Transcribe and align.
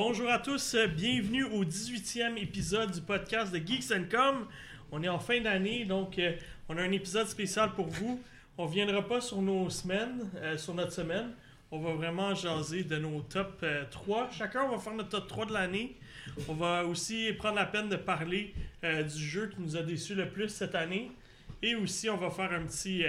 Bonjour 0.00 0.30
à 0.30 0.38
tous, 0.38 0.76
euh, 0.76 0.86
bienvenue 0.86 1.42
au 1.42 1.64
18e 1.64 2.40
épisode 2.40 2.92
du 2.92 3.00
podcast 3.00 3.52
de 3.52 3.58
Geeks 3.58 4.08
Com. 4.08 4.46
On 4.92 5.02
est 5.02 5.08
en 5.08 5.18
fin 5.18 5.40
d'année, 5.40 5.86
donc 5.86 6.20
euh, 6.20 6.36
on 6.68 6.76
a 6.76 6.82
un 6.82 6.92
épisode 6.92 7.26
spécial 7.26 7.72
pour 7.72 7.88
vous. 7.88 8.22
On 8.58 8.66
ne 8.66 8.70
viendra 8.70 9.02
pas 9.02 9.20
sur 9.20 9.42
nos 9.42 9.68
semaines, 9.70 10.30
euh, 10.36 10.56
sur 10.56 10.72
notre 10.74 10.92
semaine. 10.92 11.30
On 11.72 11.80
va 11.80 11.94
vraiment 11.94 12.32
jaser 12.32 12.84
de 12.84 12.96
nos 12.96 13.22
top 13.22 13.66
3. 13.90 14.30
Chacun, 14.30 14.66
on 14.66 14.76
va 14.76 14.78
faire 14.78 14.94
notre 14.94 15.08
top 15.08 15.26
3 15.26 15.46
de 15.46 15.52
l'année. 15.52 15.96
On 16.46 16.54
va 16.54 16.84
aussi 16.84 17.32
prendre 17.32 17.56
la 17.56 17.66
peine 17.66 17.88
de 17.88 17.96
parler 17.96 18.54
du 18.82 19.18
jeu 19.18 19.48
qui 19.48 19.60
nous 19.60 19.76
a 19.76 19.82
déçus 19.82 20.14
le 20.14 20.28
plus 20.28 20.48
cette 20.48 20.76
année. 20.76 21.10
Et 21.60 21.74
aussi, 21.74 22.08
on 22.08 22.16
va 22.16 22.30
faire 22.30 22.52
un 22.52 22.64
petit 22.64 23.02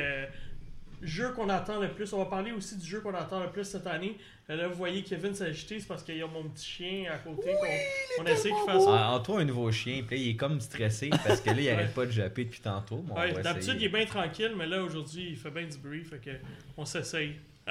jeu 1.02 1.32
qu'on 1.34 1.50
attend 1.50 1.80
le 1.80 1.90
plus. 1.90 2.12
On 2.14 2.18
va 2.18 2.26
parler 2.26 2.52
aussi 2.52 2.78
du 2.78 2.86
jeu 2.86 3.02
qu'on 3.02 3.14
attend 3.14 3.42
le 3.42 3.50
plus 3.50 3.64
cette 3.64 3.88
année. 3.88 4.18
Euh, 4.50 4.56
Là, 4.56 4.68
vous 4.68 4.76
voyez 4.76 5.04
Kevin 5.04 5.34
s'agiter, 5.34 5.80
c'est 5.80 5.88
parce 5.88 6.04
qu'il 6.04 6.18
y 6.18 6.22
a 6.22 6.28
mon 6.28 6.44
petit 6.50 6.66
chien 6.66 7.12
à 7.12 7.18
côté 7.18 7.52
qu'on 7.54 8.24
on 8.24 8.26
essaie 8.26 8.50
qu'il 8.50 8.66
fasse. 8.66 8.84
Ah, 8.88 9.12
Antoine, 9.14 9.42
un 9.42 9.46
nouveau 9.46 9.72
chien, 9.72 10.04
puis 10.06 10.18
là, 10.18 10.24
il 10.24 10.30
est 10.30 10.36
comme 10.36 10.60
stressé 10.60 11.10
parce 11.10 11.42
que 11.42 11.50
là, 11.52 11.62
il 11.62 11.70
arrête 11.70 11.94
pas 11.94 12.06
de 12.06 12.12
japper 12.12 12.46
depuis 12.46 12.62
tantôt. 12.62 13.04
Ouais, 13.16 13.34
D'habitude, 13.42 13.76
il 13.78 13.86
est 13.86 13.90
bien 13.90 14.06
tranquille, 14.06 14.54
mais 14.58 14.66
là, 14.66 14.84
aujourd'hui, 14.84 15.30
il 15.30 15.38
fait 15.38 15.52
bien 15.52 15.66
du 15.66 15.78
bruit, 15.78 16.04
fait 16.04 16.20
que 16.20 16.32
on 16.78 16.86
s'essaye. 16.86 17.36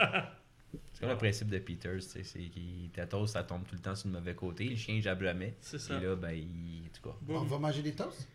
C'est 0.93 1.01
comme 1.01 1.11
le 1.11 1.17
principe 1.17 1.49
de 1.49 1.59
Peters, 1.59 1.95
tu 1.95 2.01
sais, 2.01 2.25
c'est 2.25 2.41
qu'il 2.41 2.91
tatose, 2.93 3.31
ça 3.31 3.45
tombe 3.45 3.65
tout 3.65 3.77
le 3.77 3.81
temps 3.81 3.95
sur 3.95 4.09
le 4.09 4.15
mauvais 4.15 4.35
côté. 4.35 4.65
Le 4.65 4.77
chien, 4.77 4.97
il 4.97 5.03
jappe 5.03 5.23
jamais. 5.23 5.55
C'est 5.61 5.79
ça. 5.79 5.97
Et 5.97 6.05
là, 6.05 6.17
ben, 6.17 6.33
il. 6.33 6.83
En 6.89 6.89
tout 6.93 7.09
cas. 7.09 7.17
On 7.29 7.45
va 7.45 7.59
manger 7.59 7.83
des 7.83 7.93
toasts? 7.93 8.27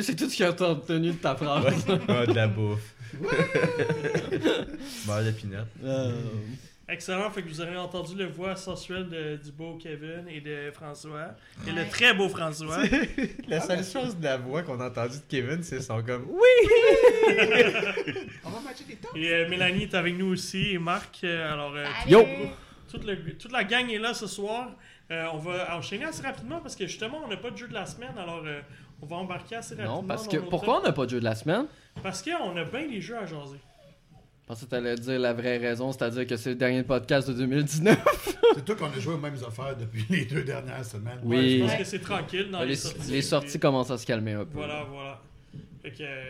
C'est 0.00 0.14
tout 0.16 0.28
ce 0.28 0.36
qui 0.36 0.44
a 0.44 0.50
retenu 0.50 1.08
de 1.10 1.16
ta 1.16 1.34
phrase. 1.34 1.84
Ah, 2.08 2.26
de 2.26 2.32
la 2.32 2.46
bouffe. 2.46 2.94
Beurre 5.06 5.24
de 5.24 5.30
pinot. 5.32 5.56
Euh, 5.84 6.12
Excellent, 6.88 7.30
fait 7.30 7.42
que 7.42 7.48
vous 7.48 7.60
aurez 7.60 7.76
entendu 7.76 8.16
le 8.16 8.26
voix 8.26 8.56
sensuelle 8.56 9.08
de- 9.08 9.36
du 9.36 9.52
beau 9.52 9.78
Kevin 9.80 10.24
et 10.28 10.40
de 10.40 10.72
François. 10.72 11.28
Et 11.66 11.70
le 11.70 11.88
très 11.88 12.14
beau 12.14 12.28
François. 12.28 12.78
La 13.48 13.60
seule 13.60 13.84
chose 13.84 14.16
de 14.16 14.24
la 14.24 14.36
voix 14.38 14.62
qu'on 14.62 14.80
a 14.80 14.88
entendue 14.88 15.16
de 15.18 15.22
Kevin, 15.28 15.62
c'est 15.62 15.80
son 15.80 16.02
comme. 16.02 16.26
On 18.44 18.50
va 18.50 18.60
manger 18.60 18.84
des 18.88 18.96
toasts? 18.96 19.16
Et 19.16 19.30
euh, 19.32 19.48
Mélanie 19.48 19.84
est 19.84 19.94
avec 19.94 20.18
nous 20.18 20.32
aussi, 20.32 20.72
et 20.72 20.78
Marc. 20.78 21.20
euh, 21.22 21.52
alors, 21.52 21.74
euh, 21.76 21.84
Yo! 22.08 22.26
toute, 22.90 23.04
le- 23.04 23.34
toute 23.36 23.52
la 23.52 23.62
gang 23.62 23.88
est 23.88 23.98
là 23.98 24.12
ce 24.12 24.26
soir. 24.26 24.70
Euh, 25.10 25.26
on 25.32 25.38
va 25.38 25.76
enchaîner 25.76 26.04
assez 26.04 26.22
rapidement 26.22 26.60
parce 26.60 26.76
que 26.76 26.86
justement, 26.86 27.22
on 27.24 27.28
n'a 27.28 27.36
pas 27.36 27.50
de 27.50 27.56
jeu 27.56 27.66
de 27.66 27.74
la 27.74 27.84
semaine, 27.84 28.16
alors 28.16 28.42
euh, 28.46 28.60
on 29.02 29.06
va 29.06 29.16
embarquer 29.16 29.56
assez 29.56 29.74
rapidement. 29.74 30.02
non, 30.02 30.08
parce 30.08 30.28
que. 30.28 30.36
Pourquoi 30.36 30.80
on 30.80 30.82
n'a 30.82 30.92
pas 30.92 31.04
de 31.04 31.10
jeu 31.10 31.18
de 31.20 31.24
la 31.24 31.34
semaine? 31.34 31.66
Parce 32.02 32.22
qu'on 32.22 32.56
a 32.56 32.64
bien 32.64 32.86
des 32.86 33.00
jeux 33.00 33.16
à 33.16 33.26
jaser. 33.26 33.58
Je 34.42 34.46
pensais 34.46 34.66
que 34.66 34.70
t'allais 34.70 34.94
dire 34.96 35.18
la 35.18 35.32
vraie 35.32 35.58
raison, 35.58 35.92
c'est-à-dire 35.92 36.26
que 36.26 36.36
c'est 36.36 36.50
le 36.50 36.56
dernier 36.56 36.82
podcast 36.82 37.28
de 37.28 37.34
2019. 37.34 37.98
C'est 38.54 38.64
toi 38.64 38.74
qu'on 38.74 38.86
a 38.86 38.98
joué 38.98 39.14
aux 39.14 39.18
mêmes 39.18 39.38
affaires 39.46 39.76
depuis 39.76 40.04
les 40.10 40.24
deux 40.24 40.42
dernières 40.42 40.84
semaines. 40.84 41.20
Oui. 41.22 41.36
Ouais, 41.36 41.50
je 41.50 41.64
pense 41.66 41.76
que 41.76 41.84
c'est 41.84 42.00
tranquille 42.00 42.50
dans 42.50 42.62
les, 42.62 42.70
les, 42.70 42.74
sorties. 42.74 43.12
les 43.12 43.22
sorties 43.22 43.60
commencent 43.60 43.92
à 43.92 43.96
se 43.98 44.04
calmer 44.04 44.32
un 44.32 44.44
peu. 44.44 44.54
Voilà, 44.54 44.82
voilà. 44.90 45.20
Fait 45.82 45.92
que, 45.92 46.02
euh, 46.02 46.24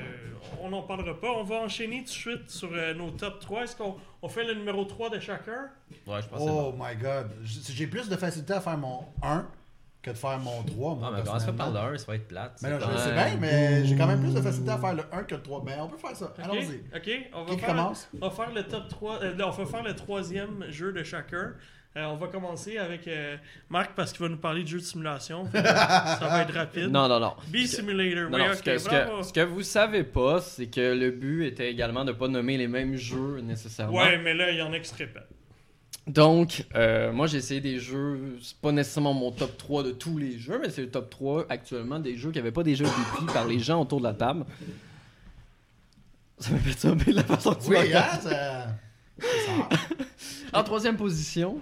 on 0.63 0.69
n'en 0.71 0.83
parlera 0.83 1.19
pas. 1.21 1.31
On 1.33 1.43
va 1.43 1.57
enchaîner 1.57 1.99
tout 1.99 2.05
de 2.05 2.09
suite 2.11 2.51
sur 2.51 2.71
euh, 2.73 2.95
nos 2.95 3.11
top 3.11 3.41
3. 3.41 3.65
Est-ce 3.65 3.77
qu'on 3.77 3.97
on 4.23 4.29
fait 4.29 4.45
le 4.45 4.55
numéro 4.55 4.85
3 4.85 5.11
de 5.11 5.19
chacun? 5.19 5.71
Ouais, 6.07 6.23
je 6.23 6.29
pense. 6.29 6.41
Oh 6.43 6.73
my 6.79 6.95
god. 6.97 7.31
J'ai 7.43 7.87
plus 7.87 8.09
de 8.09 8.17
facilité 8.17 8.53
à 8.53 8.61
faire 8.61 8.79
mon 8.79 9.01
1 9.23 9.47
que 10.03 10.11
de 10.13 10.17
faire 10.17 10.39
mon 10.39 10.63
3. 10.63 10.95
Moi, 10.95 11.09
Ah, 11.13 11.17
mais 11.19 11.25
commence 11.25 11.45
pas 11.45 11.53
par 11.53 11.73
ça 11.99 12.07
va 12.07 12.15
être 12.15 12.29
plate. 12.29 12.59
Mais 12.63 12.71
non, 12.71 12.79
c'est 12.81 12.93
je 12.93 12.97
sais 12.99 13.13
bien, 13.13 13.37
mais 13.41 13.85
j'ai 13.85 13.97
quand 13.97 14.07
même 14.07 14.21
plus 14.21 14.35
de 14.35 14.41
facilité 14.41 14.71
à 14.71 14.79
faire 14.79 14.95
le 14.95 15.03
1 15.13 15.25
que 15.25 15.35
le 15.35 15.43
3. 15.43 15.63
Mais 15.67 15.77
on 15.81 15.89
peut 15.89 15.99
faire 15.99 16.17
ça. 16.17 16.33
Allons-y. 16.43 16.83
Ok, 16.97 17.11
on 17.35 17.45
va 17.45 17.51
Qui 17.55 17.59
faire, 17.59 17.69
commence? 17.71 18.09
on 18.15 18.29
va 18.29 18.31
faire 18.31 18.55
le 18.55 18.63
top 18.63 18.89
3. 18.89 19.23
euh, 19.23 19.35
non, 19.35 19.47
on 19.49 19.51
va 19.51 19.67
faire 19.67 19.83
le 19.83 19.95
troisième 19.97 20.65
jeu 20.71 20.93
de 20.93 21.03
chacun. 21.03 21.55
Euh, 21.97 22.05
on 22.05 22.17
va 22.17 22.29
commencer 22.29 22.79
avec 22.79 23.09
euh, 23.09 23.37
Marc 23.69 23.95
parce 23.97 24.13
qu'il 24.13 24.23
va 24.23 24.29
nous 24.29 24.37
parler 24.37 24.63
de 24.63 24.69
jeux 24.69 24.79
de 24.79 24.85
simulation. 24.85 25.45
Fait 25.47 25.59
ça 25.61 26.19
va 26.21 26.43
être 26.43 26.55
rapide. 26.55 26.85
Non, 26.89 27.09
non, 27.09 27.19
non. 27.19 27.35
Bee 27.49 27.67
Simulator, 27.67 28.31
Non, 28.31 28.39
oui, 28.39 28.45
non, 28.45 28.53
ok, 28.53 28.57
ce, 28.59 28.63
que, 28.63 28.79
ce, 28.79 28.89
que, 28.89 29.23
ce 29.25 29.33
que 29.33 29.41
vous 29.41 29.63
savez 29.63 30.05
pas, 30.05 30.41
c'est 30.41 30.69
que 30.69 30.95
le 30.95 31.11
but 31.11 31.47
était 31.47 31.69
également 31.69 32.05
de 32.05 32.13
pas 32.13 32.29
nommer 32.29 32.57
les 32.57 32.69
mêmes 32.69 32.95
jeux 32.97 33.41
nécessairement. 33.41 33.99
Ouais, 33.99 34.19
mais 34.19 34.35
là, 34.35 34.53
il 34.53 34.59
y 34.59 34.63
en 34.63 34.73
a 34.73 34.79
qui 34.79 34.89
se 34.89 34.95
répètent. 34.95 35.27
Donc, 36.07 36.65
euh, 36.77 37.13
moi 37.13 37.27
j'ai 37.27 37.39
essayé 37.39 37.61
des 37.61 37.79
jeux, 37.79 38.39
c'est 38.41 38.57
pas 38.59 38.73
nécessairement 38.73 39.13
mon 39.13 39.31
top 39.33 39.57
3 39.59 39.83
de 39.83 39.91
tous 39.91 40.17
les 40.17 40.39
jeux, 40.39 40.59
mais 40.61 40.71
c'est 40.71 40.81
le 40.83 40.91
top 40.91 41.11
3 41.11 41.47
actuellement 41.49 41.99
des 42.01 42.17
jeux 42.17 42.31
qui 42.33 42.39
n'avaient 42.39 42.51
pas 42.53 42.63
déjà 42.63 42.85
été 42.85 42.95
pris 43.15 43.27
par 43.27 43.47
les 43.47 43.59
gens 43.59 43.81
autour 43.83 43.99
de 43.99 44.05
la 44.05 44.15
table. 44.15 44.45
Ça 46.39 46.53
m'a 46.53 46.59
fait 46.59 46.73
ça 46.79 46.93
de 46.95 47.13
la 47.13 47.23
façon 47.23 47.53
que 47.55 47.63
tu 47.65 47.71
Oui, 47.71 47.77
hein, 47.95 48.05
ça... 48.21 48.31
ça- 48.31 48.77
En 50.53 50.65
troisième 50.65 50.97
position, 50.97 51.59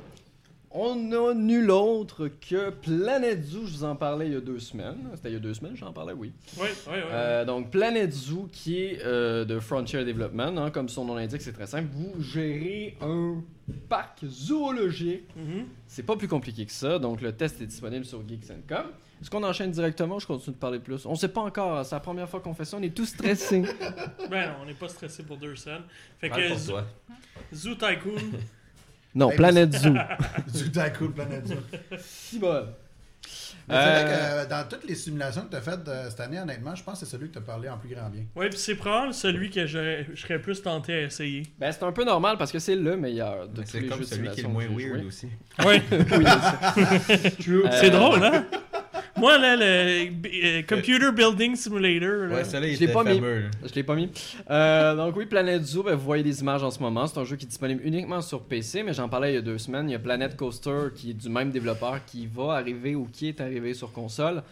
on 0.71 1.13
a 1.13 1.35
nul 1.35 1.71
autre 1.71 2.29
que 2.29 2.71
Planet 2.71 3.43
Zoo. 3.43 3.67
Je 3.67 3.73
vous 3.73 3.85
en 3.85 3.97
parlais 3.97 4.27
il 4.27 4.33
y 4.33 4.37
a 4.37 4.41
deux 4.41 4.59
semaines. 4.59 5.09
C'était 5.15 5.31
il 5.31 5.35
y 5.35 5.37
a 5.37 5.41
deux 5.41 5.55
semaines, 5.55 5.77
j'en 5.77 5.93
parlais, 5.93 6.13
oui. 6.13 6.33
Oui, 6.59 6.67
oui, 6.69 6.93
oui. 6.95 7.01
Euh, 7.11 7.45
donc, 7.45 7.71
Planet 7.71 8.13
Zoo, 8.13 8.49
qui 8.53 8.83
est 8.83 9.05
euh, 9.05 9.45
de 9.45 9.59
Frontier 9.59 10.05
Development, 10.05 10.57
hein, 10.59 10.71
comme 10.71 10.89
son 10.89 11.05
nom 11.05 11.15
l'indique, 11.15 11.43
c'est 11.43 11.53
très 11.53 11.67
simple. 11.67 11.89
Vous 11.93 12.23
gérez 12.23 12.97
un 13.01 13.43
parc 13.89 14.25
zoologique. 14.27 15.29
Mhm. 15.37 15.67
C'est 15.87 16.05
pas 16.05 16.17
plus 16.17 16.29
compliqué 16.29 16.67
que 16.67 16.73
ça. 16.73 16.99
Donc, 16.99 17.21
le 17.21 17.33
test 17.33 17.61
est 17.61 17.67
disponible 17.67 18.05
sur 18.05 18.27
Geeks.com. 18.27 18.87
Est-ce 19.21 19.31
qu'on 19.31 19.43
enchaîne 19.43 19.73
directement 19.73 20.17
ou 20.17 20.21
je 20.21 20.27
continue 20.27 20.55
de 20.55 20.61
parler 20.61 20.79
plus? 20.79 21.05
On 21.05 21.17
sait 21.17 21.29
pas 21.29 21.41
encore. 21.41 21.85
C'est 21.85 21.95
la 21.97 22.01
première 22.01 22.29
fois 22.29 22.41
qu'on 22.41 22.55
fait 22.55 22.65
ça. 22.65 22.77
On 22.77 22.83
est 22.83 22.95
tous 22.95 23.07
stressés. 23.07 23.63
Ben 24.31 24.49
non, 24.49 24.55
on 24.63 24.67
n'est 24.67 24.75
pas 24.75 24.89
stressé 24.89 25.23
pour 25.23 25.39
deux 25.39 25.57
scènes. 25.57 25.83
Fait 26.19 26.29
Parle 26.29 26.43
que 26.43 26.49
pour 26.49 26.59
Zoo, 26.59 26.73
toi. 26.73 26.85
Zoo 27.55 27.75
Tycoon. 27.75 28.39
Non, 29.15 29.31
Hey, 29.31 29.37
Planet 29.37 29.73
Zoo. 29.77 29.95
Zootaku, 30.55 31.09
Planet 31.11 31.47
Zoo. 31.49 31.57
Si 31.99 32.39
bon. 32.39 32.67
Mais 33.71 33.75
c'est 33.75 33.83
vrai 33.83 34.05
Euh, 34.05 34.05
que 34.05 34.47
euh, 34.47 34.47
dans 34.49 34.67
toutes 34.69 34.89
les 34.89 34.95
simulations 34.95 35.43
que 35.43 35.51
tu 35.51 35.57
as 35.57 35.61
faites 35.61 35.87
euh, 35.89 36.09
cette 36.09 36.21
année, 36.21 36.39
honnêtement, 36.41 36.75
je 36.75 36.83
pense 36.83 37.01
que 37.01 37.05
c'est 37.05 37.11
celui 37.13 37.29
que 37.29 37.33
tu 37.35 37.39
as 37.39 37.43
parlé 37.43 37.69
en 37.69 37.77
plus 37.77 37.91
grand 37.95 38.09
bien. 38.09 38.23
Ouais, 38.35 38.49
puis 38.49 38.59
c'est 38.59 38.77
probablement 38.77 39.13
celui 39.13 39.51
que 39.51 39.67
je, 39.67 40.05
je 40.15 40.21
serais 40.23 40.39
plus 40.41 40.63
tenté 40.63 40.95
à 40.95 41.03
essayer. 41.03 41.43
Ben, 41.59 41.71
c'est 41.71 41.83
un 41.83 41.93
peu 41.93 42.05
normal 42.05 42.39
parce 42.39 42.51
que 42.51 42.59
c'est 42.59 42.77
le 42.77 42.97
meilleur 42.97 43.47
de 43.49 43.61
Mais 43.61 43.65
tous 43.67 43.71
C'est 43.73 43.81
les 43.81 43.89
comme 43.89 43.99
jeux 43.99 44.05
de 44.05 44.09
celui 44.09 44.29
qui 44.31 44.41
est 44.41 44.45
le 44.45 44.49
simulation 44.49 44.51
moins 44.51 44.65
que 44.65 44.81
j'ai 44.81 44.89
weird 44.89 45.01
joué. 45.01 45.07
aussi. 45.07 45.27
Ouais, 45.67 45.83
Oui, 46.17 46.25
c'est 47.73 47.87
Euh, 47.87 47.91
drôle, 47.91 48.25
hein? 48.25 48.47
Moi, 49.19 49.39
là, 49.39 49.57
le 49.57 50.11
euh, 50.61 50.63
Computer 50.69 51.13
Building 51.13 51.57
Simulator, 51.57 52.29
là, 52.29 52.37
Ouais, 52.37 52.43
il 52.43 52.75
Je 52.77 52.81
l'ai 52.81 52.89
pas 52.93 53.05
mis. 53.05 53.15
fameux. 53.17 53.45
Je 53.65 53.75
l'ai 53.75 53.83
pas 53.83 53.95
mis. 53.95 54.11
Euh, 54.51 54.95
donc 54.95 55.17
oui, 55.17 55.27
Planet 55.27 55.63
Zoo, 55.63 55.83
ben, 55.83 55.95
vous 55.95 56.05
voyez 56.05 56.23
des 56.23 56.41
images 56.41 56.63
en 56.63 56.71
ce 56.71 56.81
moment. 56.81 57.07
C'est 57.07 57.19
un 57.19 57.25
jeu 57.25 57.37
qui 57.37 57.45
est 57.45 57.49
disponible 57.49 57.81
uniquement 57.85 58.21
sur 58.21 58.43
PC, 58.45 58.83
mais 58.83 58.93
j'en 58.93 59.09
parlais 59.09 59.33
il 59.33 59.35
y 59.35 59.39
a 59.39 59.43
deux 59.43 59.59
semaines. 59.59 59.89
Il 59.89 59.93
y 59.93 59.97
a 59.97 59.99
Planet 59.99 60.37
Coaster 60.37 60.89
qui 60.95 61.11
est 61.11 61.15
du 61.15 61.29
même 61.29 61.51
développeur 61.51 62.05
qui 62.05 62.27
va 62.27 62.53
arriver 62.55 62.95
ou 62.95 63.07
qui 63.13 63.29
est 63.29 63.41
arrivé 63.41 63.75
sur 63.75 63.93
console. 63.93 64.43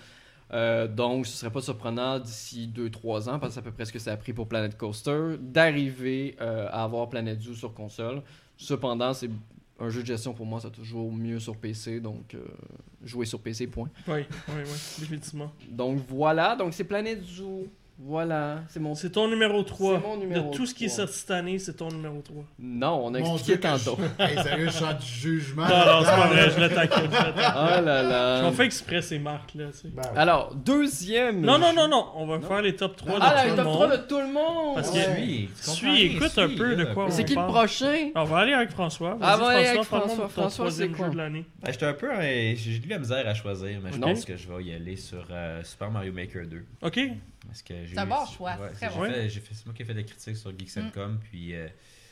Euh, 0.53 0.87
donc 0.87 1.27
ce 1.27 1.37
serait 1.37 1.50
pas 1.50 1.60
surprenant 1.60 2.21
d'ici 2.21 2.71
2-3 2.72 3.28
ans, 3.28 3.38
parce 3.41 3.48
que 3.48 3.54
c'est 3.54 3.59
à 3.59 3.62
peu 3.62 3.72
près 3.72 3.84
ce 3.84 3.93
que 3.93 3.98
ça 3.98 4.12
a 4.12 4.16
pris 4.16 4.33
pour 4.33 4.47
Planet 4.48 4.77
Coaster, 4.77 5.36
d'arriver 5.41 6.36
euh, 6.41 6.69
à 6.71 6.84
avoir 6.84 7.09
Planet 7.09 7.41
Zoo 7.41 7.54
sur 7.54 7.74
console. 7.74 8.22
Cependant, 8.57 9.12
c'est 9.12 9.28
un 9.78 9.91
jeu 9.91 10.03
de 10.03 10.07
gestion 10.07 10.33
pour 10.33 10.47
moi, 10.47 10.61
ça 10.61 10.71
toujours 10.71 11.13
mieux 11.13 11.39
sur 11.39 11.57
PC, 11.57 12.01
donc 12.01 12.34
euh, 12.34 12.45
jouer 13.03 13.27
sur 13.27 13.41
PC, 13.41 13.67
point. 13.67 13.91
Oui, 14.09 14.21
oui, 14.49 14.55
oui, 14.65 14.78
définitivement. 14.99 15.53
Donc 15.71 15.99
voilà, 16.09 16.57
donc 16.57 16.75
c'est 16.75 16.84
Planet 16.84 17.23
Zoo. 17.23 17.67
Voilà, 17.98 18.59
c'est 18.69 18.78
mon 18.78 18.95
C'est 18.95 19.10
ton 19.10 19.27
numéro 19.27 19.63
3. 19.63 19.95
C'est 20.03 20.07
mon 20.07 20.16
numéro 20.19 20.51
de 20.51 20.54
tout 20.57 20.66
ce 20.66 20.75
qui 20.75 20.84
est 20.84 20.89
3. 20.89 21.07
sorti 21.07 21.19
cette 21.19 21.31
année, 21.31 21.59
c'est 21.59 21.75
ton 21.75 21.89
numéro 21.89 22.21
3. 22.21 22.45
Non, 22.59 23.01
on 23.07 23.15
a 23.15 23.21
Mon 23.21 23.34
expliqué 23.34 23.59
tantôt. 23.60 23.97
je- 23.98 24.22
Hey, 24.25 24.43
sérieux, 24.43 24.69
je 24.69 24.98
du 25.01 25.07
jugement. 25.07 25.63
Non, 25.63 25.69
non, 25.69 26.01
c'est 26.04 26.10
pas 26.10 26.27
vrai, 26.27 26.51
je 26.51 26.60
je 26.60 26.75
taquine. 26.75 27.10
Oh 27.10 27.84
là 27.84 28.03
là. 28.03 28.43
On 28.45 28.53
fait 28.53 28.66
exprès 28.66 29.01
ces 29.01 29.19
marques 29.19 29.54
là, 29.54 29.66
tu 29.72 29.78
sais. 29.78 29.89
Ben, 29.89 30.03
ouais. 30.03 30.09
Alors, 30.19 30.54
deuxième. 30.54 31.41
Non, 31.41 31.59
non, 31.59 31.72
non, 31.75 31.89
non, 31.89 32.07
on 32.16 32.27
va 32.27 32.39
faire 32.41 32.60
les 32.60 32.77
top 32.77 32.97
3 32.97 33.15
de 33.19 33.25
Ah, 33.25 33.31
tout 33.43 33.45
le 33.45 33.51
le 33.53 33.57
top 33.57 33.65
monde. 33.65 33.75
3 33.75 33.97
de 33.97 34.03
tout 34.07 34.19
le 34.21 34.33
monde. 34.33 34.75
Parce 34.75 34.91
que- 34.91 34.98
Suis, 34.98 35.48
Suis, 35.63 36.03
écoute 36.03 36.37
un 36.39 36.48
peu 36.48 36.77
de 36.77 36.84
quoi 36.84 37.07
on 37.07 37.10
C'est 37.10 37.25
qui 37.25 37.33
le 37.33 37.37
parle. 37.37 37.51
prochain? 37.53 38.10
On 38.15 38.25
va 38.25 38.39
aller 38.39 38.53
avec 38.53 38.71
François. 38.71 39.16
Ah, 39.22 39.37
va 39.39 39.48
aller 39.48 39.66
avec 39.69 39.83
François. 39.84 40.28
François, 40.28 40.71
c'est 40.71 40.89
quoi? 40.89 41.09
de 41.09 41.16
l'année. 41.16 41.45
Ben, 41.63 41.72
J'étais 41.72 41.87
un 41.87 41.95
peu. 41.95 42.09
J'ai 42.21 42.77
eu 42.77 42.78
de 42.78 42.91
la 42.91 42.98
misère 42.98 43.27
à 43.27 43.33
choisir, 43.33 43.78
mais 43.83 43.91
je 43.93 43.98
pense 43.98 44.25
que 44.27 44.37
je 44.37 44.48
vais 44.48 44.65
y 44.65 44.75
aller 44.75 44.97
sur 44.97 45.25
euh, 45.31 45.63
Super 45.65 45.91
Mario 45.91 46.13
Maker 46.13 46.47
2. 46.47 46.63
Ok, 46.83 47.01
Parce 47.47 47.63
que 47.63 47.85
C'est 47.94 47.98
un 47.98 48.06
bon 48.06 48.27
choix, 48.27 48.56
ouais, 48.56 48.71
bon. 48.88 49.00
fait- 49.12 49.28
j'ai 49.28 49.41
fait- 49.41 49.54
C'est 49.54 49.66
moi 49.66 49.74
qui 49.74 49.83
ai 49.83 49.84
fait 49.84 49.94
la 49.94 50.03
critique 50.03 50.36
sur 50.36 50.50
Geeks 50.59 50.77
Mm. 50.77 51.18
puis 51.30 51.54
euh, 51.54 51.68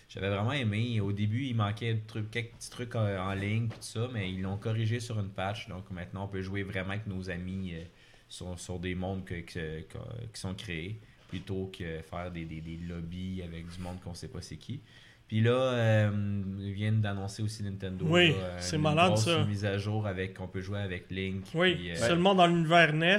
j'avais 0.08 0.28
vraiment 0.28 0.52
aimé. 0.52 1.00
Au 1.00 1.12
début, 1.12 1.44
il 1.44 1.56
manquait 1.56 1.94
de 1.94 2.00
trucs- 2.06 2.30
quelques 2.30 2.52
petits 2.52 2.70
trucs 2.70 2.94
en, 2.94 3.06
en 3.06 3.32
ligne, 3.34 3.68
puis 3.68 3.78
tout 3.78 3.84
ça, 3.86 4.08
mais 4.12 4.30
ils 4.30 4.42
l'ont 4.42 4.56
corrigé 4.56 5.00
sur 5.00 5.18
une 5.18 5.30
patch. 5.30 5.68
Donc 5.68 5.90
maintenant, 5.90 6.24
on 6.24 6.28
peut 6.28 6.42
jouer 6.42 6.62
vraiment 6.62 6.90
avec 6.90 7.06
nos 7.06 7.30
amis 7.30 7.72
euh, 7.74 7.82
sur, 8.28 8.58
sur 8.58 8.78
des 8.78 8.94
mondes 8.94 9.24
que- 9.24 9.40
que- 9.40 9.80
que- 9.82 10.26
qui 10.32 10.40
sont 10.40 10.54
créés, 10.54 10.98
plutôt 11.28 11.70
que 11.76 12.00
faire 12.02 12.30
des, 12.30 12.44
des, 12.44 12.60
des 12.60 12.76
lobbies 12.88 13.42
avec 13.42 13.68
du 13.68 13.80
monde 13.80 14.00
qu'on 14.02 14.14
sait 14.14 14.28
pas 14.28 14.40
c'est 14.40 14.56
qui. 14.56 14.80
Puis 15.26 15.40
là, 15.40 15.52
euh, 15.52 16.42
ils 16.60 16.72
viennent 16.74 17.00
d'annoncer 17.00 17.42
aussi 17.42 17.62
Nintendo. 17.62 18.04
Oui, 18.08 18.34
c'est 18.58 18.76
une 18.76 18.82
malade, 18.82 19.08
grosse 19.12 19.24
ça. 19.24 19.44
mise 19.44 19.64
à 19.64 19.78
jour 19.78 20.06
avec 20.06 20.34
qu'on 20.34 20.46
peut 20.46 20.60
jouer 20.60 20.80
avec 20.80 21.10
Link. 21.10 21.46
Oui, 21.54 21.74
puis, 21.74 21.90
euh, 21.92 21.96
seulement 21.96 22.34
dans 22.34 22.46
l'univers 22.46 22.92
NES. 22.92 23.18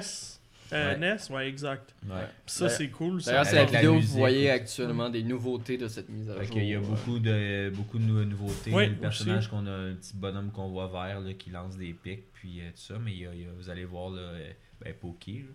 Euh, 0.74 0.94
Ouais. 0.94 0.98
NES, 0.98 1.18
ouais, 1.36 1.48
exact. 1.48 1.94
ouais. 2.08 2.16
Puis 2.46 2.56
ça, 2.56 2.66
Ouais. 2.66 2.70
c'est 2.72 2.88
cool. 2.90 3.22
D'ailleurs, 3.22 3.46
c'est 3.46 3.56
la 3.56 3.66
vidéo 3.66 3.94
musique 3.94 4.10
vous 4.12 4.18
voyez 4.18 4.50
actuellement 4.50 5.10
des 5.10 5.22
nouveautés 5.22 5.78
de 5.78 5.88
cette 5.88 6.10
mise 6.10 6.30
à 6.30 6.42
jour. 6.42 6.50
qu'il 6.54 6.66
y 6.66 6.74
a 6.74 6.78
euh, 6.78 6.82
beaucoup 6.82 7.20
de, 7.20 7.70
beaucoup 7.70 8.00
de 8.00 8.04
nou- 8.04 8.26
nouveautés. 8.26 8.72
Oui, 8.74 8.88
le 8.90 8.96
personnage 8.96 9.48
qu'on 9.50 9.68
a, 9.68 9.72
un 9.72 9.94
petit 9.94 10.16
bonhomme 10.16 10.52
qu'on 10.52 10.70
voit 10.70 10.88
vert 10.88 11.20
là, 11.22 11.34
qui 11.34 11.52
lance 11.52 11.78
des 11.78 11.94
pics, 11.94 12.32
puis 12.34 12.62
euh, 12.62 12.70
tout 12.72 12.82
ça. 12.82 12.96
Mais 13.04 13.12
il 13.12 13.20
y 13.20 13.26
a- 13.28 13.34
il 13.34 13.42
y 13.42 13.46
a- 13.46 13.50
vous 13.56 13.70
allez 13.70 13.86
voir, 13.86 14.10
là, 14.10 14.22
euh, 14.22 14.52
ben, 14.82 14.94
Poké, 15.00 15.46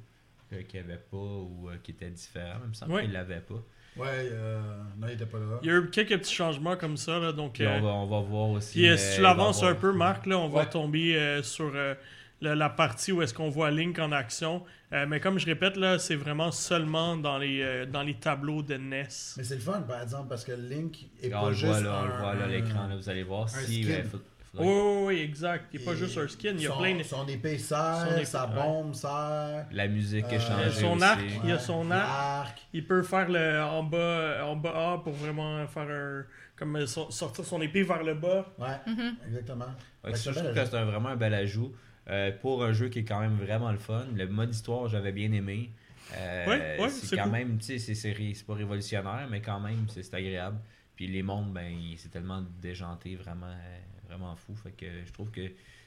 là, 0.52 0.58
euh, 0.58 0.62
qu'il 0.62 0.78
avait 0.78 1.00
pas 1.10 1.16
ou 1.16 1.68
euh, 1.68 1.74
qui 1.82 1.90
était 1.90 2.10
différent. 2.10 2.58
Il 2.64 2.68
me 2.68 2.74
semble 2.74 3.00
qu'il 3.00 3.12
l'avait 3.12 3.40
pas. 3.40 3.62
Ouais, 3.96 4.06
euh, 4.30 4.60
non, 4.98 5.08
il 5.08 5.14
était 5.14 5.26
pas 5.26 5.38
là. 5.38 5.58
Il 5.62 5.68
y 5.68 5.72
a 5.72 5.76
eu 5.78 5.90
quelques 5.90 6.16
petits 6.20 6.32
changements 6.34 6.76
comme 6.76 6.96
ça. 6.96 7.18
Là, 7.18 7.32
donc, 7.32 7.60
euh, 7.60 7.78
on, 7.78 7.82
va, 7.82 7.88
on 7.88 8.06
va 8.06 8.20
voir 8.20 8.48
aussi. 8.50 8.78
Puis 8.78 8.88
mais 8.88 8.96
si 8.96 9.10
il 9.14 9.16
tu 9.16 9.22
va 9.22 9.28
l'avances 9.30 9.64
un 9.64 9.74
peu, 9.74 9.92
Marc, 9.92 10.26
là, 10.26 10.38
on 10.38 10.48
va 10.48 10.60
Ouais. 10.60 10.70
tomber 10.70 11.16
euh, 11.16 11.42
sur 11.42 11.72
euh, 11.74 11.94
la, 12.40 12.54
la 12.54 12.68
partie 12.70 13.12
où 13.12 13.22
est-ce 13.22 13.34
qu'on 13.34 13.50
voit 13.50 13.70
Link 13.70 13.98
en 13.98 14.12
action. 14.12 14.62
Euh, 14.92 15.06
mais 15.08 15.20
comme 15.20 15.38
je 15.38 15.46
répète, 15.46 15.76
là, 15.76 15.98
c'est 15.98 16.16
vraiment 16.16 16.50
seulement 16.50 17.16
dans 17.16 17.38
les, 17.38 17.60
euh, 17.62 17.86
dans 17.86 18.02
les 18.02 18.14
tableaux 18.14 18.62
de 18.62 18.74
NES. 18.76 19.06
Mais 19.36 19.44
c'est 19.44 19.54
le 19.54 19.60
fun, 19.60 19.82
par 19.82 20.02
exemple, 20.02 20.28
parce 20.28 20.44
que 20.44 20.52
Link 20.52 21.06
est 21.22 21.30
Ah, 21.32 21.38
on 21.38 21.42
pas 21.44 21.48
le 21.48 21.54
juste 21.54 21.66
voit 21.66 21.80
là, 21.80 22.00
on 22.02 22.06
le 22.06 22.12
voit 22.18 22.34
là 22.34 22.44
à 22.44 22.48
l'écran. 22.48 22.86
là, 22.88 22.96
Vous 22.96 23.08
allez 23.08 23.22
voir 23.22 23.48
si. 23.48 23.84
skin. 23.84 23.92
euh, 23.92 24.02
faut- 24.04 24.18
Oui, 24.52 24.58
faudrait- 24.64 24.74
oui, 24.74 25.02
oui, 25.06 25.20
exact. 25.20 25.66
Il 25.72 25.78
n'y 25.78 25.86
a 25.86 25.90
pas 25.90 25.96
juste 25.96 26.18
un 26.18 26.26
skin, 26.26 26.52
il 26.56 26.62
y 26.62 26.66
a 26.66 26.70
son, 26.70 26.78
plein 26.78 26.96
de... 26.96 27.02
Son 27.04 27.28
épée 27.28 27.56
Son 27.58 27.66
sert, 27.68 28.16
épée, 28.16 28.24
sa 28.24 28.46
ouais. 28.48 28.54
bombe 28.56 28.94
sert, 28.94 29.66
La 29.70 29.86
musique 29.86 30.24
Euh, 30.24 30.28
est 30.30 30.34
Il 30.34 30.40
y 30.40 30.44
changée. 30.44 30.64
a 30.64 30.70
son 30.72 30.92
aussi. 30.96 31.04
arc, 31.04 31.20
il 31.44 31.48
y 31.48 31.52
a 31.52 31.54
ouais, 31.54 31.60
son 31.60 31.90
arc. 31.92 32.58
Il 32.72 32.84
peut 32.84 33.02
faire 33.04 33.28
le 33.28 33.60
en 33.62 33.84
bas, 33.84 34.44
en 34.44 34.56
bas 34.56 34.94
A 34.94 34.98
pour 34.98 35.12
vraiment 35.12 35.64
faire 35.68 35.88
un... 35.88 36.24
Comme 36.56 36.74
euh, 36.76 36.86
so- 36.86 37.10
sortir 37.12 37.44
son 37.44 37.60
épée 37.62 37.84
vers 37.84 38.02
le 38.02 38.14
bas. 38.14 38.44
Ouais, 38.58 38.66
Mhm. 38.92 39.14
exactement. 39.28 39.64
Ouais, 40.02 40.10
Ouais, 40.10 40.16
ça, 40.16 40.24
c'est 40.24 40.32
je 40.32 40.38
trouve 40.44 40.52
que 40.54 40.64
c'est 40.64 40.76
un- 40.76 40.84
vraiment 40.84 41.10
un 41.10 41.16
bel 41.16 41.32
ajout. 41.34 41.72
Euh, 42.10 42.32
pour 42.40 42.64
un 42.64 42.72
jeu 42.72 42.88
qui 42.88 42.98
est 43.00 43.04
quand 43.04 43.20
même 43.20 43.36
vraiment 43.36 43.70
le 43.70 43.78
fun. 43.78 44.04
Le 44.14 44.26
mode 44.26 44.52
histoire, 44.52 44.88
j'avais 44.88 45.12
bien 45.12 45.30
aimé. 45.32 45.70
Euh, 46.16 46.46
Ouais, 46.46 46.76
ouais, 46.80 46.88
c'est 46.88 47.06
c'est 47.06 47.16
quand 47.16 47.22
cool. 47.24 47.32
même, 47.32 47.58
tu 47.58 47.78
sais, 47.78 47.94
c'est- 47.94 48.44
pas 48.46 48.54
révolutionnaire, 48.54 49.28
mais 49.30 49.40
quand 49.40 49.60
même, 49.60 49.86
c'est 49.88 50.12
agréable. 50.12 50.58
Puis 50.96 51.06
les 51.06 51.22
mondes, 51.22 51.52
ben, 51.52 51.72
c'est 51.96 52.10
tellement 52.10 52.42
déjanté, 52.60 53.14
vraiment, 53.14 53.46
euh, 53.46 53.78
vraiment 54.08 54.34
fou. 54.34 54.54
Fait 54.56 54.72
que 54.72 54.86
je 55.06 55.12
trouve 55.12 55.30
que 55.30 55.42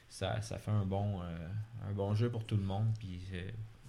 ça, 0.08 0.40
ça 0.40 0.56
fait 0.58 0.70
un 0.70 0.84
bon, 0.86 1.20
euh, 1.22 1.48
un 1.88 1.92
bon 1.92 2.14
jeu 2.14 2.30
pour 2.30 2.44
tout 2.44 2.56
le 2.56 2.62
monde. 2.62 2.86
Puis 2.98 3.20
euh, 3.34 3.42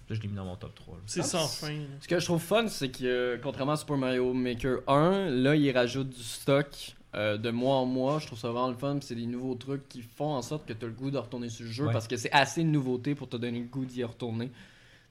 là, 0.08 0.14
je 0.14 0.20
l'ai 0.20 0.28
mis 0.28 0.34
dans 0.34 0.44
mon 0.44 0.56
top 0.56 0.74
3. 0.74 0.96
là. 0.96 1.02
C'est 1.06 1.20
Ah, 1.20 1.22
sans 1.22 1.48
fin. 1.48 1.78
Ce 2.00 2.06
que 2.06 2.18
je 2.20 2.24
trouve 2.26 2.42
fun, 2.42 2.68
c'est 2.68 2.90
que 2.90 3.04
euh, 3.04 3.38
contrairement 3.42 3.72
à 3.72 3.76
Super 3.76 3.96
Mario 3.96 4.34
Maker 4.34 4.80
1, 4.86 5.30
là, 5.30 5.56
il 5.56 5.70
rajoute 5.72 6.10
du 6.10 6.22
stock 6.22 6.95
euh, 7.16 7.36
de 7.38 7.50
mois 7.50 7.76
en 7.76 7.86
mois. 7.86 8.18
Je 8.18 8.26
trouve 8.26 8.38
ça 8.38 8.50
vraiment 8.50 8.68
le 8.68 8.74
fun. 8.76 8.98
C'est 9.00 9.14
des 9.14 9.26
nouveaux 9.26 9.54
trucs 9.54 9.88
qui 9.88 10.02
font 10.02 10.34
en 10.34 10.42
sorte 10.42 10.66
que 10.66 10.72
tu 10.72 10.84
as 10.84 10.88
le 10.88 10.94
goût 10.94 11.10
de 11.10 11.18
retourner 11.18 11.48
sur 11.48 11.64
le 11.64 11.70
jeu 11.72 11.86
Ouais. 11.86 11.92
parce 11.92 12.06
que 12.06 12.16
c'est 12.16 12.30
assez 12.32 12.62
de 12.62 12.68
nouveautés 12.68 13.14
pour 13.14 13.28
te 13.28 13.36
donner 13.36 13.60
le 13.60 13.66
goût 13.66 13.84
d'y 13.84 14.04
retourner. 14.04 14.50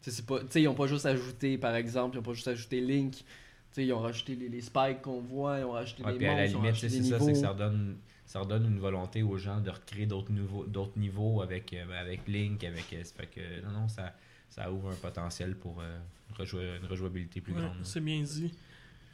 Tu 0.01 0.11
sais, 0.11 0.61
ils 0.61 0.67
ont 0.67 0.75
pas 0.75 0.85
juste 0.87 1.05
ajouté, 1.07 1.57
par 1.57 1.75
exemple, 1.75 2.15
ils 2.15 2.19
ont 2.19 2.23
pas 2.23 2.33
juste 2.33 2.47
ajouté 2.47 2.79
Link. 2.79 3.13
Tu 3.13 3.23
sais, 3.71 3.85
ils 3.87 3.91
ont 3.93 3.99
rajouté 3.99 4.35
les, 4.35 4.49
les 4.49 4.61
spikes 4.61 5.01
qu'on 5.01 5.19
voit, 5.19 5.59
ils 5.59 5.63
ont 5.65 5.71
rajouté 5.71 6.03
Ouais, 6.03 6.11
les 6.11 6.17
puis 6.17 6.27
à 6.27 6.35
la 6.35 6.41
monstres, 6.43 6.51
ils 6.51 6.57
ont 6.57 6.61
limite, 6.61 6.75
c'est 6.79 6.87
des 6.89 7.03
ça, 7.03 7.19
c'est 7.19 7.31
que 7.33 7.37
ça 7.39 7.49
redonne, 7.49 7.97
ça 8.25 8.39
redonne 8.41 8.65
une 8.67 8.79
volonté 8.79 9.23
aux 9.23 9.37
gens 9.37 9.59
de 9.59 9.69
recréer 9.71 10.05
d'autres 10.05 10.31
niveaux, 10.31 10.63
d'autres 10.65 10.97
niveaux 10.97 11.41
avec, 11.41 11.73
euh, 11.73 11.85
avec 11.99 12.27
Link, 12.27 12.63
avec. 12.63 12.85
euh, 12.93 13.03
ça 13.03 13.13
fait 13.17 13.25
que 13.27 13.65
non, 13.65 13.71
non, 13.81 13.87
ça, 13.87 14.13
ça 14.49 14.71
ouvre 14.71 14.91
un 14.91 14.95
potentiel 14.95 15.55
pour 15.55 15.81
euh, 15.81 15.97
une 16.39 16.87
rejouabilité 16.87 17.41
plus 17.41 17.53
Ouais, 17.53 17.61
grande. 17.61 17.73
c'est 17.83 17.99
bien 17.99 18.21
dit. 18.21 18.53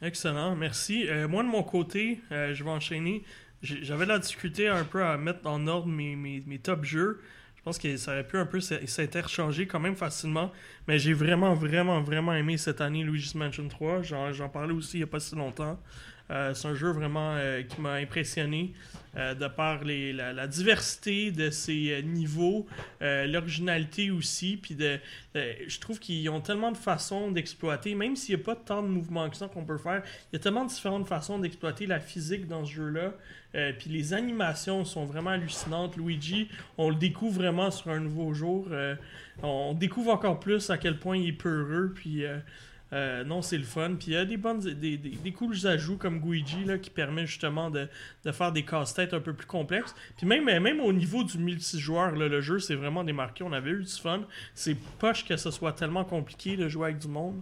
Excellent, 0.02 0.56
merci. 0.56 1.06
Euh, 1.08 1.28
moi, 1.28 1.44
de 1.44 1.48
mon 1.48 1.62
côté, 1.62 2.20
euh, 2.32 2.52
je 2.54 2.64
vais 2.64 2.70
enchaîner. 2.70 3.22
J'avais 3.62 4.04
la 4.04 4.18
difficulté 4.18 4.66
un 4.66 4.82
peu 4.82 5.04
à 5.04 5.16
mettre 5.16 5.46
en 5.46 5.64
ordre 5.68 5.86
mes, 5.86 6.16
mes, 6.16 6.42
mes 6.44 6.58
top 6.58 6.84
jeux. 6.84 7.20
Je 7.54 7.62
pense 7.62 7.78
que 7.78 7.96
ça 7.96 8.10
aurait 8.10 8.26
pu 8.26 8.36
un 8.36 8.44
peu 8.44 8.58
s'interchanger 8.58 9.68
quand 9.68 9.78
même 9.78 9.94
facilement. 9.94 10.50
Mais 10.88 10.98
j'ai 10.98 11.12
vraiment, 11.12 11.54
vraiment, 11.54 12.02
vraiment 12.02 12.34
aimé 12.34 12.58
cette 12.58 12.80
année 12.80 13.04
Luigi's 13.04 13.36
Mansion 13.36 13.68
3. 13.68 14.02
J'en 14.02 14.32
j'en 14.32 14.48
parlais 14.48 14.74
aussi 14.74 14.96
il 14.96 15.00
n'y 15.00 15.04
a 15.04 15.06
pas 15.06 15.20
si 15.20 15.36
longtemps. 15.36 15.78
Euh, 16.32 16.54
c'est 16.54 16.68
un 16.68 16.74
jeu 16.74 16.90
vraiment 16.90 17.34
euh, 17.36 17.62
qui 17.62 17.80
m'a 17.80 17.94
impressionné 17.94 18.72
euh, 19.16 19.34
de 19.34 19.46
par 19.48 19.84
la, 19.84 20.46
diversité 20.46 21.30
de 21.30 21.50
ses 21.50 22.02
niveaux, 22.02 22.66
l'originalité 23.00 24.10
aussi, 24.10 24.56
puis 24.56 24.76
je 25.34 25.80
trouve 25.80 25.98
qu'ils 25.98 26.28
ont 26.30 26.40
tellement 26.40 26.72
de 26.72 26.76
façons 26.76 27.30
d'exploiter, 27.30 27.94
même 27.94 28.16
s'il 28.16 28.36
n'y 28.36 28.42
a 28.42 28.44
pas 28.44 28.56
tant 28.56 28.82
de 28.82 28.88
mouvements 28.88 29.28
que 29.28 29.36
ça 29.36 29.48
qu'on 29.48 29.64
peut 29.64 29.78
faire, 29.78 30.02
il 30.32 30.36
y 30.36 30.36
a 30.36 30.38
tellement 30.38 30.64
de 30.64 30.70
différentes 30.70 31.06
façons 31.06 31.38
d'exploiter 31.38 31.86
la 31.86 32.00
physique 32.00 32.46
dans 32.46 32.64
ce 32.64 32.72
jeu-là. 32.72 33.12
Puis 33.78 33.90
les 33.90 34.14
animations 34.14 34.84
sont 34.86 35.04
vraiment 35.04 35.30
hallucinantes. 35.30 35.96
Luigi, 35.98 36.48
on 36.78 36.88
le 36.88 36.96
découvre 36.96 37.36
vraiment 37.36 37.70
sur 37.70 37.90
un 37.90 38.00
nouveau 38.00 38.32
jour. 38.32 38.68
On 39.42 39.74
découvre 39.74 40.10
encore 40.12 40.40
plus 40.40 40.70
à 40.70 40.78
quel 40.78 40.98
point 40.98 41.18
il 41.18 41.28
est 41.28 41.32
peureux. 41.32 41.92
Puis 41.94 42.24
euh, 42.92 43.24
non, 43.24 43.40
c'est 43.40 43.56
le 43.56 43.64
fun. 43.64 43.94
Puis 43.98 44.08
il 44.08 44.12
y 44.14 44.16
a 44.16 44.24
des 44.24 44.36
bonnes, 44.36 44.60
des, 44.60 44.98
des, 44.98 45.32
cools 45.32 45.66
ajouts 45.66 45.96
comme 45.96 46.20
Guigi 46.20 46.66
qui 46.82 46.90
permet 46.90 47.26
justement 47.26 47.70
de, 47.70 47.88
faire 48.32 48.52
des 48.52 48.64
casse-têtes 48.64 49.14
un 49.14 49.20
peu 49.20 49.32
plus 49.32 49.46
complexes. 49.46 49.94
Puis 50.18 50.26
même, 50.26 50.80
au 50.80 50.92
niveau 50.92 51.24
du 51.24 51.38
multijoueur, 51.38 52.12
le 52.12 52.40
jeu 52.40 52.58
s'est 52.58 52.74
vraiment 52.74 53.02
démarqué. 53.02 53.44
On 53.44 53.52
avait 53.52 53.70
eu 53.70 53.82
du 53.82 53.92
fun. 53.92 54.22
C'est 54.54 54.76
poche 54.98 55.24
que 55.24 55.36
ce 55.36 55.50
soit 55.50 55.72
tellement 55.72 56.04
compliqué 56.04 56.56
de 56.56 56.68
jouer 56.68 56.88
avec 56.88 56.98
du 56.98 57.08
monde. 57.08 57.40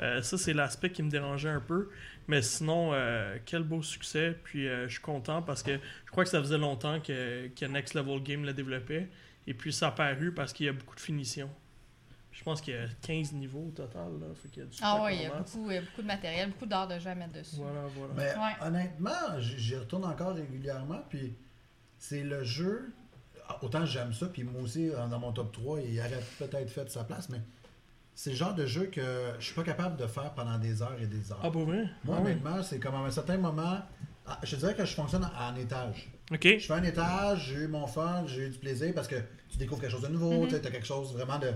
Euh, 0.00 0.20
ça, 0.22 0.36
c'est 0.36 0.52
l'aspect 0.52 0.90
qui 0.90 1.02
me 1.02 1.10
dérangeait 1.10 1.48
un 1.48 1.60
peu. 1.60 1.90
Mais 2.26 2.42
sinon, 2.42 2.90
euh, 2.92 3.36
quel 3.46 3.62
beau 3.62 3.82
succès. 3.82 4.36
Puis 4.42 4.64
je 4.64 4.88
suis 4.88 5.00
content 5.00 5.42
parce 5.42 5.62
que 5.62 5.72
je 6.06 6.10
crois 6.10 6.24
que 6.24 6.30
ça 6.30 6.40
faisait 6.40 6.58
longtemps 6.58 7.00
que, 7.00 7.48
que 7.48 7.64
Next 7.66 7.94
Level 7.94 8.20
Game 8.22 8.44
le 8.44 8.52
développait. 8.52 9.08
Et 9.46 9.54
puis 9.54 9.72
ça 9.72 9.88
a 9.88 9.90
paru 9.92 10.32
parce 10.32 10.52
qu'il 10.52 10.66
y 10.66 10.68
a 10.68 10.72
beaucoup 10.72 10.96
de 10.96 11.00
finitions. 11.00 11.50
Je 12.38 12.44
pense 12.44 12.60
qu'il 12.60 12.74
y 12.74 12.76
a 12.76 12.86
15 13.02 13.32
niveaux 13.32 13.64
au 13.66 13.70
total. 13.72 14.12
Là, 14.20 14.26
fait 14.40 14.48
qu'il 14.48 14.62
y 14.62 14.66
a 14.66 14.68
du 14.68 14.76
Ah 14.80 14.94
en 15.02 15.08
il 15.08 15.22
y 15.22 15.26
a 15.26 15.30
beaucoup, 15.38 15.70
il 15.70 15.74
y 15.74 15.78
a 15.78 15.80
beaucoup 15.80 16.02
de 16.02 16.06
matériel, 16.06 16.50
beaucoup 16.50 16.66
d'heures 16.66 16.86
de 16.86 16.96
jeu 17.00 17.10
à 17.10 17.14
mettre 17.16 17.32
dessus. 17.32 17.56
Voilà, 17.56 17.80
voilà. 17.96 18.14
Mais 18.16 18.32
Ouais. 18.34 18.66
honnêtement, 18.66 19.40
j'y 19.40 19.74
retourne 19.76 20.04
encore 20.04 20.34
régulièrement, 20.36 21.00
puis 21.08 21.34
c'est 21.98 22.22
le 22.22 22.44
jeu. 22.44 22.92
Autant 23.60 23.84
j'aime 23.84 24.12
ça, 24.12 24.26
puis 24.26 24.44
moi 24.44 24.62
aussi, 24.62 24.88
dans 24.90 25.18
mon 25.18 25.32
top 25.32 25.50
3, 25.52 25.80
il 25.80 25.98
aurait 25.98 26.22
peut-être 26.38 26.70
fait 26.70 26.88
sa 26.88 27.02
place, 27.02 27.28
mais 27.28 27.40
c'est 28.14 28.30
le 28.30 28.36
genre 28.36 28.54
de 28.54 28.66
jeu 28.66 28.86
que 28.86 29.32
je 29.40 29.44
suis 29.44 29.54
pas 29.54 29.64
capable 29.64 29.96
de 29.96 30.06
faire 30.06 30.32
pendant 30.34 30.58
des 30.58 30.80
heures 30.80 30.96
et 31.00 31.06
des 31.06 31.32
heures. 31.32 31.40
Ah, 31.42 31.50
pour 31.50 31.64
vrai? 31.64 31.86
Moi, 32.04 32.16
Ah 32.18 32.20
honnêtement, 32.20 32.62
c'est 32.62 32.78
comme 32.78 32.94
à 32.94 32.98
un 32.98 33.10
certain 33.10 33.38
moment. 33.38 33.80
ah, 34.26 34.38
Je 34.44 34.54
dirais 34.54 34.76
que 34.76 34.84
je 34.84 34.94
fonctionne 34.94 35.28
en 35.36 35.56
étage. 35.56 36.08
Ok. 36.30 36.44
Je 36.44 36.58
fais 36.66 36.72
un 36.74 36.84
étage, 36.84 37.46
j'ai 37.48 37.62
eu 37.64 37.68
mon 37.68 37.86
fun, 37.88 38.24
j'ai 38.28 38.46
eu 38.46 38.50
du 38.50 38.58
plaisir 38.58 38.92
parce 38.94 39.08
que 39.08 39.16
tu 39.48 39.58
découvres 39.58 39.80
quelque 39.80 39.90
chose 39.90 40.02
de 40.02 40.08
nouveau, 40.08 40.42
Mhm. 40.42 40.48
tu 40.48 40.54
as 40.54 40.60
quelque 40.70 40.86
chose 40.86 41.12
vraiment 41.14 41.38
de 41.40 41.52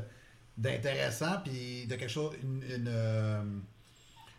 d'intéressant, 0.59 1.39
puis 1.45 1.87
de 1.87 1.95
quelque 1.97 2.11
chose, 2.11 2.33
une, 2.43 2.63
une, 2.63 2.89
euh, 2.89 3.43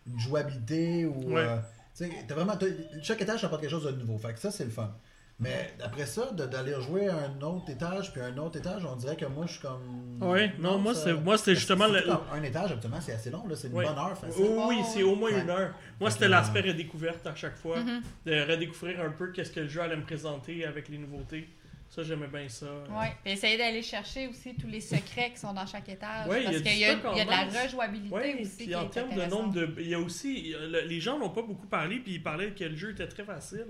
une 0.08 0.20
jouabilité 0.20 1.05
ou. 1.05 1.34
Ouais. 1.34 1.41
euh, 1.41 1.58
tu 1.96 2.05
sais, 2.05 2.12
vraiment. 2.34 2.58
chaque 3.03 3.22
étage 3.22 3.43
apporte 3.43 3.62
quelque 3.62 3.70
chose 3.72 3.86
de 3.86 3.91
nouveau. 3.91 4.17
Fait 4.17 4.34
que 4.34 4.39
ça, 4.39 4.50
c'est 4.51 4.65
le 4.65 4.72
fun. 4.72 4.91
Mais 5.39 5.74
après 5.84 6.05
ça, 6.05 6.32
de- 6.32 6.46
d'aller 6.46 6.75
jouer 6.82 7.08
à 7.10 7.15
un 7.17 7.41
autre 7.41 7.70
étage 7.70 8.13
puis 8.13 8.22
un 8.22 8.38
autre 8.38 8.58
étage, 8.60 8.86
on 8.86 8.96
dirait 8.96 9.15
que 9.15 9.25
moi, 9.25 9.46
je 9.48 9.53
suis 9.53 9.62
comme. 9.62 10.22
Ouais, 10.22 10.53
non, 10.60 10.77
moi, 10.77 10.93
c'est- 10.93 11.13
moi, 11.13 11.38
c'était 11.38 11.55
justement 11.55 11.88
le- 11.88 12.03
Un 12.32 12.43
étage, 12.43 12.77
c'est 13.01 13.13
assez 13.13 13.29
long, 13.32 13.46
là. 13.48 13.55
C'est 13.55 13.67
une 13.67 13.74
Ouais. 13.74 13.86
bonne 13.86 13.98
heure, 13.98 14.17
facile. 14.17 14.43
Oui, 14.67 14.77
c'est 14.93 15.01
au 15.03 15.15
moins 15.15 15.32
Ouais. 15.32 15.41
une 15.41 15.50
heure. 15.50 15.74
Moi, 16.00 16.12
c'était 16.12 16.25
que, 16.25 16.32
l'aspect 16.32 16.63
euh, 16.63 16.67
redécouverte 16.72 17.25
à 17.27 17.36
chaque 17.36 17.58
fois. 17.58 17.79
Mhm. 17.79 18.01
De 18.27 18.51
redécouvrir 18.51 19.01
un 19.01 19.10
peu 19.10 19.32
qu'est-ce 19.32 19.51
que 19.51 19.60
le 19.62 19.67
jeu 19.67 19.82
allait 19.82 19.98
me 19.98 20.03
présenter 20.03 20.65
avec 20.65 20.88
les 20.88 21.00
nouveautés. 21.00 21.50
Ça, 21.94 22.02
j'aimais 22.02 22.28
bien 22.28 22.50
ça. 22.50 22.66
Ouais. 22.90 23.14
Puis 23.24 23.34
essayer 23.34 23.56
d'aller 23.56 23.84
chercher 23.84 24.28
aussi 24.28 24.56
tous 24.56 24.66
les 24.68 24.82
secrets 24.82 25.30
qui 25.32 25.38
sont 25.38 25.54
dans 25.54 25.68
chaque 25.68 25.88
étage. 25.90 26.28
Ouais, 26.28 26.44
parce 26.44 26.58
qu'il 26.62 26.78
y, 26.80 26.86
a- 26.86 26.94
y 26.94 26.96
de 27.26 27.30
la 27.30 27.62
rejouabilité 27.64 28.14
Ouais, 28.16 28.42
aussi. 28.42 28.56
puis 28.58 28.68
qui 28.68 28.76
en 28.76 28.88
termes 28.88 29.14
de 29.14 29.26
nombre 29.26 29.54
de. 29.54 29.76
Il 29.80 29.90
y 29.90 29.94
a 29.94 30.00
aussi. 30.00 30.56
les 30.86 31.00
gens 31.00 31.20
n'ont 31.20 31.30
pas 31.30 31.44
beaucoup 31.44 31.68
parlé, 31.68 32.00
puis 32.00 32.14
ils 32.14 32.24
parlaient 32.24 32.52
que 32.52 32.64
le 32.64 32.76
jeu 32.76 32.92
était 32.92 33.08
très 33.08 33.24
facile. 33.24 33.68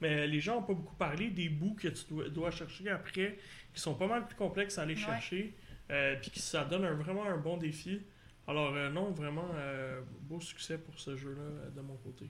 Mais 0.00 0.26
les 0.28 0.40
gens 0.40 0.56
n'ont 0.56 0.62
pas 0.66 0.74
beaucoup 0.74 0.94
parlé 0.96 1.30
des 1.30 1.48
bouts 1.48 1.74
que 1.74 1.88
tu 1.88 2.04
dois, 2.10 2.28
dois 2.28 2.50
chercher 2.52 2.90
après, 2.90 3.38
qui 3.74 3.80
sont 3.80 3.94
pas 3.94 4.06
mal 4.06 4.26
plus 4.26 4.36
complexes 4.36 4.78
à 4.78 4.82
aller 4.82 4.94
Ouais. 4.94 5.00
chercher, 5.00 5.54
euh, 5.90 6.14
puis 6.20 6.30
ça 6.36 6.64
donne 6.64 6.84
un- 6.84 6.94
vraiment 6.94 7.24
un 7.24 7.36
bon 7.38 7.56
défi. 7.56 8.00
Alors, 8.46 8.72
euh, 8.74 8.90
non, 8.90 9.10
vraiment, 9.10 9.46
euh, 9.54 10.00
beau 10.20 10.38
succès 10.40 10.76
pour 10.76 10.98
ce 10.98 11.16
jeu-là 11.16 11.40
euh, 11.42 11.70
de 11.70 11.80
mon 11.80 11.96
côté. 11.96 12.26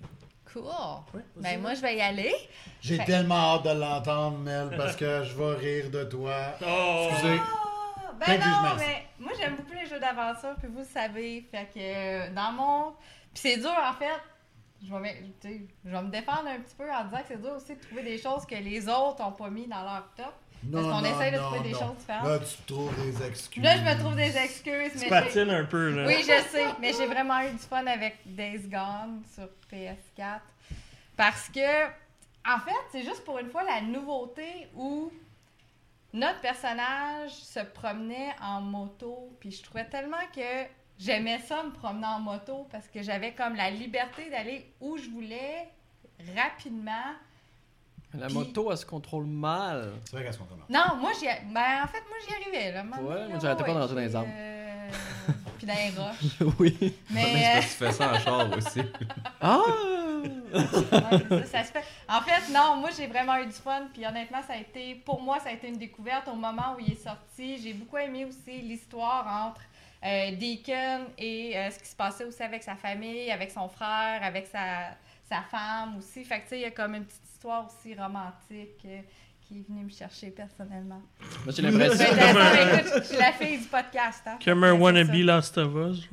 Cool. 0.53 0.63
Ouais, 1.13 1.23
Ben, 1.37 1.61
moi, 1.61 1.75
je 1.75 1.81
vais 1.83 1.97
y 1.97 2.01
aller. 2.01 2.33
J'ai 2.81 2.97
Fait- 2.99 3.05
tellement 3.05 3.57
hâte 3.57 3.65
de 3.65 3.71
l'entendre, 3.81 4.39
Mel, 4.39 4.71
parce 4.77 4.95
que 4.95 5.25
je 5.25 5.35
vais 5.35 5.55
rire 5.55 5.91
de 5.91 6.05
toi. 6.05 6.55
Oh! 6.63 7.09
Excusez. 7.11 7.39
Ah, 7.41 8.13
Ben 8.27 8.39
non, 8.39 8.77
mais 8.79 9.07
moi 9.19 9.33
j'aime 9.37 9.57
beaucoup 9.57 9.73
les 9.73 9.87
jeux 9.87 9.99
d'aventure, 9.99 10.55
puis 10.61 10.69
vous 10.69 10.79
le 10.79 10.85
savez. 10.85 11.45
Fait 11.51 11.69
que 11.75 12.33
dans 12.33 12.53
mon. 12.53 12.93
Puis 13.33 13.43
c'est 13.43 13.57
dur 13.57 13.73
en 13.77 13.93
fait. 13.95 14.21
Je 14.87 14.95
vais, 14.95 15.25
je 15.85 15.91
vais 15.91 16.03
me 16.03 16.11
défendre 16.11 16.47
un 16.47 16.61
petit 16.61 16.77
peu 16.77 16.89
en 16.93 17.05
disant 17.07 17.17
que 17.19 17.25
c'est 17.29 17.41
dur 17.43 17.55
aussi 17.57 17.75
de 17.75 17.81
trouver 17.81 18.03
des 18.05 18.19
choses 18.19 18.47
que 18.47 18.55
les 18.55 18.89
autres 18.89 19.21
n'ont 19.21 19.33
pas 19.33 19.51
mis 19.51 19.67
dans 19.67 19.83
leur 19.83 20.09
top. 20.17 20.33
Parce 20.73 20.85
qu'on 20.87 21.05
essaie 21.05 21.31
de 21.33 21.39
trouver 21.39 21.61
des 21.61 21.73
choses 21.73 21.97
différentes. 21.99 22.27
Là, 22.29 22.39
tu 22.39 22.73
trouves 22.73 22.95
des 23.05 23.27
excuses. 23.27 23.63
Là, 23.63 23.77
je 23.77 23.83
me 23.83 23.99
trouve 23.99 24.17
des 24.17 24.37
excuses, 24.37 24.93
Tu 24.93 24.99
mais. 25.01 25.09
patines 25.09 25.51
un 25.51 25.65
peu, 25.65 25.91
là. 25.91 26.07
Oui, 26.07 26.17
je 26.21 26.49
sais, 26.51 26.67
mais 26.81 26.93
j'ai 26.93 27.07
vraiment 27.07 27.41
eu 27.43 27.51
du 27.53 27.59
fun 27.59 27.87
avec 27.87 28.19
Days 28.25 28.69
Gone 28.69 29.23
sur 29.35 29.49
PS4. 29.71 30.41
Parce 31.17 31.49
que, 31.49 31.85
en 32.47 32.59
fait, 32.61 32.73
c'est 32.93 33.03
juste 33.05 33.25
pour 33.25 33.39
une 33.39 33.51
fois 33.51 33.63
la 33.65 33.81
nouveauté 33.81 34.69
où 34.75 35.13
notre 36.13 36.41
personnage 36.41 37.33
se 37.33 37.61
promenait 37.61 38.35
en 38.41 38.61
moto. 38.61 39.31
Puis 39.41 39.51
je 39.53 39.63
trouvais 39.63 39.85
tellement 39.85 40.17
que 40.35 40.67
j'aimais 40.99 41.41
ça 41.41 41.63
me 41.65 41.73
promener 41.73 42.07
en 42.07 42.21
moto 42.21 42.67
parce 42.71 42.87
que 42.89 43.03
j'avais 43.03 43.33
comme 43.33 43.55
la 43.57 43.71
liberté 43.71 44.31
d'aller 44.31 44.73
où 44.81 44.97
je 44.97 45.09
voulais 45.11 45.69
rapidement. 46.37 47.15
La 48.19 48.27
Puis- 48.27 48.35
moto, 48.35 48.71
elle 48.71 48.79
se 48.79 48.87
contrôle 48.87 49.27
mal. 49.27 49.93
C'est 50.05 50.13
vrai 50.17 50.25
qu'elle 50.25 50.33
se 50.35 50.39
comprend. 50.39 50.57
Non, 50.69 50.97
moi, 51.01 51.11
j'y... 51.19 51.27
Ben, 51.27 51.83
en 51.85 51.87
fait, 51.89 52.03
moi, 52.09 52.17
j'y 52.27 52.35
arrivais. 52.35 52.73
Là, 52.73 52.83
Ouais, 52.83 53.29
moi, 53.29 53.39
j'arrêtais 53.41 53.65
pas 53.65 53.73
de 53.75 53.79
rentrer 53.79 53.95
dans 53.95 54.01
les 54.01 54.17
arbres. 54.17 54.29
euh, 54.33 54.89
Puis 55.59 55.67
dans 55.67 55.75
les 55.75 55.91
roches. 55.91 56.55
oui. 56.61 56.95
Mais 57.11 57.25
Mais... 57.35 57.61
que 57.61 57.63
tu 57.63 57.69
fais 57.71 57.93
ça 57.93 58.13
en 58.13 58.19
char 58.19 58.57
aussi. 58.57 58.81
Ah! 59.41 59.61
Ouais, 60.55 60.69
c'est 60.71 61.47
ça, 61.47 61.47
ça 61.47 61.65
se 61.65 61.73
fait. 61.73 61.85
En 62.09 62.21
fait, 62.21 62.53
non, 62.53 62.77
moi 62.77 62.91
j'ai 62.97 63.09
vraiment 63.09 63.37
eu 63.39 63.47
du 63.47 63.53
fun. 63.53 63.89
Puis 63.93 64.07
honnêtement, 64.07 64.41
ça 64.47 64.53
a 64.53 64.57
été, 64.59 64.95
pour 64.95 65.21
moi, 65.21 65.41
ça 65.41 65.49
a 65.49 65.53
été 65.53 65.67
une 65.69 65.79
découverte 65.79 66.29
au 66.29 66.35
moment 66.35 66.77
où 66.77 66.81
il 66.81 66.93
est 66.93 67.03
sorti. 67.03 67.59
J'ai 67.61 67.73
beaucoup 67.75 67.97
aimé 67.99 68.25
aussi 68.25 68.61
l'histoire 68.63 69.27
entre 69.49 69.61
euh, 70.05 70.31
Deacon 70.37 71.07
et 71.19 71.59
euh, 71.59 71.71
ce 71.73 71.79
qui 71.81 71.89
se 71.89 71.97
passait 71.97 72.25
aussi 72.25 72.41
avec 72.43 72.63
sa 72.63 72.77
famille, 72.77 73.31
avec 73.33 73.51
son 73.51 73.69
frère, 73.69 74.23
avec 74.23 74.47
sa, 74.47 74.91
sa 75.29 75.43
femme 75.51 75.97
aussi. 75.99 76.25
Fait 76.25 76.37
que 76.39 76.43
tu 76.45 76.49
sais, 76.51 76.59
il 76.59 76.63
y 76.63 76.67
a 76.67 76.71
comme 76.71 76.95
une 76.95 77.05
petite 77.05 77.24
histoire 77.45 77.67
aussi 77.67 77.95
romantique 77.95 78.81
euh, 78.87 79.01
qui 79.43 79.59
est 79.59 79.69
venue 79.69 79.85
me 79.85 79.91
chercher 79.91 80.31
personnellement. 80.31 81.03
Moi, 81.45 81.53
j'ai 81.55 81.61
Ben, 81.63 81.77
l'impression. 81.79 82.07
écoute, 82.07 82.93
je 82.97 83.03
suis 83.09 83.17
la 83.19 83.33
fille 83.33 83.59
du 83.59 83.65
podcast. 83.67 84.23
Hein. 84.27 84.39
Comme 84.43 84.65
un 84.65 84.73
wannabe. 84.73 85.13
Last 85.13 85.59
of 85.59 85.75
Us. 85.75 86.09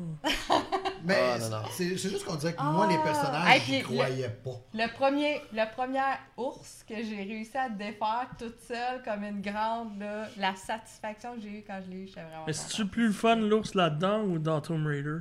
Mais 1.06 1.16
Ah, 1.34 1.40
non, 1.40 1.50
non. 1.50 1.64
c'est 1.72 1.88
juste 1.98 2.26
qu'on 2.26 2.36
disait 2.36 2.54
que 2.54 2.62
moi, 2.62 2.86
les 2.88 2.98
Ah. 3.00 3.04
personnages, 3.06 3.56
Hey, 3.56 3.62
j'y 3.66 3.78
le- 3.80 3.84
croyais 3.86 4.30
pas. 4.44 4.52
Le 4.74 4.94
premier, 4.94 5.42
le 5.54 5.74
premier 5.74 6.02
ours 6.36 6.84
que 6.88 6.96
j'ai 6.96 7.24
réussi 7.24 7.58
à 7.58 7.70
défaire 7.70 8.28
toute 8.38 8.60
seule 8.60 9.02
comme 9.06 9.24
une 9.24 9.42
grande, 9.42 9.98
là, 10.00 10.28
la 10.38 10.54
satisfaction 10.56 11.36
que 11.36 11.42
j'ai 11.42 11.60
eue 11.60 11.64
quand 11.66 11.80
je 11.86 11.90
l'ai 11.92 11.98
eu, 12.04 12.08
j'étais 12.08 12.22
vraiment 12.24 12.44
Mais 12.46 12.54
c'est-tu 12.54 12.86
plus 12.86 13.08
le 13.08 13.14
fun, 13.14 13.38
l'ours 13.38 13.74
là-dedans 13.74 14.24
ou 14.24 14.38
dans 14.40 14.60
Tomb 14.60 14.86
Raider? 14.86 15.20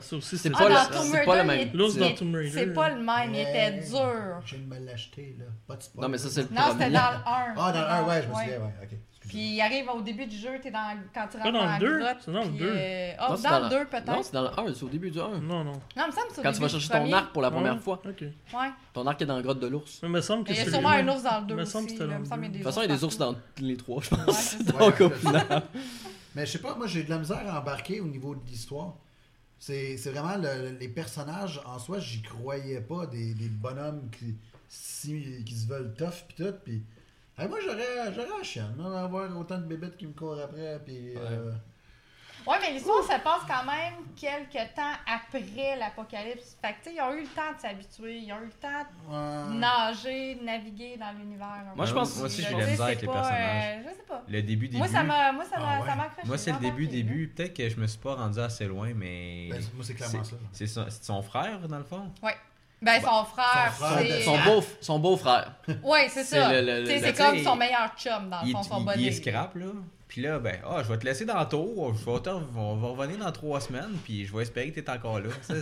Ça 0.00 0.16
aussi, 0.16 0.38
C'est 0.38 0.50
pas, 0.50 0.58
Ah, 0.62 0.88
le- 0.90 1.24
pas 1.26 1.36
le 1.42 1.44
même. 1.48 1.70
L'ours 1.74 1.96
dans 1.96 2.10
Tomb 2.14 2.34
Raider. 2.34 2.50
C'est 2.50 2.72
pas 2.72 2.88
le 2.90 3.00
même, 3.02 3.34
il 3.34 3.40
était 3.40 3.72
dur. 3.72 4.40
Je 4.44 4.56
viens 4.56 4.64
de 4.64 4.74
me 4.80 4.86
l'acheter, 4.86 5.36
là. 5.38 5.44
Pas 5.66 5.76
de 5.76 5.82
spoil. 5.82 6.02
Non, 6.02 6.08
mais 6.08 6.18
ça, 6.18 6.28
c'est 6.30 6.42
le 6.42 6.48
Non, 6.54 6.62
c'était 6.72 6.90
dans 6.90 7.10
le 7.10 7.16
1. 7.16 7.54
Ah, 7.56 7.72
dans 7.72 7.72
le 7.72 7.86
1, 7.86 8.04
ouais, 8.08 8.22
je 8.22 8.28
me 8.28 8.32
souviens, 8.34 8.58
ouais, 8.58 8.74
ok. 8.82 8.88
Puis 9.28 9.54
il 9.54 9.60
arrive 9.60 9.88
au 9.88 10.00
début 10.00 10.26
du 10.26 10.36
jeu, 10.36 10.50
t'es 10.60 10.72
dans, 10.72 10.96
quand 11.14 11.28
tu 11.30 11.36
rentres 11.36 11.52
dans 11.52 11.64
la 11.64 11.78
grotte. 11.78 12.16
c'est 12.24 12.32
dans 12.32 12.42
le 12.42 12.48
puis, 12.48 12.58
deux. 12.58 12.72
euh, 12.74 13.12
oh, 13.20 13.24
Non, 13.30 13.36
c'est 13.36 13.42
dans, 13.48 13.56
le 13.58 13.62
la- 13.62 13.68
2 13.68 13.84
peut-être. 13.86 14.06
Non, 14.08 14.22
c'est 14.22 14.32
dans 14.32 14.42
le 14.42 14.48
1, 14.48 14.74
c'est 14.74 14.82
au 14.82 14.88
début 14.88 15.10
du 15.12 15.20
1. 15.20 15.28
Non, 15.38 15.62
non. 15.62 15.72
Non, 15.72 15.72
il 15.96 16.06
me 16.06 16.10
semble 16.10 16.26
que 16.28 16.34
c'est 16.34 16.40
au 16.40 16.42
Quand 16.42 16.52
tu 16.52 16.60
vas 16.60 16.68
chercher 16.68 16.88
ton 16.88 17.12
arc 17.12 17.32
pour 17.32 17.42
la 17.42 17.50
première 17.52 17.78
fois. 17.80 18.02
Ok. 18.04 18.20
Ouais. 18.22 18.70
Ton 18.92 19.06
arc 19.06 19.22
est 19.22 19.26
dans 19.26 19.36
la 19.36 19.42
grotte 19.42 19.60
de 19.60 19.68
l'ours. 19.68 20.00
Mais 20.02 20.08
il 20.08 20.12
me 20.12 20.20
semble 20.22 20.42
que 20.44 20.50
il 20.52 20.56
y 20.56 20.60
a 20.60 20.64
c'est 20.64 20.70
sûrement 20.72 20.88
un 20.88 21.06
ours 21.08 21.22
dans 21.22 21.40
le 21.40 21.46
2 21.46 21.54
me 21.54 21.64
semble 21.64 21.86
que 21.86 21.90
aussi. 21.92 21.98
c'était 21.98 22.06
là. 22.08 22.14
dans 22.14 22.14
Il 22.16 22.18
me 22.18 22.24
le 22.24 22.28
semble 22.28 22.42
qu'il 22.42 22.42
y 22.42 22.46
a 22.46 22.48
deux. 22.48 22.52
des 22.52 22.58
De 22.58 22.64
toute 22.64 22.74
façon, 22.74 22.80
il 22.80 22.88
y 22.90 22.92
a 22.92 22.96
des 22.96 23.04
ours 23.04 23.18
dans 23.18 23.34
les 23.60 23.76
trois, 23.76 24.02
je 24.02 24.10
Ouais, 24.14 24.24
pense. 24.26 24.58
Donc, 24.64 24.78
Ouais, 25.00 25.02
au 25.06 25.10
final. 25.10 25.62
Mais 26.34 26.46
je 26.46 26.50
sais 26.50 26.58
pas, 26.58 26.74
moi 26.74 26.86
j'ai 26.88 27.04
de 27.04 27.10
la 27.10 27.18
misère 27.18 27.42
à 27.54 27.60
embarquer 27.60 28.00
au 28.00 28.06
niveau 28.06 28.34
de 28.34 28.40
l'histoire. 28.48 28.94
C'est 29.64 29.96
c'est 29.96 30.10
vraiment 30.10 30.36
le- 30.42 30.76
les 30.76 30.88
personnages 30.88 31.60
en 31.64 31.78
soi, 31.78 32.00
j'y 32.00 32.20
croyais 32.22 32.80
pas. 32.80 33.06
Des, 33.06 33.32
des 33.34 33.48
bonhommes 33.48 34.08
qui, 34.10 34.34
si- 34.68 35.44
qui 35.44 35.54
se 35.54 35.66
veulent 35.68 35.94
tough 35.94 36.24
pis 36.28 36.34
tout. 36.34 36.52
Pis, 36.64 36.82
Hey, 37.38 37.48
moi 37.48 37.58
j'aurais 37.64 38.12
j'aurais 38.14 38.42
chienne, 38.44 38.74
là, 38.76 38.90
d'avoir 38.90 39.34
autant 39.38 39.58
de 39.58 39.64
bébêtes 39.64 39.96
qui 39.96 40.06
me 40.06 40.12
courent 40.12 40.40
après. 40.40 40.80
Pis, 40.84 41.14
euh, 41.16 41.52
Ouais, 42.46 42.56
mais 42.60 42.72
l'histoire 42.72 43.02
se 43.04 43.08
passe 43.20 43.42
quand 43.46 43.64
même 43.64 43.94
quelques 44.16 44.74
temps 44.74 44.92
après 45.06 45.76
l'apocalypse. 45.78 46.56
Fait 46.60 46.72
que, 46.72 46.78
tu 46.82 46.90
sais, 46.90 46.96
ils 46.96 47.00
ont 47.00 47.12
eu 47.14 47.22
le 47.22 47.28
temps 47.28 47.52
de 47.56 47.60
s'habituer, 47.60 48.18
ils 48.18 48.32
ont 48.32 48.40
eu 48.40 48.46
le 48.46 48.50
temps 48.50 48.68
de 48.68 49.52
ouais. 49.54 49.58
nager, 49.58 50.34
de 50.36 50.44
naviguer 50.44 50.96
dans 50.96 51.12
l'univers. 51.18 51.46
un 51.72 51.74
Moi, 51.76 51.86
je 51.86 51.92
pense- 51.94 52.16
Moi 52.16 52.26
aussi, 52.26 52.42
j'ai 52.42 52.54
la 52.56 52.66
misère 52.66 52.86
avec 52.86 53.00
c'est 53.00 53.06
les 53.06 53.12
pas, 53.12 53.20
personnages. 53.20 53.76
euh, 53.78 53.82
je 53.84 53.96
sais 53.96 54.02
pas. 54.08 54.22
Le 54.28 54.42
début, 54.42 54.66
début. 54.66 54.78
Moi, 54.78 54.88
ça 54.88 55.02
m'a 55.02 55.32
moi, 55.32 55.44
ça 55.44 55.50
Ah 55.56 55.60
m'a 55.60 55.80
ouais. 55.80 55.88
ça 55.88 55.94
m'a 55.96 56.02
accroché. 56.04 56.28
Moi, 56.28 56.38
c'est 56.38 56.52
le 56.52 56.58
début, 56.58 56.86
début. 56.88 57.28
Peut-être 57.28 57.54
que 57.54 57.68
je 57.68 57.76
me 57.76 57.86
suis 57.86 57.98
pas 58.00 58.14
rendu 58.14 58.38
assez 58.40 58.66
loin, 58.66 58.92
mais. 58.94 59.48
Ben, 59.50 59.62
moi 59.74 59.84
c'est 59.84 59.94
clairement 59.94 60.24
ça. 60.24 60.36
C'est 60.52 60.66
son, 60.66 60.84
c'est 60.88 61.04
son 61.04 61.22
frère, 61.22 61.60
dans 61.68 61.78
le 61.78 61.84
fond? 61.84 62.10
là. 62.22 62.32
Ben, 62.82 63.00
son 63.00 63.24
frère, 63.24 63.72
son 63.78 63.84
frère, 63.84 63.98
c'est... 64.00 64.22
Son 64.22 64.38
beau, 64.42 64.64
son 64.80 64.98
beau 64.98 65.16
frère. 65.16 65.52
Ouais, 65.84 66.08
c'est 66.08 66.24
ça. 66.24 66.50
c'est 66.84 67.16
comme 67.16 67.38
son 67.38 67.54
meilleur 67.54 67.92
chum, 67.96 68.28
dans 68.28 68.42
le 68.42 68.50
fond, 68.50 68.62
son 68.64 68.80
body. 68.80 69.02
il 69.02 69.06
est 69.08 69.12
scrap, 69.12 69.54
là. 69.54 69.66
Puis 70.12 70.20
là, 70.20 70.38
ben, 70.38 70.58
ah, 70.68 70.82
je 70.82 70.92
vais 70.92 70.98
te 70.98 71.06
laisser 71.06 71.24
dans 71.24 71.40
le 71.40 71.48
tour. 71.48 71.94
Je 71.94 72.04
vais 72.04 72.20
te- 72.20 72.28
on 72.28 72.76
va 72.76 72.88
revenir 72.88 73.16
dans 73.16 73.32
trois 73.32 73.62
semaines, 73.62 73.96
puis 74.04 74.26
je 74.26 74.36
vais 74.36 74.42
espérer 74.42 74.70
que 74.70 74.78
t'es 74.78 74.90
encore 74.90 75.18
là. 75.20 75.30
Ça, 75.40 75.54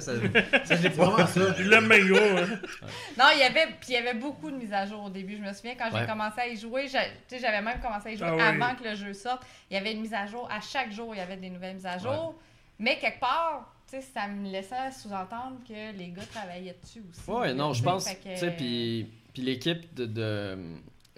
vraiment 0.89 1.25
ça. 1.25 1.51
Bien 1.51 2.05
gros, 2.09 2.19
hein. 2.19 2.49
Non, 3.17 3.27
il 3.33 3.39
y 3.39 3.43
avait, 3.45 3.67
puis 3.79 3.91
il 3.91 3.93
y 3.93 3.97
avait 3.97 4.15
beaucoup 4.19 4.51
de 4.51 4.57
mises 4.57 4.73
à 4.73 4.87
jour 4.87 5.05
au 5.05 5.09
début. 5.09 5.37
Je 5.37 5.43
me 5.43 5.53
souviens 5.53 5.77
quand 5.79 5.89
j'ai 5.93 5.99
Ouais. 6.01 6.07
commencé 6.07 6.41
à 6.41 6.49
y 6.49 6.57
jouer, 6.57 6.87
tu 7.29 7.39
j'avais 7.41 7.63
même 7.63 7.81
commencé 7.81 8.09
à 8.09 8.13
y 8.13 8.17
jouer 8.17 8.27
Ah 8.29 8.35
oui. 8.35 8.43
avant 8.43 8.75
que 8.75 8.83
le 8.83 8.97
jeu 8.97 9.13
sorte. 9.15 9.43
Il 9.71 9.75
y 9.75 9.77
avait 9.77 9.93
une 9.93 10.01
mise 10.01 10.15
à 10.15 10.27
jour. 10.27 10.49
À 10.51 10.61
chaque 10.61 10.91
jour, 10.91 11.15
il 11.15 11.19
y 11.19 11.21
avait 11.21 11.37
des 11.37 11.49
nouvelles 11.51 11.75
mises 11.77 11.87
à 11.87 11.99
jour. 11.99 12.35
Mais 12.81 12.99
quelque 12.99 13.21
part, 13.21 13.73
tu 13.89 13.99
sais, 13.99 14.03
ça 14.03 14.27
me 14.27 14.51
laissait 14.51 14.91
sous-entendre 15.01 15.59
que 15.69 15.97
les 15.97 16.09
gars 16.09 16.23
travaillaient 16.29 16.77
dessus 16.83 17.05
aussi. 17.09 17.31
Ouais, 17.31 17.55
non, 17.55 17.73
je 17.73 17.79
Tu 17.79 17.85
pense. 17.85 18.05
Tu 18.05 18.37
sais, 18.37 18.51
puis 18.51 19.07
puis 19.33 19.43
l'équipe 19.43 19.95
de. 19.95 20.07
de- 20.07 20.59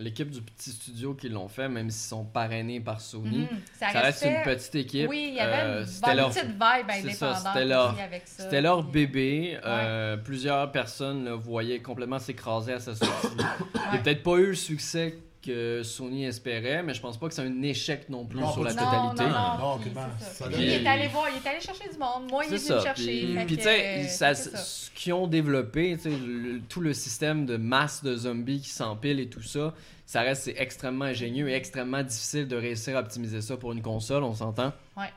L'équipe 0.03 0.31
du 0.31 0.41
petit 0.43 0.71
studio 0.71 1.15
qui 1.15 1.29
l'ont 1.29 1.49
fait, 1.49 1.69
même 1.69 1.91
s'ils 1.91 2.09
sont 2.09 2.25
parrainés 2.25 2.81
par 2.81 3.01
Sony, 3.01 3.39
Mhm. 3.43 3.49
ça, 3.79 3.91
ça 3.93 4.01
reste 4.01 4.25
une 4.25 4.43
petite 4.43 4.75
équipe. 4.75 5.09
Oui, 5.09 5.27
il 5.29 5.35
y 5.35 5.41
avait 5.41 5.63
Euh, 5.63 5.85
une 6.09 6.17
leur- 6.17 6.29
petite 6.31 6.45
vibe 6.47 6.91
indépendante 6.91 7.37
c'était 7.47 7.65
leur- 7.65 7.99
avec 8.01 8.23
ça. 8.27 8.43
C'était 8.45 8.61
leur 8.61 8.83
bébé. 8.83 9.59
euh, 9.65 10.17
Plusieurs 10.17 10.71
personnes 10.73 11.25
le 11.25 11.33
voyaient 11.33 11.81
complètement 11.81 12.19
s'écraser 12.19 12.73
à 12.73 12.81
sa 12.81 12.95
sortie. 12.95 13.29
Il 13.39 13.81
Ouais. 13.81 13.93
n'a 13.93 13.99
peut-être 13.99 14.23
pas 14.23 14.37
eu 14.39 14.47
le 14.49 14.55
succès 14.55 15.19
que 15.43 15.83
Sony 15.83 16.25
espérait, 16.25 16.83
mais 16.83 16.95
je 16.95 17.01
pense 17.01 17.19
pas 17.19 17.29
que 17.29 17.35
c'est 17.35 17.43
un 17.43 17.63
échec 17.63 18.09
non 18.09 18.25
plus 18.25 18.41
Non, 18.41 18.53
sur 18.53 18.63
la 18.65 18.73
non, 18.75 18.85
totalité. 19.15 19.25
Non, 19.25 19.59
non, 19.59 19.79
Non, 19.79 20.01
ça. 20.21 20.47
Ça 20.47 20.47
il 20.57 20.69
est 20.69 20.87
allé 20.87 21.09
voir, 21.09 21.27
il 21.29 21.45
est 21.45 21.51
allé 21.51 21.61
chercher 21.61 21.89
du 21.93 21.99
monde. 21.99 22.31
Moi, 22.31 22.45
il 22.47 22.55
est 22.55 22.57
venu 22.59 22.77
me 22.77 22.81
chercher. 22.83 23.45
Puis, 23.47 23.57
tu 23.57 23.63
sais, 23.63 24.05
ça. 24.09 24.35
ce 24.35 24.91
qu'ils 24.93 25.13
ont 25.13 25.27
développé, 25.27 25.97
le- 26.05 26.61
tout 26.69 26.81
le 26.81 26.95
système 26.95 27.45
de 27.45 27.57
masse 27.57 28.03
de 28.03 28.17
zombies 28.17 28.61
qui 28.61 28.71
s'empilent 28.71 29.21
et 29.21 29.29
tout 29.29 29.43
ça, 29.43 29.75
ça 30.07 30.21
reste 30.23 30.45
c'est 30.45 30.55
extrêmement 30.59 31.07
ingénieux 31.07 31.49
et 31.49 31.55
extrêmement 31.55 32.03
difficile 32.03 32.47
de 32.49 32.57
réussir 32.57 32.97
à 32.97 33.01
optimiser 33.01 33.41
ça 33.41 33.57
pour 33.57 33.73
une 33.73 33.83
console, 33.83 34.23
on 34.25 34.35
s'entend? 34.35 34.73
Ouais. 34.97 35.11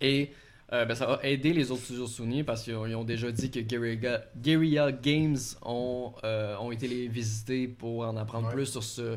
Et 0.00 0.32
euh, 0.72 0.84
ben, 0.84 0.94
ça 0.94 1.06
va 1.06 1.20
aider 1.22 1.52
les 1.52 1.70
autres 1.70 1.82
studios 1.84 2.06
Sony 2.06 2.42
parce 2.44 2.62
qu'ils 2.62 2.74
ont, 2.76 3.02
déjà 3.04 3.30
dit 3.32 3.50
que 3.50 3.58
Guerrilla, 3.60 4.22
Guerrilla 4.36 4.92
Games 4.92 5.38
ont, 5.64 6.12
euh, 6.24 6.56
ont 6.58 6.70
été 6.70 6.86
les 6.86 7.08
visiter 7.08 7.66
pour 7.68 8.06
en 8.06 8.16
apprendre 8.16 8.48
Ouais. 8.48 8.54
plus 8.54 8.66
sur 8.66 8.84
ce, 8.84 9.16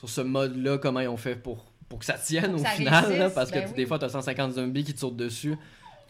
sur 0.00 0.08
ce 0.08 0.20
mode-là, 0.22 0.78
comment 0.78 1.00
ils 1.00 1.08
ont 1.08 1.16
fait 1.16 1.36
pour, 1.36 1.64
pour 1.88 1.98
que 2.00 2.04
ça 2.04 2.14
tienne 2.14 2.52
Pour 2.52 2.60
au 2.60 2.64
ça 2.64 2.70
final, 2.70 3.18
là, 3.18 3.30
parce 3.30 3.50
que 3.50 3.58
ben 3.60 3.72
des 3.72 3.82
oui. 3.82 3.86
fois, 3.88 3.98
tu 3.98 4.06
as 4.06 4.08
150 4.08 4.52
zombies 4.54 4.82
qui 4.84 4.94
te 4.94 4.98
sautent 5.00 5.16
dessus. 5.16 5.56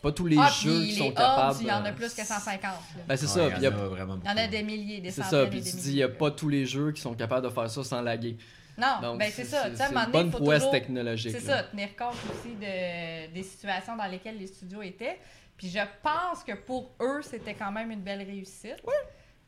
Pas 0.03 0.13
tous 0.13 0.27
les 0.27 0.39
Ah, 0.41 0.49
jeux 0.63 0.81
qui 0.81 0.93
les 0.93 0.97
sont 0.97 1.11
capables. 1.11 1.59
Il 1.61 1.67
y 1.67 1.71
en 1.73 1.85
a 1.85 1.91
euh, 1.91 1.93
plus 1.93 2.15
que 2.15 2.25
150. 2.25 2.63
là. 2.63 2.73
Ben, 3.07 3.17
c'est 3.17 3.27
Ouais, 3.27 3.33
ça. 3.33 3.47
il 3.49 3.53
puis 3.53 3.61
y 3.61 3.65
y 3.65 3.69
en 3.69 3.73
a- 3.73 3.83
a 3.83 3.87
vraiment 3.89 4.19
Il 4.25 4.31
y 4.31 4.33
en 4.33 4.37
a 4.39 4.47
des 4.47 4.63
milliers, 4.63 5.01
des 5.01 5.11
C'est 5.11 5.23
centaines 5.23 5.41
ça. 5.41 5.45
et 5.47 5.51
Puis 5.51 5.63
tu 5.63 5.77
dis, 5.77 5.91
il 5.91 5.95
n'y 5.97 6.03
a 6.03 6.09
pas 6.09 6.31
tous 6.31 6.49
les 6.49 6.65
jeux 6.65 6.93
qui 6.93 7.03
sont 7.03 7.13
capables 7.15 7.47
de 7.47 7.53
faire 7.53 7.69
ça 7.69 7.85
sans 7.85 8.01
laguer. 8.01 8.39
Non, 8.79 8.87
Donc, 9.03 9.19
ben 9.19 9.31
c'est 9.35 9.45
ça. 9.45 9.65
C'est 9.75 9.93
une 9.93 10.11
bonne 10.11 10.31
prouesse 10.31 10.61
toujours... 10.61 10.71
technologique. 10.73 11.33
C'est 11.33 11.41
ça, 11.41 11.65
tenir 11.65 11.89
compte 11.97 12.15
aussi 12.33 12.55
de, 12.55 13.31
des 13.35 13.43
situations 13.43 13.95
dans 13.97 14.07
lesquelles 14.07 14.39
les 14.39 14.47
studios 14.47 14.81
étaient. 14.81 15.19
Puis 15.59 15.69
je 15.69 15.81
pense 16.03 16.43
que 16.45 16.53
pour 16.55 16.93
eux, 17.03 17.21
c'était 17.23 17.53
quand 17.53 17.71
même 17.73 17.91
une 17.91 18.01
belle 18.01 18.23
réussite. 18.23 18.77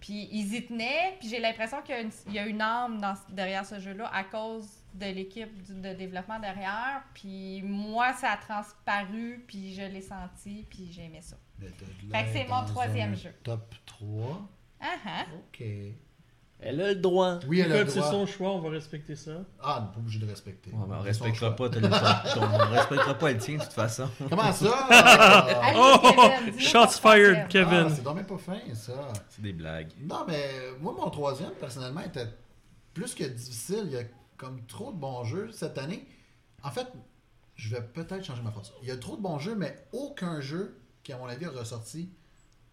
Puis 0.03 0.29
ils 0.33 0.53
y 0.55 0.67
tenaient. 0.67 1.17
Puis 1.21 1.29
j'ai 1.29 1.39
l'impression 1.39 1.81
qu'il 1.81 1.95
y 2.35 2.39
a 2.39 2.47
une, 2.47 2.61
âme 2.61 3.01
dans- 3.01 3.15
derrière 3.31 3.65
ce 3.65 3.79
jeu-là 3.79 4.11
à 4.13 4.25
cause 4.25 4.69
de 4.95 5.07
l'équipe 5.07 5.81
de 5.81 5.95
développement 5.95 6.39
derrière. 6.41 7.03
Puis 7.15 7.63
moi, 7.63 8.13
ça 8.15 8.33
a 8.33 8.37
transparu. 8.37 9.45
Puis 9.47 9.73
je 9.75 9.83
l'ai 9.83 10.01
senti. 10.03 10.67
Puis 10.69 10.91
j'ai 10.93 11.05
aimé 11.05 11.21
ça. 11.23 11.37
Fait 12.11 12.25
que 12.25 12.31
c'est 12.33 12.49
mon 12.49 12.65
troisième 12.65 13.15
jeu. 13.17 13.33
Top 13.45 13.75
3. 13.87 14.49
Ah 14.81 14.87
ah. 15.07 15.25
Ok. 15.37 15.63
Elle 16.65 16.81
a 16.81 16.89
le 16.91 16.95
droit. 16.95 17.39
Oui, 17.49 17.61
elle 17.61 17.73
a 17.73 17.75
le 17.77 17.81
Écoute, 17.83 17.91
c'est 17.93 17.99
droit. 18.01 18.11
son 18.13 18.27
choix, 18.27 18.51
on 18.53 18.61
va 18.61 18.71
respecter 18.71 19.17
ça. 19.17 19.33
Ah, 19.61 19.79
on 19.79 19.83
n'est 19.87 19.93
pas 19.93 19.99
obligé 19.99 20.19
de 20.21 20.27
respecter. 20.27 20.71
Ouais, 20.71 20.77
ben, 20.89 20.97
on 20.99 21.03
C'est 21.03 21.09
respectera 21.09 21.57
pas, 21.57 21.69
ton- 21.69 21.81
ton- 21.81 21.89
on 22.43 22.71
respectera 22.71 23.15
pas 23.15 23.33
le 23.33 23.39
tien 23.39 23.57
de 23.59 23.63
toute 23.63 23.73
façon. 23.73 24.09
Comment 24.31 24.53
ça? 24.53 24.71
Allez, 24.91 25.77
Oh, 25.77 25.99
Kevin, 26.45 26.61
shots 26.61 27.01
fired. 27.01 27.49
Kevin. 27.49 27.87
Ah, 27.89 27.93
c'est 27.95 28.03
dommage 28.05 28.27
pas 28.27 28.39
fin, 28.39 28.59
ça. 28.75 28.93
C'est 29.29 29.43
des 29.43 29.53
blagues. 29.53 29.91
Non, 30.01 30.25
mais 30.29 30.51
moi, 30.81 30.95
mon 30.97 31.11
troisième, 31.11 31.51
personnellement, 31.53 32.03
était 32.03 32.29
plus 32.95 33.15
que 33.15 33.25
difficile. 33.25 33.83
Il 33.87 33.93
y 33.93 33.97
a 33.99 34.05
comme 34.37 34.65
trop 34.67 34.93
de 34.93 34.97
bons 34.99 35.25
jeux 35.25 35.51
cette 35.53 35.79
année. 35.79 36.07
En 36.63 36.71
fait, 36.71 36.87
je 37.57 37.75
vais 37.75 37.83
peut-être 37.83 38.25
changer 38.25 38.43
ma 38.43 38.51
phrase. 38.53 38.73
Il 38.83 38.89
y 38.89 38.93
a 38.93 38.97
trop 38.97 39.17
de 39.17 39.23
bons 39.23 39.39
jeux, 39.39 39.55
mais 39.57 39.77
aucun 39.93 40.41
jeu 40.41 40.77
qui, 41.03 41.13
à 41.13 41.19
mon 41.19 41.27
avis, 41.27 41.47
a 41.47 41.51
ressorti 41.51 42.09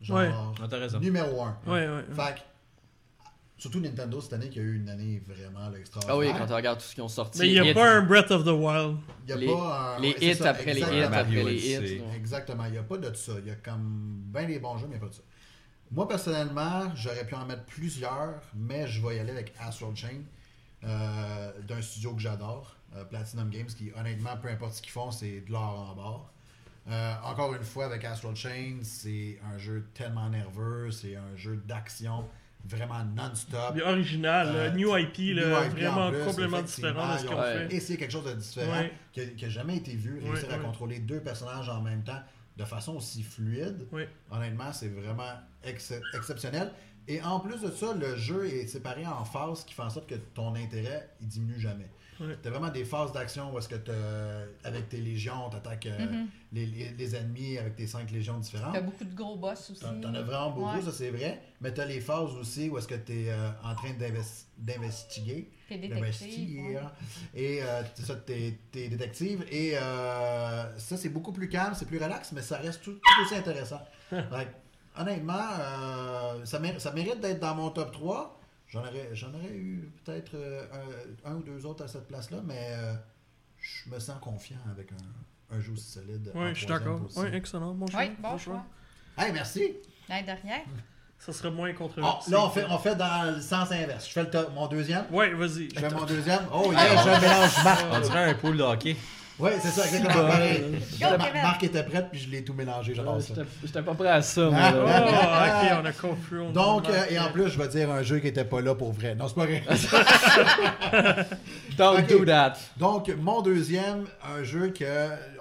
genre 0.01 0.17
Ouais. 0.19 0.31
Ah, 0.31 0.99
numéro 0.99 1.41
un. 1.41 1.57
Ouais, 1.65 1.87
ouais. 1.87 2.03
Fait 2.15 2.35
que, 2.35 2.39
surtout 3.59 3.79
Nintendo 3.79 4.19
cette 4.21 4.33
année 4.33 4.49
qui 4.49 4.59
a 4.59 4.63
eu 4.63 4.77
une 4.77 4.89
année 4.89 5.21
vraiment 5.27 5.59
là, 5.69 5.73
Ah 5.75 5.79
extraordinaire. 5.79 6.17
oui, 6.17 6.39
quand 6.39 6.47
tu 6.47 6.53
regardes 6.53 6.79
tout 6.79 6.85
ce 6.85 6.95
qu'ils 6.95 7.03
ont 7.03 7.07
sorti. 7.07 7.39
Mais 7.39 7.47
il 7.49 7.61
n'y 7.61 7.69
a 7.69 7.73
pas 7.75 7.91
un 7.97 8.01
Breath 8.01 8.31
of 8.31 8.43
the 8.43 8.47
Wild. 8.47 8.97
Il 9.25 9.29
y 9.29 9.33
a 9.33 9.35
les- 9.35 9.45
pas 9.47 9.95
un- 9.97 9.99
les 9.99 10.15
hits 10.21 10.35
ça, 10.35 10.49
après 10.49 10.73
les 10.73 10.79
hits 10.81 10.83
exactement. 10.85 11.17
après 11.17 11.43
les 11.43 11.55
hits. 11.73 12.01
Exactement, 12.15 12.65
il 12.65 12.71
n'y 12.71 12.77
a 12.79 12.83
pas 12.83 12.97
de 12.97 13.13
ça. 13.13 13.33
Il 13.39 13.47
y 13.47 13.51
a 13.51 13.55
comme 13.55 14.21
bien 14.33 14.45
des 14.47 14.57
bons 14.59 14.77
jeux, 14.77 14.87
mais 14.89 14.97
pas 14.97 15.07
de 15.07 15.13
ça. 15.13 15.21
Moi, 15.91 16.07
personnellement, 16.07 16.91
j'aurais 16.95 17.25
pu 17.25 17.35
en 17.35 17.45
mettre 17.45 17.65
plusieurs, 17.65 18.41
mais 18.55 18.87
je 18.87 19.05
vais 19.05 19.17
y 19.17 19.19
aller 19.19 19.31
avec 19.31 19.53
Astral 19.59 19.95
Chain, 19.95 20.21
euh, 20.83 21.51
d'un 21.67 21.81
studio 21.81 22.13
que 22.13 22.21
j'adore, 22.21 22.75
euh, 22.95 23.03
Platinum 23.05 23.49
Games, 23.49 23.65
qui, 23.67 23.91
honnêtement, 23.99 24.37
peu 24.41 24.47
importe 24.49 24.73
ce 24.73 24.81
qu'ils 24.81 24.91
font, 24.91 25.11
c'est 25.11 25.41
de 25.41 25.51
l'or 25.51 25.89
en 25.91 25.95
bord. 25.95 26.31
Euh, 26.89 27.13
encore 27.25 27.53
une 27.53 27.63
fois, 27.63 27.85
avec 27.85 28.05
Astral 28.05 28.35
Chain, 28.35 28.77
c'est 28.83 29.39
un 29.53 29.57
jeu 29.57 29.85
tellement 29.93 30.29
nerveux, 30.29 30.89
c'est 30.91 31.15
un 31.15 31.35
jeu 31.35 31.57
d'action 31.67 32.25
vraiment 32.65 33.03
non-stop. 33.15 33.75
Original, 33.85 34.47
Euh, 34.53 34.71
New 34.71 34.95
IP, 34.97 35.33
là, 35.35 35.41
New 35.45 35.65
IP 35.65 35.87
en 35.87 35.91
vraiment 35.95 36.11
plus, 36.11 36.23
complètement 36.25 36.61
différent 36.61 37.13
de 37.13 37.19
ce 37.19 37.27
ont 37.27 37.31
effectivement, 37.31 37.41
fait. 37.69 37.75
Essayer 37.75 37.97
quelque 37.99 38.11
chose 38.11 38.25
de 38.25 38.33
différent 38.33 38.79
Ouais. 38.79 38.93
qui 39.11 39.21
n'a 39.41 39.49
jamais 39.49 39.77
été 39.77 39.95
vu, 39.95 40.19
Ouais, 40.19 40.29
réussir 40.31 40.51
à 40.53 40.57
ouais. 40.57 40.63
contrôler 40.63 40.99
deux 40.99 41.19
personnages 41.21 41.69
en 41.69 41.81
même 41.81 42.03
temps 42.03 42.21
de 42.57 42.65
façon 42.65 42.95
aussi 42.97 43.23
fluide. 43.23 43.87
Ouais. 43.91 44.09
Honnêtement, 44.31 44.71
c'est 44.73 44.89
vraiment 44.89 45.31
ex- 45.63 45.93
exceptionnel. 46.13 46.71
Et 47.07 47.21
en 47.23 47.39
plus 47.39 47.59
de 47.61 47.71
ça, 47.71 47.93
le 47.93 48.15
jeu 48.17 48.45
est 48.45 48.67
séparé 48.67 49.05
en 49.07 49.23
phases 49.25 49.63
qui 49.63 49.73
font 49.73 49.83
en 49.83 49.89
sorte 49.89 50.07
que 50.07 50.15
ton 50.15 50.53
intérêt 50.55 51.09
il 51.21 51.27
diminue 51.27 51.59
jamais. 51.59 51.89
Ouais. 52.19 52.37
Tu 52.41 52.47
as 52.47 52.51
vraiment 52.51 52.69
des 52.71 52.83
phases 52.85 53.11
d'action 53.13 53.53
où 53.53 53.57
est-ce 53.57 53.69
que 53.69 53.75
t'as- 53.75 54.67
avec 54.67 54.89
tes 54.89 54.97
légions, 54.97 55.49
tu 55.49 55.55
attaques 55.57 55.87
Mhm. 55.99 56.27
les, 56.51 56.65
les- 56.65 56.89
les 56.91 57.15
ennemis 57.15 57.57
avec 57.57 57.75
tes 57.75 57.87
cinq 57.87 58.11
légions 58.11 58.37
différentes. 58.39 58.73
T'as 58.73 58.81
beaucoup 58.81 59.05
de 59.05 59.13
gros 59.15 59.37
boss 59.37 59.69
aussi. 59.71 59.79
T'en 59.81 59.99
t'en 60.01 60.13
as 60.13 60.21
vraiment 60.21 60.51
beaucoup, 60.51 60.75
Ouais. 60.77 60.81
ça 60.81 60.91
c'est 60.91 61.11
vrai. 61.11 61.41
Mais 61.61 61.73
tu 61.73 61.81
as 61.81 61.85
les 61.85 62.01
phases 62.01 62.33
aussi 62.35 62.69
où 62.69 62.77
est-ce 62.77 62.87
que 62.87 62.95
tu 62.95 63.13
es 63.25 63.33
en 63.63 63.73
train 63.75 63.91
d'investi- 63.93 64.45
d'investiguer. 64.57 65.49
T'es 65.67 65.77
détective. 65.77 66.59
ouais. 66.75 66.79
Et 67.35 67.61
euh, 67.61 67.83
ça, 68.03 68.15
t'es, 68.15 68.57
t'es 68.71 68.87
détective. 68.89 69.45
Et 69.51 69.73
euh, 69.77 70.77
ça, 70.79 70.97
c'est 70.97 71.09
beaucoup 71.09 71.31
plus 71.31 71.47
calme, 71.47 71.73
c'est 71.75 71.85
plus 71.85 71.99
relax, 72.03 72.31
mais 72.31 72.41
ça 72.41 72.57
reste 72.57 72.81
tout, 72.83 72.93
tout 72.93 73.21
aussi 73.23 73.35
intéressant. 73.35 73.79
Fait 74.09 74.17
que, 74.17 75.01
honnêtement, 75.01 75.33
euh, 75.59 76.43
ça, 76.45 76.59
mér- 76.59 76.79
ça 76.79 76.91
mérite 76.91 77.19
d'être 77.19 77.39
dans 77.39 77.53
mon 77.55 77.69
top 77.69 77.91
3. 77.91 78.38
J'en 78.69 78.79
aurais, 78.81 79.09
j'en 79.13 79.33
aurais 79.33 79.49
eu 79.51 79.91
peut-être 80.05 80.31
euh, 80.35 80.63
un, 81.25 81.31
un 81.31 81.35
ou 81.35 81.41
deux 81.43 81.65
autres 81.65 81.83
à 81.83 81.87
cette 81.87 82.07
place-là, 82.07 82.37
mais 82.45 82.67
euh, 82.71 82.93
je 83.59 83.89
me 83.89 83.99
sens 83.99 84.17
confiant 84.21 84.57
avec 84.71 84.91
un, 84.91 85.55
un 85.55 85.59
jeu 85.59 85.71
aussi 85.73 85.89
solide. 85.91 86.31
Ouais, 86.35 86.49
je 86.53 86.59
suis 86.59 86.67
d'accord. 86.67 87.01
Ouais, 87.17 87.35
excellent. 87.35 87.73
Bon 87.73 87.87
choix. 87.87 88.01
Oui, 88.01 88.11
bon 88.19 88.37
choix. 88.37 88.63
Hey, 89.17 89.31
merci! 89.33 89.73
Hey, 90.07 90.23
de 90.23 90.31
rien. 90.43 90.59
Ça 91.17 91.33
serait 91.33 91.51
moins 91.51 91.71
Oh, 91.73 91.77
controversé. 91.77 92.31
là, 92.31 92.45
on 92.45 92.49
fait, 92.49 92.65
on 92.69 92.77
fait 92.77 92.95
dans 92.95 93.35
le 93.35 93.41
sens 93.41 93.71
inverse. 93.71 94.07
Je 94.07 94.13
fais 94.13 94.23
le 94.23 94.29
top- 94.29 94.53
mon 94.53 94.67
deuxième. 94.67 95.05
Ouais, 95.11 95.33
vas-y. 95.33 95.69
Je 95.73 95.79
fais 95.79 95.89
mon 95.89 96.05
deuxième. 96.05 96.45
Oh, 96.53 96.71
yeah, 96.71 96.95
je 97.03 97.21
mélange 97.21 97.63
Marc. 97.63 97.85
On 97.91 97.99
dirait 97.99 98.29
un 98.29 98.33
pool 98.35 98.55
de 98.57 98.63
hockey. 98.63 98.95
Oui, 99.39 99.51
c'est 99.61 99.69
ça, 99.69 99.85
exactement. 99.85 100.27
pareil. 100.27 100.61
Go, 100.99 101.05
Mar- 101.07 101.17
Kevin. 101.17 101.41
Marc 101.41 101.63
était 101.63 101.83
prête, 101.83 102.07
puis 102.11 102.19
je 102.19 102.29
l'ai 102.29 102.43
tout 102.43 102.53
mélangé. 102.53 102.93
J'adore 102.93 103.15
Euh, 103.15 103.19
ça. 103.21 103.33
J'étais 103.35 103.47
j'étais 103.63 103.81
pas 103.81 103.93
prêt 103.93 104.09
à 104.09 104.21
ça, 104.21 104.49
moi. 104.49 104.59
Ah, 104.61 104.73
Oh, 104.75 104.85
là. 104.85 105.61
ok, 105.63 105.81
on 105.81 105.85
a 105.85 105.91
on 106.41 106.51
Donc, 106.51 106.89
euh, 106.89 107.03
et 107.09 107.17
en 107.19 107.31
plus, 107.31 107.49
je 107.49 107.57
vais 107.57 107.67
dire 107.69 107.89
un 107.89 108.01
jeu 108.03 108.19
qui 108.19 108.27
était 108.27 108.43
pas 108.43 108.59
là 108.61 108.75
pour 108.75 108.91
vrai. 108.91 109.15
Non, 109.15 109.27
c'est 109.29 109.35
pas 109.35 109.45
vrai. 109.45 109.63
Don't 111.77 111.99
Ok. 111.99 112.07
do 112.07 112.25
that. 112.25 112.53
Donc, 112.77 113.09
mon 113.21 113.41
deuxième, 113.41 114.05
un 114.23 114.43
jeu 114.43 114.69
que 114.69 114.85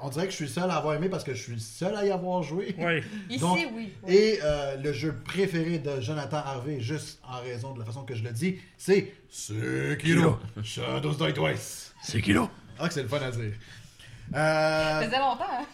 on 0.01 0.09
dirait 0.09 0.27
que 0.27 0.31
je 0.31 0.37
suis 0.37 0.45
le 0.45 0.51
seul 0.51 0.71
à 0.71 0.77
avoir 0.77 0.95
aimé 0.95 1.09
parce 1.09 1.25
que 1.25 1.35
je 1.35 1.43
suis 1.43 1.53
le 1.55 1.59
seul 1.59 1.95
à 1.97 2.05
y 2.05 2.11
avoir 2.11 2.43
joué. 2.43 2.75
Ouais. 2.79 3.03
Ici, 3.31 3.41
Donc, 3.41 3.59
oui. 3.75 3.93
Et 4.07 4.39
euh, 4.45 4.77
le 4.77 4.93
jeu 4.93 5.15
préféré 5.25 5.79
de 5.79 6.01
Jonathan 6.01 6.37
Harvey, 6.39 6.81
juste 6.81 7.19
en 7.29 7.41
raison 7.43 7.73
de 7.75 7.81
la 7.81 7.85
façon 7.85 8.03
que 8.05 8.15
je 8.15 8.23
le 8.23 8.31
dis, 8.31 8.59
c'est 8.77 9.13
Sekiro 9.29 10.39
Shadows 10.63 11.15
Die 11.15 11.33
Twice. 11.33 11.93
Sekiro. 12.03 12.49
Ah, 12.79 12.87
que 12.87 12.95
c'est 12.95 13.03
le 13.03 13.09
fun 13.09 13.19
à 13.21 13.31
dire. 13.33 13.53
Ça 14.33 14.39
Euh, 14.39 15.03
faisait 15.05 15.19
longtemps, 15.19 15.45
hein? 15.51 15.65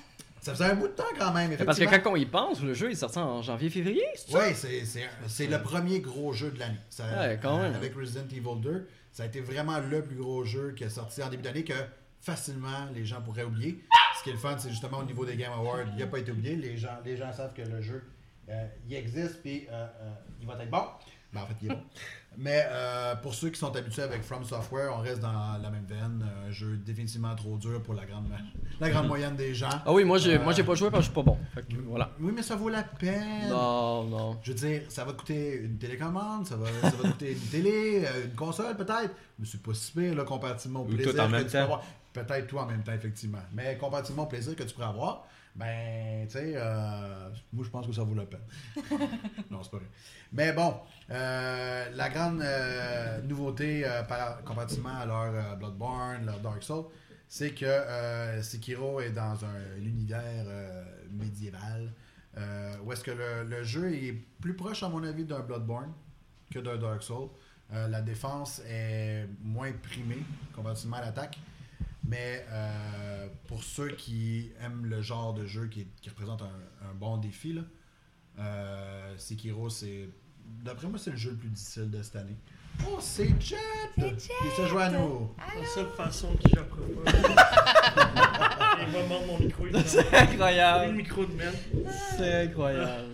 ça 0.40 0.52
faisait 0.52 0.64
un 0.66 0.74
bout 0.74 0.88
de 0.88 0.92
temps 0.92 1.04
quand 1.18 1.32
même, 1.32 1.56
Parce 1.64 1.78
que 1.78 1.84
quand 1.84 2.10
on 2.12 2.16
y 2.16 2.26
pense, 2.26 2.60
le 2.62 2.74
jeu 2.74 2.90
est 2.90 2.94
sorti 2.94 3.18
en 3.18 3.42
janvier-février, 3.42 4.04
c'est 4.14 4.30
ça? 4.32 4.38
Oui, 4.38 4.54
c'est, 4.54 4.84
c'est, 4.84 5.08
c'est 5.26 5.46
le 5.46 5.60
premier 5.62 6.00
gros 6.00 6.32
jeu 6.32 6.50
de 6.50 6.58
l'année. 6.58 6.78
Ça- 6.90 7.04
Ouais, 7.04 7.38
quand 7.42 7.58
même. 7.58 7.74
Avec 7.74 7.94
Resident 7.96 8.26
Evil 8.30 8.60
2, 8.60 8.88
ça 9.12 9.22
a 9.22 9.26
été 9.26 9.40
vraiment 9.40 9.78
le 9.78 10.02
plus 10.02 10.16
gros 10.16 10.44
jeu 10.44 10.72
qui 10.76 10.84
est 10.84 10.88
sorti 10.90 11.22
en 11.22 11.28
début 11.30 11.42
d'année 11.42 11.64
que 11.64 11.74
facilement 12.20 12.86
les 12.94 13.04
gens 13.04 13.20
pourraient 13.20 13.44
oublier. 13.44 13.82
Ce 14.18 14.22
qui 14.22 14.30
est 14.30 14.32
le 14.34 14.38
fun, 14.38 14.56
c'est 14.58 14.70
justement 14.70 14.98
au 14.98 15.04
niveau 15.04 15.24
des 15.24 15.36
Game 15.36 15.52
Awards, 15.52 15.80
il 15.92 15.98
n'a 15.98 16.06
pas 16.06 16.18
été 16.18 16.30
oublié. 16.32 16.56
Les 16.56 16.76
gens, 16.76 16.96
les 17.04 17.16
gens 17.16 17.32
savent 17.32 17.52
que 17.52 17.62
le 17.62 17.80
jeu, 17.82 18.02
euh, 18.48 18.66
il 18.88 18.94
existe, 18.94 19.40
puis 19.42 19.66
euh, 19.70 19.86
euh, 20.02 20.10
il 20.40 20.46
va 20.46 20.54
être 20.62 20.70
bon. 20.70 20.84
Ben, 21.34 21.42
en 21.42 21.46
fait, 21.46 21.54
il 21.62 21.70
est 21.70 21.74
bon. 21.74 21.80
Mais 22.36 22.66
euh, 22.68 23.14
pour 23.16 23.32
ceux 23.32 23.50
qui 23.50 23.60
sont 23.60 23.74
habitués 23.76 24.02
avec 24.02 24.22
From 24.24 24.44
Software, 24.44 24.92
on 24.92 25.00
reste 25.00 25.20
dans 25.20 25.56
la 25.62 25.70
même 25.70 25.84
veine. 25.88 26.24
Un 26.48 26.50
jeu 26.50 26.76
définitivement 26.78 27.32
trop 27.36 27.56
dur 27.58 27.80
pour 27.80 27.94
la 27.94 28.04
grande, 28.06 28.26
la 28.80 28.90
grande 28.90 29.06
moyenne 29.06 29.36
des 29.36 29.54
gens. 29.54 29.68
Ah 29.86 29.92
oui, 29.92 30.02
moi 30.02 30.18
j'ai 30.18 30.34
Euh, 30.36 30.42
moi 30.42 30.52
j'ai 30.52 30.64
pas 30.64 30.74
joué 30.74 30.90
parce 30.90 31.06
que 31.06 31.12
je 31.12 31.12
suis 31.12 31.14
pas 31.14 31.30
bon. 31.30 31.38
Fait 31.54 31.62
que, 31.62 31.76
voilà. 31.86 32.10
Oui, 32.18 32.32
mais 32.34 32.42
ça 32.42 32.56
vaut 32.56 32.68
la 32.70 32.82
peine. 32.82 33.50
Non, 33.50 34.02
non. 34.04 34.38
Je 34.42 34.50
veux 34.50 34.56
dire, 34.58 34.82
ça 34.88 35.04
va 35.04 35.12
te 35.12 35.18
coûter 35.18 35.60
une 35.62 35.78
télécommande, 35.78 36.44
ça 36.46 36.56
va, 36.56 36.66
ça 36.82 36.90
va 36.96 37.02
te 37.04 37.12
coûter 37.12 37.32
une 37.34 37.38
télé, 37.38 38.04
euh, 38.04 38.24
une 38.24 38.34
console 38.34 38.76
peut-être, 38.76 39.14
mais 39.38 39.46
c'est 39.46 39.62
pas 39.62 39.72
si 39.74 39.92
pire 39.92 40.16
là, 40.16 40.24
comparativement 40.24 40.80
au 40.80 40.84
Ou 40.86 40.88
plaisir 40.88 41.12
tout 41.12 41.20
en 41.20 41.26
que 41.26 41.30
même 41.32 41.44
tu 41.44 41.52
temps. 41.52 41.58
avoir. 41.62 41.82
Peut-être 42.12 42.46
tout 42.48 42.58
en 42.58 42.66
même 42.66 42.82
temps, 42.82 42.92
effectivement. 42.92 43.38
Mais 43.52 43.76
comparativement 43.76 44.24
au 44.24 44.26
plaisir 44.26 44.56
que 44.56 44.62
tu 44.64 44.74
pourrais 44.74 44.86
avoir, 44.88 45.24
ben, 45.54 46.26
tu 46.26 46.32
sais, 46.32 46.54
euh, 46.56 47.30
moi 47.52 47.64
je 47.64 47.70
pense 47.70 47.86
que 47.86 47.92
ça 47.92 48.02
vaut 48.02 48.14
la 48.14 48.26
peine. 48.26 48.40
non, 49.50 49.62
c'est 49.62 49.70
pas 49.70 49.76
vrai. 49.76 49.86
Mais 50.32 50.52
bon, 50.52 50.74
euh, 51.10 51.90
la 51.94 52.08
grande 52.08 52.40
euh, 52.42 53.22
nouveauté 53.22 53.86
euh, 53.86 54.02
par, 54.02 54.42
comparativement 54.42 54.96
à 54.96 55.06
leur 55.06 55.56
Bloodborne, 55.56 56.26
leur 56.26 56.40
Dark 56.40 56.62
Souls, 56.62 56.86
c'est 57.28 57.52
que 57.52 58.42
Sekiro 58.42 59.00
est 59.00 59.10
dans 59.10 59.44
un 59.44 59.76
univers 59.78 60.44
médiéval. 61.10 61.90
où 62.84 62.92
est-ce 62.92 63.02
que 63.02 63.10
le, 63.12 63.48
le 63.48 63.62
jeu 63.64 63.92
est 63.92 64.12
plus 64.40 64.54
proche, 64.54 64.82
à 64.82 64.88
mon 64.88 65.02
avis, 65.02 65.24
d'un 65.24 65.40
Bloodborne 65.40 65.92
que 66.52 66.58
d'un 66.58 66.76
Dark 66.76 67.02
Souls. 67.02 67.30
La 67.72 68.02
défense 68.02 68.60
est 68.68 69.26
moins 69.42 69.72
primée 69.72 70.22
comparativement 70.54 70.98
à 70.98 71.06
l'attaque. 71.06 71.38
Mais 72.06 72.44
euh, 72.50 73.26
pour 73.46 73.62
ceux 73.64 73.88
qui 73.90 74.52
aiment 74.62 74.84
le 74.86 75.00
genre 75.00 75.32
de 75.34 75.46
jeu 75.46 75.66
qui, 75.68 75.86
qui 76.02 76.10
représente 76.10 76.42
un, 76.42 76.88
un 76.90 76.94
bon 76.94 77.16
défi, 77.16 77.54
là, 77.54 77.62
euh, 78.38 79.14
Sekiro, 79.16 79.70
c'est. 79.70 80.08
D'après 80.62 80.86
moi, 80.88 80.98
c'est 80.98 81.10
le 81.12 81.16
jeu 81.16 81.30
le 81.30 81.36
plus 81.36 81.48
difficile 81.48 81.90
de 81.90 82.02
cette 82.02 82.16
année. 82.16 82.36
Oh, 82.86 82.98
c'est 83.00 83.28
Jet! 83.40 83.56
Il 83.96 84.50
se 84.56 84.66
joue 84.66 84.78
à 84.78 84.90
nous. 84.90 85.30
La 85.38 85.66
seule 85.66 85.88
façon 85.96 86.34
que 86.34 86.48
j'apprends 86.54 86.82
pas. 87.04 87.12
Il 88.86 88.92
va 88.92 89.06
mordre 89.06 89.26
mon 89.28 89.38
micro. 89.38 89.66
Il 89.66 89.82
C'est 89.86 90.02
va 90.10 90.20
le 90.20 90.28
incroyable. 90.28 90.92
micro 90.94 91.24
de 91.24 91.32
merde. 91.32 91.54
C'est 92.16 92.42
incroyable. 92.48 93.08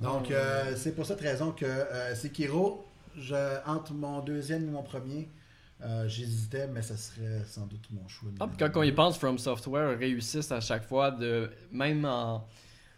Donc, 0.00 0.30
euh, 0.30 0.74
c'est 0.76 0.94
pour 0.94 1.04
cette 1.04 1.20
raison 1.20 1.50
que 1.52 1.66
euh, 1.66 2.14
Sekiro, 2.14 2.86
je, 3.18 3.34
entre 3.66 3.92
mon 3.92 4.20
deuxième 4.20 4.62
et 4.68 4.70
mon 4.70 4.82
premier, 4.82 5.28
euh, 5.82 6.08
j'hésitais, 6.08 6.66
mais 6.68 6.82
ça 6.82 6.96
serait 6.96 7.42
sans 7.46 7.66
doute 7.66 7.86
mon 7.90 8.06
choix. 8.08 8.30
Ah, 8.40 8.48
quand 8.58 8.70
on 8.76 8.82
y 8.82 8.92
pense, 8.92 9.18
From 9.18 9.38
Software 9.38 9.98
réussissent 9.98 10.52
à 10.52 10.60
chaque 10.60 10.84
fois 10.86 11.10
de 11.10 11.50
même 11.72 12.04
en 12.04 12.46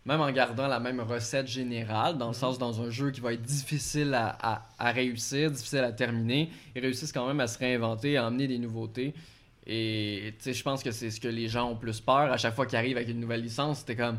même 0.05 0.21
en 0.21 0.33
gardant 0.33 0.67
la 0.67 0.81
même 0.81 0.99
recette 1.01 1.47
générale, 1.47 2.19
dans 2.19 2.27
le 2.27 2.35
sens 2.35 2.59
dans 2.59 2.83
un 2.83 2.91
jeu 2.91 3.13
qui 3.13 3.21
va 3.21 3.35
être 3.35 3.43
difficile 3.43 4.13
à, 4.15 4.37
à- 4.43 4.69
à 4.77 4.91
réussir, 4.91 5.49
difficile 5.49 5.79
à 5.79 5.93
terminer, 5.93 6.51
ils 6.75 6.83
réussissent 6.83 7.13
quand 7.13 7.25
même 7.29 7.39
à 7.39 7.47
se 7.47 7.57
réinventer, 7.57 8.17
à 8.17 8.27
amener 8.27 8.49
des 8.49 8.59
nouveautés. 8.59 9.15
Et 9.65 10.35
tu 10.39 10.43
sais, 10.45 10.53
je 10.55 10.63
pense 10.65 10.83
que 10.83 10.91
c'est 10.91 11.11
ce 11.11 11.21
que 11.21 11.29
les 11.29 11.47
gens 11.47 11.71
ont 11.71 11.77
plus 11.77 12.01
peur 12.01 12.33
à 12.33 12.37
chaque 12.37 12.55
fois 12.57 12.67
qu'ils 12.67 12.79
arrivent 12.79 12.97
avec 12.97 13.11
une 13.11 13.21
nouvelle 13.21 13.43
licence. 13.43 13.79
C'était 13.79 13.95
comme, 13.95 14.19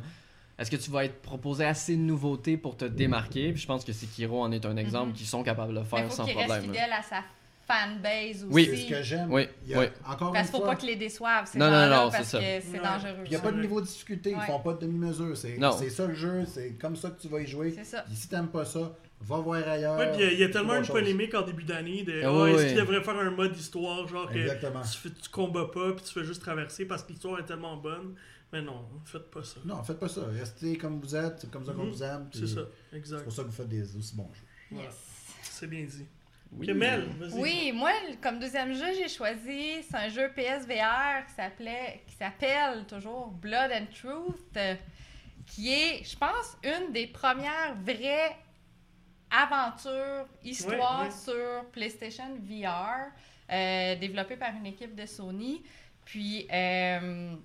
est-ce 0.57 0.71
que 0.71 0.77
tu 0.77 0.89
vas 0.89 1.03
être 1.03 1.21
proposé 1.21 1.65
assez 1.65 1.97
de 1.97 2.01
nouveautés 2.01 2.55
pour 2.55 2.77
te 2.77 2.85
démarquer? 2.85 3.51
Puis 3.51 3.61
je 3.63 3.67
pense 3.67 3.83
que 3.83 3.91
Sekiro 3.91 4.41
en 4.41 4.53
est 4.53 4.65
un 4.65 4.77
exemple 4.77 5.09
Mhm. 5.09 5.13
qui 5.15 5.25
sont 5.25 5.43
capables 5.43 5.73
de 5.73 5.79
Mais 5.79 5.85
faire 5.85 5.99
il 6.05 6.09
faut 6.09 6.15
sans 6.15 6.23
reste 6.23 6.37
problème. 6.37 6.57
là. 6.61 6.61
fidèle 6.73 6.93
à 6.97 7.01
sa 7.01 7.23
fanbase 7.67 8.43
aussi. 8.43 8.53
Oui. 8.53 8.67
C'est 8.69 8.77
ce 8.77 8.89
que 8.89 9.01
j'aime. 9.03 9.31
Oui, 9.31 9.47
Il 9.65 9.71
y 9.71 9.75
a- 9.75 9.79
oui. 9.79 9.85
Encore 10.05 10.31
Parce 10.33 10.47
une 10.47 10.51
qu'il 10.51 10.51
faut 10.51 10.57
fois, 10.65 10.67
pas 10.67 10.75
qu'ils 10.75 10.89
les 10.89 10.95
déçoivent, 10.95 11.47
ces 11.49 11.57
Non, 11.57 11.69
non, 11.71 11.89
non, 11.89 12.11
parce 12.11 12.27
c'est 12.27 12.37
que 12.37 12.61
ça. 12.61 12.69
c'est 12.71 12.77
dangereux. 12.79 13.21
il 13.25 13.29
n'y 13.29 13.35
a 13.35 13.39
pas 13.39 13.51
de 13.51 13.61
niveau 13.61 13.81
de 13.81 13.85
difficulté, 13.85 14.31
ils 14.31 14.35
Ouais. 14.37 14.45
font 14.45 14.59
pas 14.59 14.73
de 14.73 14.79
demi-mesure. 14.79 15.35
C'est 15.37 15.57
c'est 15.79 15.89
ça 15.89 16.05
le 16.07 16.13
jeu, 16.13 16.45
c'est 16.45 16.71
comme 16.79 16.95
ça 16.95 17.09
que 17.11 17.21
tu 17.21 17.27
vas 17.27 17.39
y 17.41 17.47
jouer. 17.47 17.71
C'est 17.75 17.83
ça. 17.85 18.01
Puis 18.01 18.15
si 18.15 18.27
t'aimes 18.27 18.49
pas 18.49 18.65
ça, 18.65 18.91
va 19.21 19.37
voir 19.37 19.65
ailleurs. 19.67 19.97
Ouais, 19.97 20.11
puis 20.11 20.21
il 20.21 20.25
y 20.25 20.27
a- 20.27 20.31
il 20.33 20.39
y, 20.39 20.43
a 20.43 20.49
tellement 20.49 20.75
une 20.75 20.83
chose. 20.83 20.91
polémique 20.99 21.33
en 21.33 21.43
début 21.43 21.63
d'année 21.63 22.03
de 22.03 22.21
Ah 22.25 22.33
oui, 22.33 22.51
est-ce 22.51 22.61
oui. 22.63 22.67
qu'il 22.69 22.77
devrait 22.77 23.01
faire 23.01 23.17
un 23.17 23.31
mode 23.31 23.55
histoire, 23.55 24.05
genre 24.07 24.29
que 24.29 24.37
Exactement. 24.37 24.81
tu, 24.81 24.97
fais, 24.97 25.09
tu 25.09 25.29
combats 25.29 25.69
pas 25.73 25.93
puis 25.93 26.03
tu 26.05 26.11
fais 26.13 26.25
juste 26.25 26.41
traverser 26.41 26.83
parce 26.85 27.03
que 27.03 27.13
l'histoire 27.13 27.39
est 27.39 27.45
tellement 27.45 27.77
bonne. 27.77 28.15
Mais 28.51 28.61
non, 28.61 28.85
faites 29.05 29.31
pas 29.31 29.43
ça. 29.43 29.61
Non, 29.65 29.81
faites 29.81 29.97
pas 29.99 30.09
ça. 30.09 30.21
Restez 30.37 30.77
comme 30.77 30.99
vous 30.99 31.15
êtes, 31.15 31.39
c'est 31.39 31.49
comme 31.49 31.65
ça 31.65 31.71
qu'on 31.71 31.85
Mhm. 31.85 31.91
vous 31.91 32.03
aime. 32.03 32.29
C'est 32.33 32.45
ça, 32.47 32.61
C'est 32.91 32.97
exact. 32.97 33.23
pour 33.23 33.31
ça 33.33 33.41
que 33.43 33.47
vous 33.47 33.53
faites 33.53 33.69
des 33.69 33.95
aussi 33.95 34.15
bons 34.15 34.29
jeux. 34.33 34.45
Voilà. 34.71 34.89
Yes. 34.89 34.95
C'est 35.41 35.67
bien 35.67 35.83
dit. 35.85 36.05
Oui. 36.57 36.67
Kemel. 36.67 37.07
Oui, 37.33 37.71
moi, 37.73 37.91
comme 38.21 38.39
deuxième 38.39 38.73
jeu, 38.73 38.93
j'ai 38.97 39.09
choisi, 39.09 39.83
c'est 39.83 39.95
un 39.95 40.09
jeu 40.09 40.31
PSVR 40.35 41.25
qui 41.27 41.33
s'appelait, 41.35 42.03
qui 42.07 42.15
s'appelle 42.15 42.85
toujours 42.87 43.27
Blood 43.27 43.71
and 43.71 43.87
Truth, 43.93 44.57
euh, 44.57 44.75
qui 45.45 45.73
est, 45.73 46.03
je 46.03 46.17
pense, 46.17 46.57
une 46.63 46.91
des 46.91 47.07
premières 47.07 47.75
vraies 47.83 48.37
aventures, 49.31 50.27
histoires 50.43 51.11
sur 51.11 51.65
PlayStation 51.71 52.37
VR, 52.43 53.11
euh, 53.51 53.95
développée 53.95 54.35
par 54.37 54.55
une 54.55 54.67
équipe 54.67 54.95
de 54.95 55.05
Sony. 55.05 55.63
Puis, 56.05 56.47
euh, 56.51 57.35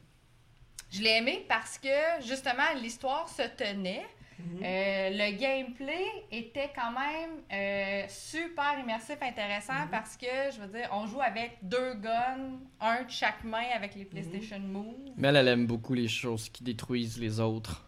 je 0.90 1.00
l'ai 1.02 1.16
aimé 1.16 1.44
parce 1.48 1.78
que, 1.78 2.22
justement, 2.26 2.74
l'histoire 2.80 3.28
se 3.28 3.42
tenait. 3.42 4.06
Mhm. 4.38 4.60
Euh, 4.62 5.10
le 5.10 5.36
gameplay 5.36 6.04
était 6.30 6.70
quand 6.74 6.92
même 6.92 7.30
euh, 7.52 8.04
super 8.08 8.78
immersif, 8.80 9.16
intéressant 9.20 9.72
Mhm. 9.84 9.90
parce 9.90 10.16
que, 10.16 10.26
je 10.54 10.60
veux 10.60 10.68
dire, 10.68 10.88
on 10.92 11.06
joue 11.06 11.20
avec 11.20 11.58
deux 11.62 11.94
guns, 11.94 12.58
un 12.80 13.02
de 13.02 13.10
chaque 13.10 13.42
main 13.44 13.64
avec 13.74 13.94
les 13.94 14.04
PlayStation 14.04 14.60
Move. 14.60 14.94
Mais 15.16 15.28
elle, 15.28 15.36
elle 15.36 15.48
aime 15.48 15.66
beaucoup 15.66 15.94
les 15.94 16.08
choses 16.08 16.48
qui 16.48 16.62
détruisent 16.62 17.18
les 17.18 17.40
autres. 17.40 17.84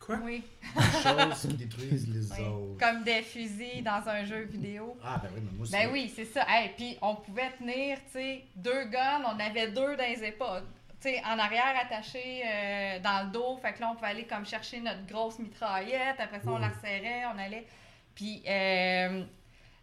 Quoi? 0.00 0.18
Oui, 0.22 0.42
choses 1.02 1.46
qui 1.48 1.54
détruisent 1.54 2.08
les 2.08 2.32
oui. 2.32 2.46
autres. 2.46 2.78
comme 2.78 3.04
des 3.04 3.22
fusils 3.22 3.82
dans 3.82 4.06
un 4.06 4.24
jeu 4.24 4.42
vidéo. 4.42 4.96
Ah, 5.02 5.18
ben 5.22 5.30
oui, 5.34 5.40
mais 5.42 5.50
moi 5.56 5.62
aussi. 5.62 5.72
Ben 5.72 5.88
oui, 5.92 6.12
c'est 6.14 6.26
ça. 6.26 6.44
Hey, 6.46 6.70
puis 6.76 6.98
on 7.00 7.14
pouvait 7.14 7.50
tenir, 7.56 7.96
tu 8.06 8.12
sais, 8.18 8.44
deux 8.56 8.84
guns, 8.86 9.22
on 9.24 9.38
avait 9.40 9.68
deux 9.68 9.96
dans 9.96 10.06
les 10.06 10.22
épaules. 10.24 10.64
Sais, 11.04 11.22
en 11.22 11.38
arrière 11.38 11.74
attachés 11.82 12.42
euh, 12.46 12.98
dans 13.00 13.26
le 13.26 13.30
dos. 13.30 13.58
Fait 13.58 13.74
que 13.74 13.80
là, 13.82 13.90
on 13.90 13.94
pouvait 13.94 14.06
aller 14.08 14.24
comme 14.24 14.46
chercher 14.46 14.80
notre 14.80 15.04
grosse 15.04 15.38
mitraillette. 15.38 16.18
Après 16.18 16.40
ça, 16.40 16.50
on 16.50 16.56
la 16.56 16.68
resserrait, 16.68 17.24
on 17.26 17.38
allait. 17.38 17.66
Puis 18.14 18.42
euh, 18.48 19.22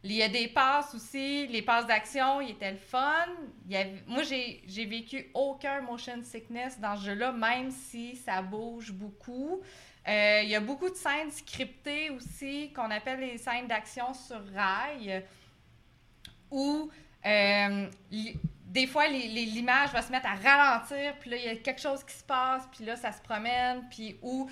il 0.04 0.14
y 0.14 0.24
a 0.24 0.30
des 0.30 0.48
passes 0.48 0.96
aussi. 0.96 1.46
Les 1.46 1.62
passes 1.62 1.86
d'action, 1.86 2.42
ils 2.42 2.50
étaient 2.52 2.72
le 2.72 2.78
fun. 2.80 3.28
Il 3.68 3.72
y 3.74 3.78
avait- 3.78 4.02
Moi, 4.08 4.24
j'ai 4.24 4.64
j'ai 4.68 4.86
vécu 4.86 5.30
aucun 5.36 5.82
motion 5.82 6.24
sickness 6.24 6.80
dans 6.80 6.98
ce 6.98 7.06
jeu-là, 7.06 7.32
même 7.34 7.70
si 7.70 8.16
ça 8.16 8.42
bouge 8.42 8.92
beaucoup. 8.92 9.62
Euh, 10.08 10.40
il 10.42 10.50
y 10.50 10.56
a 10.56 10.60
beaucoup 10.60 10.90
de 10.90 10.96
scènes 10.96 11.30
scriptées 11.30 12.10
aussi, 12.10 12.74
qu'on 12.74 12.90
appelle 12.90 13.20
les 13.20 13.38
scènes 13.38 13.68
d'action 13.68 14.12
sur 14.16 14.42
rail, 14.56 15.24
où 16.50 16.90
euh, 17.24 17.88
des 18.72 18.88
fois 18.88 19.08
l'image 19.08 19.92
va 19.92 20.02
se 20.02 20.12
mettre 20.12 20.28
à 20.28 20.36
ralentir, 20.36 21.16
puis 21.20 21.30
là 21.30 21.38
il 21.38 21.44
y 21.44 21.50
a 21.50 21.56
quelque 21.58 21.82
chose 21.82 22.04
qui 22.04 22.14
se 22.14 22.24
passe, 22.24 22.68
puis 22.72 22.86
là 22.86 22.96
ça 22.96 23.12
se 23.12 23.22
promène, 23.22 23.84
puis 23.90 24.18
où 24.22 24.50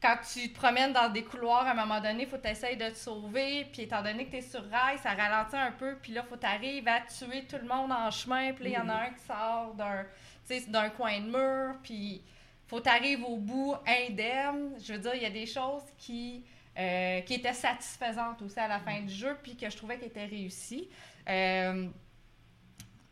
quand 0.00 0.16
tu 0.32 0.52
te 0.52 0.54
promènes 0.54 0.92
dans 0.92 1.08
des 1.08 1.24
couloirs, 1.24 1.66
à 1.66 1.72
un 1.72 1.74
moment 1.74 2.00
donné, 2.00 2.22
il 2.22 2.28
faut 2.28 2.40
essayes 2.44 2.76
de 2.76 2.88
te 2.90 2.96
sauver, 2.96 3.66
puis 3.72 3.82
étant 3.82 4.02
donné 4.02 4.26
que 4.26 4.30
tu 4.30 4.36
es 4.36 4.42
sur 4.42 4.62
rail, 4.70 4.96
ça 4.98 5.10
ralentit 5.10 5.56
un 5.56 5.72
peu, 5.72 5.96
puis 6.00 6.12
là, 6.12 6.22
il 6.24 6.28
faut 6.28 6.44
arrives 6.44 6.86
à 6.86 7.00
tuer 7.00 7.46
tout 7.46 7.56
le 7.60 7.66
monde 7.66 7.90
en 7.90 8.10
chemin, 8.10 8.52
puis 8.52 8.64
là, 8.64 8.70
il 8.70 8.74
y 8.74 8.78
en 8.78 8.88
a 8.88 9.06
un 9.06 9.10
qui 9.10 9.24
sort 9.24 9.74
d'un 9.74 10.90
coin 10.90 11.20
de 11.20 11.26
mur, 11.26 11.74
puis 11.82 12.22
faut 12.68 12.86
arrives 12.86 13.24
au 13.24 13.38
bout 13.38 13.74
indemne. 13.86 14.74
Je 14.80 14.92
veux 14.92 14.98
dire, 14.98 15.14
il 15.14 15.22
y 15.22 15.26
a 15.26 15.30
des 15.30 15.46
choses 15.46 15.82
qui, 15.96 16.44
euh, 16.78 17.20
qui 17.22 17.34
étaient 17.34 17.54
satisfaisantes 17.54 18.40
aussi 18.42 18.60
à 18.60 18.68
la 18.68 18.78
fin 18.78 19.00
du 19.00 19.12
jeu, 19.12 19.36
puis 19.42 19.56
que 19.56 19.68
je 19.68 19.76
trouvais 19.76 19.98
qu'elles 19.98 20.08
étaient 20.08 20.26
réussies. 20.26 20.88
Euh, 21.28 21.88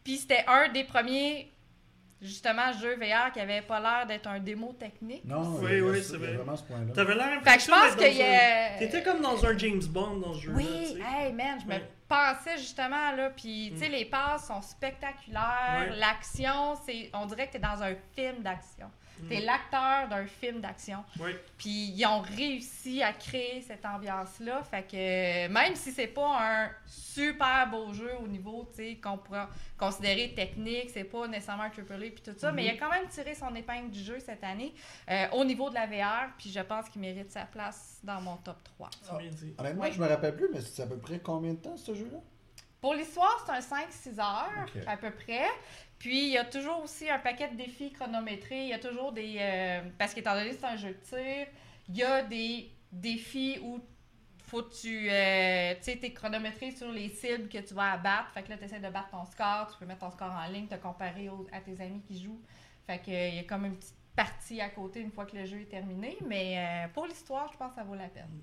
puis 0.06 0.18
c'était 0.18 0.44
un 0.46 0.68
des 0.68 0.84
premiers, 0.84 1.50
justement, 2.22 2.72
jeux 2.80 2.94
VR 2.96 3.32
qui 3.32 3.40
avait 3.40 3.60
pas 3.62 3.80
l'air 3.80 4.06
d'être 4.06 4.28
un 4.28 4.38
démo 4.38 4.72
technique. 4.72 5.24
Non, 5.24 5.56
Oui, 5.60 5.80
oui, 5.80 6.00
c'est 6.00 6.16
vrai. 6.16 6.34
vraiment 6.34 6.54
ce 6.56 6.62
point-là. 6.62 6.92
T'avais 6.94 7.16
l'air 7.16 7.42
Fait 7.42 7.56
que 7.56 7.62
je 7.64 7.68
pense 7.68 7.96
qu'il 7.96 8.16
y 8.16 8.22
a... 8.22 8.78
T'étais 8.78 9.02
comme 9.02 9.20
dans 9.20 9.44
un 9.44 9.58
James 9.58 9.82
Bond 9.88 10.18
dans 10.18 10.34
ce 10.34 10.42
jeu-là. 10.42 10.56
Oui, 10.58 10.66
tu 10.94 11.00
sais. 11.02 11.08
hey 11.24 11.32
man, 11.32 11.58
je 11.60 11.66
me 11.66 11.72
Ouais. 11.72 11.90
pensais 12.08 12.56
justement 12.58 13.10
là, 13.16 13.30
puis 13.30 13.72
tu 13.74 13.80
sais, 13.80 13.88
Mm. 13.88 13.92
les 13.92 14.04
passes 14.04 14.46
sont 14.46 14.62
spectaculaires, 14.62 15.88
Ouais. 15.90 15.96
l'action, 15.96 16.76
c'est, 16.86 17.10
on 17.12 17.26
dirait 17.26 17.48
que 17.48 17.54
t'es 17.54 17.58
dans 17.58 17.82
un 17.82 17.94
film 18.14 18.42
d'action. 18.44 18.86
T'es 19.28 19.40
Mm. 19.40 19.44
l'acteur 19.44 20.08
d'un 20.08 20.26
film 20.26 20.60
d'action. 20.60 21.04
Oui. 21.20 21.30
Puis 21.56 21.90
ils 21.96 22.04
ont 22.06 22.20
réussi 22.20 23.02
à 23.02 23.12
créer 23.12 23.62
cette 23.62 23.84
ambiance-là. 23.84 24.62
Fait 24.64 24.82
que 24.82 25.48
même 25.48 25.74
si 25.74 25.90
c'est 25.92 26.06
pas 26.06 26.36
un 26.64 26.70
super 26.86 27.68
beau 27.70 27.92
jeu 27.92 28.10
au 28.22 28.26
niveau, 28.28 28.68
tu 28.70 28.76
sais, 28.82 28.94
qu'on 28.96 29.18
pourra 29.18 29.48
considérer 29.78 30.32
technique, 30.34 30.90
c'est 30.92 31.04
pas 31.04 31.26
nécessairement 31.28 31.64
un 31.64 31.70
triple 31.70 31.92
A 31.94 31.98
puis 31.98 32.22
tout 32.24 32.34
ça, 32.36 32.52
mais 32.52 32.64
il 32.64 32.70
a 32.70 32.76
quand 32.76 32.90
même 32.90 33.08
tiré 33.08 33.34
son 33.34 33.54
épingle 33.54 33.90
du 33.90 34.00
jeu 34.02 34.18
cette 34.20 34.44
année 34.44 34.74
euh, 35.10 35.26
au 35.32 35.44
niveau 35.44 35.70
de 35.70 35.74
la 35.74 35.86
VR, 35.86 36.30
puis 36.38 36.50
je 36.50 36.60
pense 36.60 36.88
qu'il 36.88 37.00
mérite 37.00 37.30
sa 37.30 37.44
place 37.44 37.98
dans 38.02 38.20
mon 38.20 38.36
top 38.36 38.56
3. 38.64 38.90
C'est 39.02 39.16
bien 39.18 39.30
dit. 39.30 39.54
Honnêtement, 39.58 39.84
Oui. 39.84 39.92
je 39.92 40.00
me 40.00 40.06
rappelle 40.06 40.36
plus, 40.36 40.48
mais 40.52 40.60
c'est 40.60 40.82
à 40.82 40.86
peu 40.86 40.98
près 40.98 41.18
combien 41.18 41.52
de 41.54 41.58
temps 41.58 41.76
ce 41.76 41.94
jeu-là? 41.94 42.18
Pour 42.80 42.94
l'histoire, 42.94 43.42
c'est 43.44 43.52
un 43.52 43.60
5-6 43.60 44.20
heures 44.20 44.66
à 44.86 44.96
peu 44.96 45.10
près. 45.10 45.46
Puis 45.98 46.24
il 46.26 46.32
y 46.32 46.38
a 46.38 46.44
toujours 46.44 46.82
aussi 46.84 47.08
un 47.08 47.18
paquet 47.18 47.48
de 47.50 47.56
défis 47.56 47.90
chronométrés. 47.92 48.62
Il 48.64 48.68
y 48.68 48.72
a 48.74 48.78
toujours 48.78 49.12
des. 49.12 49.36
euh, 49.38 49.80
parce 49.98 50.12
qu'étant 50.14 50.34
donné 50.34 50.50
que 50.50 50.56
c'est 50.56 50.66
un 50.66 50.76
jeu 50.76 50.88
de 50.90 51.00
tir, 51.08 51.46
il 51.88 51.96
y 51.96 52.02
a 52.02 52.22
des 52.22 52.70
défis 52.92 53.58
où 53.62 53.80
faut 54.44 54.62
que 54.62 54.74
tu. 54.80 55.08
euh, 55.10 55.74
tu 55.76 55.82
sais, 55.82 55.96
t'es 55.96 56.12
chronométré 56.12 56.70
sur 56.70 56.92
les 56.92 57.08
cibles 57.08 57.48
que 57.48 57.58
tu 57.58 57.74
vas 57.74 57.92
abattre. 57.92 58.30
Fait 58.32 58.42
que 58.42 58.50
là, 58.50 58.58
tu 58.58 58.64
essaies 58.64 58.78
de 58.80 58.88
battre 58.90 59.10
ton 59.10 59.24
score. 59.24 59.68
Tu 59.72 59.78
peux 59.78 59.86
mettre 59.86 60.00
ton 60.00 60.10
score 60.10 60.30
en 60.32 60.46
ligne, 60.52 60.66
te 60.68 60.74
comparer 60.76 61.28
à 61.52 61.60
tes 61.60 61.80
amis 61.80 62.02
qui 62.06 62.22
jouent. 62.22 62.40
Fait 62.86 62.98
que 62.98 63.10
il 63.30 63.34
y 63.36 63.38
a 63.38 63.44
comme 63.44 63.64
une 63.64 63.76
petite 63.76 63.94
partie 64.14 64.60
à 64.60 64.68
côté 64.68 65.00
une 65.00 65.10
fois 65.10 65.26
que 65.26 65.36
le 65.36 65.44
jeu 65.46 65.60
est 65.62 65.64
terminé. 65.70 66.16
Mais 66.26 66.58
euh, 66.58 66.88
pour 66.92 67.06
l'histoire, 67.06 67.50
je 67.52 67.56
pense 67.58 67.70
que 67.70 67.76
ça 67.76 67.84
vaut 67.84 67.94
la 67.96 68.08
peine. 68.08 68.40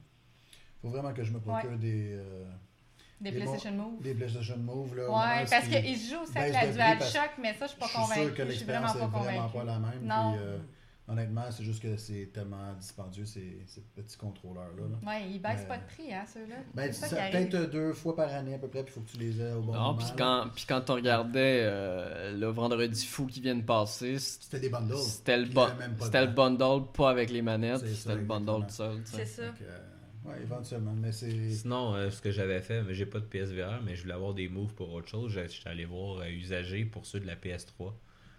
Faut 0.82 0.90
vraiment 0.90 1.14
que 1.14 1.24
je 1.24 1.32
me 1.32 1.40
procure 1.40 1.78
des, 1.78 2.14
euh, 2.14 2.46
Des 3.24 3.32
Des 3.32 3.38
PlayStation 3.38 3.72
Move. 3.72 4.02
des 4.02 4.14
PlayStation 4.14 4.58
Move. 4.58 4.96
Là, 4.98 5.10
où 5.10 5.14
parce 5.14 5.50
ce 5.66 5.70
qui- 5.70 5.82
qu'il 5.82 5.98
se 5.98 6.14
joue 6.14 6.22
aussi 6.24 6.38
avec 6.38 6.52
de 6.74 6.78
la 6.78 6.96
DualShock, 6.96 7.32
mais 7.42 7.54
ça, 7.54 7.66
je 7.66 7.72
suis 7.72 7.80
pas 7.80 7.86
Je 7.88 8.12
suis 8.14 8.22
sûr 8.22 8.36
que 8.36 8.42
l'expérience 8.44 8.94
pas 8.94 9.00
est 9.04 9.08
vraiment 9.08 9.50
pas 9.50 9.64
la 9.64 9.80
même. 9.80 10.02
Non. 10.04 10.34
Puis, 10.34 10.42
euh, 10.44 10.58
honnêtement, 11.08 11.44
c'est 11.52 11.64
juste 11.64 11.82
que 11.82 11.96
c'est 11.98 12.30
tellement 12.34 12.74
dispendieux 12.80 13.26
ces, 13.26 13.62
ces 13.66 13.82
petits 13.96 14.18
contrôleurs-là. 14.18 14.84
là. 14.90 15.10
Ouais, 15.10 15.30
ils 15.32 15.42
baissent 15.42 15.60
Mais- 15.62 15.68
pas 15.68 15.78
de 15.78 15.84
prix, 15.86 16.14
hein, 16.14 16.24
ceux-là. 16.34 16.56
Ben, 16.74 16.92
peut-être 16.92 17.72
deux 17.72 17.94
fois 17.94 18.16
par 18.16 18.28
année 18.34 18.56
à 18.56 18.58
peu 18.58 18.68
près, 18.68 18.84
puis 18.84 18.94
il 18.94 19.00
faut 19.00 19.02
que 19.06 19.12
tu 19.12 19.18
les 19.18 19.40
aies 19.42 19.54
au 19.54 19.62
bon 19.62 19.74
Non, 19.74 19.80
moment. 19.80 19.96
puis 19.98 20.08
quand, 20.18 20.46
puis 20.54 20.66
quand 20.68 20.90
on 20.90 20.96
regardait 20.96 21.60
euh, 21.64 22.38
le 22.38 22.48
vendredi 22.48 23.06
fou 23.06 23.26
qui 23.26 23.40
vient 23.42 23.56
de 23.56 23.64
passer, 23.64 24.20
C'était 24.20 24.60
des 24.60 24.70
bundles. 24.70 24.98
c'était 24.98 25.38
le, 25.38 25.46
le 25.46 26.28
bundle 26.28 26.88
pas 26.94 27.10
avec 27.10 27.30
les 27.30 27.42
manettes, 27.42 27.86
c'était 27.88 28.16
le 28.16 28.22
bundle 28.22 28.66
tout 28.68 28.74
seul. 28.74 29.02
C'est 29.06 29.26
ça. 29.26 29.46
Donc, 29.48 29.56
euh, 29.62 29.80
ouais, 30.26 30.42
éventuellement. 30.42 30.94
Mais 30.94 31.12
c'est. 31.12 31.50
Sinon, 31.50 31.96
euh, 31.96 32.10
ce 32.10 32.22
que 32.22 32.32
j'avais 32.32 32.62
fait, 32.62 32.82
mais 32.84 32.94
j'ai 32.94 33.06
pas 33.06 33.20
de 33.20 33.26
PSVR, 33.26 33.82
mais 33.84 33.96
je 33.96 34.02
voulais 34.04 34.14
avoir 34.14 34.34
des 34.34 34.48
moves 34.50 34.74
pour 34.74 34.92
autre 34.94 35.08
chose. 35.10 35.32
J'étais 35.34 35.70
allé 35.70 35.86
voir 35.86 36.20
euh, 36.20 36.28
Usager 36.28 36.86
pour 36.86 37.06
ceux 37.06 37.20
de 37.20 37.28
la 37.28 37.36
PS3. 37.36 37.94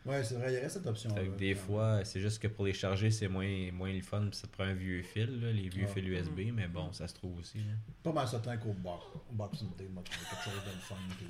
Ouais, 0.06 0.22
c'est 0.22 0.34
vrai, 0.34 0.52
il 0.52 0.56
y 0.56 0.58
aurait 0.58 0.68
cette 0.68 0.86
option. 0.86 1.08
Fait 1.14 1.24
que 1.24 1.38
des 1.38 1.54
fois, 1.54 2.04
c'est 2.04 2.20
juste 2.20 2.42
que 2.42 2.46
pour 2.48 2.66
les 2.66 2.74
charger, 2.74 3.10
c'est 3.10 3.26
moins, 3.28 3.48
moins 3.72 3.90
le 3.90 4.02
fun. 4.02 4.26
puis 4.30 4.36
Ça 4.38 4.46
te 4.46 4.52
prend 4.52 4.64
un 4.64 4.74
vieux 4.74 5.00
fil, 5.02 5.40
là, 5.40 5.50
les 5.50 5.70
vieux 5.70 5.86
Ah. 5.88 5.92
fils 5.94 6.04
USB, 6.06 6.40
mais 6.52 6.68
bon, 6.68 6.92
ça 6.92 7.08
se 7.08 7.14
trouve 7.14 7.38
aussi. 7.38 7.56
là. 7.58 7.72
Pas 8.02 8.12
mal 8.12 8.28
ce 8.28 8.36
temps 8.36 8.54
qu'au 8.58 8.74
box. 8.74 9.02
Au 9.30 9.34
Boxing 9.34 9.74
Day, 9.78 9.88
moi, 9.90 10.02
trouver 10.02 10.26
quelque 10.28 10.44
chose 10.44 10.62
de 10.62 10.72
le 10.74 10.80
fun. 10.80 10.96
Puis, 11.16 11.26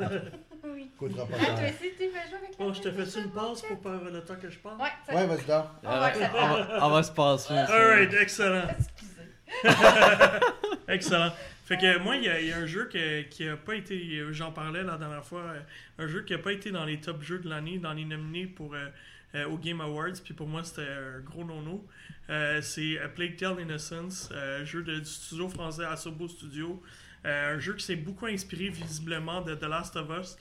euh, 0.00 0.30
Oui. 0.64 0.90
coûtera 0.96 1.26
pas 1.26 1.38
toi 1.38 1.44
cher. 1.56 1.70
aussi, 1.74 1.90
tu 1.96 2.04
veux 2.04 2.10
jouer 2.12 2.36
avec 2.38 2.58
la 2.58 2.64
Bon, 2.64 2.72
je 2.72 2.82
te 2.82 2.90
fais 2.92 3.20
une 3.20 3.30
pause 3.30 3.62
pour 3.62 3.82
faire 3.82 4.10
le 4.12 4.20
temps 4.24 4.36
que 4.36 4.48
je 4.50 4.58
parle. 4.58 4.80
Ouais, 4.80 4.88
ça... 5.06 5.14
Ouais, 5.14 5.26
vas-y, 5.26 5.46
donc. 5.46 5.64
Ouais, 5.82 6.28
on, 6.34 6.54
va, 6.54 6.86
on 6.86 6.90
va 6.90 7.02
se 7.02 7.12
passer. 7.12 7.48
ça. 7.54 7.64
Alright, 7.64 8.12
excellent. 8.14 8.68
Excusez. 8.78 9.12
Excellent. 10.88 11.32
Fait 11.64 11.76
que 11.76 11.98
moi, 11.98 12.16
il 12.16 12.24
y, 12.24 12.28
a- 12.52 12.56
un 12.56 12.66
jeu 12.66 12.88
qui 13.30 13.48
a 13.48 13.56
pas 13.56 13.74
été, 13.74 14.22
j'en 14.32 14.52
parlais 14.52 14.82
la 14.84 14.96
dernière 14.96 15.24
fois, 15.24 15.40
euh, 15.42 15.60
un 15.98 16.06
jeu 16.06 16.22
qui 16.22 16.34
a 16.34 16.38
pas 16.38 16.52
été 16.52 16.70
dans 16.70 16.84
les 16.84 17.00
top 17.00 17.22
jeux 17.22 17.38
de 17.40 17.48
l'année, 17.48 17.78
dans 17.78 17.92
les 17.92 18.04
nominés 18.04 18.46
pour 18.46 18.74
euh, 18.74 18.86
euh, 19.34 19.46
au 19.46 19.58
Game 19.58 19.80
Awards, 19.80 20.12
puis 20.24 20.32
pour 20.34 20.46
moi 20.46 20.62
c'était 20.62 20.86
un 20.88 21.20
gros 21.20 21.44
nono. 21.44 21.84
Euh, 22.30 22.60
c'est 22.62 22.98
Plague 23.16 23.36
Tale 23.36 23.60
Innocence, 23.60 24.28
euh, 24.32 24.64
jeu 24.64 24.82
de, 24.82 25.00
du 25.00 25.04
studio 25.04 25.48
français 25.48 25.84
Asobo 25.84 26.28
Studio. 26.28 26.80
Un 27.24 27.58
jeu 27.58 27.74
qui 27.74 27.84
s'est 27.84 27.96
beaucoup 27.96 28.26
inspiré 28.26 28.68
visiblement 28.68 29.40
de 29.40 29.56
The 29.56 29.64
Last 29.64 29.96
of 29.96 30.08
Us. 30.16 30.36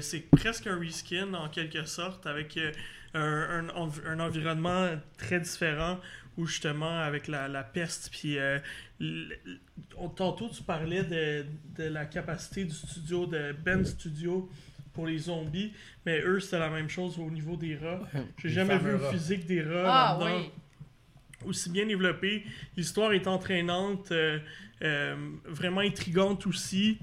C'est 0.00 0.30
presque 0.30 0.68
un 0.68 0.78
reskin 0.78 1.34
en 1.34 1.48
quelque 1.48 1.84
sorte, 1.84 2.28
avec 2.28 2.56
un 3.12 3.68
environnement 4.20 4.88
très 5.18 5.40
différent 5.40 5.98
où 6.36 6.46
justement 6.46 6.98
avec 7.00 7.28
la, 7.28 7.48
la 7.48 7.62
peste 7.64 8.10
puis 8.10 8.38
euh, 8.38 8.58
tantôt 10.16 10.48
tu 10.48 10.62
parlais 10.62 11.02
de, 11.04 11.46
de 11.76 11.84
la 11.88 12.06
capacité 12.06 12.64
du 12.64 12.74
studio 12.74 13.26
de 13.26 13.52
Ben 13.64 13.84
Studio 13.84 14.48
pour 14.92 15.06
les 15.06 15.18
zombies 15.18 15.72
mais 16.04 16.20
eux 16.22 16.40
c'était 16.40 16.58
la 16.58 16.70
même 16.70 16.88
chose 16.88 17.18
au 17.18 17.30
niveau 17.30 17.56
des 17.56 17.76
rats. 17.76 18.00
J'ai 18.38 18.48
jamais 18.50 18.78
vu 18.78 18.92
le 18.92 18.98
physique 19.10 19.46
des 19.46 19.62
rats 19.62 19.84
Ah 20.14 20.18
là-dedans. 20.18 20.40
oui. 20.40 21.48
aussi 21.48 21.70
bien 21.70 21.86
développé 21.86 22.44
l'histoire 22.76 23.12
est 23.12 23.26
entraînante 23.26 24.10
euh, 24.12 24.38
euh, 24.82 25.16
vraiment 25.46 25.80
intrigante 25.80 26.46
aussi 26.46 26.98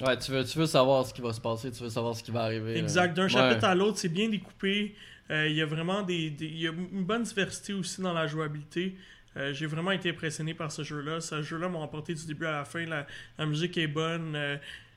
Ouais, 0.00 0.18
tu 0.18 0.30
veux, 0.32 0.44
tu 0.44 0.58
veux 0.58 0.66
savoir 0.66 1.06
ce 1.06 1.14
qui 1.14 1.20
va 1.20 1.32
se 1.32 1.40
passer, 1.40 1.70
tu 1.70 1.82
veux 1.82 1.88
savoir 1.90 2.16
ce 2.16 2.22
qui 2.22 2.30
va 2.32 2.42
arriver. 2.42 2.76
Exact. 2.78 3.14
D'un 3.16 3.24
Ouais. 3.24 3.28
chapitre 3.28 3.64
à 3.64 3.74
l'autre, 3.74 3.98
c'est 3.98 4.08
bien 4.08 4.28
découpé. 4.28 4.94
Euh, 5.30 5.48
Il 5.48 5.54
y 5.56 5.62
a 5.62 5.66
vraiment 5.66 6.02
des, 6.02 6.30
des- 6.30 6.48
y 6.48 6.66
a 6.68 6.72
une 6.72 7.04
bonne 7.04 7.22
diversité 7.22 7.72
aussi 7.72 8.00
dans 8.02 8.12
la 8.12 8.26
jouabilité. 8.26 8.96
Euh, 9.36 9.52
j'ai 9.52 9.66
vraiment 9.66 9.90
été 9.92 10.10
impressionné 10.10 10.52
par 10.54 10.70
ce 10.70 10.82
jeu-là. 10.82 11.20
Ce 11.20 11.42
jeu-là 11.42 11.68
m'a 11.68 11.78
emporté 11.78 12.12
du 12.14 12.26
début 12.26 12.46
à 12.46 12.52
la 12.52 12.64
fin. 12.64 12.84
La, 12.86 13.06
la 13.38 13.46
musique 13.46 13.76
est 13.78 13.86
bonne. 13.88 14.34
euh, 14.36 14.56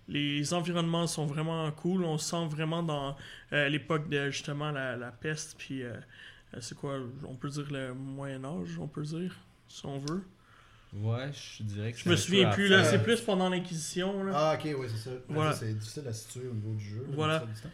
les 0.10 0.54
environnements 0.54 1.06
sont 1.06 1.26
vraiment 1.26 1.70
cool. 1.72 2.04
On 2.06 2.18
se 2.18 2.30
sent 2.30 2.48
vraiment 2.50 2.82
dans 2.82 3.16
euh, 3.54 3.68
l'époque 3.70 4.08
de 4.10 4.30
justement 4.30 4.72
la, 4.72 4.96
la 4.96 5.12
peste. 5.12 5.56
Puis 5.58 5.84
euh, 5.84 5.92
euh, 6.54 6.58
c'est 6.62 6.76
quoi 6.78 6.98
On 7.28 7.36
peut 7.36 7.50
dire 7.50 7.68
le 7.72 7.94
Moyen-Âge, 7.94 8.78
on 8.80 8.88
peut 8.88 9.04
dire, 9.04 9.36
si 9.68 9.86
on 9.86 10.00
veut. 10.00 10.24
Ouais, 11.02 11.30
je 11.34 11.64
dirais 11.64 11.92
que 11.92 11.98
Je 12.00 12.10
me 12.10 12.16
souviens 12.16 12.50
plus, 12.50 12.68
là. 12.68 12.84
C'est 12.84 13.04
plus 13.04 13.22
pendant 13.22 13.50
l'Inquisition. 13.50 14.24
là. 14.24 14.32
Ah, 14.36 14.58
ok, 14.60 14.76
oui, 14.80 14.88
c'est 14.90 15.10
ça. 15.10 15.16
Voilà. 15.30 15.54
C'est 15.54 15.74
difficile 15.78 16.08
à 16.08 16.14
situer 16.14 16.48
au 16.50 16.54
niveau 16.54 16.74
du 16.74 16.84
jeu. 16.84 16.98
là, 17.08 17.14
Voilà. 17.16 17.40
comme 17.40 17.50
ça, 17.50 17.54
du 17.56 17.62
temps. 17.62 17.70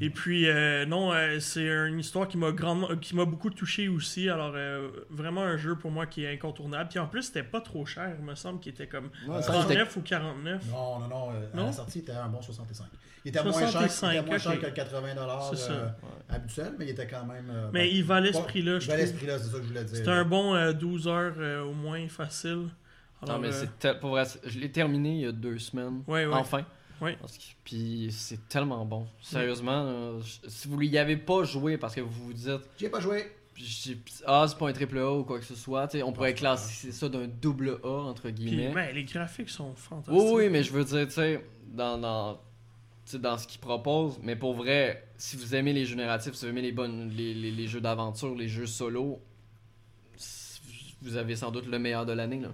Et 0.00 0.10
puis, 0.10 0.46
euh, 0.46 0.84
non, 0.84 1.12
euh, 1.12 1.40
c'est 1.40 1.66
une 1.66 1.98
histoire 2.00 2.28
qui 2.28 2.36
m'a 2.36 2.52
grandement, 2.52 2.88
qui 2.96 3.16
m'a 3.16 3.24
beaucoup 3.24 3.48
touché 3.50 3.88
aussi. 3.88 4.28
Alors, 4.28 4.52
euh, 4.54 4.88
vraiment 5.08 5.42
un 5.42 5.56
jeu 5.56 5.74
pour 5.76 5.90
moi 5.90 6.04
qui 6.06 6.24
est 6.24 6.32
incontournable. 6.34 6.90
Puis 6.90 6.98
en 6.98 7.06
plus, 7.06 7.22
c'était 7.22 7.42
pas 7.42 7.62
trop 7.62 7.86
cher, 7.86 8.14
il 8.18 8.24
me 8.24 8.34
semble, 8.34 8.60
qu'il 8.60 8.72
était 8.72 8.86
comme 8.88 9.08
Ouais, 9.26 9.40
ça, 9.40 9.52
39 9.52 9.96
ou 9.96 10.00
49. 10.02 10.62
Non, 10.70 10.98
non, 11.00 11.08
non. 11.08 11.30
euh, 11.30 11.46
à 11.52 11.56
Non? 11.56 11.66
la 11.66 11.72
sortie, 11.72 12.00
il 12.00 12.02
était 12.02 12.12
un 12.12 12.28
bon 12.28 12.42
65. 12.42 12.84
Il 13.24 13.30
était 13.30 13.42
moins 13.42 13.52
cher, 13.52 13.66
il 13.68 13.72
65, 13.90 14.12
était 14.12 14.26
moins 14.26 14.38
cher 14.38 14.60
que 14.60 14.66
le 14.66 14.72
80$ 14.72 15.50
C'est 15.50 15.56
ça. 15.56 15.72
euh, 15.72 15.88
habituel, 16.28 16.72
mais 16.78 16.84
il 16.84 16.90
était 16.90 17.06
quand 17.06 17.24
même. 17.24 17.50
euh, 17.50 17.70
Mais 17.72 17.84
ben, 17.88 17.90
il 17.96 18.04
valait 18.04 18.32
ce 18.34 18.42
prix-là, 18.42 18.78
Il 18.80 18.86
valait 18.86 19.06
ce 19.06 19.14
prix-là, 19.14 19.38
c'est 19.38 19.46
ça 19.50 19.56
que 19.56 19.62
je 19.62 19.68
voulais 19.68 19.84
dire. 19.84 19.96
C'était 19.96 20.10
un 20.10 20.24
bon 20.24 20.54
euh, 20.54 20.72
12 20.72 21.08
heures 21.08 21.34
euh, 21.38 21.62
au 21.64 21.72
moins 21.72 22.06
facile. 22.08 22.68
Alors, 23.22 23.36
Non, 23.36 23.40
mais 23.42 23.48
euh, 23.54 23.64
c'est 23.80 23.98
pour 23.98 24.10
vrai, 24.10 24.24
je 24.44 24.58
l'ai 24.58 24.70
terminé 24.70 25.08
il 25.14 25.20
y 25.22 25.26
a 25.26 25.32
deux 25.32 25.58
semaines. 25.58 26.02
Ouais, 26.06 26.26
ouais. 26.26 26.34
Enfin. 26.34 26.64
Que- 27.00 27.54
Puis 27.64 28.08
c'est 28.10 28.48
tellement 28.48 28.84
bon. 28.84 29.06
Sérieusement, 29.22 30.18
je- 30.20 30.48
si 30.48 30.68
vous 30.68 30.80
y 30.82 30.96
avez 30.98 31.16
pas 31.16 31.44
joué 31.44 31.76
parce 31.78 31.94
que 31.94 32.00
vous 32.00 32.24
vous 32.26 32.32
dites 32.32 32.60
J'y 32.78 32.86
ai 32.86 32.88
pas 32.88 33.00
joué. 33.00 33.30
je- 33.56 33.92
ah 34.26 34.46
c'est 34.48 34.56
pas 34.58 34.68
un 34.68 34.72
triple 34.72 34.98
A 34.98 35.10
ou 35.12 35.24
quoi 35.24 35.38
que 35.38 35.44
ce 35.44 35.54
soit, 35.54 35.88
tu 35.88 35.98
sais, 35.98 36.02
on 36.02 36.12
pourrait 36.12 36.34
classer 36.34 36.92
ça 36.92 37.08
d'un 37.08 37.26
double 37.26 37.78
A 37.84 37.88
entre 38.08 38.22
puis, 38.24 38.32
guillemets. 38.32 38.72
ben, 38.72 38.94
les 38.94 39.04
graphiques 39.04 39.50
sont 39.50 39.74
fantastiques. 39.74 40.14
Oui, 40.14 40.30
oui, 40.44 40.48
mais 40.50 40.62
je 40.62 40.72
veux 40.72 40.84
dire, 40.84 41.06
tu 41.06 41.12
sais, 41.14 41.44
dans, 41.68 41.98
dans, 41.98 42.34
tu 42.34 42.40
sais, 43.12 43.18
dans 43.18 43.36
ce 43.38 43.46
qu'ils 43.46 43.60
proposent, 43.60 44.18
mais 44.22 44.36
pour 44.36 44.54
vrai, 44.54 45.06
si 45.18 45.36
vous 45.36 45.54
aimez 45.54 45.72
les 45.72 45.84
jeux 45.86 45.96
narratifs, 45.96 46.34
si 46.34 46.44
vous 46.44 46.50
aimez 46.50 46.62
les, 46.62 46.72
bonnes, 46.72 47.10
les, 47.10 47.32
les, 47.34 47.50
les 47.50 47.66
jeux 47.68 47.80
d'aventure, 47.80 48.34
les 48.34 48.48
jeux 48.48 48.66
solo, 48.66 49.20
vous 51.02 51.16
avez 51.16 51.36
sans 51.36 51.50
doute 51.50 51.66
le 51.66 51.78
meilleur 51.78 52.06
de 52.06 52.12
l'année, 52.12 52.40
là. 52.40 52.48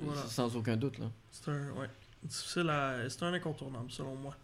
Voilà. 0.00 0.20
Sans 0.26 0.56
aucun 0.56 0.76
doute, 0.76 0.98
là. 0.98 1.06
C'est 1.30 1.50
un, 1.50 1.70
ouais, 1.72 1.86
difficile 2.24 2.68
à... 2.70 3.08
C'est 3.08 3.22
un 3.22 3.32
incontournable, 3.32 3.90
selon 3.90 4.14
moi. 4.16 4.36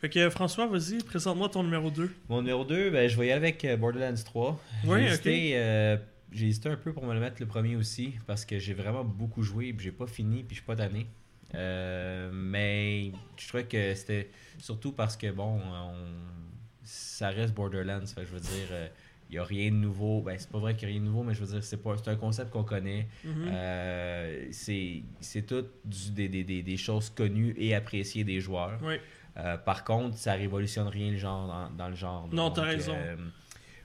Fait 0.00 0.08
que, 0.08 0.28
François, 0.30 0.66
vas-y, 0.66 0.98
présente-moi 1.02 1.48
ton 1.48 1.62
numéro 1.62 1.90
2. 1.90 2.10
Mon 2.28 2.40
numéro 2.42 2.64
2, 2.64 2.90
ben, 2.90 3.08
je 3.08 3.16
aller 3.20 3.32
avec 3.32 3.64
euh, 3.64 3.76
Borderlands 3.76 4.14
3. 4.24 4.60
J'ai 4.84 4.88
Ouais, 4.90 5.04
hésité, 5.04 5.50
euh, 5.54 5.96
j'ai 6.32 6.46
hésité 6.48 6.68
un 6.68 6.76
peu 6.76 6.92
pour 6.92 7.04
me 7.04 7.14
le 7.14 7.20
mettre 7.20 7.36
le 7.40 7.46
premier 7.46 7.76
aussi, 7.76 8.14
parce 8.26 8.44
que 8.44 8.58
j'ai 8.58 8.74
vraiment 8.74 9.04
beaucoup 9.04 9.42
joué, 9.42 9.72
puis 9.72 9.84
j'ai 9.86 9.92
pas 9.92 10.06
fini, 10.06 10.42
puis 10.42 10.56
je 10.56 10.60
suis 10.60 10.66
pas 10.66 10.76
tanné. 10.76 11.06
Euh, 11.54 12.30
mais 12.32 13.12
je 13.38 13.48
trouvais 13.48 13.64
que 13.64 13.94
c'était 13.94 14.30
surtout 14.58 14.92
parce 14.92 15.16
que, 15.16 15.30
bon, 15.30 15.60
on- 15.60 15.94
ça 16.84 17.28
reste 17.30 17.54
Borderlands, 17.54 18.06
fait 18.06 18.22
que 18.22 18.26
je 18.28 18.32
veux 18.34 18.40
dire, 18.40 18.68
il 19.30 19.34
y 19.36 19.38
a 19.38 19.44
rien 19.44 19.70
de 19.70 19.76
nouveau. 19.76 20.22
Ben, 20.22 20.36
c'est 20.38 20.50
pas 20.50 20.58
vrai 20.58 20.74
qu'il 20.74 20.88
y 20.88 20.90
a 20.90 20.94
rien 20.94 21.00
de 21.00 21.06
nouveau, 21.06 21.22
mais 21.22 21.34
je 21.34 21.40
veux 21.44 21.52
dire, 21.52 21.62
c'est 21.62 21.76
pas- 21.82 21.96
c'est 21.96 22.10
un 22.10 22.16
concept 22.16 22.50
qu'on 22.50 22.64
connaît. 22.64 23.06
Mhm. 23.24 23.48
Euh, 23.52 24.46
c'est 24.52 25.02
c'est 25.20 25.42
tout 25.46 25.66
du- 25.84 26.10
des, 26.12 26.28
des- 26.28 26.44
des- 26.44 26.62
des 26.62 26.76
choses 26.76 27.10
connues 27.10 27.54
et 27.58 27.74
appréciées 27.74 28.24
des 28.24 28.40
joueurs. 28.40 28.78
Euh, 29.36 29.56
par 29.56 29.84
contre, 29.84 30.16
ça 30.16 30.32
révolutionne 30.32 30.88
rien 30.88 31.12
le 31.12 31.16
genre 31.18 31.46
dans, 31.46 31.70
dans 31.70 31.88
le 31.88 31.94
genre. 31.94 32.28
Non, 32.32 32.50
t'as 32.50 32.62
raison. 32.62 32.94
euh, 32.96 33.16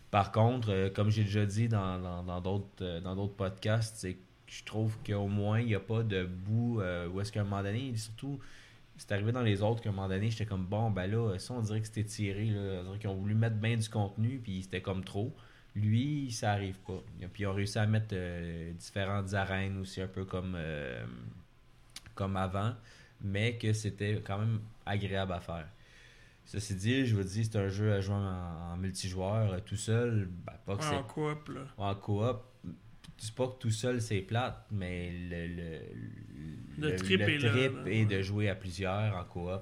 par 0.09 0.31
contre, 0.31 0.89
comme 0.95 1.09
j'ai 1.09 1.23
déjà 1.23 1.45
dit 1.45 1.67
dans 1.67 1.99
dans- 1.99 2.23
dans 2.23 2.41
d'autres 2.41 2.99
dans 3.01 3.15
d'autres 3.15 3.35
podcasts, 3.35 3.95
c'est 3.97 4.13
que 4.13 4.19
je 4.47 4.63
trouve 4.63 4.97
qu'au 5.05 5.27
moins 5.27 5.59
il 5.59 5.67
n'y 5.67 5.75
a 5.75 5.79
pas 5.79 6.03
de 6.03 6.23
bout 6.25 6.81
où 7.11 7.19
est-ce 7.21 7.31
qu'à 7.31 7.41
un 7.41 7.43
moment 7.43 7.63
donné, 7.63 7.95
surtout 7.95 8.39
c'est 8.97 9.11
arrivé 9.11 9.31
dans 9.31 9.41
les 9.41 9.61
autres 9.61 9.81
qu'à 9.81 9.89
un 9.89 9.93
moment 9.93 10.07
donné, 10.07 10.29
j'étais 10.29 10.45
comme 10.45 10.65
bon 10.65 10.91
ben 10.91 11.09
là, 11.09 11.37
ça 11.39 11.53
on 11.53 11.61
dirait 11.61 11.81
que 11.81 11.87
c'était 11.87 12.03
tiré 12.03 12.45
là, 12.45 12.81
on 12.81 12.83
dirait 12.83 12.99
qu'ils 12.99 13.09
ont 13.09 13.15
voulu 13.15 13.35
mettre 13.35 13.55
bien 13.55 13.75
du 13.75 13.89
contenu 13.89 14.39
puis 14.43 14.63
c'était 14.63 14.81
comme 14.81 15.03
trop. 15.03 15.35
Lui, 15.75 16.31
ça 16.31 16.51
arrive 16.51 16.77
pas. 16.85 17.01
Puis 17.33 17.43
ils 17.43 17.47
ont 17.47 17.53
réussi 17.53 17.79
à 17.79 17.87
mettre 17.87 18.13
euh, 18.13 18.71
différentes 18.73 19.33
arènes 19.33 19.79
aussi 19.79 20.01
un 20.01 20.07
peu 20.07 20.23
comme 20.23 20.53
euh, 20.55 21.03
comme 22.13 22.37
avant, 22.37 22.73
mais 23.21 23.57
que 23.57 23.73
c'était 23.73 24.21
quand 24.25 24.37
même 24.37 24.59
agréable 24.85 25.33
à 25.33 25.39
faire. 25.39 25.67
Ceci 26.45 26.75
dit, 26.75 27.05
je 27.05 27.15
vous 27.15 27.23
dis, 27.23 27.45
c'est 27.45 27.57
un 27.57 27.69
jeu 27.69 27.93
à 27.93 28.01
jouer 28.01 28.15
en, 28.15 28.73
en 28.73 28.77
multijoueur, 28.77 29.63
tout 29.63 29.77
seul, 29.77 30.27
ben, 30.45 30.53
pas 30.65 30.75
que 30.75 30.83
en 30.83 31.03
coop, 31.03 31.47
là. 31.49 31.61
en 31.77 31.95
coop, 31.95 32.43
c'est 33.17 33.33
pas 33.35 33.47
que 33.47 33.59
tout 33.59 33.71
seul 33.71 34.01
c'est 34.01 34.21
plate, 34.21 34.65
mais 34.71 35.11
le, 35.11 35.47
le, 35.47 36.89
Le 36.89 36.95
trip 36.95 37.21
est 37.21 37.37
là, 37.37 37.49
trip 37.51 37.71
est 37.87 38.05
de 38.05 38.21
jouer 38.21 38.49
à 38.49 38.55
plusieurs 38.55 39.15
en 39.15 39.23
coop. 39.23 39.61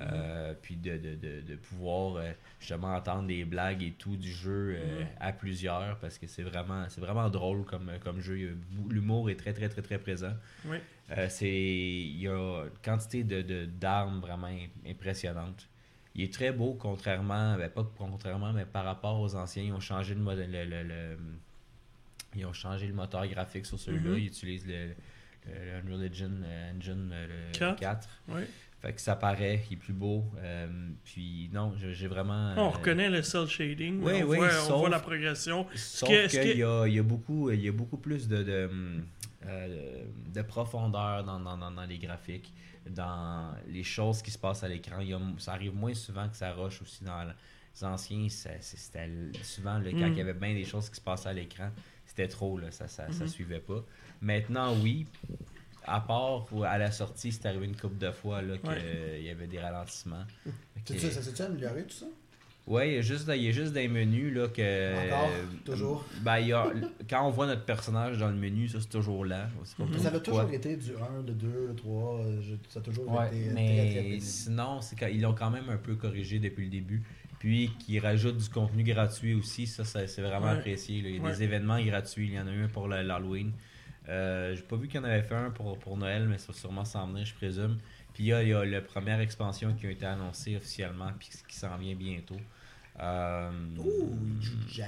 euh, 0.00 0.54
puis 0.60 0.74
de, 0.74 0.96
de, 0.98 1.14
de, 1.14 1.40
de 1.42 1.54
pouvoir 1.54 2.16
euh, 2.16 2.32
justement 2.58 2.96
entendre 2.96 3.28
des 3.28 3.44
blagues 3.44 3.80
et 3.84 3.92
tout 3.92 4.16
du 4.16 4.32
jeu 4.32 4.74
euh, 4.76 5.00
Mhm. 5.02 5.06
à 5.20 5.32
plusieurs 5.32 5.98
parce 6.00 6.18
que 6.18 6.26
c'est 6.26 6.42
vraiment 6.42 6.84
c'est 6.88 7.00
vraiment 7.00 7.30
drôle 7.30 7.64
comme, 7.64 7.88
comme 8.02 8.20
jeu. 8.20 8.56
L'humour 8.90 9.30
est 9.30 9.36
très 9.36 9.52
très 9.52 9.68
très 9.68 9.82
très 9.82 9.98
présent. 9.98 10.32
Oui. 10.66 10.78
C'est 11.28 11.48
il 11.48 12.18
y 12.20 12.26
a 12.26 12.32
une 12.64 12.70
quantité 12.84 13.22
de 13.22 13.66
d'armes 13.66 14.20
vraiment 14.20 14.48
im- 14.48 14.66
impressionnante. 14.90 15.68
Il 16.16 16.24
est 16.24 16.32
très 16.32 16.50
beau 16.50 16.74
contrairement 16.74 17.56
ben, 17.56 17.68
pas 17.70 17.86
contrairement 17.96 18.52
mais 18.52 18.64
par 18.64 18.84
rapport 18.84 19.20
aux 19.20 19.36
anciens, 19.36 19.62
ils 19.62 19.72
ont 19.72 19.80
changé 19.80 20.14
le 20.14 20.20
modèle 20.20 20.50
le, 20.50 20.64
le- 20.64 20.82
le- 20.82 21.18
ils 22.36 22.46
ont 22.46 22.52
changé 22.52 22.86
le 22.86 22.94
moteur 22.94 23.26
graphique 23.26 23.66
sur 23.66 23.78
celui-là, 23.78 24.10
Mhm. 24.10 24.18
ils 24.18 24.26
utilisent 24.26 24.66
le, 24.66 24.94
le 25.46 25.92
Unreal 25.94 26.08
Engine, 26.10 26.42
euh, 26.44 26.72
Engine 26.76 27.10
euh, 27.12 27.26
le 27.52 27.58
Quatre. 27.58 27.80
4. 27.80 28.08
Ouais. 28.28 28.46
Fait 28.80 28.92
que 28.92 29.00
ça 29.00 29.16
paraît, 29.16 29.62
il 29.70 29.74
est 29.74 29.76
plus 29.76 29.94
beau. 29.94 30.24
euh, 30.38 30.66
puis 31.04 31.48
non, 31.52 31.74
j'ai 31.78 32.06
vraiment. 32.06 32.52
On 32.56 32.66
euh, 32.66 32.68
reconnaît 32.68 33.08
le 33.08 33.22
cell 33.22 33.46
shading. 33.46 34.02
oui, 34.02 34.22
on, 34.22 34.26
oui, 34.26 34.36
voit, 34.36 34.46
on 34.48 34.66
sauf- 34.68 34.78
voit 34.80 34.88
la 34.90 35.00
progression. 35.00 35.66
Sauf 35.74 36.08
qu'il 36.08 36.58
y, 36.58 36.62
a, 36.62 36.86
il 36.86 36.94
y, 36.94 36.98
a 36.98 37.02
beaucoup, 37.02 37.50
il 37.50 37.60
y 37.62 37.68
a 37.68 37.72
beaucoup 37.72 37.96
plus 37.96 38.28
de, 38.28 38.42
de, 38.42 38.70
euh, 39.46 40.04
de 40.34 40.42
profondeur 40.42 41.24
dans, 41.24 41.40
dans, 41.40 41.56
dans, 41.56 41.70
dans 41.70 41.84
les 41.86 41.98
graphiques, 41.98 42.52
dans 42.90 43.54
les 43.68 43.84
choses 43.84 44.20
qui 44.22 44.30
se 44.30 44.38
passent 44.38 44.62
à 44.64 44.68
l'écran. 44.68 44.98
Ça 45.38 45.52
arrive 45.54 45.74
moins 45.74 45.94
souvent 45.94 46.28
que 46.28 46.36
ça 46.36 46.52
rush 46.52 46.82
aussi 46.82 47.04
dans 47.04 47.24
les 47.24 47.84
anciens. 47.84 48.26
C'était 48.28 49.08
souvent 49.42 49.78
le, 49.78 49.90
quand 49.92 49.96
Mm. 50.08 50.12
il 50.12 50.18
y 50.18 50.20
avait 50.20 50.34
bien 50.34 50.52
des 50.54 50.64
choses 50.64 50.88
qui 50.90 50.96
se 50.96 51.00
passaient 51.00 51.30
à 51.30 51.32
l'écran, 51.32 51.70
c'était 52.14 52.28
trop, 52.28 52.58
là, 52.58 52.70
ça, 52.70 52.86
ça, 52.88 53.10
ça 53.10 53.24
Mhm. 53.24 53.28
suivait 53.30 53.58
pas. 53.60 53.84
Maintenant, 54.22 54.74
oui. 54.82 55.06
À 55.86 56.00
part 56.00 56.46
où, 56.52 56.62
à 56.64 56.78
la 56.78 56.90
sortie, 56.90 57.30
c'est 57.30 57.44
arrivé 57.46 57.66
une 57.66 57.76
couple 57.76 57.98
de 57.98 58.10
fois 58.10 58.40
là, 58.40 58.56
qu'il 58.56 58.70
Ouais. 58.70 59.22
y 59.22 59.28
avait 59.28 59.46
des 59.46 59.58
ralentissements. 59.60 60.24
C'est 60.86 60.94
Ok. 60.94 61.00
ça, 61.00 61.10
ça 61.10 61.22
s'est-tu 61.22 61.42
amélioré 61.42 61.82
tout 61.82 61.90
ça? 61.94 62.06
Ouais, 62.66 62.92
il 62.92 62.94
y 62.94 62.98
a 62.98 63.00
juste, 63.02 63.28
il 63.34 63.42
y 63.42 63.48
a 63.48 63.50
juste 63.50 63.74
des 63.74 63.86
menus 63.88 64.34
là 64.34 64.48
que. 64.48 65.06
Encore? 65.06 65.28
Toujours? 65.66 66.04
Ben, 66.22 66.38
il 66.38 66.48
y 66.48 66.52
a, 66.54 66.72
quand 67.10 67.26
on 67.26 67.30
voit 67.30 67.46
notre 67.46 67.66
personnage 67.66 68.16
dans 68.16 68.28
le 68.28 68.34
menu, 68.36 68.66
ça 68.68 68.78
c'est 68.80 68.88
toujours 68.88 69.26
là. 69.26 69.48
Pas 69.76 69.98
Ça 69.98 70.08
a 70.08 70.20
toujours 70.20 70.50
été 70.50 70.74
du 70.76 70.92
1, 70.92 71.22
le 71.26 71.34
2, 71.34 71.66
le 71.68 71.74
3. 71.74 72.20
euh, 72.20 72.40
je- 72.40 72.54
ça 72.70 72.80
a 72.80 72.82
toujours 72.82 73.06
Ouais, 73.12 73.26
été 73.26 73.36
très, 73.36 73.52
très 73.52 73.54
mais 73.54 73.94
pénible. 74.04 74.22
sinon, 74.22 74.80
c'est 74.80 74.96
quand- 74.96 75.08
ils 75.08 75.20
l'ont 75.20 75.34
quand 75.34 75.50
même 75.50 75.68
un 75.68 75.76
peu 75.76 75.94
corrigé 75.96 76.38
depuis 76.38 76.64
le 76.64 76.70
début. 76.70 77.02
Puis 77.44 77.70
qu'ils 77.78 77.98
rajoutent 78.00 78.38
du 78.38 78.48
contenu 78.48 78.82
gratuit 78.84 79.34
aussi, 79.34 79.66
ça, 79.66 79.84
ça, 79.84 80.06
c'est 80.06 80.22
vraiment 80.22 80.46
Ouais. 80.52 80.56
apprécié. 80.56 81.02
là. 81.02 81.08
Il 81.10 81.16
y 81.16 81.18
a 81.18 81.22
Ouais. 81.22 81.32
des 81.32 81.42
événements 81.42 81.78
gratuits. 81.84 82.28
Il 82.28 82.32
y 82.32 82.40
en 82.40 82.46
a 82.46 82.50
eu 82.50 82.64
un 82.64 82.68
pour 82.68 82.88
l'Halloween. 82.88 83.52
Euh, 84.08 84.56
J'ai 84.56 84.62
pas 84.62 84.76
vu 84.76 84.88
qu'il 84.88 84.96
y 84.96 84.98
en 85.00 85.04
avait 85.04 85.22
fait 85.22 85.34
un 85.34 85.50
pour, 85.50 85.78
pour 85.78 85.98
Noël, 85.98 86.26
mais 86.26 86.38
ça 86.38 86.52
va 86.52 86.58
sûrement 86.58 86.86
s'en 86.86 87.06
venir, 87.06 87.26
je 87.26 87.34
présume. 87.34 87.76
Puis 88.14 88.24
il 88.24 88.26
y 88.28 88.32
a, 88.32 88.42
il 88.42 88.48
y 88.48 88.54
a 88.54 88.64
la 88.64 88.80
première 88.80 89.20
expansion 89.20 89.74
qui 89.74 89.86
a 89.86 89.90
été 89.90 90.06
annoncée 90.06 90.56
officiellement, 90.56 91.10
puis 91.18 91.28
qui 91.46 91.56
s'en 91.56 91.76
vient 91.76 91.94
bientôt. 91.94 92.40
Euh, 93.00 93.50
Ouh, 93.78 94.16
du 94.40 94.50
jazz. 94.68 94.86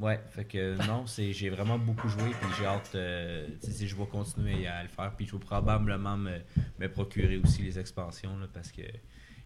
Ouais, 0.00 0.18
fait 0.30 0.44
que 0.46 0.76
non, 0.88 1.06
c'est 1.06 1.32
j'ai 1.32 1.50
vraiment 1.50 1.78
beaucoup 1.78 2.08
joué 2.08 2.24
puis 2.40 2.48
j'ai 2.58 2.64
hâte 2.64 2.92
euh, 2.94 3.46
sais, 3.60 3.86
je 3.86 3.94
vais 3.94 4.06
continuer 4.06 4.66
à 4.66 4.82
le 4.82 4.88
faire 4.88 5.12
puis 5.14 5.26
je 5.26 5.32
vais 5.32 5.38
probablement 5.38 6.16
me, 6.16 6.38
me 6.80 6.88
procurer 6.88 7.36
aussi 7.36 7.60
les 7.62 7.78
expansions 7.78 8.36
là, 8.38 8.46
parce 8.52 8.72
que 8.72 8.80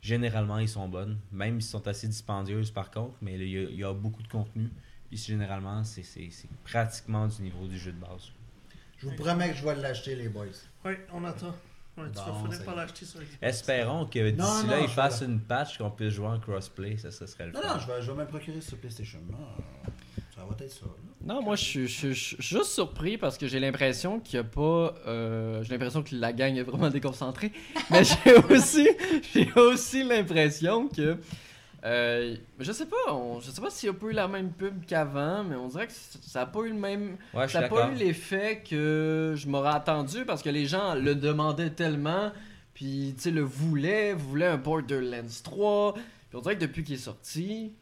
généralement 0.01 0.59
ils 0.59 0.69
sont 0.69 0.89
bonnes, 0.89 1.19
même 1.33 1.61
s'ils 1.61 1.71
sont 1.71 1.87
assez 1.89 2.07
dispendieuses 2.09 2.71
par 2.71 2.91
contre, 2.91 3.15
mais 3.21 3.37
là, 3.37 3.45
il 3.45 3.51
y, 3.51 3.59
a- 3.59 3.71
il 3.71 3.79
y 3.79 3.85
a 3.85 3.93
beaucoup 3.93 4.23
de 4.23 4.29
contenu 4.29 4.71
puis 5.09 5.17
généralement 5.17 5.83
c'est 5.85 6.03
pratiquement 6.65 7.27
du 7.27 7.43
niveau 7.43 7.67
du 7.67 7.79
jeu 7.79 7.93
de 7.93 7.99
base. 7.99 8.31
Je 8.99 9.07
vous 9.09 9.15
promets 9.17 9.51
que 9.51 9.57
je 9.57 9.65
vais 9.65 9.75
l'acheter, 9.77 10.17
les 10.17 10.29
boys. 10.29 10.47
Oui, 10.85 10.93
on 11.13 11.25
attend. 11.25 11.55
Ouais, 11.97 12.05
tu 12.11 12.15
Bon, 12.15 12.33
vas 12.33 12.43
finir 12.51 12.65
par 12.65 12.77
l'acheter 12.77 13.05
sur. 13.07 13.21
Espérons 13.43 14.07
que 14.07 14.31
d'ici 14.31 14.67
là 14.69 14.81
ils 14.81 14.89
fassent 14.89 15.23
une 15.23 15.41
patch 15.41 15.79
qu'on 15.79 15.91
puisse 15.91 16.15
jouer 16.15 16.27
en 16.29 16.39
crossplay, 16.39 16.97
ça, 16.97 17.11
ça 17.11 17.27
serait 17.27 17.47
le 17.47 17.53
Non, 17.53 17.61
fun. 17.63 17.75
non, 17.75 17.81
je 17.81 17.87
vais, 17.87 18.03
je 18.03 18.11
vais 18.13 18.19
me 18.19 18.27
procurer 18.27 18.61
sur 18.61 18.77
PlayStation. 18.79 19.19
Non, 19.31 19.39
ça 20.39 20.45
va 20.45 20.65
être 20.65 20.71
ça. 20.73 20.87
là. 20.87 20.93
Non, 21.35 21.43
moi, 21.43 21.57
je 21.57 21.65
suis, 21.65 21.89
je 21.89 21.97
suis- 21.99 22.15
je 22.15 22.25
suis 22.25 22.37
juste 22.59 22.71
surpris 22.71 23.19
parce 23.19 23.37
que 23.37 23.47
j'ai 23.49 23.59
l'impression 23.61 24.21
qu'il 24.21 24.39
n'y 24.41 24.47
a 24.47 24.49
pas. 24.49 24.95
euh, 25.07 25.63
j'ai 25.65 25.73
l'impression 25.73 26.03
que 26.03 26.15
la 26.15 26.33
gang 26.33 26.57
est 26.57 26.63
vraiment 26.63 26.91
déconcentrée. 26.91 27.53
Mais 27.91 28.03
j'ai 28.05 28.35
aussi, 28.55 28.89
j'ai 29.35 29.53
aussi 29.55 30.05
l'impression 30.05 30.89
que 30.89 31.17
Euh, 31.85 32.35
je 32.59 32.73
sais 32.73 32.87
pas, 32.87 33.13
on- 33.15 33.39
je 33.41 33.53
sais 33.53 33.61
pas 33.61 33.71
s'il 33.71 33.87
y 33.87 33.91
a 33.91 33.93
pas 33.95 34.07
eu 34.09 34.13
la 34.13 34.27
même 34.27 34.51
pub 34.51 34.85
qu'avant, 34.85 35.45
mais 35.45 35.55
on 35.55 35.69
dirait 35.69 35.87
que 35.87 35.93
ça 36.23 36.41
a 36.43 36.47
pas 36.47 36.59
eu 36.63 36.71
le 36.71 36.75
même. 36.75 37.17
Ouais, 37.33 37.47
ça 37.47 37.61
a 37.61 37.69
pas 37.69 37.91
eu 37.93 37.95
l'effet 37.95 38.65
que 38.69 39.35
je 39.37 39.47
m'aurais 39.47 39.71
attendu 39.77 40.25
parce 40.25 40.43
que 40.43 40.51
les 40.51 40.67
gens 40.67 40.97
le 40.97 41.15
demandaient 41.15 41.71
tellement, 41.71 42.33
puis 42.75 43.15
tu 43.17 43.23
sais, 43.23 43.31
le 43.31 43.43
voulaient, 43.43 44.13
voulaient 44.13 44.49
un 44.49 44.57
Borderlands 44.57 45.23
3. 45.45 45.93
Puis 45.95 46.03
on 46.37 46.41
dirait 46.41 46.57
que 46.57 46.63
depuis 46.63 46.83
qu'il 46.83 46.97
est 46.97 46.99
sorti, 46.99 47.73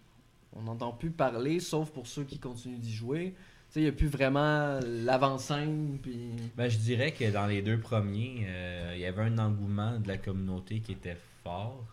on 0.53 0.63
n'entend 0.63 0.93
plus 0.93 1.11
parler, 1.11 1.61
sauf 1.61 1.91
pour 1.91 2.07
ceux 2.07 2.25
qui 2.25 2.39
continuent 2.39 2.79
d'y 2.79 2.93
jouer. 2.95 3.35
Tu 3.69 3.73
sais, 3.75 3.81
il 3.81 3.83
n'y 3.85 3.89
a 3.89 3.93
plus 3.93 4.07
vraiment 4.09 4.79
l'avant-scène, 4.85 5.99
puis. 6.01 6.31
Ben, 6.57 6.69
je 6.69 6.79
dirais 6.79 7.13
que 7.13 7.31
dans 7.33 7.47
les 7.47 7.63
deux 7.63 7.79
premiers, 7.79 8.45
euh, 8.47 8.93
il 8.95 9.01
y 9.01 9.07
avait 9.07 9.23
un 9.23 9.39
engouement 9.39 9.99
de 9.99 10.07
la 10.09 10.19
communauté 10.19 10.81
qui 10.81 10.93
était 10.93 11.17
fort. 11.43 11.85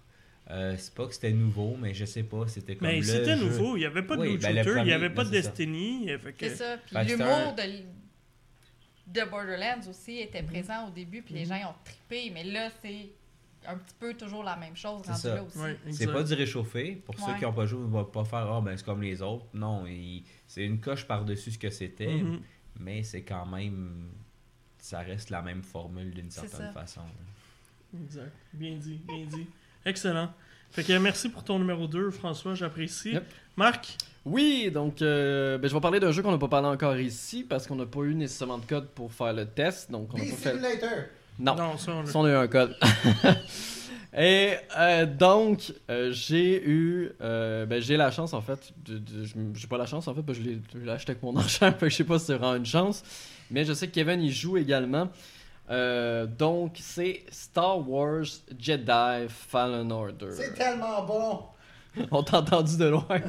Euh, 0.51 0.75
c'est 0.77 0.93
pas 0.93 1.07
que 1.07 1.13
c'était 1.13 1.31
nouveau, 1.31 1.77
mais 1.81 1.93
je 1.93 2.05
sais 2.05 2.23
pas, 2.23 2.47
c'était 2.47 2.75
comme 2.75 2.87
Mais 2.87 2.97
le 2.97 3.03
c'était 3.03 3.37
jeu. 3.37 3.43
nouveau. 3.45 3.75
Il 3.77 3.79
n'y 3.79 3.85
avait 3.85 4.03
pas 4.03 4.17
de 4.17 4.21
Oui, 4.21 4.37
ben, 4.37 4.55
shooter, 4.63 4.79
il 4.81 4.83
n'y 4.85 4.91
avait 4.91 5.09
pas 5.09 5.23
ben, 5.23 5.29
de. 5.29 5.35
Destiny. 5.35 6.07
fait 6.19 6.33
que- 6.33 6.49
C'est 6.49 6.55
ça. 6.57 6.77
Puis 6.85 6.95
l'humour 7.07 7.27
un- 7.27 7.53
de, 7.53 7.61
de 9.07 9.29
Borderlands 9.29 9.89
aussi 9.89 10.19
était 10.19 10.43
présent 10.43 10.87
au 10.87 10.91
début, 10.91 11.21
puis 11.21 11.33
les 11.33 11.45
gens 11.45 11.55
ils 11.55 11.65
ont 11.65 11.75
trippé. 11.85 12.29
Mais 12.33 12.43
là, 12.43 12.69
c'est 12.81 13.09
un 13.67 13.75
petit 13.77 13.93
peu 13.99 14.13
toujours 14.13 14.43
la 14.43 14.55
même 14.55 14.75
chose 14.75 15.01
C'est 15.03 15.11
rendu 15.11 15.21
ça. 15.21 15.35
là 15.35 15.43
aussi. 15.43 15.57
Ouais, 15.59 15.77
C'est 15.91 16.07
pas 16.11 16.23
du 16.23 16.33
réchauffé. 16.33 17.01
Pour 17.05 17.15
ceux 17.19 17.33
qui 17.37 17.43
n'ont 17.43 17.53
pas 17.53 17.65
joué, 17.65 17.81
on 17.83 17.87
va 17.89 18.03
pas 18.05 18.23
faire 18.25 18.51
Ah, 18.51 18.61
ben 18.61 18.75
c'est 18.77 18.85
comme 18.85 19.01
les 19.01 19.21
autres. 19.21 19.45
Non, 19.53 19.85
c'est 20.47 20.63
une 20.65 20.79
coche 20.79 21.05
par-dessus 21.05 21.51
ce 21.51 21.57
que 21.59 21.69
c'était, 21.69 22.07
Mhm. 22.17 22.39
mais 22.79 23.03
c'est 23.03 23.23
quand 23.23 23.45
même. 23.45 24.09
Ça 24.79 24.99
reste 24.99 25.29
la 25.29 25.41
même 25.41 25.63
formule 25.63 26.11
d'une 26.11 26.29
certaine 26.29 26.59
ça. 26.59 26.71
façon. 26.73 27.01
Exact. 28.03 28.31
Bien 28.53 28.75
dit, 28.75 28.99
bien 29.07 29.25
dit. 29.25 29.47
Excellent. 29.85 30.33
Fait 30.71 30.83
que 30.83 30.97
merci 30.97 31.29
pour 31.29 31.43
ton 31.43 31.59
numéro 31.59 31.87
2, 31.87 32.09
François, 32.11 32.55
j'apprécie. 32.55 33.11
Yep. 33.13 33.23
Marc, 33.55 33.95
Oui, 34.25 34.71
donc 34.73 35.01
euh, 35.01 35.57
ben, 35.57 35.67
je 35.67 35.73
vais 35.73 35.79
parler 35.81 35.99
d'un 35.99 36.11
jeu 36.11 36.23
qu'on 36.23 36.31
n'a 36.31 36.37
pas 36.37 36.47
parlé 36.47 36.67
encore 36.67 36.97
ici 36.97 37.43
parce 37.43 37.67
qu'on 37.67 37.75
n'a 37.75 37.85
pas 37.85 37.99
eu 38.01 38.15
nécessairement 38.15 38.57
de 38.57 38.65
code 38.65 38.87
pour 38.89 39.11
faire 39.11 39.33
le 39.33 39.45
test, 39.45 39.91
donc 39.91 40.09
on 40.13 40.17
pas 40.17 40.23
fait. 40.23 40.51
simulators. 40.51 41.05
Non, 41.39 41.55
non, 41.55 41.77
ça, 41.77 41.91
on 41.91 42.05
Ça, 42.05 42.19
on 42.19 42.25
a 42.25 42.29
eu 42.29 42.35
un 42.35 42.47
code. 42.47 42.75
Et 44.15 44.53
euh, 44.77 45.05
donc, 45.07 45.73
euh, 45.89 46.11
j'ai 46.11 46.63
eu. 46.63 47.11
euh, 47.21 47.65
ben, 47.65 47.81
j'ai 47.81 47.97
la 47.97 48.11
chance 48.11 48.33
en 48.33 48.41
fait. 48.41 48.71
J'ai 49.55 49.67
pas 49.67 49.77
la 49.77 49.87
chance 49.87 50.07
en 50.07 50.13
fait, 50.13 50.21
parce 50.21 50.37
que 50.37 50.43
je 50.43 50.79
l'ai 50.79 50.91
acheté 50.91 51.11
avec 51.11 51.23
mon 51.23 51.33
que 51.79 51.89
je 51.89 51.95
sais 51.95 52.03
pas 52.03 52.19
si 52.19 52.25
c'est 52.25 52.35
vraiment 52.35 52.55
une 52.55 52.65
chance. 52.65 53.03
Mais 53.49 53.65
je 53.65 53.73
sais 53.73 53.87
que 53.87 53.93
Kevin 53.93 54.21
il 54.21 54.31
joue 54.31 54.57
également. 54.57 55.09
Euh, 55.69 56.27
donc, 56.27 56.75
c'est 56.79 57.23
Star 57.31 57.87
Wars 57.89 58.25
Jedi 58.59 59.27
Fallen 59.29 59.91
Order. 59.91 60.31
C'est 60.31 60.53
tellement 60.53 61.03
bon. 61.03 61.39
On 62.11 62.21
t'a 62.21 62.39
entendu 62.39 62.77
de 62.77 62.85
loin. 62.85 63.21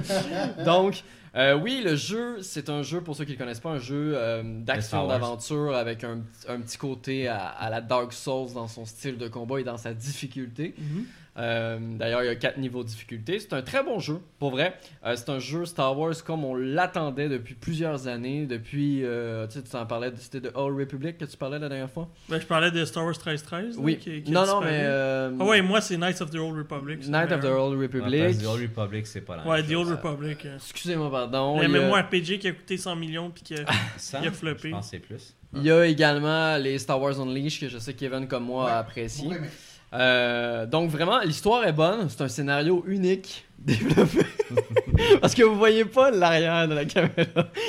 Donc, 0.64 1.02
euh, 1.36 1.54
oui, 1.54 1.82
le 1.84 1.96
jeu, 1.96 2.42
c'est 2.42 2.68
un 2.68 2.82
jeu, 2.82 3.00
pour 3.00 3.16
ceux 3.16 3.24
qui 3.24 3.32
ne 3.32 3.36
le 3.36 3.42
connaissent 3.42 3.60
pas, 3.60 3.70
un 3.70 3.78
jeu 3.78 4.12
euh, 4.14 4.42
d'action, 4.44 5.06
d'aventure 5.08 5.74
avec 5.74 6.04
un, 6.04 6.20
un 6.48 6.60
petit 6.60 6.78
côté 6.78 7.28
à, 7.28 7.46
à 7.46 7.70
la 7.70 7.80
Dark 7.80 8.12
Souls 8.12 8.52
dans 8.54 8.68
son 8.68 8.84
style 8.84 9.18
de 9.18 9.28
combat 9.28 9.60
et 9.60 9.64
dans 9.64 9.76
sa 9.78 9.94
difficulté. 9.94 10.74
Mhm. 10.78 11.06
Euh, 11.36 11.78
D'ailleurs, 11.80 12.22
il 12.22 12.26
y 12.26 12.30
a 12.30 12.36
quatre 12.36 12.58
niveaux 12.58 12.84
de 12.84 12.88
difficulté. 12.88 13.38
C'est 13.40 13.52
un 13.54 13.62
très 13.62 13.82
bon 13.82 13.98
jeu, 13.98 14.20
pour 14.38 14.52
vrai. 14.52 14.74
Euh, 15.04 15.14
c'est 15.16 15.28
un 15.30 15.40
jeu 15.40 15.64
Star 15.64 15.98
Wars 15.98 16.14
comme 16.24 16.44
on 16.44 16.54
l'attendait 16.54 17.28
depuis 17.28 17.54
plusieurs 17.54 18.06
années. 18.06 18.46
Depuis, 18.46 19.04
euh, 19.04 19.46
tu 19.48 19.54
sais, 19.54 19.62
tu 19.64 19.70
t'en 19.70 19.84
parlais, 19.84 20.12
de- 20.12 20.16
c'était 20.16 20.40
de 20.40 20.52
Old 20.54 20.78
Republic 20.78 21.18
que 21.18 21.24
tu 21.24 21.36
parlais 21.36 21.58
la 21.58 21.68
dernière 21.68 21.90
fois? 21.90 22.08
Ben, 22.28 22.40
je 22.40 22.46
parlais 22.46 22.70
de 22.70 22.84
Star 22.84 23.04
Wars 23.04 23.14
1313. 23.14 23.76
là, 23.76 23.82
Oui. 23.82 23.98
qui- 23.98 24.22
qui 24.22 24.30
a 24.30 24.34
non, 24.34 24.46
non, 24.46 24.60
mais. 24.60 24.68
euh, 24.84 25.32
Ah 25.40 25.44
ouais, 25.44 25.60
moi, 25.60 25.80
c'est 25.80 25.96
Knights 25.96 26.20
of 26.20 26.30
the 26.30 26.36
Old 26.36 26.56
Republic. 26.56 26.98
le 27.00 27.02
of 27.04 27.06
the 27.08 27.42
meilleur. 27.42 27.64
Old 27.64 27.78
Ouais, 27.78 27.86
Republic. 27.86 28.38
que 28.38 28.42
The 28.42 28.46
Old 28.46 28.62
Republic, 28.62 29.06
c'est 29.08 29.20
pas 29.22 29.36
la 29.36 29.46
Ouais, 29.46 29.62
The 29.62 29.72
Old. 29.74 29.88
Republic. 29.90 30.46
euh. 30.46 30.56
Excusez-moi, 30.56 31.10
pardon. 31.10 31.58
Le 31.58 31.64
Il 31.64 31.70
y 31.72 31.76
a- 31.76 31.80
MMORPG 31.80 32.38
qui 32.38 32.46
a 32.48 32.52
coûté 32.52 32.76
100 32.76 32.94
millions 32.94 33.30
puis 33.30 33.42
qui 33.42 33.54
a, 33.56 33.64
Ça, 33.96 34.20
Il 34.22 34.28
a 34.28 34.30
floppé. 34.30 34.68
Je 34.68 34.74
pense 34.74 34.88
c'est 34.90 34.98
plus. 35.00 35.34
Il 35.56 35.62
y 35.62 35.70
a 35.70 35.86
également 35.86 36.56
les 36.56 36.78
Star 36.80 37.00
Wars 37.00 37.20
Unleashed 37.20 37.60
que 37.60 37.68
je 37.68 37.78
sais 37.78 37.92
que 37.94 38.00
Kevin 38.00 38.26
comme 38.26 38.44
moi 38.44 38.64
Ouais. 38.66 38.70
apprécie. 38.72 39.26
Ouais, 39.26 39.38
mais 39.40 39.48
Euh, 39.94 40.66
donc 40.66 40.90
vraiment, 40.90 41.20
l'histoire 41.20 41.64
est 41.66 41.72
bonne. 41.72 42.09
C'est 42.09 42.22
un 42.22 42.28
scénario 42.28 42.85
unique 42.87 43.44
développé. 43.59 44.26
Parce 45.20 45.35
que 45.35 45.42
vous 45.42 45.57
voyez 45.57 45.85
pas 45.85 46.11
l'arrière 46.11 46.66
de 46.68 46.74
la 46.74 46.85
caméra. 46.85 47.12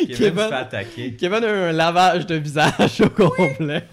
Kevin, 0.08 0.16
Kevin- 0.18 0.44
se 0.44 0.48
fait 0.50 0.54
attaquer. 0.56 1.14
Kevin 1.14 1.44
a 1.44 1.48
eu 1.48 1.70
un 1.70 1.72
lavage 1.72 2.26
de 2.26 2.36
visage 2.36 3.02
au 3.02 3.10
complet. 3.10 3.84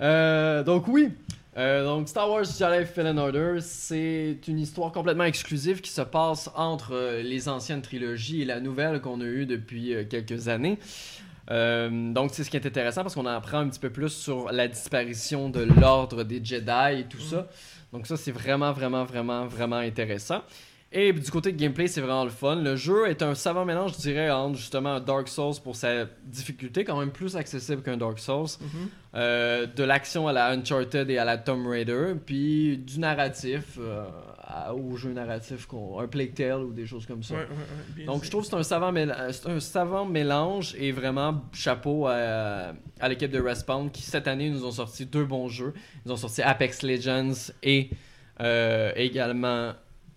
Euh, 0.00 0.62
donc 0.62 0.86
oui. 0.88 1.10
Euh, 1.58 1.84
donc 1.84 2.08
Star 2.08 2.30
Wars 2.30 2.44
Jedi 2.44 2.86
Fallen 2.86 3.18
Order, 3.18 3.56
c'est 3.60 4.38
une 4.46 4.60
histoire 4.60 4.92
complètement 4.92 5.24
exclusive 5.24 5.80
qui 5.80 5.90
se 5.90 6.00
passe 6.02 6.48
entre 6.54 7.20
les 7.22 7.48
anciennes 7.48 7.82
trilogies 7.82 8.42
et 8.42 8.44
la 8.44 8.60
nouvelle 8.60 9.00
qu'on 9.00 9.20
a 9.20 9.24
eue 9.24 9.46
depuis 9.46 9.92
quelques 10.08 10.46
années. 10.48 10.78
Euh, 11.50 12.12
donc 12.12 12.30
c'est 12.32 12.44
ce 12.44 12.50
qui 12.50 12.56
est 12.56 12.66
intéressant 12.66 13.02
parce 13.02 13.14
qu'on 13.14 13.22
en 13.26 13.36
apprend 13.36 13.58
un 13.58 13.68
petit 13.68 13.80
peu 13.80 13.90
plus 13.90 14.10
sur 14.10 14.52
la 14.52 14.68
disparition 14.68 15.48
de 15.50 15.62
l'ordre 15.80 16.22
des 16.22 16.44
Jedi 16.44 17.00
et 17.00 17.04
tout 17.08 17.20
ça. 17.20 17.46
Donc 17.92 18.06
ça 18.06 18.16
c'est 18.16 18.30
vraiment 18.32 18.72
vraiment 18.72 19.04
vraiment 19.04 19.46
vraiment 19.46 19.76
intéressant. 19.76 20.42
Et 20.92 21.12
du 21.12 21.30
côté 21.30 21.52
de 21.52 21.56
gameplay, 21.56 21.86
c'est 21.86 22.00
vraiment 22.00 22.24
le 22.24 22.30
fun. 22.30 22.56
Le 22.56 22.74
jeu 22.74 23.06
est 23.08 23.22
un 23.22 23.36
savant 23.36 23.64
mélange, 23.64 23.92
je 23.92 23.98
dirais, 23.98 24.28
entre 24.28 24.56
justement 24.58 24.94
un 24.94 25.00
Dark 25.00 25.28
Souls 25.28 25.54
pour 25.62 25.76
sa 25.76 26.06
difficulté, 26.24 26.82
quand 26.84 26.98
même 26.98 27.12
plus 27.12 27.36
accessible 27.36 27.80
qu'un 27.82 27.96
Dark 27.96 28.18
Souls, 28.18 28.48
Mhm. 28.60 28.68
euh, 29.14 29.66
de 29.66 29.84
l'action 29.84 30.26
à 30.26 30.32
la 30.32 30.48
Uncharted 30.50 31.08
et 31.08 31.16
à 31.16 31.24
la 31.24 31.38
Tomb 31.38 31.64
Raider, 31.68 32.14
puis 32.26 32.76
du 32.78 32.98
narratif 32.98 33.78
euh, 33.78 34.02
à- 34.52 34.74
au 34.74 34.96
jeu 34.96 35.12
narratif, 35.12 35.66
qu'on- 35.66 35.98
un 36.00 36.06
Plague 36.08 36.34
Tale 36.34 36.60
ou 36.64 36.72
des 36.72 36.86
choses 36.86 37.06
comme 37.06 37.22
ça. 37.22 37.34
Ouais, 37.34 37.40
ouais, 37.98 38.04
Donc 38.04 38.20
dit. 38.20 38.26
je 38.26 38.30
trouve 38.30 38.42
que 38.44 38.48
c'est 38.50 38.56
un 38.56 38.62
savant, 38.62 38.92
un 38.94 39.60
savant 39.60 40.04
mélange 40.04 40.74
et 40.78 40.92
vraiment 40.92 41.42
chapeau 41.52 42.06
à, 42.06 42.72
à 43.00 43.08
l'équipe 43.08 43.30
de 43.30 43.40
Respawn 43.40 43.90
qui 43.90 44.02
cette 44.02 44.26
année 44.28 44.50
nous 44.50 44.64
ont 44.64 44.70
sorti 44.72 45.06
deux 45.06 45.24
bons 45.24 45.48
jeux. 45.48 45.72
Ils 46.06 46.12
ont 46.12 46.16
sorti 46.16 46.42
Apex 46.42 46.82
Legends 46.82 47.52
et 47.62 47.90
euh, 48.40 48.92
également 48.96 49.72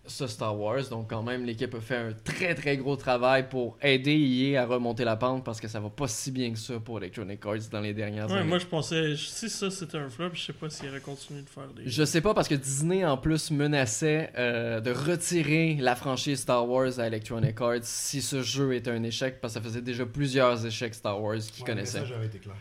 ce 0.06 0.28
Star 0.28 0.60
Wars. 0.60 0.84
Donc 0.90 1.10
quand 1.10 1.24
même 1.24 1.46
l'équipe 1.46 1.74
a 1.76 1.80
fait 1.80 1.96
un 1.96 2.12
très 2.26 2.56
très 2.56 2.76
gros 2.78 2.96
travail 2.96 3.48
pour 3.50 3.78
aider 3.82 4.12
EA 4.16 4.64
à 4.64 4.66
remonter 4.66 5.04
la 5.06 5.16
pente 5.16 5.44
parce 5.46 5.62
que 5.62 5.68
ça 5.68 5.80
va 5.80 5.90
pas 5.90 6.08
si 6.08 6.32
bien 6.32 6.52
que 6.52 6.60
ça 6.60 6.80
pour 6.80 6.98
Electronic 6.98 7.46
Arts 7.46 7.70
dans 7.72 7.80
les 7.80 7.94
dernières 7.94 8.28
Ouais, 8.30 8.38
années. 8.40 8.48
moi 8.50 8.60
je 8.60 8.66
pensais, 8.66 9.16
si 9.16 9.50
ça 9.50 9.72
c'était 9.72 9.98
un 9.98 10.10
flop, 10.10 10.32
je 10.34 10.42
sais 10.44 10.54
pas 10.54 10.70
s'il 10.70 10.90
aurait 10.90 11.00
continué 11.00 11.42
de 11.42 11.50
faire 11.50 11.68
des. 11.76 11.84
Je 11.86 12.04
sais 12.04 12.22
pas 12.22 12.34
parce 12.34 12.48
que 12.48 12.56
Disney 12.56 13.06
en 13.06 13.18
plus 13.18 13.50
menaçait 13.52 14.32
euh, 14.38 14.82
de 14.82 14.92
retirer 14.92 15.78
la 15.80 15.96
franchise 15.96 16.42
Star 16.42 16.68
Wars 16.70 17.00
à 17.00 17.08
Electronic 17.08 17.60
Arts 17.62 17.78
si 17.84 18.22
ce 18.22 18.42
jeu 18.42 18.74
était 18.76 18.92
un 18.92 19.04
échec 19.04 19.40
parce 19.42 19.54
que 19.54 19.60
ça 19.60 19.64
faisait 19.64 19.82
déjà 19.82 20.06
plusieurs 20.06 20.66
échecs 20.66 20.96
Star 20.96 21.22
Wars 21.22 21.38
qu'ils 21.38 21.64
ouais, 21.64 21.70
connaissaient. 21.70 22.00
Ça, 22.00 22.06
j'avais 22.06 22.26
été 22.26 22.40
clair. 22.40 22.56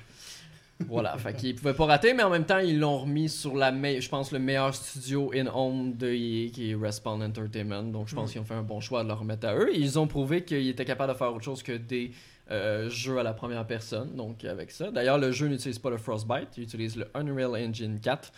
Voilà, 0.88 1.16
fait 1.18 1.34
qu'ils 1.34 1.54
pouvaient 1.54 1.74
pas 1.74 1.86
rater, 1.86 2.14
mais 2.14 2.22
en 2.22 2.30
même 2.30 2.44
temps 2.44 2.58
ils 2.58 2.78
l'ont 2.78 2.98
remis 3.00 3.28
sur 3.28 3.54
la 3.56 3.72
me- 3.72 4.00
je 4.00 4.08
pense 4.08 4.32
le 4.32 4.38
meilleur 4.38 4.74
studio 4.74 5.30
in 5.34 5.46
home 5.46 5.94
de 5.96 6.08
EA 6.08 6.50
qui 6.50 6.70
est 6.70 6.74
Respawn 6.74 7.22
Entertainment. 7.22 7.82
Donc 7.84 8.08
je 8.08 8.14
pense 8.14 8.30
Mm. 8.30 8.32
qu'ils 8.32 8.40
ont 8.40 8.44
fait 8.44 8.54
un 8.54 8.62
bon 8.62 8.80
choix 8.80 9.02
de 9.02 9.08
le 9.08 9.14
remettre 9.14 9.46
à 9.46 9.54
eux. 9.56 9.70
Ils 9.74 9.98
ont 9.98 10.06
prouvé 10.06 10.44
qu'ils 10.44 10.68
étaient 10.68 10.84
capables 10.84 11.12
de 11.12 11.18
faire 11.18 11.32
autre 11.32 11.44
chose 11.44 11.62
que 11.62 11.72
des 11.72 12.10
euh, 12.50 12.90
jeux 12.90 13.18
à 13.18 13.22
la 13.22 13.32
première 13.32 13.66
personne. 13.66 14.14
Donc 14.16 14.44
avec 14.44 14.70
ça, 14.72 14.90
d'ailleurs 14.90 15.16
le 15.18 15.30
jeu 15.32 15.46
n'utilise 15.48 15.78
pas 15.78 15.90
le 15.90 15.96
Frostbite, 15.96 16.48
il 16.56 16.64
utilise 16.64 16.96
le 16.96 17.06
Unreal 17.14 17.54
Engine 17.68 17.98
4 18.00 18.32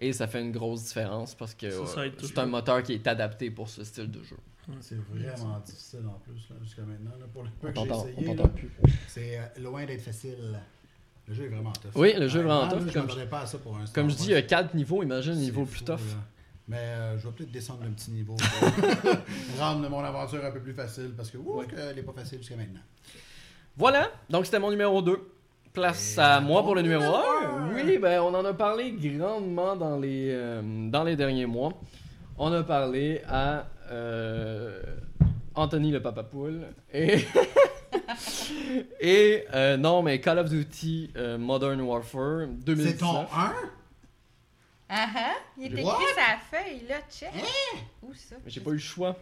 et 0.00 0.12
ça 0.12 0.26
fait 0.26 0.40
une 0.40 0.50
grosse 0.50 0.84
différence 0.84 1.34
parce 1.34 1.54
que 1.54 1.70
Ça, 1.70 1.86
ça 1.86 2.00
euh, 2.00 2.10
c'est 2.20 2.38
un 2.38 2.46
moteur 2.46 2.82
qui 2.82 2.94
est 2.94 3.06
adapté 3.06 3.50
pour 3.50 3.68
ce 3.68 3.84
style 3.84 4.10
de 4.10 4.22
jeu. 4.24 4.36
C'est 4.80 4.96
vraiment 4.96 5.58
difficile 5.64 6.00
en 6.06 6.18
plus, 6.20 6.48
là, 6.48 6.56
jusqu'à 6.62 6.82
maintenant. 6.82 7.10
Là, 7.18 7.26
pour 7.32 7.42
le 7.42 7.50
peu 7.60 7.68
On 7.68 7.72
que 7.72 7.80
j'ai 7.80 7.86
t'entend 7.88 8.04
on 8.04 8.08
essayé, 8.20 8.26
là, 8.28 8.34
t'entend 8.42 8.48
plus. 8.54 8.70
c'est 9.08 9.38
euh, 9.38 9.42
loin 9.62 9.84
d'être 9.84 10.00
facile. 10.02 10.36
Le 11.30 11.36
jeu 11.36 11.44
est 11.44 11.48
vraiment 11.48 11.70
tough. 11.70 11.92
Oui, 11.94 12.12
le 12.18 12.26
jeu 12.26 12.40
est 12.40 12.42
vraiment 12.42 12.66
tough, 12.66 12.84
là, 12.84 12.92
comme 12.92 13.06
m'attendais 13.06 13.26
pas 13.26 13.42
à 13.42 13.46
ça 13.46 13.58
pour 13.58 13.76
un 13.76 13.86
Star 13.86 13.94
Comme 13.94 14.10
je 14.10 14.16
dis, 14.16 14.24
il 14.24 14.30
y 14.32 14.34
a 14.34 14.42
4 14.42 14.74
niveaux, 14.74 15.04
imagine 15.04 15.34
C'est 15.34 15.40
niveau 15.40 15.64
plus 15.64 15.84
tough. 15.84 15.98
là. 15.98 16.16
Mais 16.66 16.76
euh, 16.78 17.18
je 17.18 17.28
vais 17.28 17.32
peut-être 17.32 17.52
descendre 17.52 17.82
d'un 17.84 17.90
petit 17.92 18.10
niveau 18.10 18.34
pour 18.34 19.58
rendre 19.60 19.88
mon 19.88 20.00
aventure 20.00 20.44
un 20.44 20.50
peu 20.50 20.58
plus 20.58 20.72
facile 20.72 21.12
parce 21.16 21.30
que 21.30 21.38
ouf, 21.38 21.66
elle 21.76 21.94
n'est 21.94 22.02
pas 22.02 22.14
facile 22.14 22.38
jusqu'à 22.38 22.56
maintenant. 22.56 22.80
Voilà, 23.76 24.10
donc 24.28 24.44
c'était 24.44 24.58
mon 24.58 24.70
numéro 24.70 25.00
2. 25.02 25.20
Place 25.72 26.16
Et 26.18 26.20
à 26.20 26.40
moi 26.40 26.64
pour 26.64 26.74
le 26.74 26.82
numéro 26.82 27.02
numéro 27.02 27.16
1. 27.16 27.20
un. 27.20 27.74
Oui, 27.74 27.98
ben 27.98 28.20
on 28.22 28.34
en 28.34 28.44
a 28.44 28.52
parlé 28.52 28.90
grandement 28.90 29.76
dans 29.76 29.98
les, 29.98 30.30
euh, 30.32 30.62
dans 30.90 31.04
les 31.04 31.14
derniers 31.14 31.46
mois. 31.46 31.72
On 32.38 32.52
a 32.52 32.64
parlé 32.64 33.22
à 33.28 33.66
euh, 33.92 34.82
Anthony 35.54 35.92
le 35.92 36.02
Papa 36.02 36.24
Poule 36.24 36.66
et. 36.92 37.18
et 39.00 39.44
euh, 39.54 39.76
non, 39.76 40.02
mais 40.02 40.20
Call 40.20 40.38
of 40.38 40.48
Duty 40.50 41.12
euh, 41.16 41.38
Modern 41.38 41.80
Warfare 41.80 42.46
2019. 42.48 42.88
C'est 42.92 42.96
ton 42.98 43.20
1 43.20 43.26
Ah 43.32 43.54
ah, 44.88 45.32
il 45.58 45.64
est 45.64 45.80
écrit 45.80 45.84
What? 45.84 45.98
sa 46.14 46.38
feuille, 46.58 46.82
là, 46.88 46.96
check. 47.10 47.30
Où 48.02 48.12
ça? 48.14 48.36
Mais 48.44 48.50
J'ai 48.50 48.60
pas 48.60 48.70
eu 48.70 48.74
le 48.74 48.78
choix. 48.78 49.16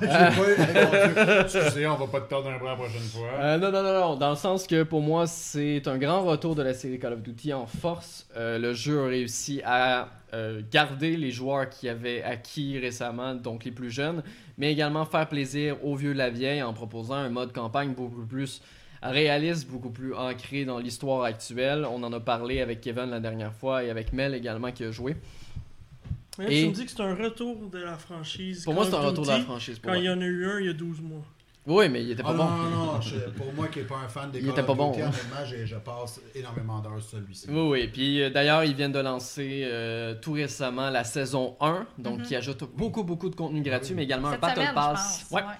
J'ai 0.00 0.06
pas 0.08 1.40
Excusez, 1.42 1.86
on 1.86 1.96
va 1.96 2.06
pas 2.06 2.20
te 2.20 2.30
tordre 2.30 2.50
un 2.50 2.58
bras 2.58 2.70
la 2.70 2.76
prochaine 2.76 3.00
fois. 3.00 3.28
Euh, 3.40 3.58
non, 3.58 3.70
non, 3.70 3.82
non, 3.82 3.92
non, 3.92 4.16
dans 4.16 4.30
le 4.30 4.36
sens 4.36 4.66
que 4.66 4.82
pour 4.82 5.00
moi, 5.00 5.26
c'est 5.26 5.86
un 5.88 5.98
grand 5.98 6.22
retour 6.22 6.54
de 6.54 6.62
la 6.62 6.74
série 6.74 6.98
Call 6.98 7.14
of 7.14 7.22
Duty 7.22 7.52
en 7.52 7.66
force. 7.66 8.26
Euh, 8.36 8.58
le 8.58 8.74
jeu 8.74 9.04
a 9.04 9.06
réussi 9.08 9.62
à 9.64 10.08
euh, 10.32 10.62
garder 10.70 11.16
les 11.16 11.30
joueurs 11.30 11.68
qui 11.68 11.88
avaient 11.88 12.22
acquis 12.22 12.78
récemment, 12.78 13.34
donc 13.34 13.64
les 13.64 13.72
plus 13.72 13.90
jeunes, 13.90 14.22
mais 14.58 14.72
également 14.72 15.04
faire 15.04 15.28
plaisir 15.28 15.76
aux 15.84 15.96
vieux 15.96 16.12
de 16.12 16.18
la 16.18 16.30
vieille 16.30 16.62
en 16.62 16.72
proposant 16.72 17.14
un 17.14 17.30
mode 17.30 17.52
campagne 17.52 17.92
beaucoup 17.94 18.26
plus 18.26 18.62
réaliste, 19.02 19.68
beaucoup 19.68 19.90
plus 19.90 20.14
ancré 20.14 20.64
dans 20.64 20.78
l'histoire 20.78 21.24
actuelle. 21.24 21.86
On 21.90 22.02
en 22.02 22.12
a 22.12 22.20
parlé 22.20 22.60
avec 22.60 22.80
Kevin 22.80 23.10
la 23.10 23.20
dernière 23.20 23.52
fois 23.52 23.82
et 23.82 23.90
avec 23.90 24.12
Mel 24.12 24.34
également 24.34 24.70
qui 24.72 24.84
a 24.84 24.90
joué. 24.90 25.16
Mais 26.38 26.46
Et- 26.46 26.62
Tu 26.64 26.68
me 26.68 26.74
dis 26.74 26.84
que 26.86 26.90
c'est 26.90 27.00
un 27.02 27.14
retour 27.14 27.68
de 27.70 27.78
la 27.78 27.96
franchise. 27.96 28.64
Pour 28.64 28.74
moi, 28.74 28.84
c'est 28.86 28.94
un 28.94 29.00
retour 29.00 29.24
de 29.24 29.30
la 29.30 29.40
franchise. 29.40 29.78
Pour 29.78 29.90
Quand 29.92 29.98
il 29.98 30.04
y 30.04 30.08
en 30.10 30.20
a 30.20 30.24
eu 30.24 30.46
un 30.46 30.60
il 30.60 30.66
y 30.66 30.68
a 30.70 30.72
12 30.72 31.00
mois. 31.00 31.22
Oui, 31.66 31.88
mais 31.90 32.02
il 32.02 32.10
était 32.12 32.22
pas 32.22 32.30
Ah 32.30 32.34
bon. 32.34 32.44
non, 32.44 32.56
non, 32.70 32.84
non, 32.94 33.00
je- 33.02 33.16
pour 33.36 33.52
moi 33.52 33.68
qui 33.68 33.80
n'est 33.80 33.84
pas 33.84 33.98
un 33.98 34.08
fan 34.08 34.30
des 34.30 34.38
Il 34.38 34.44
Call 34.46 34.52
était 34.52 34.62
pas 34.66 34.74
bon, 34.74 34.90
Duty, 34.92 35.02
hein. 35.02 35.08
honnêtement, 35.10 35.44
j'ai- 35.46 35.66
je 35.66 35.76
passe 35.76 36.20
énormément 36.34 36.78
d'heures 36.80 37.00
sur 37.02 37.18
celui-ci. 37.18 37.46
Oui, 37.50 37.60
oui. 37.68 37.88
Puis 37.92 38.22
euh, 38.22 38.30
d'ailleurs, 38.30 38.64
ils 38.64 38.74
viennent 38.74 38.92
de 38.92 38.98
lancer 38.98 39.62
euh, 39.64 40.14
tout 40.22 40.32
récemment 40.32 40.88
la 40.88 41.04
saison 41.04 41.56
1, 41.60 41.86
donc 41.98 42.20
Mhm. 42.20 42.24
qui 42.24 42.34
ajoute 42.34 42.64
beaucoup, 42.74 43.04
beaucoup 43.04 43.28
de 43.28 43.34
contenu 43.36 43.60
gratuit, 43.60 43.94
mais 43.94 44.04
également 44.04 44.30
Cette 44.30 44.38
un 44.42 44.46
Battle 44.46 44.60
semaine, 44.62 44.74
Pass. 44.74 45.18
je 45.24 45.28
pense. 45.28 45.30
Ouais. 45.42 45.46
ouais. 45.46 45.54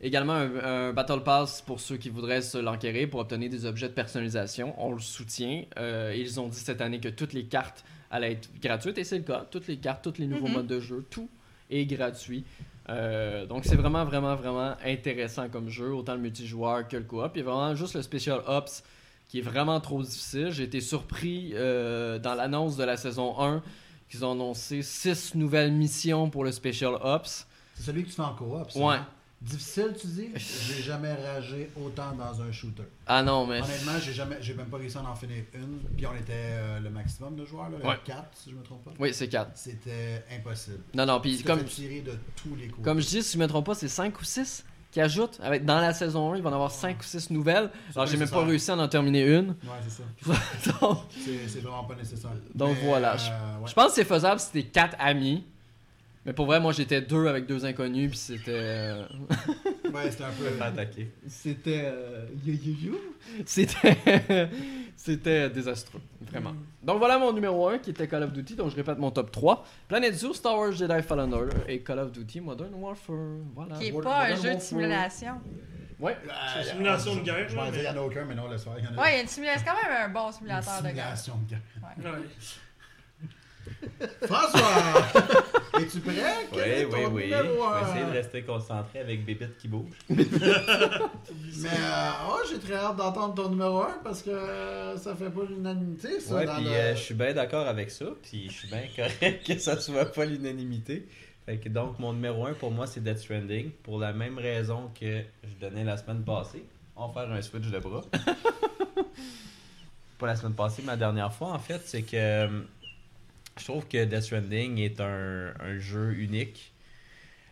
Également 0.00 0.32
un, 0.32 0.50
un 0.88 0.92
Battle 0.94 1.22
Pass 1.22 1.60
pour 1.62 1.78
ceux 1.80 1.96
qui 1.98 2.08
voudraient 2.08 2.42
se 2.42 2.58
l'enquérir 2.58 3.08
pour 3.10 3.20
obtenir 3.20 3.50
des 3.50 3.66
objets 3.66 3.88
de 3.88 3.92
personnalisation. 3.94 4.74
On 4.78 4.92
le 4.92 5.00
soutient. 5.00 5.64
Euh, 5.78 6.12
ils 6.16 6.40
ont 6.40 6.48
dit 6.48 6.58
cette 6.58 6.80
année 6.80 6.98
que 6.98 7.08
toutes 7.08 7.34
les 7.34 7.44
cartes 7.44 7.84
allaient 8.12 8.32
être 8.32 8.48
gratuites 8.60 8.98
et 8.98 9.04
c'est 9.04 9.18
le 9.18 9.24
cas. 9.24 9.44
Toutes 9.50 9.66
les 9.66 9.78
cartes, 9.78 10.04
tous 10.04 10.20
les 10.20 10.26
nouveaux 10.28 10.46
Mhm. 10.46 10.52
modes 10.54 10.66
de 10.68 10.78
jeu, 10.80 11.04
tout 11.10 11.28
est 11.70 11.84
gratuit. 11.86 12.44
Euh, 12.88 13.46
donc 13.46 13.64
c'est 13.64 13.76
vraiment, 13.76 14.04
vraiment, 14.04 14.34
vraiment 14.36 14.74
intéressant 14.84 15.48
comme 15.48 15.68
jeu, 15.68 15.92
autant 15.94 16.14
le 16.14 16.20
multijoueur 16.20 16.86
que 16.88 16.96
le 16.96 17.04
coop. 17.04 17.30
Il 17.34 17.38
y 17.38 17.40
a 17.40 17.44
vraiment 17.44 17.74
juste 17.74 17.94
le 17.94 18.02
Special 18.02 18.40
Ops 18.46 18.82
qui 19.28 19.38
est 19.38 19.42
vraiment 19.42 19.80
trop 19.80 20.02
difficile. 20.02 20.50
J'ai 20.50 20.64
été 20.64 20.80
surpris 20.80 21.52
euh, 21.54 22.18
dans 22.18 22.34
l'annonce 22.34 22.76
de 22.76 22.84
la 22.84 22.96
saison 22.96 23.40
1 23.40 23.62
qu'ils 24.10 24.24
ont 24.24 24.32
annoncé 24.32 24.82
6 24.82 25.34
nouvelles 25.36 25.72
missions 25.72 26.28
pour 26.28 26.44
le 26.44 26.52
Special 26.52 26.94
Ops. 27.02 27.46
C'est 27.74 27.84
celui 27.84 28.02
que 28.02 28.08
tu 28.10 28.14
fais 28.14 28.22
en 28.22 28.34
coop. 28.34 28.70
ça, 28.70 28.78
Ouais. 28.78 28.94
hein? 28.96 29.06
Difficile, 29.42 29.92
tu 30.00 30.06
dis? 30.06 30.28
J'ai 30.36 30.82
jamais 30.82 31.12
ragé 31.14 31.68
autant 31.76 32.12
dans 32.12 32.40
un 32.42 32.52
shooter. 32.52 32.84
Ah 33.08 33.24
non, 33.24 33.44
mais... 33.44 33.60
Honnêtement, 33.60 33.98
j'ai 34.00 34.12
jamais, 34.12 34.36
j'ai 34.40 34.54
même 34.54 34.66
pas 34.68 34.76
réussi 34.76 34.96
à 34.96 35.02
en 35.02 35.16
finir 35.16 35.38
une. 35.54 35.80
Puis 35.96 36.06
on 36.06 36.14
était 36.14 36.32
euh, 36.32 36.78
le 36.78 36.90
maximum 36.90 37.34
de 37.34 37.44
joueurs, 37.44 37.68
là, 37.70 37.78
le 37.82 37.84
Ouais. 37.88 37.96
4, 38.04 38.22
si 38.34 38.50
je 38.50 38.54
me 38.54 38.62
trompe 38.62 38.84
pas. 38.84 38.92
Oui, 39.00 39.12
c'est 39.12 39.26
4. 39.28 39.50
C'était 39.54 40.24
impossible. 40.32 40.78
Non, 40.94 41.06
non, 41.06 41.20
Puis 41.20 41.42
comme, 41.42 41.64
tirer 41.64 42.02
de 42.02 42.12
tous 42.36 42.54
les 42.54 42.68
coups. 42.68 42.84
comme 42.84 43.00
je 43.00 43.06
dis, 43.08 43.22
si 43.22 43.32
je 43.36 43.38
me 43.42 43.48
trompe 43.48 43.66
pas, 43.66 43.74
c'est 43.74 43.88
5 43.88 44.20
ou 44.20 44.24
6 44.24 44.64
qui 44.92 45.00
ajoutent. 45.00 45.40
Avec, 45.42 45.64
dans 45.64 45.80
la 45.80 45.92
saison 45.92 46.32
1, 46.34 46.36
il 46.36 46.42
va 46.42 46.50
en 46.50 46.54
avoir 46.54 46.70
5 46.70 47.00
ou 47.00 47.02
6 47.02 47.30
nouvelles. 47.30 47.68
Alors, 47.96 48.06
j'ai 48.06 48.16
même 48.18 48.30
pas 48.30 48.44
réussi 48.44 48.70
à 48.70 48.76
en 48.76 48.86
terminer 48.88 49.22
une. 49.26 49.48
Ouais, 49.48 49.80
c'est 49.82 49.90
ça. 49.90 50.72
donc, 50.80 50.98
C'est, 51.48 51.60
vraiment 51.60 51.82
pas 51.82 51.96
nécessaire. 51.96 52.30
Donc 52.54 52.76
Mais, 52.80 52.86
voilà, 52.86 53.14
euh, 53.14 53.58
ouais. 53.58 53.66
je 53.66 53.74
pense 53.74 53.88
que 53.88 53.94
c'est 53.94 54.04
faisable 54.04 54.38
si 54.38 54.52
t'es 54.52 54.62
4 54.62 54.96
amis. 55.00 55.44
Mais 56.24 56.32
pour 56.32 56.46
vrai, 56.46 56.60
moi, 56.60 56.72
j'étais 56.72 57.00
deux 57.00 57.26
avec 57.26 57.46
deux 57.46 57.64
inconnus, 57.64 58.10
puis 58.10 58.18
c'était... 58.18 58.52
euh, 58.54 59.04
Ouais, 59.92 60.08
c'était 60.10 60.24
un 60.24 60.30
peu. 60.30 60.62
Attaqué. 60.62 61.10
C'était... 61.26 61.82
euh, 61.84 62.26
yo, 62.44 62.54
yo, 62.54 62.72
yo. 62.92 63.00
C'était... 63.44 63.98
C'était 64.96 65.50
désastreux, 65.50 66.00
vraiment. 66.30 66.52
Mm. 66.52 66.64
Donc 66.84 66.98
voilà 66.98 67.18
mon 67.18 67.32
numéro 67.32 67.66
1 67.68 67.78
qui 67.78 67.90
était 67.90 68.06
Call 68.06 68.22
of 68.22 68.32
Duty, 68.32 68.54
donc 68.54 68.70
je 68.70 68.76
répète 68.76 68.98
mon 68.98 69.10
top 69.10 69.32
3. 69.32 69.64
Planet 69.88 70.14
Zoo, 70.14 70.32
Star 70.32 70.56
Wars 70.56 70.70
Jedi 70.70 71.02
Fallen 71.02 71.32
Order 71.34 71.56
et 71.66 71.80
Call 71.80 71.98
of 71.98 72.12
Duty 72.12 72.40
Modern 72.40 72.72
Warfare. 72.74 73.16
Voilà. 73.56 73.74
Qui 73.78 73.86
n'est 73.86 73.90
Modern 73.92 74.12
pas 74.14 74.18
un 74.26 74.28
Warfare. 74.30 74.42
jeu 74.44 74.54
de 74.54 74.60
simulation. 74.60 75.40
Ouais. 75.98 76.16
Ah, 76.30 76.50
C'est 76.54 76.60
une 76.60 76.66
simulation 76.76 77.16
de 77.16 77.20
guerre, 77.22 77.48
Je 77.48 77.56
il 77.78 77.82
y 77.82 77.88
en 77.88 77.96
a 77.96 78.00
aucun, 78.00 78.24
mais 78.24 78.34
non, 78.36 78.48
laisse 78.48 78.62
faire. 78.62 78.74
il 78.78 78.84
y 78.84 78.88
en 78.88 78.96
a 78.96 79.02
Ouais, 79.02 79.12
il 79.12 79.16
y 79.16 79.18
a 79.18 79.22
une 79.22 79.28
simulation. 79.28 79.64
C'est 79.66 79.70
quand 79.72 79.88
même 79.90 80.04
un 80.04 80.08
bon 80.08 80.26
une 80.28 80.32
simulateur 80.32 80.82
de 80.82 80.88
guerre. 80.90 81.16
simulation 81.18 81.34
de 81.38 81.50
guerre. 81.50 81.60
Ouais. 81.82 81.96
François 84.26 84.60
Es-tu 85.80 86.00
prêt? 86.00 86.12
Oui, 86.52 86.58
est 86.58 86.84
oui, 86.84 86.90
ton 86.90 87.10
oui. 87.12 87.22
numéro 87.24 87.44
Je 87.44 87.62
un? 87.62 87.80
vais 87.84 87.90
essayer 87.90 88.04
de 88.04 88.10
rester 88.10 88.42
concentré 88.42 88.98
avec 89.00 89.24
Bébite 89.24 89.56
qui 89.58 89.68
bouge. 89.68 89.90
Mais 90.08 91.68
euh, 91.68 92.10
oh, 92.30 92.38
j'ai 92.50 92.58
très 92.58 92.74
hâte 92.74 92.96
d'entendre 92.96 93.34
ton 93.34 93.48
numéro 93.48 93.82
1 93.82 94.00
parce 94.04 94.22
que 94.22 94.30
euh, 94.30 94.96
ça 94.98 95.14
fait 95.14 95.30
pas 95.30 95.42
l'unanimité, 95.48 96.20
ça. 96.20 96.34
Ouais, 96.34 96.46
puis 96.46 96.64
le- 96.64 96.70
euh, 96.70 96.94
je 96.94 97.00
suis 97.00 97.14
bien 97.14 97.32
d'accord 97.32 97.66
avec 97.66 97.90
ça, 97.90 98.06
puis 98.22 98.48
je 98.48 98.52
suis 98.52 98.68
bien 98.68 98.82
correct 98.94 99.44
que 99.46 99.58
ça 99.58 99.80
soit 99.80 100.12
pas 100.12 100.24
l'unanimité. 100.26 101.06
Fait 101.46 101.56
que 101.58 101.68
donc, 101.68 101.98
mon 101.98 102.12
numéro 102.12 102.46
1 102.46 102.52
pour 102.54 102.70
moi, 102.70 102.86
c'est 102.86 103.02
Death 103.02 103.18
Stranding, 103.18 103.70
pour 103.82 103.98
la 103.98 104.12
même 104.12 104.38
raison 104.38 104.90
que 104.98 105.22
je 105.44 105.54
donnais 105.60 105.84
la 105.84 105.96
semaine 105.96 106.22
passée. 106.22 106.64
On 106.96 107.08
va 107.08 107.22
faire 107.24 107.32
un 107.32 107.42
switch 107.42 107.66
de 107.68 107.78
bras. 107.78 108.02
pas 110.18 110.26
la 110.26 110.36
semaine 110.36 110.54
passée, 110.54 110.82
ma 110.82 110.96
dernière 110.96 111.32
fois, 111.32 111.48
en 111.48 111.58
fait, 111.58 111.80
c'est 111.84 112.02
que 112.02 112.16
euh, 112.16 112.48
je 113.58 113.64
trouve 113.64 113.86
que 113.86 114.04
Death 114.04 114.22
Stranding 114.22 114.78
est 114.78 115.00
un, 115.00 115.54
un 115.60 115.78
jeu 115.78 116.14
unique. 116.14 116.72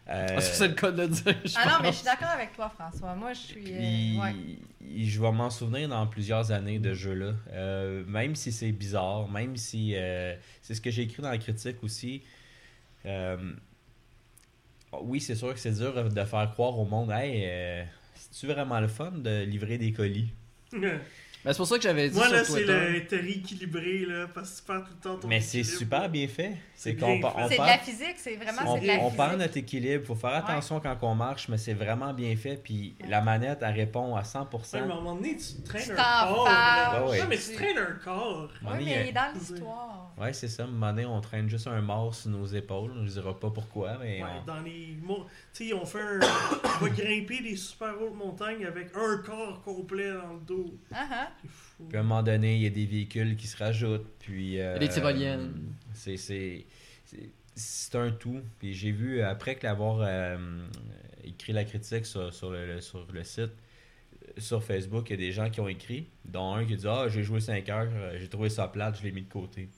Euh, 0.08 0.36
que 0.36 0.42
c'est 0.42 0.68
le 0.68 0.74
cas 0.74 0.90
de 0.90 1.02
le 1.02 1.08
dire? 1.08 1.36
je 1.44 1.52
Ah 1.56 1.66
non, 1.66 1.78
mais 1.82 1.92
je 1.92 1.96
suis 1.98 2.04
d'accord 2.04 2.28
avec 2.30 2.52
toi, 2.54 2.68
François. 2.68 3.14
Moi, 3.14 3.32
je 3.32 3.38
suis. 3.40 3.72
euh, 3.72 3.74
Puis, 3.74 4.18
ouais. 4.18 4.34
il- 4.80 5.08
je 5.08 5.20
vais 5.20 5.30
m'en 5.32 5.50
souvenir 5.50 5.88
dans 5.88 6.06
plusieurs 6.06 6.50
années 6.52 6.78
de 6.78 6.94
jeu-là. 6.94 7.34
Euh, 7.52 8.04
même 8.06 8.34
si 8.34 8.50
c'est 8.52 8.72
bizarre, 8.72 9.28
même 9.28 9.56
si. 9.56 9.94
euh, 9.94 10.34
c'est 10.62 10.74
ce 10.74 10.80
que 10.80 10.90
j'ai 10.90 11.02
écrit 11.02 11.22
dans 11.22 11.30
la 11.30 11.38
critique 11.38 11.82
aussi. 11.84 12.22
Euh, 13.06 13.52
oui, 15.02 15.20
c'est 15.20 15.34
sûr 15.36 15.52
que 15.54 15.60
c'est 15.60 15.72
dur 15.72 15.92
de 16.10 16.24
faire 16.24 16.50
croire 16.52 16.78
au 16.78 16.84
monde, 16.84 17.10
hey, 17.12 17.42
euh, 17.46 17.84
c'est-tu 18.14 18.46
vraiment 18.46 18.80
le 18.80 18.88
fun 18.88 19.12
de 19.12 19.44
livrer 19.44 19.78
des 19.78 19.92
colis? 19.92 20.32
Ben, 21.42 21.52
c'est 21.52 21.56
pour 21.56 21.66
ça 21.66 21.76
que 21.76 21.82
j'avais 21.82 22.10
dit 22.10 22.16
Moi, 22.16 22.26
sur 22.26 22.34
là, 22.36 22.44
c'est 22.44 22.64
le 22.64 23.06
terre 23.06 23.24
équilibré, 23.24 24.04
là, 24.06 24.26
parce 24.34 24.50
que 24.52 24.56
tu 24.60 24.62
perds 24.66 24.84
tout 24.84 24.92
le 24.94 25.00
temps 25.00 25.16
ton 25.16 25.28
Mais 25.28 25.40
c'est 25.40 25.64
super 25.64 26.08
bien 26.10 26.28
fait. 26.28 26.56
C'est 26.74 26.96
qu'on 26.96 27.12
on 27.12 27.48
C'est 27.48 27.56
de 27.56 27.62
la 27.62 27.78
physique, 27.78 28.14
c'est 28.16 28.36
vraiment 28.36 28.72
on, 28.72 28.74
c'est 28.76 28.82
de 28.82 28.86
la 28.86 28.98
on 29.00 29.10
de 29.32 29.36
notre 29.36 29.56
équilibre, 29.56 30.06
faut 30.06 30.14
faire 30.14 30.34
attention 30.34 30.80
quand 30.80 30.96
on 31.02 31.14
marche, 31.14 31.48
mais 31.48 31.56
c'est 31.58 31.72
vraiment 31.74 32.12
bien 32.12 32.34
fait. 32.36 32.56
Puis 32.62 32.94
la 33.08 33.20
manette, 33.22 33.58
elle 33.62 33.74
répond 33.74 34.16
à 34.16 34.22
100%. 34.22 34.50
Ouais, 34.52 34.60
mais 34.72 34.78
à 34.80 34.82
un 34.82 34.86
moment 34.96 35.14
donné, 35.14 35.36
tu 35.36 35.62
traînes 35.62 35.82
Tu 35.84 35.92
un 35.92 35.94
corps. 35.96 36.44
là. 36.46 37.04
Ouais, 37.04 37.10
ouais. 37.10 37.18
Non, 37.20 37.26
mais 37.28 37.38
tu 37.38 37.54
traînes 37.54 37.78
un 37.78 38.04
corps. 38.04 38.48
Oui, 38.62 38.68
mais 38.76 38.82
il 38.82 38.88
y 38.88 38.94
a- 38.94 39.12
dans 39.12 39.38
l'histoire. 39.38 40.12
Ouais, 40.18 40.32
c'est 40.34 40.48
ça. 40.48 40.62
À 40.64 40.66
un 40.66 40.68
moment 40.70 40.90
donné, 40.90 41.06
on 41.06 41.20
traîne 41.20 41.48
juste 41.48 41.66
un 41.66 41.80
mort 41.80 42.14
sur 42.14 42.30
nos 42.30 42.46
épaules. 42.46 42.92
Je 43.04 43.10
dirais 43.12 43.34
pas 43.40 43.50
pourquoi, 43.50 43.96
mais 44.00 44.22
Ouais, 44.22 44.28
on- 44.42 44.44
dans 44.46 44.60
les 44.60 44.96
Tu 45.00 45.14
sais, 45.52 45.64
ils 45.66 45.74
ont 45.74 45.84
fait 45.86 46.00
un. 46.00 46.20
on 46.80 46.84
va 46.84 46.88
grimper 46.90 47.42
des 47.42 47.56
super 47.56 47.94
hautes 48.00 48.14
montagnes 48.16 48.64
avec 48.66 48.88
un 48.94 49.18
corps 49.18 49.62
complet 49.62 50.12
dans 50.12 50.34
le 50.34 50.40
dos. 50.46 50.74
Ah, 50.92 51.06
ah. 51.10 51.29
Puis 51.88 51.96
à 51.96 52.00
un 52.00 52.02
moment 52.02 52.22
donné, 52.22 52.56
il 52.56 52.62
y 52.62 52.66
a 52.66 52.70
des 52.70 52.86
véhicules 52.86 53.36
qui 53.36 53.46
se 53.46 53.56
rajoutent. 53.56 54.06
Puis, 54.18 54.60
euh, 54.60 54.78
des 54.78 54.88
tyroliennes. 54.88 55.52
C'est, 55.94 56.16
c'est, 56.16 56.66
c'est, 57.06 57.30
c'est 57.54 57.94
un 57.96 58.10
tout. 58.10 58.40
Puis 58.58 58.74
j'ai 58.74 58.90
vu, 58.92 59.22
après 59.22 59.54
que 59.54 59.66
l'avoir 59.66 59.98
euh, 60.02 60.36
écrit 61.24 61.52
la 61.52 61.64
critique 61.64 62.04
sur, 62.06 62.32
sur 62.34 62.50
le, 62.50 62.66
le- 62.66 62.80
sur 62.80 63.06
le 63.12 63.24
site, 63.24 63.40
euh, 63.40 64.26
sur 64.36 64.62
Facebook, 64.62 65.08
il 65.08 65.12
y 65.12 65.14
a 65.14 65.16
des 65.16 65.32
gens 65.32 65.48
qui 65.48 65.60
ont 65.60 65.68
écrit, 65.68 66.06
dont 66.24 66.54
un 66.54 66.64
qui 66.66 66.76
dit 66.76 66.86
Ah, 66.86 67.06
j'ai 67.08 67.22
joué 67.22 67.40
5 67.40 67.66
heures, 67.70 67.88
euh, 67.92 68.18
j'ai 68.18 68.28
trouvé 68.28 68.50
ça 68.50 68.68
plate, 68.68 68.98
je 68.98 69.04
l'ai 69.04 69.12
mis 69.12 69.22
de 69.22 69.28
côté. 69.32 69.68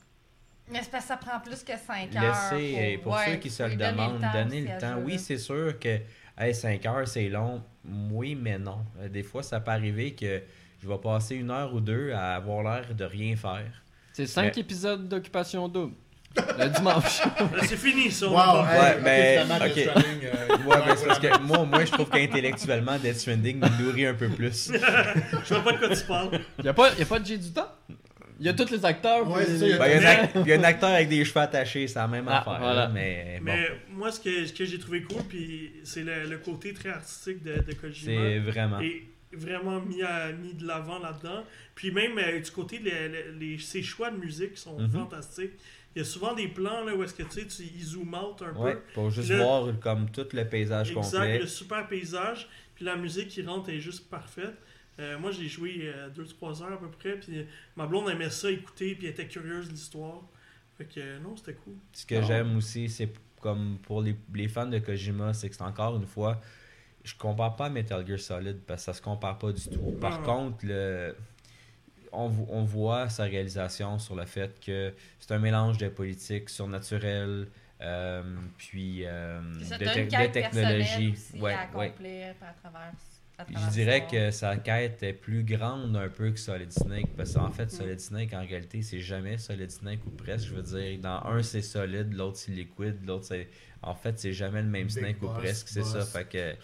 Mais 0.70 0.80
c'est 0.82 0.90
parce 0.90 1.04
que 1.04 1.08
ça 1.08 1.16
prend 1.16 1.38
plus 1.40 1.62
que 1.62 1.72
5 1.76 2.16
heures. 2.16 2.52
Laissez, 2.52 2.98
pour 3.02 3.12
ouais, 3.14 3.26
ceux 3.32 3.36
qui 3.36 3.50
se 3.50 3.62
le 3.62 3.76
donner 3.76 3.90
demandent, 3.92 4.20
donnez 4.32 4.62
aussi 4.62 4.70
à 4.70 4.74
le 4.74 4.80
temps. 4.80 5.02
Oui, 5.04 5.18
c'est 5.18 5.38
sûr 5.38 5.78
que 5.78 5.98
hey, 6.38 6.54
5 6.54 6.84
heures, 6.86 7.06
c'est 7.06 7.28
long. 7.28 7.62
Oui, 8.10 8.34
mais 8.34 8.58
non. 8.58 8.84
Des 9.10 9.22
fois, 9.22 9.42
ça 9.42 9.60
peut 9.60 9.70
arriver 9.72 10.14
que 10.14 10.40
je 10.82 10.88
vais 10.88 10.98
passer 10.98 11.36
une 11.36 11.50
heure 11.50 11.72
ou 11.74 11.80
deux 11.80 12.10
à 12.12 12.34
avoir 12.36 12.62
l'air 12.62 12.94
de 12.94 13.04
rien 13.04 13.36
faire. 13.36 13.70
C'est 14.12 14.26
5 14.26 14.54
Mais- 14.56 14.60
épisodes 14.60 15.08
d'occupation 15.08 15.68
double. 15.68 15.94
Le 16.34 16.68
dimanche. 16.70 17.20
Là, 17.20 17.62
c'est 17.62 17.76
fini, 17.76 18.10
ça. 18.10 18.26
Wow, 18.26 18.62
Ouais, 18.64 18.98
mais- 19.02 19.38
euh, 19.38 19.44
Ouais, 19.44 19.58
mais 20.86 20.96
c'est 20.96 21.06
parce 21.06 21.20
ouais, 21.20 21.28
que 21.30 21.38
moi, 21.42 21.64
moi, 21.64 21.84
je 21.84 21.92
trouve 21.92 22.08
qu'intellectuellement, 22.08 22.98
Death 22.98 23.16
Stranding 23.18 23.58
me 23.60 23.82
nourrit 23.82 24.06
un 24.06 24.14
peu 24.14 24.28
plus. 24.30 24.72
Je 25.44 25.54
vois 25.54 25.62
pas 25.62 25.72
de 25.72 25.78
quoi 25.78 25.94
tu 25.94 26.04
parles. 26.04 26.40
Il 26.58 26.68
a, 26.68 26.72
pas- 26.74 26.94
y 26.98 27.02
a 27.02 27.06
pas 27.06 27.18
de 27.18 27.26
J 27.26 27.38
du 27.38 27.50
temps? 27.52 27.68
Il 28.40 28.46
y 28.46 28.48
a 28.48 28.54
tous 28.54 28.70
les 28.70 28.82
acteurs. 28.84 29.30
Ouais, 29.30 29.42
a- 29.42 29.46
Ben, 29.46 29.60
Il 29.60 29.68
y, 29.68 29.72
a 30.06 30.10
un 30.10 30.14
ac- 30.24 30.30
il 30.36 30.46
y 30.48 30.52
a 30.52 30.58
un 30.58 30.64
acteur 30.64 30.88
avec 30.90 31.08
des 31.10 31.24
cheveux 31.24 31.40
attachés, 31.40 31.86
c'est 31.86 31.98
la 31.98 32.08
même 32.08 32.24
Ah, 32.28 32.40
affaire. 32.40 32.58
voilà. 32.60 32.88
Mais, 32.88 33.36
bon, 33.38 33.44
Mais 33.52 33.68
moi, 33.90 34.10
ce 34.10 34.18
que, 34.18 34.46
ce 34.46 34.52
que 34.54 34.64
j'ai 34.64 34.78
trouvé 34.78 35.02
cool, 35.02 35.22
puis 35.28 35.74
c'est 35.84 36.02
le, 36.02 36.24
le 36.28 36.38
côté 36.38 36.72
très 36.72 36.88
artistique 36.88 37.42
de, 37.44 37.56
de 37.60 37.72
Kojima. 37.74 38.10
c'est 38.22 38.38
vraiment. 38.38 38.78
Vraiment 39.32 39.80
mis, 39.80 40.02
à- 40.02 40.32
mis 40.32 40.54
de 40.54 40.66
l'avant 40.66 40.98
là-dedans. 40.98 41.44
Puis 41.74 41.90
même 41.90 42.18
euh, 42.18 42.40
du 42.40 42.50
côté 42.50 42.78
de 42.78 42.84
les, 42.90 43.32
les- 43.38 43.58
ses 43.58 43.82
choix 43.82 44.10
de 44.10 44.16
musique 44.18 44.56
sont 44.58 44.78
Mhm. 44.78 44.90
fantastiques. 44.90 45.52
Il 45.94 45.98
y 45.98 46.02
a 46.02 46.04
souvent 46.04 46.34
des 46.34 46.48
plans 46.48 46.84
là, 46.84 46.94
où 46.94 47.02
est-ce 47.02 47.14
que 47.14 47.22
tu 47.24 47.40
sais, 47.40 47.46
tu 47.46 47.62
ils 47.64 47.84
zoom 47.84 48.14
out 48.14 48.42
un 48.42 48.52
Ouais, 48.58 48.74
peu. 48.74 48.80
pour 48.94 49.10
juste 49.10 49.28
Là- 49.30 49.38
voir 49.44 49.68
comme 49.80 50.10
tout 50.10 50.26
le 50.32 50.44
paysage 50.48 50.90
Exact, 50.90 51.02
complet. 51.12 51.38
le 51.40 51.46
super 51.46 51.86
paysage. 51.86 52.48
Puis 52.74 52.84
la 52.84 52.96
musique 52.96 53.28
qui 53.28 53.42
rentre 53.42 53.68
est 53.70 53.80
juste 53.80 54.08
parfaite. 54.08 54.54
Euh, 54.98 55.18
moi, 55.18 55.30
j'ai 55.30 55.48
joué 55.48 55.90
2-3 56.14 56.62
heures 56.62 56.72
à 56.72 56.78
peu 56.78 56.88
près. 56.90 57.16
Puis 57.18 57.46
ma 57.76 57.86
blonde 57.86 58.08
aimait 58.10 58.30
ça 58.30 58.50
écouter. 58.50 58.94
Puis 58.94 59.06
elle 59.06 59.12
était 59.12 59.26
curieuse 59.28 59.66
de 59.68 59.72
l'histoire. 59.72 60.22
Fait 60.78 60.84
que 60.86 61.00
euh, 61.00 61.18
non, 61.20 61.36
c'était 61.36 61.54
cool. 61.54 61.74
Ce 61.92 62.06
que 62.06 62.22
j'aime 62.22 62.56
aussi, 62.56 62.88
c'est 62.88 63.12
comme 63.40 63.76
pour 63.82 64.00
les, 64.02 64.16
les 64.34 64.48
fans 64.48 64.66
de 64.66 64.78
Kojima, 64.78 65.34
c'est 65.34 65.48
que 65.50 65.54
c'est 65.56 65.62
encore 65.62 65.96
une 65.96 66.06
fois, 66.06 66.40
je 67.04 67.14
compare 67.16 67.56
pas 67.56 67.66
à 67.66 67.70
Metal 67.70 68.06
Gear 68.06 68.18
Solid 68.18 68.58
parce 68.66 68.82
que 68.82 68.84
ça 68.86 68.92
se 68.94 69.02
compare 69.02 69.38
pas 69.38 69.52
du 69.52 69.62
tout. 69.68 69.92
Par 70.00 70.22
contre, 70.22 70.58
le, 70.64 71.16
on, 72.12 72.28
vo- 72.28 72.46
on 72.50 72.62
voit 72.64 73.08
sa 73.08 73.24
réalisation 73.24 73.98
sur 73.98 74.14
le 74.14 74.24
fait 74.26 74.58
que 74.60 74.92
c'est 75.18 75.32
un 75.32 75.38
mélange 75.38 75.78
de 75.78 75.88
politique 75.88 76.48
surnaturelle, 76.50 77.48
euh, 77.80 78.22
puis 78.56 79.04
euh, 79.04 79.40
ça, 79.64 79.78
de, 79.78 79.84
te- 79.84 80.26
de 80.26 80.32
technologie. 80.32 81.12
aussi 81.12 81.40
Ouais, 81.40 81.54
à 81.54 81.68
ouais. 81.76 81.86
accomplir 81.86 82.34
à 82.40 82.52
travers. 82.60 82.92
à 83.38 83.44
Je 83.48 83.70
dirais 83.72 84.00
ça. 84.00 84.06
que 84.06 84.30
sa 84.30 84.56
quête 84.58 85.02
est 85.02 85.12
plus 85.14 85.42
grande 85.42 85.96
un 85.96 86.08
peu 86.08 86.30
que 86.30 86.38
Solid 86.38 86.70
Snake 86.70 87.08
parce 87.16 87.32
qu'en 87.32 87.50
fait 87.50 87.70
Solid 87.72 87.98
Snake 87.98 88.32
en 88.34 88.40
réalité 88.46 88.82
c'est 88.82 89.00
jamais 89.00 89.38
Solid 89.38 89.70
Snake 89.70 90.06
ou 90.06 90.10
presque 90.10 90.46
je 90.48 90.54
veux 90.54 90.62
dire 90.62 91.00
dans 91.00 91.20
un 91.24 91.42
c'est 91.42 91.62
solide 91.62 92.12
l'autre 92.12 92.36
c'est 92.36 92.52
liquide 92.52 92.98
l'autre 93.04 93.24
c'est 93.24 93.48
en 93.82 93.94
fait 93.96 94.16
c'est 94.20 94.32
jamais 94.34 94.62
le 94.62 94.68
même 94.68 94.86
Big 94.86 94.98
Snake 94.98 95.22
ou 95.22 95.28
presque 95.28 95.66
c'est 95.68 95.82
ça 95.82 96.04
fait 96.04 96.28
que 96.28 96.54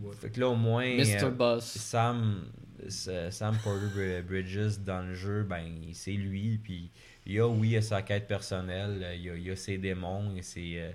Ouais. 0.00 0.14
fait 0.16 0.30
que 0.30 0.40
là 0.40 0.48
au 0.48 0.56
moins 0.56 0.84
Mr. 0.96 1.24
euh, 1.24 1.30
Boss. 1.30 1.64
Sam 1.64 2.44
Sam 2.88 3.56
Porter 3.62 3.86
Br- 3.96 4.22
Bridges 4.22 4.78
dans 4.84 5.00
le 5.02 5.14
jeu 5.14 5.42
ben 5.44 5.64
c'est 5.92 6.12
lui 6.12 6.58
puis 6.58 6.90
il 7.26 7.32
y 7.34 7.38
a 7.38 7.46
oui 7.48 7.68
il 7.68 7.72
y 7.72 7.76
a 7.76 7.82
sa 7.82 8.02
quête 8.02 8.26
personnelle 8.26 9.00
euh, 9.02 9.14
il 9.14 9.22
y 9.22 9.30
a, 9.30 9.34
il 9.36 9.42
y 9.44 9.50
a 9.50 9.56
ses 9.56 9.78
démons 9.78 10.34
et 10.36 10.42
ses 10.42 10.78
euh, 10.78 10.90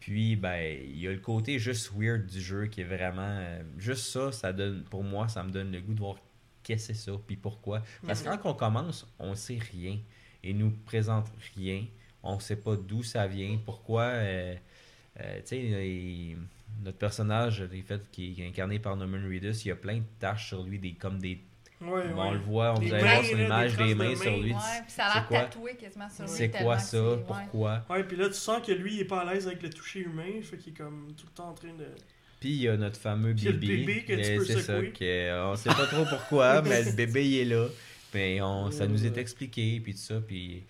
puis, 0.00 0.36
ben, 0.36 0.60
il 0.84 0.98
y 1.00 1.08
a 1.08 1.12
le 1.12 1.18
côté 1.18 1.58
juste 1.58 1.90
weird 1.96 2.26
du 2.26 2.38
jeu 2.38 2.66
qui 2.66 2.82
est 2.82 2.84
vraiment. 2.84 3.22
euh, 3.22 3.62
juste 3.78 4.04
ça, 4.04 4.32
ça 4.32 4.52
donne, 4.52 4.82
pour 4.90 5.02
moi, 5.02 5.28
ça 5.28 5.42
me 5.42 5.50
donne 5.50 5.72
le 5.72 5.80
goût 5.80 5.94
de 5.94 5.98
voir 6.00 6.16
qu'est-ce 6.62 6.88
que 6.88 6.92
c'est 6.94 7.10
ça, 7.10 7.12
puis 7.26 7.36
pourquoi. 7.36 7.82
Parce 8.06 8.20
que 8.20 8.28
quand 8.28 8.50
on 8.50 8.52
commence, 8.52 9.06
on 9.18 9.34
sait 9.34 9.58
rien. 9.72 9.98
Et 10.42 10.52
nous 10.52 10.72
présente 10.84 11.28
rien. 11.56 11.86
On 12.22 12.38
sait 12.38 12.56
pas 12.56 12.76
d'où 12.76 13.02
ça 13.02 13.26
vient, 13.26 13.58
pourquoi. 13.64 14.02
euh, 14.02 14.54
euh, 15.20 15.36
tu 15.36 15.42
sais, 15.46 15.58
il- 15.62 16.36
notre 16.82 16.98
personnage, 16.98 17.62
en 17.62 17.86
fait, 17.86 18.00
qui 18.10 18.34
est 18.40 18.46
incarné 18.46 18.78
par 18.78 18.96
Norman 18.96 19.18
Reedus, 19.28 19.62
il 19.64 19.68
y 19.68 19.70
a 19.70 19.76
plein 19.76 19.96
de 19.98 20.02
taches 20.18 20.48
sur 20.48 20.62
lui, 20.62 20.78
des, 20.78 20.92
comme 20.92 21.18
des. 21.18 21.40
Ouais, 21.80 22.02
On 22.16 22.32
le 22.32 22.38
voit, 22.38 22.72
on 22.72 22.80
vous 22.80 22.92
allez 22.94 23.02
voir 23.02 23.24
sur 23.24 23.36
l'image 23.36 23.76
des 23.76 23.84
des 23.84 23.94
traces 23.94 23.98
de 23.98 24.14
mains 24.14 24.16
sur 24.16 24.36
lui. 24.42 24.52
Ouais, 24.52 24.58
puis 24.84 24.92
ça 24.92 25.06
a 25.06 25.08
c'est 25.12 25.18
l'air 25.18 25.28
quoi- 25.28 25.40
tatoué 25.40 25.74
quasiment 25.76 26.08
sur 26.08 26.24
lui. 26.24 26.30
C'est 26.32 26.50
quoi 26.50 26.78
ça? 26.78 27.02
ouais. 27.10 27.18
Pourquoi? 27.26 27.84
Ouais, 27.90 28.04
puis 28.04 28.16
là, 28.16 28.28
tu 28.28 28.34
sens 28.34 28.66
que 28.66 28.72
lui, 28.72 28.94
il 28.94 29.00
est 29.00 29.04
pas 29.04 29.20
à 29.20 29.34
l'aise 29.34 29.46
avec 29.46 29.62
le 29.62 29.70
toucher 29.70 30.00
humain, 30.00 30.40
fait 30.42 30.56
qu'il 30.56 30.72
est 30.72 30.76
comme 30.76 31.12
tout 31.16 31.26
le 31.26 31.32
temps 31.32 31.48
en 31.50 31.52
train 31.54 31.74
de. 31.74 31.84
Puis 32.40 32.50
il 32.50 32.62
y 32.62 32.68
a 32.68 32.76
notre 32.76 32.98
fameux 32.98 33.30
a 33.30 33.34
le 33.44 33.52
bébé. 33.52 33.76
bébé 33.78 34.04
que 34.04 34.12
tu 34.12 34.16
mais 34.16 34.36
peux 34.36 34.44
c'est 34.44 34.60
ça, 34.62 34.76
secouer. 34.76 34.92
que, 34.92 35.44
on 35.52 35.56
sait 35.56 35.70
pas 35.70 35.86
trop 35.86 36.04
pourquoi, 36.04 36.62
mais 36.68 36.84
le 36.84 36.92
bébé 36.92 37.26
il 37.28 37.38
est 37.40 37.44
là. 37.54 37.66
Mais 38.14 38.40
on, 38.40 38.70
ça 38.70 38.86
nous 38.86 39.04
est 39.04 39.18
expliqué, 39.18 39.80
puis 39.80 39.92
tout 39.94 39.98
ça. 40.00 40.20
Puis 40.26 40.62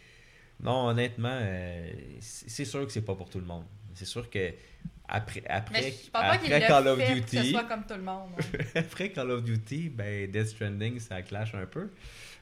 non, 0.63 0.87
honnêtement, 0.89 1.29
euh, 1.43 1.91
c'est 2.21 2.49
c'est 2.49 2.65
sûr 2.65 2.85
que 2.87 2.93
c'est 2.93 3.05
pas 3.05 3.15
pour 3.15 3.29
tout 3.29 3.39
le 3.41 3.47
monde. 3.47 3.65
C'est 3.93 4.05
sûr 4.07 4.29
que 4.31 4.53
après, 5.09 5.43
après, 5.49 5.83
je 5.83 6.11
pense 6.11 6.23
pas 6.23 6.39
qu'il 6.39 6.53
après 6.53 6.67
Call 6.67 6.89
of 6.89 6.99
fait 6.99 7.05
que 7.21 7.29
ce 7.31 7.37
Duty, 7.37 7.51
soit 7.51 7.65
comme 7.65 7.85
tout 7.85 7.95
le 7.95 8.03
monde. 8.03 8.31
hein. 8.39 8.59
après 8.77 9.09
Call 9.11 9.31
of 9.31 9.43
Duty, 9.45 9.89
ben 9.91 10.31
Death 10.31 10.49
Stranding 10.49 10.99
ça 10.99 11.23
clash 11.23 11.55
un 11.55 11.67
peu. 11.67 11.91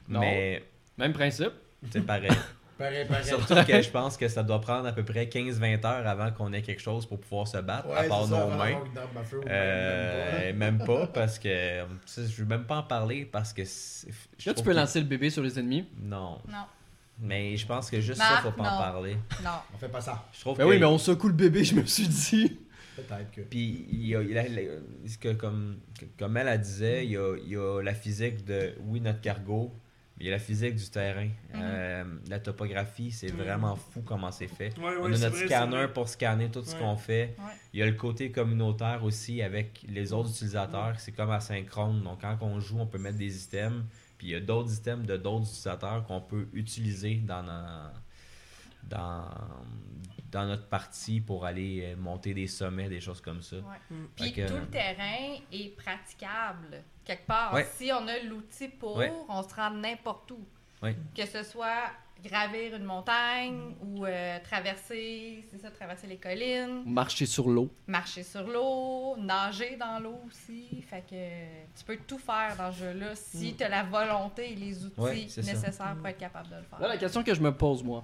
Non. 0.07 0.19
Mais 0.21 0.63
Même 0.97 1.13
principe. 1.13 1.51
c'est 1.91 2.05
pareil. 2.05 2.29
Pareil, 2.75 3.05
pareil. 3.07 3.23
Surtout 3.23 3.53
que 3.67 3.81
je 3.83 3.89
pense 3.91 4.17
que 4.17 4.27
ça 4.27 4.41
doit 4.41 4.59
prendre 4.59 4.87
à 4.87 4.91
peu 4.93 5.03
près 5.05 5.25
15-20 5.27 5.85
heures 5.85 6.07
avant 6.07 6.31
qu'on 6.31 6.51
ait 6.53 6.63
quelque 6.63 6.81
chose 6.81 7.05
pour 7.05 7.19
pouvoir 7.19 7.47
se 7.47 7.59
battre, 7.59 7.87
à 7.95 8.01
Ouais, 8.01 8.07
part 8.07 8.23
c'est 8.25 8.31
ça, 8.31 8.39
nos 8.39 8.57
mains. 8.57 8.81
à 9.45 9.49
Euh, 9.51 10.53
même 10.53 10.79
pas 10.83 11.05
parce 11.13 11.37
que 11.37 11.83
tu 11.83 11.87
sais, 12.07 12.23
je 12.27 12.41
veux 12.41 12.47
même 12.47 12.65
pas 12.65 12.77
en 12.77 12.83
parler 12.83 13.25
parce 13.25 13.53
que 13.53 13.61
Là, 13.61 14.53
tu 14.53 14.63
peux 14.63 14.71
que- 14.71 14.75
lancer 14.75 14.99
le 14.99 15.05
bébé 15.05 15.29
sur 15.29 15.43
les 15.43 15.57
ennemis. 15.59 15.85
non 16.01 16.39
Non, 16.47 16.65
mais 17.23 17.57
je 17.57 17.65
pense 17.65 17.89
que 17.89 17.99
juste 17.99 18.19
ça 18.19 18.29
Marc, 18.29 18.43
faut 18.43 18.51
pas 18.51 18.63
en 18.63 18.77
parler 18.77 19.17
non. 19.43 19.49
On 19.73 19.77
fait 19.77 19.89
pas 19.89 20.01
ça. 20.01 20.27
je 20.33 20.41
trouve 20.41 20.57
Ben 20.57 20.65
que 20.65 20.69
oui, 20.69 20.77
mais 20.79 20.85
on 20.85 20.97
secoue 20.97 21.27
le 21.29 21.33
bébé, 21.33 21.63
je 21.63 21.75
me 21.75 21.85
suis 21.85 22.07
dit. 22.07 22.59
Peut-être 22.95 23.31
que. 23.31 23.41
puis 23.41 23.87
il 23.91 24.05
y 24.07 24.15
a, 24.15 24.21
il 24.21 24.29
y 24.31 24.37
a- 24.37 24.45
il 24.47 24.53
y 24.53 24.59
a- 24.69 25.09
ce 25.09 25.17
que 25.17 25.33
comme 25.33 25.79
comme 26.19 26.37
elle 26.37 26.47
a 26.47 26.57
disait 26.59 27.05
il 27.05 27.11
y 27.11 27.17
a, 27.17 27.35
il 27.43 27.49
y 27.51 27.55
a 27.55 27.81
la 27.81 27.93
physique 27.95 28.45
de 28.45 28.75
oui 28.85 29.01
notre 29.01 29.19
cargo 29.21 29.73
mais 30.15 30.25
il 30.25 30.27
y 30.27 30.29
a 30.29 30.33
la 30.33 30.39
physique 30.39 30.75
du 30.75 30.87
terrain 30.89 31.27
Euh, 31.55 32.03
la 32.29 32.39
topographie 32.39 33.11
c'est 33.11 33.31
Mhm. 33.33 33.41
vraiment 33.41 33.75
fou 33.75 34.03
comment 34.05 34.31
c'est 34.31 34.47
fait 34.47 34.77
Ouais, 34.77 34.83
ouais, 34.85 34.97
on 35.01 35.05
a 35.05 35.09
notre 35.09 35.35
vrai, 35.37 35.45
scanner 35.47 35.87
pour 35.91 36.07
scanner 36.07 36.49
tout 36.51 36.63
ce 36.63 36.75
qu'on 36.75 36.95
fait. 36.97 37.35
Ouais. 37.39 37.45
Il 37.73 37.79
y 37.79 37.83
a 37.83 37.87
le 37.87 37.93
côté 37.93 38.31
communautaire 38.31 39.03
aussi 39.03 39.41
avec 39.41 39.83
les 39.89 40.13
autres 40.13 40.29
utilisateurs. 40.29 40.93
C'est 40.99 41.13
comme 41.13 41.31
asynchrone. 41.31 42.03
Donc, 42.03 42.21
quand 42.21 42.37
on 42.41 42.59
joue, 42.59 42.77
on 42.79 42.85
peut 42.85 42.99
mettre 42.99 43.17
des 43.17 43.43
items. 43.43 43.83
Puis, 44.23 44.29
il 44.29 44.35
y 44.35 44.35
a 44.35 44.39
d'autres 44.39 44.73
items 44.73 45.05
de 45.05 45.17
d'autres 45.17 45.43
utilisateurs 45.43 46.05
qu'on 46.05 46.21
peut 46.21 46.47
utiliser 46.53 47.15
dans, 47.15 47.43
na- 47.43 47.91
dans, 48.85 49.25
dans 50.31 50.45
notre 50.45 50.67
partie 50.67 51.19
pour 51.19 51.43
aller 51.45 51.81
euh, 51.83 51.97
monter 51.97 52.33
des 52.33 52.47
sommets, 52.47 52.87
des 52.87 53.01
choses 53.01 53.19
comme 53.19 53.41
ça. 53.41 53.57
Ouais. 53.57 53.63
Mm. 53.91 54.05
Puis 54.15 54.31
que- 54.31 54.47
tout 54.47 54.53
le 54.55 54.67
terrain 54.67 55.35
est 55.51 55.75
praticable. 55.75 56.83
Quelque 57.03 57.27
part, 57.27 57.53
Ouais. 57.53 57.67
si 57.75 57.91
on 57.91 58.07
a 58.07 58.17
l'outil 58.19 58.69
pour, 58.69 58.95
Ouais. 58.95 59.11
on 59.27 59.43
se 59.43 59.53
rend 59.53 59.71
n'importe 59.71 60.31
où. 60.31 60.39
Que 61.15 61.25
ce 61.25 61.43
soit 61.43 61.89
gravir 62.23 62.75
une 62.75 62.83
montagne 62.85 63.75
ou 63.81 64.05
euh, 64.05 64.37
traverser, 64.43 65.43
c'est 65.51 65.57
ça, 65.57 65.69
traverser 65.71 66.07
les 66.07 66.15
collines, 66.17 66.83
Marcher 66.85 67.25
sur 67.25 67.49
l'eau. 67.49 67.69
marcher 67.87 68.23
sur 68.23 68.43
l'eau, 68.47 69.17
nager 69.17 69.75
dans 69.75 69.99
l'eau 69.99 70.19
aussi. 70.27 70.81
Fait 70.89 71.03
que 71.09 71.77
tu 71.77 71.83
peux 71.85 71.97
tout 72.07 72.17
faire 72.17 72.55
dans 72.57 72.71
ce 72.71 72.79
jeu-là 72.79 73.13
si 73.15 73.51
Mm. 73.51 73.55
tu 73.57 73.63
as 73.63 73.69
la 73.69 73.83
volonté 73.83 74.53
et 74.53 74.55
les 74.55 74.85
outils 74.85 74.99
Ouais, 75.01 75.25
c'est 75.27 75.41
ça. 75.43 75.53
nécessaires 75.53 75.95
pour 75.97 76.07
être 76.07 76.17
capable 76.17 76.49
de 76.49 76.55
le 76.55 76.61
faire. 76.63 76.79
Là, 76.79 76.87
la 76.87 76.97
question 76.97 77.23
que 77.23 77.33
je 77.33 77.41
me 77.41 77.51
pose, 77.53 77.83
moi. 77.83 78.03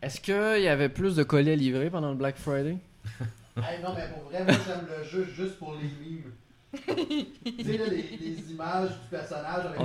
Est-ce 0.00 0.20
qu'il 0.20 0.62
y 0.62 0.68
avait 0.68 0.88
plus 0.88 1.14
de 1.14 1.22
colis 1.22 1.50
à 1.52 1.56
livrer 1.56 1.90
pendant 1.90 2.10
le 2.10 2.16
Black 2.16 2.36
Friday? 2.36 2.76
Hey, 3.54 3.82
non, 3.82 3.90
mais 3.94 4.08
pour 4.08 4.22
vrai, 4.30 4.42
moi 4.44 4.54
j'aime 4.66 4.86
le 4.88 5.04
jeu 5.04 5.24
juste 5.26 5.58
pour 5.58 5.74
les 5.74 5.82
mimes. 5.82 6.32
Tu 6.72 7.64
sais, 7.64 7.78
là, 7.78 7.84
les, 7.90 8.18
les 8.20 8.50
images 8.52 8.88
du 8.90 9.08
personnage. 9.10 9.66
avec 9.66 9.80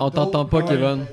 On 0.00 0.10
t'entend 0.10 0.44
pas, 0.46 0.62
Kevin. 0.62 1.06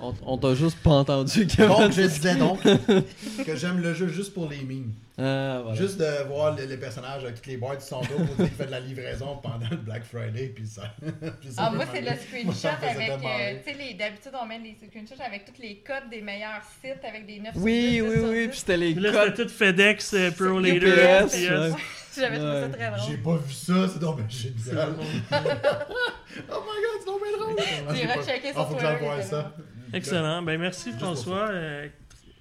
On, 0.00 0.14
on 0.26 0.38
t'a 0.38 0.54
juste 0.54 0.78
pas 0.80 0.90
entendu, 0.90 1.44
Kevin. 1.48 1.68
Donc, 1.76 1.90
je 1.92 2.02
disais 2.02 2.36
donc 2.36 2.60
que 3.44 3.56
j'aime 3.56 3.80
le 3.80 3.94
jeu 3.94 4.06
juste 4.06 4.32
pour 4.32 4.48
les 4.48 4.58
mimes. 4.62 4.92
Ah, 5.20 5.62
voilà. 5.64 5.76
Juste 5.76 5.98
de 5.98 6.28
voir 6.28 6.54
les, 6.54 6.68
les 6.68 6.76
personnages 6.76 7.24
avec 7.24 7.34
toutes 7.36 7.48
les 7.48 7.56
boîtes 7.56 7.82
sur 7.82 7.96
son 7.98 8.02
dos 8.02 8.24
pour 8.24 8.36
dire 8.36 8.46
qu'il 8.46 8.54
fait 8.54 8.66
de 8.66 8.70
la 8.70 8.78
livraison 8.78 9.36
pendant 9.42 9.68
le 9.68 9.76
Black 9.76 10.04
Friday. 10.04 10.52
Puis 10.54 10.68
ça. 10.68 10.82
puis 11.40 11.50
ça 11.50 11.64
Ah, 11.66 11.70
moi, 11.74 11.84
c'est 11.92 12.00
le 12.02 12.10
screenshot 12.16 12.68
avec. 12.80 13.10
euh, 13.10 13.54
tu 13.66 13.72
sais, 13.72 13.76
les- 13.76 13.94
d'habitude, 13.94 14.30
on 14.40 14.46
met 14.46 14.60
les 14.60 14.76
screenshots 14.76 15.20
avec 15.20 15.44
tous 15.46 15.60
les 15.60 15.78
codes 15.84 16.08
des 16.08 16.20
meilleurs 16.20 16.62
sites 16.80 17.04
avec 17.04 17.26
des 17.26 17.40
9 17.40 17.54
Oui, 17.56 17.96
sur 17.96 18.04
10, 18.06 18.10
oui, 18.10 18.14
10 18.14 18.20
sur 18.20 18.28
oui. 18.28 18.38
10. 18.42 18.48
Puis 18.50 18.58
c'était 18.60 18.76
les 18.76 18.92
Puis 18.92 19.02
là, 19.02 19.10
codes. 19.10 19.30
c'était 19.36 19.42
tout 19.46 19.54
FedEx, 19.54 20.14
euh, 20.14 20.30
Pro 20.30 20.60
UPS, 20.60 21.34
UPS. 21.34 21.76
J'avais 22.20 22.38
trouvé 22.38 22.60
ça 22.60 22.68
très 22.68 22.92
J'ai 23.06 23.16
drôle. 23.16 23.38
pas 23.38 23.42
vu 23.44 23.52
ça, 23.52 23.88
c'est 23.88 23.98
donc 23.98 24.16
bien 24.16 24.28
génial. 24.28 24.94
oh 25.00 25.04
my 25.30 26.78
god, 26.82 26.98
c'est 26.98 27.06
donc 27.06 27.22
bien 27.22 27.38
drôle. 27.38 27.56
Tu 27.56 27.96
J'ai 27.96 28.04
iras 28.04 28.22
checker 28.22 28.52
Ah, 28.56 28.64
faut 28.64 28.74
que 28.74 28.80
j'aille 28.80 28.90
Twitter, 28.98 29.04
voir 29.04 29.18
il 29.18 29.24
ça. 29.24 29.52
Excellent. 29.92 30.42
Ben 30.42 30.60
merci 30.60 30.92
François. 30.92 31.48
Euh, 31.48 31.88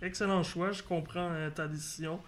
excellent 0.01 0.43
choix. 0.43 0.71
Je 0.71 0.83
comprends 0.83 1.29
euh, 1.31 1.49
ta 1.49 1.67
décision. 1.67 2.19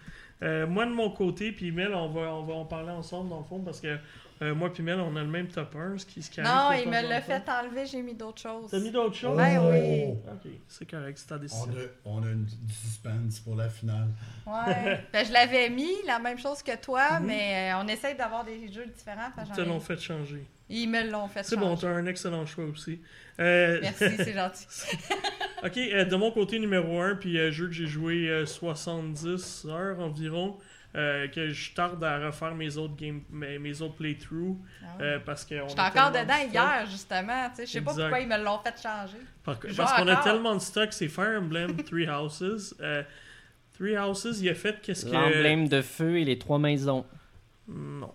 Euh, 0.41 0.66
moi 0.66 0.86
de 0.86 0.91
mon 0.91 1.10
côté, 1.10 1.52
puis 1.52 1.72
Mel, 1.72 1.93
on 1.93 2.08
va, 2.10 2.34
on 2.34 2.43
va 2.43 2.54
en 2.54 2.66
parler 2.66 2.91
ensemble 2.91 3.30
dans 3.30 3.39
le 3.39 3.43
fond 3.43 3.60
parce 3.60 3.82
que 3.82 3.97
euh, 4.42 4.56
moi 4.56 4.72
puis 4.72 4.82
Mel, 4.84 5.00
on 5.00 5.16
a 5.16 5.22
le 5.22 5.28
même 5.28 5.48
top 5.48 5.76
1, 5.76 5.98
ce 5.98 6.06
qui, 6.06 6.22
ce 6.22 6.30
qui 6.32 6.40
Non, 6.42 6.72
il 6.72 6.88
me 6.90 7.08
l'a 7.10 7.22
fait 7.22 7.44
enlever, 7.50 7.86
j'ai 7.86 8.02
mis 8.02 8.14
d'autres 8.14 8.42
choses. 8.42 8.72
T'as 8.72 8.80
mis 8.80 8.92
d'autres 8.92 9.16
choses? 9.16 9.36
Ben 9.38 9.60
oui. 9.70 10.14
Ok, 10.32 10.52
c'est 10.68 10.90
correct, 10.90 11.18
c'est 11.18 11.28
ta 11.28 11.36
On 11.36 11.40
décision. 11.40 11.72
a, 11.74 12.10
on 12.10 12.24
a 12.24 12.28
une, 12.28 12.46
du 12.46 12.74
suspense 12.74 13.40
pour 13.40 13.56
la 13.56 13.70
finale. 13.70 14.08
Ouais. 14.48 15.04
Ben, 15.14 15.26
je 15.26 15.34
l'avais 15.34 15.70
mis, 15.70 15.92
la 16.08 16.20
même 16.20 16.38
chose 16.40 16.64
que 16.64 16.76
toi, 16.78 17.20
Mhm. 17.20 17.26
mais 17.28 17.72
euh, 17.74 17.82
on 17.84 17.88
essaye 17.88 18.16
d'avoir 18.16 18.44
des 18.46 18.72
jeux 18.72 18.86
différents. 18.86 19.30
Ils 19.46 19.52
te 19.56 19.62
l'ont 19.62 19.80
fait 19.80 20.00
changer. 20.00 20.46
Ils 20.72 20.88
me 20.88 21.10
l'ont 21.10 21.28
fait 21.28 21.44
C'est 21.44 21.56
bon, 21.56 21.70
changer. 21.76 21.82
t'as 21.88 21.94
un 21.94 22.06
excellent 22.06 22.46
choix 22.46 22.66
aussi. 22.66 23.02
Euh, 23.40 23.80
Merci, 23.82 24.06
c'est 24.18 24.34
gentil. 24.36 24.66
Ok, 25.64 25.78
euh, 25.78 26.06
de 26.06 26.16
mon 26.16 26.32
côté 26.32 26.60
numéro 26.60 27.02
1, 27.02 27.16
puis 27.16 27.38
euh, 27.40 27.52
jeu 27.52 27.68
que 27.68 27.74
j'ai 27.74 27.88
joué 27.88 28.30
euh, 28.30 28.46
70 28.46 29.66
heures 29.70 30.00
environ, 30.00 30.58
euh, 30.96 31.28
que 31.28 31.50
je 31.50 31.72
tarde 31.74 32.04
à 32.04 32.18
refaire 32.26 32.56
mes 32.56 32.76
autres 32.78 32.96
game, 32.96 33.22
mes, 33.30 33.60
mes 33.60 33.82
autres 33.82 33.96
playthroughs, 33.96 34.58
Ah 34.84 35.02
euh, 35.02 35.20
parce 35.24 35.46
que 35.46 35.62
on 35.62 35.68
J'étais 35.68 35.82
encore 35.82 36.10
dedans 36.12 36.46
de 36.48 36.52
hier, 36.52 36.86
justement. 36.90 37.50
tu 37.50 37.56
sais, 37.58 37.66
Je 37.68 37.72
sais 37.74 37.82
pas 37.82 37.94
pourquoi 37.94 38.20
ils 38.20 38.28
me 38.28 38.38
l'ont 38.44 38.60
fait 38.60 38.76
changer. 38.82 39.18
Par- 39.44 39.60
parce 39.78 39.94
qu'on 39.94 40.08
a 40.08 40.16
tellement 40.18 40.56
de 40.56 40.62
stock, 40.62 40.92
c'est 40.92 41.08
Fire 41.08 41.40
Emblem 41.40 41.76
Three 41.86 42.10
Houses. 42.10 42.76
Euh, 42.82 43.04
Three 43.78 43.98
Houses, 43.98 44.40
il 44.42 44.50
a 44.50 44.56
fait 44.56 44.82
qu'est-ce 44.82 45.06
que. 45.06 45.12
L'emblème 45.12 45.68
de 45.70 45.82
feu 45.82 46.18
et 46.18 46.26
les 46.26 46.38
trois 46.40 46.60
maisons. 46.60 47.06
Non. 47.68 48.12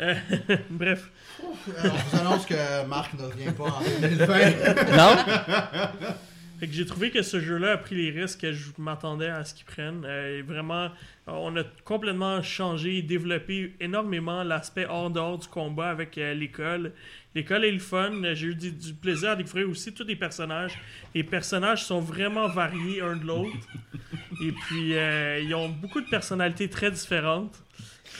Euh, 0.00 0.14
bref, 0.70 1.10
Euh, 1.40 1.44
on 1.84 1.88
vous 1.88 2.16
annonce 2.20 2.46
que 2.46 2.84
Marc 2.86 3.14
ne 3.14 3.22
revient 3.24 3.52
pas 3.52 3.64
en 3.64 3.80
2020. 4.00 4.96
Non? 4.96 5.16
Fait 6.58 6.66
que 6.66 6.72
j'ai 6.72 6.86
trouvé 6.86 7.10
que 7.10 7.22
ce 7.22 7.38
jeu-là 7.38 7.72
a 7.72 7.76
pris 7.76 7.94
les 7.94 8.10
risques 8.10 8.40
que 8.40 8.52
je 8.52 8.70
m'attendais 8.78 9.28
à 9.28 9.44
ce 9.44 9.54
qu'ils 9.54 9.64
prennent. 9.64 10.04
Euh, 10.04 10.38
et 10.38 10.42
vraiment, 10.42 10.88
on 11.28 11.56
a 11.56 11.62
complètement 11.84 12.42
changé 12.42 12.98
et 12.98 13.02
développé 13.02 13.74
énormément 13.78 14.42
l'aspect 14.42 14.86
hors 14.86 15.10
dehors 15.10 15.38
du 15.38 15.46
combat 15.46 15.90
avec 15.90 16.18
euh, 16.18 16.34
l'école. 16.34 16.92
L'école 17.36 17.64
est 17.64 17.70
le 17.70 17.78
fun. 17.78 18.10
J'ai 18.34 18.48
eu 18.48 18.54
du, 18.56 18.72
du 18.72 18.92
plaisir 18.92 19.30
à 19.30 19.36
découvrir 19.36 19.68
aussi 19.68 19.94
tous 19.94 20.02
les 20.02 20.16
personnages. 20.16 20.76
Les 21.14 21.22
personnages 21.22 21.84
sont 21.84 22.00
vraiment 22.00 22.48
variés 22.48 23.02
un 23.02 23.14
de 23.14 23.24
l'autre. 23.24 23.52
Et 24.42 24.52
puis, 24.52 24.96
euh, 24.96 25.40
ils 25.40 25.54
ont 25.54 25.68
beaucoup 25.68 26.00
de 26.00 26.08
personnalités 26.08 26.68
très 26.68 26.90
différentes. 26.90 27.56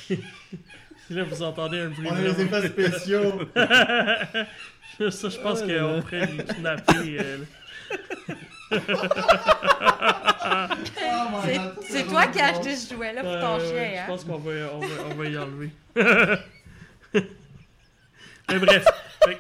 Là, 1.11 1.25
vous 1.25 1.43
entendez 1.43 1.81
un 1.81 1.89
bruit. 1.89 2.07
On 2.09 2.15
a 2.15 2.21
effets 2.21 2.69
spéciaux. 2.69 3.41
Ça, 5.11 5.29
je 5.29 5.39
pense 5.39 5.63
qu'on 5.63 6.03
pourrait 6.03 6.27
les 6.27 6.45
kidnapper. 6.45 7.19
Euh, 8.73 8.79
Oh 10.81 11.81
C'est- 11.83 12.05
toi 12.05 12.27
qui 12.27 12.41
as 12.41 12.47
acheté 12.47 12.77
ce 12.77 12.95
jouet-là 12.95 13.23
pour 13.23 13.39
ton 13.41 13.59
ouais, 13.59 13.69
chien, 13.69 13.91
Je 13.95 13.99
hein? 13.99 14.05
pense 14.07 14.25
qu'on 14.25 14.39
va, 14.39 14.51
on 14.75 14.79
va, 14.81 14.87
on 15.11 15.15
va 15.15 15.25
y 15.27 15.39
enlever. 15.39 15.71
mais 18.51 18.59
bref. 18.59 18.85
Fait 19.25 19.39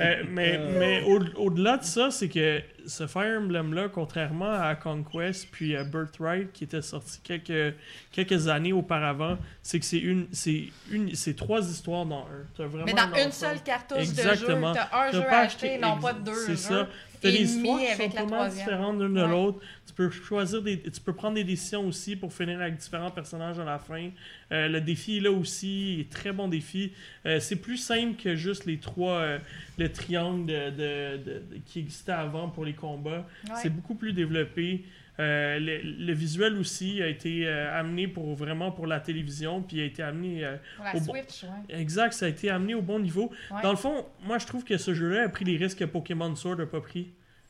euh, 0.00 0.24
mais 0.28 0.58
mais 0.78 1.02
au- 1.02 1.44
au-delà 1.46 1.76
de 1.78 1.84
ça, 1.84 2.10
c'est 2.10 2.28
que 2.28 2.60
ce 2.86 3.06
Fire 3.06 3.40
Emblem-là, 3.40 3.88
contrairement 3.88 4.52
à 4.52 4.74
Conquest 4.74 5.48
puis 5.50 5.76
à 5.76 5.84
Birthright, 5.84 6.52
qui 6.52 6.64
était 6.64 6.82
sorti 6.82 7.20
quelques, 7.22 7.74
quelques 8.12 8.48
années 8.48 8.72
auparavant, 8.72 9.38
c'est 9.62 9.78
que 9.80 9.84
c'est 9.84 9.98
une, 9.98 10.26
c'est 10.32 10.64
une, 10.90 11.14
c'est 11.14 11.34
trois 11.34 11.60
histoires 11.68 12.06
dans 12.06 12.20
un. 12.22 12.46
T'as 12.56 12.66
vraiment 12.66 12.84
Mais 12.86 12.94
dans 12.94 13.02
un 13.12 13.24
une 13.26 13.32
seule 13.32 13.62
cartouche 13.62 13.98
Exactement. 13.98 14.72
de 14.72 14.76
jeu, 14.78 14.84
t'as 14.90 15.08
un 15.08 15.12
jeu 15.12 15.26
à 15.26 15.38
acheter, 15.40 15.78
non 15.78 15.98
pas 15.98 16.12
deux 16.12 16.34
C'est 16.34 16.56
ça. 16.56 16.88
T'as 17.22 17.30
des 17.30 17.42
histoires 17.56 17.80
qui 17.80 18.16
sont 18.16 18.48
différentes 18.50 19.00
l'une 19.00 19.14
de 19.14 19.22
Ouais. 19.22 19.28
l'autre. 19.28 19.58
Tu 19.86 19.92
peux 19.94 20.10
choisir 20.10 20.60
des, 20.60 20.78
tu 20.82 21.00
peux 21.00 21.14
prendre 21.14 21.34
des 21.36 21.44
décisions 21.44 21.86
aussi 21.86 22.14
pour 22.14 22.30
finir 22.30 22.60
avec 22.60 22.76
différents 22.76 23.10
personnages 23.10 23.58
à 23.58 23.64
la 23.64 23.78
fin. 23.78 24.10
Euh, 24.52 24.68
le 24.68 24.82
défi 24.82 25.18
là 25.20 25.30
aussi, 25.32 26.00
est 26.00 26.12
très 26.12 26.32
bon 26.32 26.46
défi. 26.46 26.92
Euh, 27.24 27.40
c'est 27.40 27.56
plus 27.56 27.78
simple 27.78 28.22
que 28.22 28.36
juste 28.36 28.66
les 28.66 28.76
trois, 28.78 29.14
euh, 29.14 29.38
le 29.78 29.90
triangle 29.90 30.44
de, 30.46 30.70
de- 30.70 31.16
de- 31.16 31.22
de- 31.24 31.42
qui 31.64 31.78
existait 31.80 32.12
avant 32.12 32.48
pour 32.50 32.66
les 32.66 32.74
combats. 32.76 33.26
Ouais. 33.48 33.54
C'est 33.60 33.70
beaucoup 33.70 33.96
plus 33.96 34.12
développé. 34.12 34.84
Euh, 35.18 35.58
le, 35.58 35.78
le 35.82 36.12
visuel 36.12 36.58
aussi 36.58 37.00
a 37.02 37.06
été 37.08 37.46
euh, 37.48 37.74
amené 37.80 38.06
pour 38.06 38.34
vraiment 38.34 38.70
pour 38.70 38.86
la 38.86 39.00
télévision, 39.00 39.62
puis 39.62 39.80
a 39.80 39.84
été 39.84 40.02
amené 40.02 40.44
euh, 40.44 40.56
Pour 40.76 40.84
la 40.84 40.94
au 40.94 41.00
bon- 41.00 41.12
Switch, 41.14 41.42
ouais. 41.44 41.80
exact, 41.80 42.12
ça 42.12 42.26
a 42.26 42.28
été 42.28 42.50
amené 42.50 42.74
au 42.74 42.82
bon 42.82 42.98
niveau. 43.00 43.32
Ouais. 43.50 43.62
Dans 43.62 43.70
le 43.70 43.76
fond, 43.78 44.04
moi 44.24 44.36
je 44.38 44.46
trouve 44.46 44.62
que 44.62 44.76
ce 44.76 44.92
jeu-là 44.92 45.22
a 45.24 45.28
pris 45.30 45.46
les 45.46 45.56
risques 45.56 45.78
que 45.78 45.84
Pokémon 45.86 46.34
Sword 46.36 46.58
n'a 46.58 46.66
pas 46.66 46.82
pris. 46.82 47.08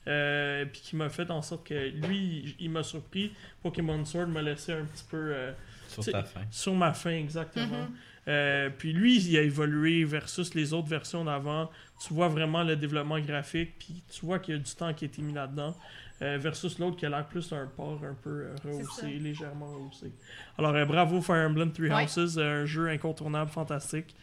Euh, 0.08 0.64
puis 0.66 0.80
qui 0.80 0.94
m'a 0.94 1.08
fait 1.08 1.28
en 1.32 1.42
sorte 1.42 1.66
que 1.66 1.74
lui, 2.06 2.16
il- 2.44 2.54
il 2.60 2.70
m'a 2.70 2.84
surpris. 2.84 3.32
Pokémon 3.60 4.04
Sword 4.04 4.28
m'a 4.28 4.40
laissé 4.42 4.70
un 4.72 4.84
petit 4.84 5.04
peu 5.10 5.16
euh, 5.34 5.50
Sur 5.88 6.04
ta 6.04 6.22
fin. 6.22 6.42
sur 6.52 6.74
ma 6.74 6.92
fin, 6.92 7.10
exactement. 7.10 7.66
Mhm. 7.66 7.96
Euh, 8.28 8.70
puis 8.76 8.92
lui, 8.92 9.18
il 9.20 9.36
a 9.38 9.42
évolué 9.42 10.04
versus 10.04 10.54
les 10.54 10.72
autres 10.72 10.88
versions 10.88 11.24
d'avant. 11.24 11.70
Tu 12.04 12.12
vois 12.12 12.28
vraiment 12.28 12.62
le 12.64 12.74
développement 12.76 13.20
graphique, 13.20 13.74
puis 13.78 14.02
tu 14.12 14.26
vois 14.26 14.38
qu'il 14.40 14.54
y 14.54 14.58
a 14.58 14.60
du 14.60 14.74
temps 14.74 14.92
qui 14.92 15.04
a 15.04 15.08
été 15.08 15.22
mis 15.22 15.32
là-dedans. 15.32 15.74
euh, 16.22 16.38
versus 16.40 16.78
l'autre 16.78 16.96
qui 16.96 17.04
a 17.04 17.10
l'air 17.10 17.26
plus 17.26 17.52
un 17.52 17.66
port 17.66 18.00
un 18.02 18.14
peu 18.14 18.30
euh, 18.46 18.54
rehaussé, 18.64 19.06
légèrement 19.18 19.66
rehaussé. 19.66 20.10
Alors 20.56 20.74
euh, 20.74 20.86
bravo 20.86 21.20
Fire 21.20 21.46
Emblem 21.46 21.70
Three. 21.72 21.90
Houses, 21.90 22.38
un 22.38 22.64
jeu 22.64 22.88
incontournable, 22.88 23.50
fantastique. 23.50 24.16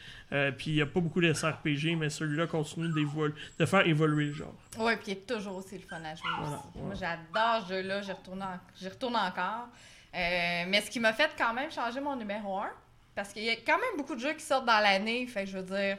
Puis 0.58 0.72
il 0.72 0.74
n'y 0.74 0.82
a 0.82 0.88
pas 0.88 1.00
beaucoup 1.00 1.22
de 1.22 1.32
SRPG, 1.32 1.96
mais 1.96 2.10
celui-là 2.10 2.48
continue 2.48 2.90
de 2.92 3.66
faire 3.68 3.86
évoluer 3.88 4.26
le 4.26 4.34
genre. 4.34 4.56
Ouais, 4.80 4.98
puis 4.98 5.12
il 5.12 5.12
est 5.12 5.28
toujours 5.28 5.58
aussi 5.58 5.76
le 5.78 5.84
fun 5.84 5.98
à 6.04 6.16
jouer 6.16 6.28
Voilà, 6.40 6.56
aussi. 6.58 6.68
voilà. 6.74 6.88
Moi, 6.88 6.96
j'adore 6.96 7.68
ce 7.68 7.74
jeu-là, 7.74 8.02
j'y 8.02 8.12
retourne, 8.12 8.42
en- 8.42 8.60
retourne 8.90 9.16
encore. 9.16 9.68
Mais 10.14 10.82
ce 10.84 10.90
qui 10.90 11.00
m'a 11.00 11.14
fait 11.14 11.30
quand 11.38 11.54
même 11.54 11.72
changer 11.72 12.00
mon 12.02 12.16
numéro 12.16 12.58
1, 12.60 12.70
parce 13.16 13.34
qu'il 13.34 13.44
y 13.44 13.50
a 13.50 13.56
quand 13.56 13.78
même 13.78 13.98
beaucoup 13.98 14.16
de 14.16 14.20
jeux 14.20 14.34
qui 14.34 14.44
sortent 14.44 14.66
dans 14.66 14.80
l'année, 14.80 15.28
fait 15.28 15.46
que 15.46 15.50
je 15.50 15.58
veux 15.58 15.64
dire... 15.64 15.98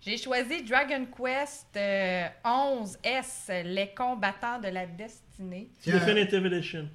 J'ai 0.00 0.18
choisi 0.18 0.62
Dragon 0.62 1.06
Quest 1.06 1.74
euh, 1.76 2.28
11S, 2.44 3.62
les 3.64 3.94
combattants 3.94 4.58
de 4.58 4.68
la 4.68 4.84
destinée. 4.84 5.70
Tiens, 5.80 5.94
Definitive 5.94 6.44
Edition. 6.44 6.88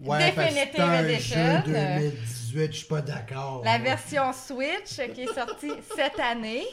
ouais, 0.00 0.30
Definitive 0.30 0.80
un 0.80 1.04
Edition. 1.08 1.62
jeu 1.64 1.72
2018, 1.72 2.66
je 2.66 2.76
suis 2.76 2.86
pas 2.86 3.00
d'accord. 3.00 3.62
La 3.64 3.78
moi. 3.78 3.88
version 3.88 4.30
Switch 4.34 4.98
euh, 4.98 5.08
qui 5.08 5.22
est 5.22 5.32
sortie 5.32 5.72
cette 5.96 6.20
année. 6.20 6.64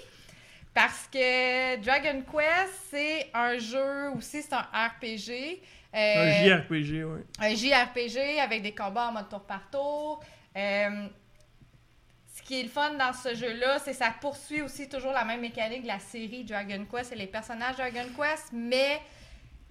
Parce 0.73 1.07
que 1.11 1.81
Dragon 1.81 2.21
Quest, 2.29 2.73
c'est 2.89 3.29
un 3.33 3.57
jeu 3.57 4.09
aussi, 4.17 4.41
c'est 4.41 4.53
un 4.53 4.67
RPG. 4.73 5.61
Un 5.93 5.99
euh, 5.99 6.43
JRPG, 6.45 7.03
oui. 7.03 7.21
un 7.39 7.55
JRPG 7.55 8.39
avec 8.41 8.61
des 8.61 8.73
combats 8.73 9.07
en 9.07 9.13
mode 9.13 9.29
tour 9.29 9.41
par 9.41 9.69
tour. 9.69 10.21
Euh, 10.55 11.07
qui 12.51 12.59
est 12.59 12.63
le 12.63 12.69
fun 12.69 12.95
dans 12.95 13.13
ce 13.13 13.33
jeu-là, 13.33 13.79
c'est 13.79 13.91
que 13.91 13.97
ça 13.97 14.13
poursuit 14.19 14.61
aussi 14.61 14.89
toujours 14.89 15.13
la 15.13 15.23
même 15.23 15.39
mécanique 15.39 15.83
de 15.83 15.87
la 15.87 15.99
série 15.99 16.43
Dragon 16.43 16.85
Quest 16.93 17.13
et 17.13 17.15
les 17.15 17.27
personnages 17.27 17.77
Dragon 17.77 18.03
Quest, 18.13 18.49
mais 18.51 18.99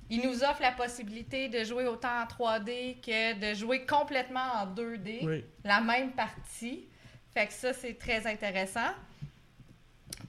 il 0.08 0.26
nous 0.26 0.42
offre 0.42 0.62
la 0.62 0.72
possibilité 0.72 1.50
de 1.50 1.62
jouer 1.62 1.86
autant 1.86 2.22
en 2.22 2.24
3D 2.24 3.02
que 3.02 3.34
de 3.34 3.54
jouer 3.54 3.84
complètement 3.84 4.40
en 4.54 4.66
2D 4.66 5.18
Oui. 5.24 5.44
la 5.62 5.82
même 5.82 6.12
partie. 6.12 6.86
Fait 7.34 7.48
que 7.48 7.52
ça, 7.52 7.74
c'est 7.74 7.98
très 7.98 8.26
intéressant. 8.26 8.94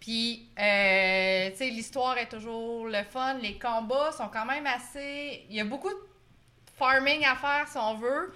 Puis, 0.01 0.49
euh, 0.59 1.51
tu 1.51 1.55
sais, 1.55 1.69
l'histoire 1.69 2.17
est 2.17 2.27
toujours 2.27 2.85
le 2.85 3.01
fun. 3.03 3.35
Les 3.35 3.57
combats 3.57 4.11
sont 4.11 4.27
quand 4.27 4.45
même 4.45 4.67
assez... 4.67 5.45
Il 5.49 5.55
y 5.55 5.61
a 5.61 5.63
beaucoup 5.65 5.89
de 5.89 6.03
farming 6.77 7.23
à 7.23 7.37
faire, 7.37 7.65
si 7.69 7.77
on 7.77 7.95
veut. 7.95 8.33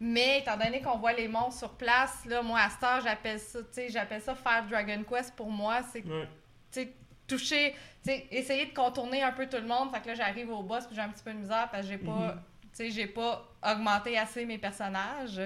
Mais 0.00 0.40
étant 0.40 0.56
donné 0.56 0.82
qu'on 0.82 0.98
voit 0.98 1.12
les 1.14 1.26
monstres 1.28 1.58
sur 1.60 1.70
place, 1.76 2.24
là, 2.26 2.42
moi, 2.42 2.60
à 2.60 2.68
cette 2.70 2.82
heure, 2.82 3.00
j'appelle 3.02 3.40
ça, 3.40 3.60
tu 3.60 3.66
sais, 3.72 3.88
j'appelle 3.88 4.20
ça 4.20 4.34
faire 4.34 4.66
Dragon 4.68 5.02
Quest 5.08 5.34
pour 5.34 5.50
moi. 5.50 5.80
C'est 5.92 6.04
Ouais. 6.04 6.28
tu 6.70 6.80
sais, 6.82 6.92
toucher, 7.26 7.72
tu 8.04 8.10
sais, 8.10 8.26
essayer 8.30 8.66
de 8.66 8.74
contourner 8.74 9.22
un 9.22 9.32
peu 9.32 9.46
tout 9.48 9.56
le 9.56 9.66
monde. 9.66 9.90
Fait 9.92 10.00
que 10.02 10.08
là, 10.08 10.14
j'arrive 10.14 10.50
au 10.50 10.62
boss 10.62 10.86
puis 10.86 10.94
j'ai 10.96 11.02
un 11.02 11.08
petit 11.08 11.24
peu 11.24 11.32
de 11.32 11.38
misère 11.38 11.68
parce 11.72 11.84
que 11.84 11.88
j'ai 11.92 11.98
pas, 11.98 12.10
Mhm. 12.34 12.42
tu 12.62 12.68
sais, 12.72 12.90
j'ai 12.90 13.06
pas 13.06 13.48
augmenté 13.66 14.18
assez 14.18 14.44
mes 14.44 14.58
personnages. 14.58 15.40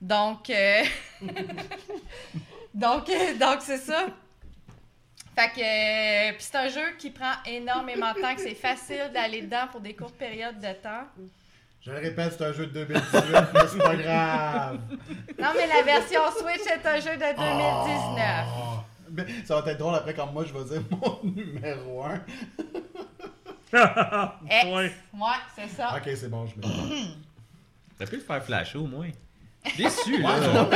Donc, 0.00 0.48
euh, 0.50 0.82
donc, 2.74 3.08
euh, 3.08 3.34
donc 3.38 3.62
c'est 3.62 3.78
ça. 3.78 4.06
Fait 5.34 5.48
que, 5.50 5.60
euh, 5.60 6.32
puis 6.32 6.42
c'est 6.42 6.56
un 6.56 6.68
jeu 6.68 6.96
qui 6.98 7.10
prend 7.10 7.32
énormément 7.46 8.12
de 8.12 8.20
temps, 8.20 8.34
que 8.34 8.40
c'est 8.40 8.54
facile 8.54 9.10
d'aller 9.14 9.42
dedans 9.42 9.68
pour 9.70 9.80
des 9.80 9.94
courtes 9.94 10.16
périodes 10.16 10.58
de 10.58 10.72
temps. 10.74 11.04
Je 11.88 11.92
le 11.94 11.98
répète, 12.00 12.34
c'est 12.36 12.44
un 12.44 12.52
jeu 12.52 12.66
de 12.66 12.72
2018, 12.84 13.12
mais 13.32 13.60
c'est 13.66 13.78
pas 13.78 13.96
grave. 13.96 14.78
Non, 15.40 15.48
mais 15.56 15.66
la 15.66 15.82
version 15.82 16.20
Switch 16.38 16.66
est 16.66 16.86
un 16.86 17.00
jeu 17.00 17.14
de 17.16 17.36
2019. 17.36 18.46
Oh. 18.58 18.80
Mais 19.10 19.24
ça 19.46 19.58
va 19.60 19.70
être 19.72 19.78
drôle 19.78 19.94
après 19.94 20.12
quand 20.12 20.26
moi 20.26 20.44
je 20.44 20.52
vais 20.52 20.64
dire 20.64 20.82
mon 20.90 21.18
numéro 21.30 22.04
1. 22.04 22.20
Eh, 24.50 24.66
Ouais. 24.74 24.92
ouais, 25.14 25.40
c'est 25.54 25.68
ça. 25.68 25.94
Ok, 25.96 26.10
c'est 26.16 26.28
bon, 26.30 26.46
je 26.46 26.56
mets. 26.58 26.74
T'as 27.98 28.06
pu 28.06 28.16
le 28.16 28.22
faire 28.22 28.42
flasher 28.42 28.78
au 28.78 28.86
moins. 28.86 29.08
Déçu, 29.76 30.22
là. 30.22 30.68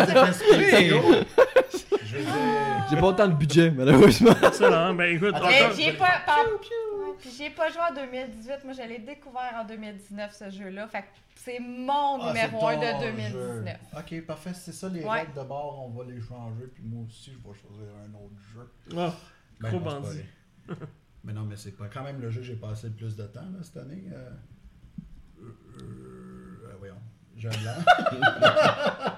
J'ai 2.90 2.96
pas 2.96 3.06
autant 3.06 3.28
de 3.28 3.34
budget, 3.34 3.70
malheureusement. 3.70 4.34
Excellent. 4.42 4.94
Ben 4.94 5.16
écoute, 5.16 5.34
Attends, 5.34 5.46
Mais 5.48 5.62
encore- 5.62 5.76
j'ai 5.76 5.92
pas, 5.92 6.20
par- 6.26 6.38
Ouais, 6.44 7.14
puis 7.18 7.30
j'ai 7.36 7.50
pas 7.50 7.70
joué 7.70 7.80
en 7.90 7.94
2018. 7.94 8.64
Moi, 8.64 8.74
je 8.74 8.82
l'ai 8.88 8.98
découvert 8.98 9.54
en 9.62 9.64
2019, 9.64 10.34
ce 10.34 10.50
jeu-là. 10.50 10.86
Fait 10.88 11.02
que 11.02 11.06
c'est 11.36 11.58
mon 11.60 12.20
Ah, 12.20 12.28
numéro 12.28 12.60
c'est 12.60 12.76
1 12.76 12.92
ton 12.92 12.98
de 12.98 13.04
jeu. 13.06 13.12
2019. 13.32 13.76
Ok, 13.98 14.26
parfait, 14.26 14.52
c'est 14.54 14.72
ça 14.72 14.88
les 14.88 15.02
Ouais. 15.02 15.20
règles 15.20 15.32
de 15.34 15.42
bord, 15.42 15.86
on 15.86 15.90
va 15.98 16.04
les 16.10 16.20
changer, 16.20 16.66
puis 16.74 16.82
moi 16.84 17.04
aussi 17.06 17.32
je 17.32 17.36
vais 17.38 17.54
choisir 17.58 17.88
un 18.04 18.14
autre 18.14 18.34
jeu. 18.54 18.70
Ah, 18.98 19.14
Ben, 19.60 19.68
Trop 19.68 19.78
non, 19.80 19.84
c'est 19.84 19.90
pas 19.94 20.00
bandit. 20.00 20.20
vrai. 20.68 20.76
Mais 21.24 21.32
non, 21.32 21.42
mais 21.42 21.56
c'est 21.56 21.76
pas 21.76 21.86
quand 21.92 22.02
même 22.02 22.20
le 22.20 22.30
jeu 22.30 22.40
que 22.40 22.46
j'ai 22.46 22.56
passé 22.56 22.88
le 22.88 22.94
plus 22.94 23.14
de 23.16 23.24
temps 23.24 23.40
là, 23.40 23.58
cette 23.62 23.76
année. 23.76 24.04
Euh... 24.12 24.30
Euh, 25.80 26.31
j'ai 27.42 27.48
un 27.48 27.62
blanc. 27.62 29.12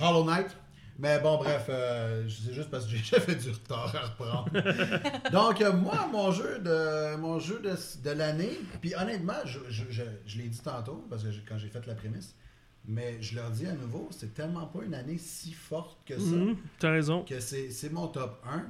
Hollow 0.00 0.24
Knight. 0.24 0.56
Mais 1.00 1.20
bon, 1.20 1.36
bref, 1.38 1.66
euh, 1.68 2.28
c'est 2.28 2.52
juste 2.52 2.70
parce 2.70 2.84
que 2.86 2.90
j'ai 2.90 2.98
fait 3.20 3.36
du 3.36 3.50
retard 3.50 3.94
à 3.94 4.06
reprendre. 4.08 4.50
Donc, 5.32 5.60
euh, 5.60 5.72
moi, 5.72 6.08
mon 6.10 6.32
jeu 6.32 6.58
de 6.58 7.16
mon 7.16 7.38
jeu 7.38 7.60
de, 7.60 7.74
de 8.02 8.10
l'année, 8.10 8.58
puis 8.80 8.94
honnêtement, 8.96 9.34
je, 9.44 9.60
je, 9.68 9.84
je, 9.90 10.02
je 10.26 10.38
l'ai 10.38 10.48
dit 10.48 10.60
tantôt, 10.60 11.06
parce 11.08 11.22
que 11.22 11.28
quand 11.48 11.56
j'ai 11.56 11.68
fait 11.68 11.86
la 11.86 11.94
prémisse, 11.94 12.34
mais 12.84 13.20
je 13.20 13.36
leur 13.36 13.50
dis 13.50 13.66
à 13.66 13.72
nouveau, 13.72 14.08
c'est 14.10 14.34
tellement 14.34 14.66
pas 14.66 14.80
une 14.84 14.94
année 14.94 15.18
si 15.18 15.52
forte 15.52 15.98
que 16.04 16.18
ça 16.18 16.34
mhm, 16.34 16.56
T'as 16.80 16.90
raison. 16.90 17.22
que 17.22 17.38
c'est 17.38 17.70
c'est 17.70 17.92
mon 17.92 18.08
top 18.08 18.42
1. 18.50 18.64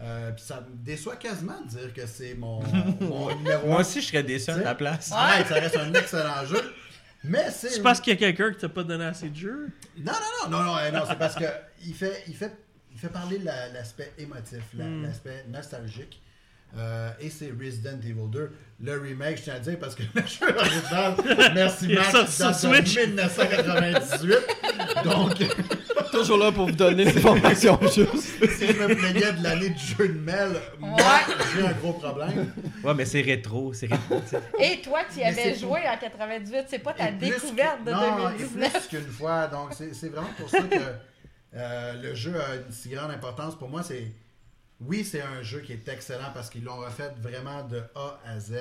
Euh, 0.00 0.32
puis 0.32 0.44
ça 0.44 0.60
me 0.60 0.84
déçoit 0.84 1.16
quasiment 1.16 1.60
de 1.62 1.68
dire 1.68 1.92
que 1.94 2.06
c'est 2.06 2.34
mon, 2.34 2.60
mon 3.00 3.34
numéro 3.34 3.66
1. 3.66 3.68
Moi 3.68 3.80
aussi, 3.80 4.00
je 4.00 4.06
serais 4.08 4.22
déçu 4.24 4.50
à 4.50 4.58
ta 4.60 4.74
place. 4.74 5.10
Arrête, 5.12 5.46
ça 5.46 5.54
reste 5.54 5.76
un 5.76 5.92
excellent 5.94 6.44
jeu. 6.46 6.60
Mais 7.24 7.50
c'est. 7.50 7.70
C'est 7.70 7.82
parce 7.82 8.00
qu'il 8.00 8.12
y 8.12 8.16
a 8.16 8.18
quelqu'un 8.18 8.52
qui 8.52 8.58
t'a 8.60 8.68
pas 8.68 8.84
donné 8.84 9.04
assez 9.04 9.28
de 9.30 9.36
jeux. 9.36 9.68
Non, 9.98 10.12
non, 10.12 10.50
non, 10.50 10.58
non, 10.58 10.64
non, 10.64 10.76
euh, 10.78 10.90
non 10.90 11.00
c'est 11.08 11.18
parce 11.18 11.34
que 11.36 11.44
il 11.86 11.94
fait, 11.94 12.22
il 12.28 12.34
fait, 12.34 12.52
il 12.92 12.98
fait 12.98 13.08
parler 13.08 13.38
la- 13.38 13.68
l'aspect 13.70 14.12
émotif, 14.18 14.60
la- 14.76 14.84
Mm. 14.84 15.02
l'aspect 15.04 15.44
nostalgique. 15.48 16.20
Euh, 16.76 17.10
et 17.20 17.30
c'est 17.30 17.50
Resident 17.52 17.98
Evil 18.02 18.28
2, 18.32 18.50
le 18.82 18.98
remake, 19.00 19.38
je 19.38 19.42
tiens 19.44 19.54
à 19.54 19.58
dire, 19.60 19.78
parce 19.78 19.94
que 19.94 20.02
le 20.14 20.22
jeu 20.26 20.56
original, 20.58 21.14
merci 21.54 21.86
Max, 21.94 22.12
date 22.36 22.48
de 22.48 22.52
Switch. 22.58 22.96
1998. 22.96 24.38
Donc, 25.04 25.38
Toujours 26.18 26.38
là 26.38 26.52
pour 26.52 26.66
vous 26.66 26.72
donner 26.72 27.04
l'information 27.04 27.78
juste. 27.82 27.98
si 28.58 28.66
je 28.66 28.72
me 28.72 28.94
plaignais 28.94 29.32
de 29.32 29.42
l'année 29.42 29.70
du 29.70 29.78
jeu 29.84 30.08
de 30.08 30.18
Mel, 30.18 30.50
moi, 30.78 30.98
j'ai 31.54 31.66
un 31.66 31.72
gros 31.72 31.92
problème. 31.94 32.52
Ouais, 32.82 32.94
mais 32.94 33.04
c'est 33.04 33.20
rétro. 33.20 33.72
C'est 33.72 33.86
rétro. 33.86 34.20
Et 34.60 34.80
toi, 34.80 35.00
tu 35.12 35.16
y 35.16 35.22
Mais 35.22 35.26
avais 35.26 35.42
c'est- 35.54 35.60
joué 35.60 35.80
en 35.88 35.96
98. 35.98 36.64
C'est 36.68 36.78
pas 36.78 36.92
ta 36.92 37.08
Et 37.08 37.12
plus 37.12 37.28
découverte 37.30 37.80
que- 37.84 37.90
de 37.90 37.90
non, 37.92 38.28
et 38.30 38.38
2019. 38.38 38.72
plus 38.88 38.98
qu'une 38.98 39.08
fois. 39.10 39.46
Donc, 39.48 39.68
c'est 39.72 39.94
c'est 39.94 40.08
vraiment 40.08 40.30
pour 40.38 40.48
ça 40.48 40.60
que 40.62 40.76
euh, 41.56 41.92
le 42.02 42.14
jeu 42.14 42.34
a 42.40 42.56
une 42.56 42.72
si 42.72 42.88
grande 42.90 43.10
importance. 43.10 43.56
Pour 43.58 43.68
moi, 43.68 43.82
c'est. 43.82 44.06
Oui, 44.80 45.04
c'est 45.04 45.22
un 45.22 45.42
jeu 45.42 45.60
qui 45.60 45.72
est 45.72 45.88
excellent 45.88 46.30
parce 46.34 46.50
qu'ils 46.50 46.64
l'ont 46.64 46.76
refait 46.78 47.10
vraiment 47.22 47.62
de 47.62 47.78
A 47.94 48.18
à 48.26 48.38
Z, 48.40 48.52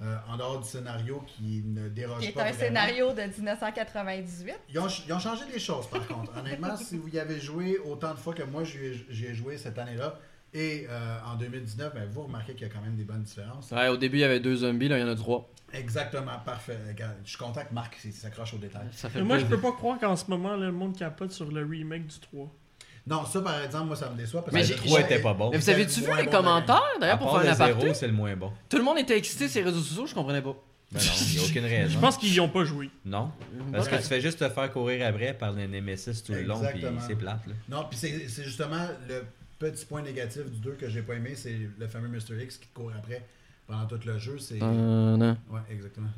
euh, 0.00 0.16
en 0.28 0.36
dehors 0.36 0.60
du 0.60 0.68
scénario 0.68 1.22
qui 1.26 1.62
ne 1.66 1.88
déroge 1.88 2.20
Qui 2.20 2.26
est 2.28 2.32
pas. 2.32 2.42
un 2.42 2.52
vraiment. 2.52 2.58
scénario 2.60 3.12
de 3.12 3.22
1998. 3.22 4.54
Ils 4.70 4.78
ont, 4.78 4.86
ils 5.06 5.12
ont 5.12 5.18
changé 5.18 5.44
des 5.52 5.58
choses, 5.58 5.86
par 5.88 6.06
contre. 6.06 6.32
Honnêtement, 6.38 6.76
si 6.76 6.96
vous 6.96 7.08
y 7.08 7.18
avez 7.18 7.40
joué 7.40 7.78
autant 7.78 8.14
de 8.14 8.18
fois 8.18 8.34
que 8.34 8.42
moi, 8.44 8.64
j'y 8.64 8.78
ai- 8.78 9.34
joué 9.34 9.56
cette 9.58 9.78
année-là, 9.78 10.18
et 10.54 10.86
euh, 10.88 11.18
en 11.26 11.36
2019, 11.36 11.94
ben, 11.94 12.08
vous 12.10 12.22
remarquez 12.22 12.54
qu'il 12.54 12.66
y 12.66 12.70
a 12.70 12.72
quand 12.72 12.80
même 12.80 12.96
des 12.96 13.04
bonnes 13.04 13.22
différences. 13.22 13.70
Ouais, 13.70 13.88
au 13.88 13.96
début, 13.96 14.18
il 14.18 14.20
y 14.20 14.24
avait 14.24 14.40
deux 14.40 14.56
zombies, 14.56 14.88
là, 14.88 14.98
il 14.98 15.02
y 15.02 15.04
en 15.04 15.08
a 15.08 15.14
trois. 15.16 15.50
Exactement, 15.74 16.38
parfait. 16.44 16.78
Je 17.24 17.28
suis 17.28 17.36
content 17.38 17.60
que 17.68 17.74
Marc 17.74 17.96
s'accroche 18.12 18.54
aux 18.54 18.58
détails. 18.58 18.88
Ça 18.92 19.10
fait 19.10 19.20
moi, 19.22 19.36
je 19.38 19.44
plaisir. 19.44 19.60
peux 19.62 19.70
pas 19.70 19.76
croire 19.76 19.98
qu'en 19.98 20.16
ce 20.16 20.30
moment, 20.30 20.56
là, 20.56 20.66
le 20.66 20.72
monde 20.72 20.96
capote 20.96 21.30
sur 21.32 21.50
le 21.50 21.62
remake 21.64 22.06
du 22.06 22.18
3. 22.20 22.48
Non, 23.08 23.24
ça, 23.24 23.40
par 23.40 23.62
exemple, 23.62 23.86
moi, 23.86 23.96
ça 23.96 24.10
me 24.10 24.16
déçoit. 24.16 24.44
Parce 24.44 24.54
Mais 24.54 24.62
que 24.62 24.68
le 24.68 24.74
trois 24.74 24.88
trois 24.88 25.00
était 25.00 25.20
pas 25.22 25.34
bon. 25.34 25.50
Mais 25.50 25.58
vous 25.58 25.70
avez-tu 25.70 26.00
vu 26.00 26.10
les 26.16 26.24
bon 26.24 26.30
commentaires, 26.30 26.82
d'ailleurs, 27.00 27.18
pour 27.18 27.40
faire 27.40 27.52
aparté? 27.52 27.80
zéro, 27.80 27.94
c'est 27.94 28.06
le 28.06 28.12
moins 28.12 28.36
bon. 28.36 28.52
Tout 28.68 28.76
le 28.76 28.84
monde 28.84 28.98
était 28.98 29.16
excité 29.16 29.48
sur 29.48 29.60
les 29.62 29.70
réseaux 29.70 29.82
sociaux, 29.82 30.06
je 30.06 30.14
comprenais 30.14 30.42
pas. 30.42 30.54
Ben 30.90 31.00
non, 31.00 31.04
il 31.20 31.36
n'y 31.36 31.38
a 31.38 31.46
aucune 31.46 31.64
raison. 31.64 31.90
Je 31.94 31.98
pense 31.98 32.16
qu'ils 32.16 32.32
y 32.32 32.40
ont 32.40 32.48
pas 32.48 32.64
joué. 32.64 32.88
Non? 33.04 33.30
Parce 33.72 33.88
que 33.88 33.96
tu 33.96 34.02
fais 34.02 34.20
juste 34.22 34.38
te 34.38 34.48
faire 34.48 34.72
courir 34.72 35.06
après 35.06 35.34
par 35.34 35.52
le 35.52 35.66
Nemesis 35.66 36.22
tout 36.24 36.32
le 36.32 36.42
long, 36.42 36.58
puis 36.60 36.68
Exactement. 36.78 37.00
c'est 37.06 37.14
plate. 37.14 37.46
Là. 37.46 37.52
Non, 37.68 37.84
puis 37.90 37.98
c'est 37.98 38.28
c'est 38.28 38.44
justement 38.44 38.86
le 39.06 39.24
petit 39.58 39.84
point 39.84 40.00
négatif 40.02 40.50
du 40.50 40.58
2 40.60 40.70
que 40.72 40.88
j'ai 40.88 41.02
pas 41.02 41.14
aimé, 41.14 41.32
c'est 41.34 41.58
le 41.78 41.88
fameux 41.88 42.08
Mr. 42.08 42.42
X 42.42 42.56
qui 42.56 42.68
te 42.68 42.74
court 42.74 42.92
après 42.96 43.22
pendant 43.66 43.84
tout 43.86 44.00
le 44.06 44.18
jeu. 44.18 44.38
C'est. 44.38 44.62
Ouais, 44.62 45.60
exactement. 45.70 46.08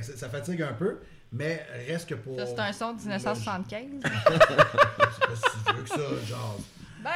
ça 0.00 0.28
fatigue 0.28 0.62
un 0.62 0.74
peu, 0.74 0.98
mais 1.34 1.66
reste 1.88 2.08
que 2.08 2.14
pour. 2.14 2.36
Ça, 2.36 2.46
c'est 2.46 2.58
un 2.60 2.72
son 2.72 2.92
de 2.94 3.00
1975. 3.00 3.84
C'est 4.04 4.08
pas 4.08 5.36
si 5.36 5.74
vieux 5.74 5.82
que 5.82 5.88
ça, 5.88 6.26
genre. 6.26 6.58
Ben, 7.02 7.10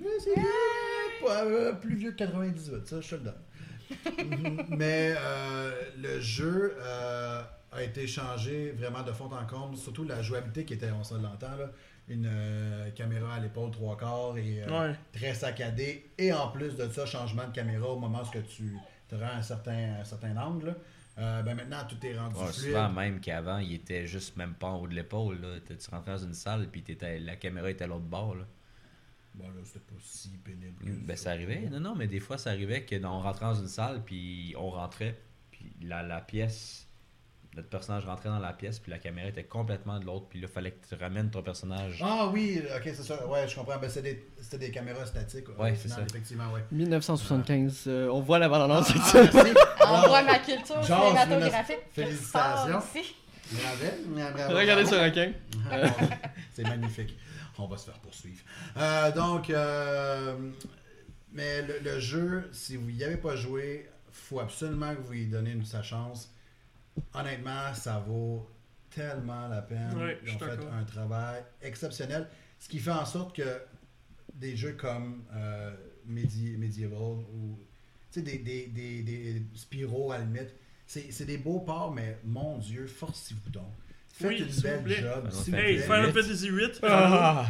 Mais 0.00 0.08
c'est 0.18 1.24
pas, 1.26 1.44
euh, 1.44 1.72
plus 1.72 1.96
vieux 1.96 2.10
que 2.12 2.16
98, 2.18 2.86
ça, 2.86 3.00
je 3.00 3.08
te 3.08 3.14
le 3.14 3.20
donne. 3.22 4.66
Mais 4.76 5.14
euh, 5.16 5.70
le 5.96 6.20
jeu 6.20 6.76
euh, 6.78 7.42
a 7.72 7.82
été 7.82 8.06
changé 8.06 8.72
vraiment 8.72 9.02
de 9.02 9.12
fond 9.12 9.30
en 9.32 9.46
comble, 9.46 9.76
surtout 9.76 10.04
la 10.04 10.20
jouabilité 10.22 10.64
qui 10.64 10.74
était, 10.74 10.90
on 10.90 11.02
se 11.04 11.14
l'entend, 11.14 11.56
là, 11.56 11.70
une 12.08 12.28
euh, 12.30 12.90
caméra 12.90 13.34
à 13.34 13.40
l'épaule 13.40 13.70
trois 13.70 13.96
quarts 13.96 14.36
et 14.36 14.62
euh, 14.62 14.88
Ouais. 14.90 14.94
très 15.12 15.34
saccadée. 15.34 16.10
Et 16.18 16.32
en 16.32 16.48
plus 16.48 16.76
de 16.76 16.88
ça, 16.90 17.06
changement 17.06 17.46
de 17.46 17.52
caméra 17.52 17.88
au 17.88 17.98
moment 17.98 18.22
où 18.22 18.38
tu 18.42 18.76
te 19.08 19.14
rends 19.14 19.26
à 19.26 19.36
un 19.38 19.42
certain, 19.42 19.96
un 20.00 20.04
certain 20.04 20.36
angle. 20.36 20.66
là. 20.66 20.74
Euh, 21.18 21.42
ben 21.42 21.54
maintenant, 21.54 21.78
tout 21.88 22.04
est 22.04 22.18
rendu 22.18 22.36
Ouais, 22.36 22.52
fluide. 22.52 22.66
souvent 22.72 22.90
même 22.90 23.20
qu'avant, 23.20 23.58
il 23.58 23.72
était 23.74 24.06
juste 24.06 24.36
même 24.36 24.52
pas 24.54 24.66
en 24.68 24.80
haut 24.82 24.86
de 24.86 24.94
l'épaule. 24.94 25.38
Tu 25.66 25.74
rentrais 25.90 26.12
dans 26.12 26.24
une 26.24 26.34
salle, 26.34 26.68
puis 26.70 26.82
t'étais- 26.82 27.18
la 27.20 27.36
caméra 27.36 27.70
était 27.70 27.84
à 27.84 27.86
l'autre 27.86 28.04
bord. 28.04 28.34
Là. 28.34 28.44
Bon, 29.34 29.48
là, 29.48 29.54
c'était 29.64 29.80
pas 29.80 29.94
si 30.00 30.28
pénible. 30.44 30.84
que 30.84 30.90
Ben, 31.06 31.16
ça 31.16 31.30
arrivait. 31.30 31.68
Non, 31.70 31.80
non, 31.80 31.94
mais 31.94 32.06
des 32.06 32.20
fois, 32.20 32.36
ça 32.38 32.50
arrivait 32.50 32.84
que 32.84 33.02
on 33.04 33.20
rentrait 33.20 33.46
dans 33.46 33.54
une 33.54 33.68
salle, 33.68 34.02
puis 34.04 34.54
on 34.58 34.68
rentrait, 34.70 35.18
puis 35.50 35.72
la, 35.82 36.02
la 36.02 36.20
pièce, 36.20 36.85
notre 37.56 37.68
personnage 37.68 38.04
rentrait 38.04 38.28
dans 38.28 38.38
la 38.38 38.52
pièce, 38.52 38.78
puis 38.78 38.90
la 38.90 38.98
caméra 38.98 39.28
était 39.28 39.44
complètement 39.44 39.98
de 39.98 40.04
l'autre, 40.04 40.26
puis 40.28 40.40
là, 40.40 40.46
fallait 40.46 40.72
que 40.72 40.86
tu 40.86 40.94
ramènes 40.94 41.30
ton 41.30 41.42
personnage. 41.42 41.98
Ah 42.04 42.28
oui, 42.30 42.60
ok, 42.76 42.82
c'est 42.84 43.02
ça. 43.02 43.26
Ouais, 43.26 43.48
je 43.48 43.54
comprends. 43.56 43.78
Ben, 43.78 43.88
c'était 43.88 44.58
des, 44.58 44.70
caméras 44.70 45.06
statiques. 45.06 45.46
Ouais, 45.58 45.74
c'est 45.74 45.88
ça. 45.88 46.02
effectivement, 46.02 46.52
ouais. 46.52 46.64
1975, 46.70 47.84
euh, 47.86 48.08
on 48.10 48.20
voit 48.20 48.38
la 48.38 48.48
bande-annonce 48.48 48.92
Ah, 48.92 48.98
actuellement. 48.98 49.42
merci. 49.44 49.56
on 49.86 50.08
voit 50.08 50.22
ma 50.22 50.38
culture 50.38 50.84
cinématographique. 50.84 51.78
Félicitations. 51.92 52.80
Regardez 54.48 54.86
ce 54.86 54.94
requin. 54.94 55.32
C'est 56.52 56.64
magnifique. 56.64 57.16
On 57.58 57.66
va 57.66 57.78
se 57.78 57.86
faire 57.86 57.98
poursuivre. 58.00 58.42
Euh, 58.76 59.10
donc, 59.12 59.48
euh, 59.48 60.36
mais 61.32 61.62
le, 61.62 61.78
le 61.82 62.00
jeu, 62.00 62.50
si 62.52 62.76
vous 62.76 62.90
n'y 62.90 63.02
avez 63.02 63.16
pas 63.16 63.34
joué, 63.34 63.88
faut 64.12 64.40
absolument 64.40 64.94
que 64.94 65.00
vous 65.00 65.14
y 65.14 65.26
donnez 65.26 65.52
une, 65.52 65.64
sa 65.64 65.82
chance. 65.82 66.30
Honnêtement, 67.14 67.74
ça 67.74 67.98
vaut 68.06 68.48
tellement 68.90 69.48
la 69.48 69.62
peine. 69.62 69.92
Ouais, 69.96 70.18
Ils 70.24 70.34
ont 70.34 70.38
fait 70.38 70.58
un 70.72 70.84
travail 70.84 71.42
exceptionnel. 71.62 72.28
Ce 72.58 72.68
qui 72.68 72.78
fait 72.78 72.90
en 72.90 73.04
sorte 73.04 73.36
que 73.36 73.60
des 74.34 74.56
jeux 74.56 74.72
comme 74.72 75.24
euh, 75.34 75.70
Medi- 76.06 76.56
Medieval 76.56 76.98
ou 77.34 77.58
tu 78.10 78.20
sais, 78.20 78.22
des, 78.22 78.38
des, 78.38 78.66
des, 78.68 79.02
des 79.02 79.42
Spyro 79.54 80.12
à 80.12 80.18
la 80.18 80.24
limite, 80.24 80.54
c'est 80.86 81.10
c'est 81.10 81.24
des 81.26 81.38
beaux 81.38 81.60
ports, 81.60 81.92
mais 81.92 82.18
mon 82.24 82.58
Dieu, 82.58 82.86
forcez-vous 82.86 83.50
donc. 83.50 83.64
Faites 84.12 84.28
Oui, 84.28 84.38
une 84.38 84.44
s'il 84.50 84.54
vous 84.56 84.62
belle 84.62 84.82
plaît. 84.84 85.00
job. 85.02 85.30
Final 85.30 85.32
vous 85.32 85.54
Hey, 85.56 85.74
plaît. 85.76 85.82
Final 85.84 86.06
huit. 86.06 86.12
Fantasy 86.22 86.50
VIII. 86.50 86.70
Ah. 86.82 87.46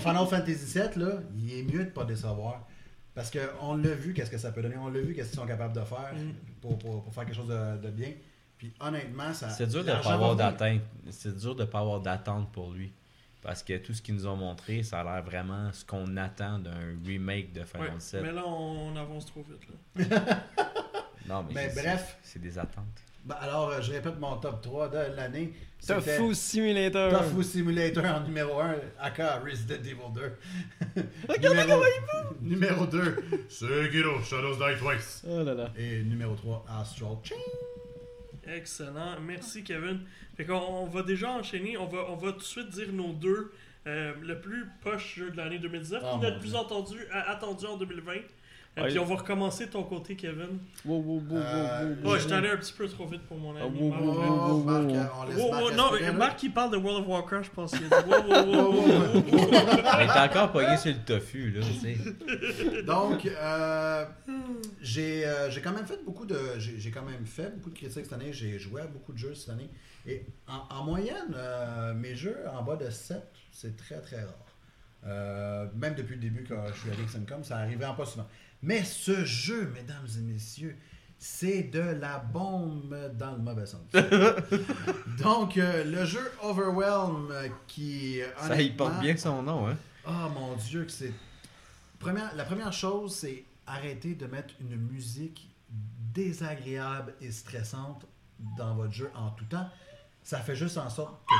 Final 0.00 0.26
Fantasy 0.26 0.78
VII, 0.78 1.02
là, 1.04 1.20
il 1.36 1.52
est 1.58 1.62
mieux 1.64 1.84
de 1.84 1.90
pas 1.90 2.04
décevoir. 2.04 2.66
Parce 3.14 3.30
qu'on 3.30 3.76
l'a 3.76 3.94
vu, 3.94 4.12
qu'est-ce 4.12 4.30
que 4.30 4.38
ça 4.38 4.50
peut 4.52 4.60
donner. 4.62 4.76
On 4.76 4.88
l'a 4.88 5.00
vu, 5.00 5.14
qu'est-ce 5.14 5.30
qu'ils 5.30 5.38
sont 5.38 5.46
capables 5.46 5.74
de 5.74 5.84
faire 5.84 6.12
Mm. 6.14 6.32
pour, 6.60 6.78
pour, 6.78 7.04
pour 7.04 7.14
faire 7.14 7.24
quelque 7.24 7.36
chose 7.36 7.48
de, 7.48 7.76
de 7.80 7.90
bien. 7.90 8.10
Puis 8.58 8.72
honnêtement, 8.80 9.32
ça. 9.32 9.50
C'est 9.50 9.66
dur 9.66 9.82
de 9.82 9.88
l'argent 9.88 10.08
pas 10.10 10.14
avoir 10.14 10.36
d'atteinte. 10.36 10.82
C'est 11.10 11.36
dur 11.36 11.54
de 11.54 11.64
pas 11.64 11.80
avoir 11.80 12.00
d'attente 12.00 12.50
pour 12.52 12.72
lui. 12.72 12.92
Parce 13.42 13.62
que 13.62 13.76
tout 13.76 13.92
ce 13.92 14.00
qu'ils 14.00 14.14
nous 14.14 14.26
ont 14.26 14.36
montré, 14.36 14.82
ça 14.82 15.00
a 15.00 15.04
l'air 15.04 15.22
vraiment 15.22 15.70
ce 15.72 15.84
qu'on 15.84 16.16
attend 16.16 16.58
d'un 16.58 16.96
remake 17.04 17.52
de 17.52 17.60
Ouais, 17.60 17.66
Final 17.66 18.00
7. 18.00 18.22
mais 18.22 18.32
là, 18.32 18.42
on 18.46 18.96
avance 18.96 19.26
trop 19.26 19.42
vite. 19.48 20.08
Là. 20.10 20.36
Non, 21.28 21.42
mais, 21.42 21.54
Mais 21.54 21.70
c'est- 21.70 21.82
bref. 21.82 22.18
c'est 22.22 22.38
des 22.38 22.58
attentes. 22.58 23.02
Ben, 23.24 23.36
alors, 23.40 23.70
euh, 23.70 23.80
je 23.80 23.90
répète 23.92 24.18
mon 24.20 24.36
top 24.36 24.60
3 24.60 24.88
de 24.88 25.16
l'année. 25.16 25.54
Tofu 25.86 26.34
Simulator. 26.34 27.10
Tofu 27.10 27.42
Simulator 27.42 28.04
en 28.04 28.20
numéro 28.20 28.58
1, 28.60 28.74
aka 29.00 29.38
Resident 29.40 29.76
Evil 29.82 30.12
2. 30.14 31.02
Regardez 31.28 31.60
numéro, 31.62 31.82
numéro 32.42 32.86
2, 32.86 33.24
Sekiro, 33.48 34.20
Shadows 34.22 34.56
Die 34.56 34.78
Twice. 34.78 35.24
Oh 35.28 35.42
là 35.42 35.54
là. 35.54 35.70
et 35.78 36.02
numéro 36.02 36.34
3, 36.34 36.64
Astral 36.80 37.16
Chain. 37.22 37.34
Excellent. 38.46 39.18
Merci, 39.26 39.62
Kevin. 39.64 40.00
Fait 40.36 40.44
qu'on 40.44 40.54
on 40.58 40.86
va 40.86 41.02
déjà 41.02 41.30
enchaîner. 41.30 41.76
On 41.78 41.86
va, 41.86 42.06
on 42.10 42.16
va 42.16 42.32
tout 42.32 42.38
de 42.38 42.42
suite 42.44 42.68
dire 42.70 42.92
nos 42.92 43.12
deux. 43.12 43.52
euh, 43.86 44.12
le 44.22 44.40
plus 44.40 44.64
poche 44.82 45.16
jeu 45.16 45.30
de 45.30 45.36
l'année 45.36 45.58
2019 45.58 46.02
Oh, 46.02 46.06
et 46.06 46.16
mon 46.16 46.22
notre 46.22 46.38
plus 46.40 46.54
entendu, 46.54 46.98
a- 47.12 47.30
attendu 47.30 47.66
en 47.66 47.76
2020. 47.76 48.12
Ouais. 48.76 48.88
Puis 48.88 48.98
on 48.98 49.04
va 49.04 49.14
recommencer 49.14 49.66
de 49.66 49.70
ton 49.70 49.84
côté, 49.84 50.16
Kevin. 50.16 50.58
Wow, 50.84 50.98
wow, 51.00 51.22
wow, 51.30 51.36
Euh, 51.36 51.94
wow, 51.94 51.96
wow. 52.02 52.10
Ouais, 52.12 52.18
je 52.18 52.24
suis 52.24 52.32
allé 52.32 52.48
un 52.50 52.56
petit 52.56 52.72
peu 52.72 52.88
trop 52.88 53.06
vite 53.06 53.22
pour 53.22 53.38
mon 53.38 53.54
ami. 53.54 53.60
Ah, 53.62 53.66
wow, 53.68 53.88
Marc. 53.88 54.02
wow, 54.02 54.10
Oh, 54.10 54.26
wow, 54.26 54.48
wow, 54.48 54.62
Marc, 54.64 54.84
wow. 54.84 54.94
euh, 54.96 55.04
on 55.16 55.24
laisse 55.26 55.50
Marc 55.50 55.76
non, 55.76 55.92
là. 55.92 56.12
Marc 56.12 56.36
qui 56.40 56.48
parle 56.48 56.70
de 56.72 56.76
World 56.78 57.02
of 57.02 57.08
Warcraft, 57.08 57.44
je 57.44 57.50
pense 57.54 57.70
qu'il 57.70 57.84
a 57.92 58.02
dit 58.02 58.10
wow, 58.10 58.22
wow, 58.22 58.44
wow, 58.44 58.72
wow, 58.72 58.82
wow, 58.82 59.14
wow. 59.14 59.22
Mais 59.96 60.06
t'es 60.12 60.18
encore 60.18 60.50
pogné 60.50 60.76
sur 60.76 60.92
le 60.92 60.98
tofu, 61.04 61.50
là, 61.52 61.60
tu 61.64 61.72
sais. 61.74 62.82
Donc, 62.82 63.26
euh, 63.26 64.04
j'ai 64.82 65.24
euh, 65.24 65.50
j'ai 65.50 65.60
quand 65.60 65.72
même 65.72 65.86
fait 65.86 66.04
beaucoup 66.04 66.26
de. 66.26 66.36
J'ai 66.58 66.90
quand 66.90 67.02
même 67.02 67.24
fait 67.26 67.54
beaucoup 67.54 67.70
de 67.70 67.76
critiques 67.76 68.04
cette 68.04 68.12
année. 68.12 68.32
J'ai 68.32 68.58
joué 68.58 68.80
à 68.80 68.86
beaucoup 68.86 69.12
de 69.12 69.18
jeux 69.18 69.34
cette 69.34 69.50
année. 69.50 69.70
Et 70.06 70.24
en, 70.48 70.80
en 70.80 70.84
moyenne, 70.84 71.32
euh, 71.36 71.94
mes 71.94 72.14
jeux 72.14 72.38
en 72.52 72.62
bas 72.62 72.76
de 72.76 72.90
7, 72.90 73.22
c'est 73.52 73.76
très 73.76 74.00
très 74.00 74.16
rare. 74.20 74.34
Euh, 75.06 75.66
même 75.76 75.94
depuis 75.94 76.14
le 76.14 76.20
début, 76.20 76.44
quand 76.48 76.56
je 76.68 76.80
suis 76.80 76.90
à 76.90 76.94
Geeks.com, 76.94 77.44
ça 77.44 77.58
arrivait 77.58 77.84
en 77.84 77.94
pas 77.94 78.04
souvent. 78.06 78.26
Mais 78.64 78.82
ce 78.82 79.24
jeu, 79.26 79.70
mesdames 79.74 80.06
et 80.16 80.22
messieurs, 80.22 80.76
c'est 81.18 81.64
de 81.64 81.80
la 81.80 82.18
bombe 82.18 82.96
dans 83.14 83.32
le 83.32 83.38
mauvais 83.38 83.66
sens. 83.66 83.82
Donc, 85.22 85.58
euh, 85.58 85.84
le 85.84 86.06
jeu 86.06 86.32
Overwhelm 86.42 87.30
euh, 87.30 87.48
qui. 87.66 88.20
Ça 88.38 88.60
y 88.60 88.70
porte 88.70 89.00
bien 89.00 89.16
son 89.18 89.42
nom, 89.42 89.68
hein. 89.68 89.76
Oh 90.06 90.30
mon 90.32 90.56
Dieu, 90.56 90.84
que 90.84 90.92
c'est. 90.92 91.12
Première, 91.98 92.34
la 92.34 92.44
première 92.44 92.72
chose, 92.72 93.14
c'est 93.16 93.44
arrêter 93.66 94.14
de 94.14 94.26
mettre 94.26 94.54
une 94.60 94.76
musique 94.76 95.48
désagréable 96.14 97.14
et 97.20 97.30
stressante 97.30 98.06
dans 98.56 98.74
votre 98.74 98.92
jeu 98.92 99.10
en 99.14 99.30
tout 99.30 99.44
temps. 99.44 99.68
Ça 100.22 100.40
fait 100.40 100.56
juste 100.56 100.78
en 100.78 100.88
sorte 100.88 101.22
que 101.26 101.34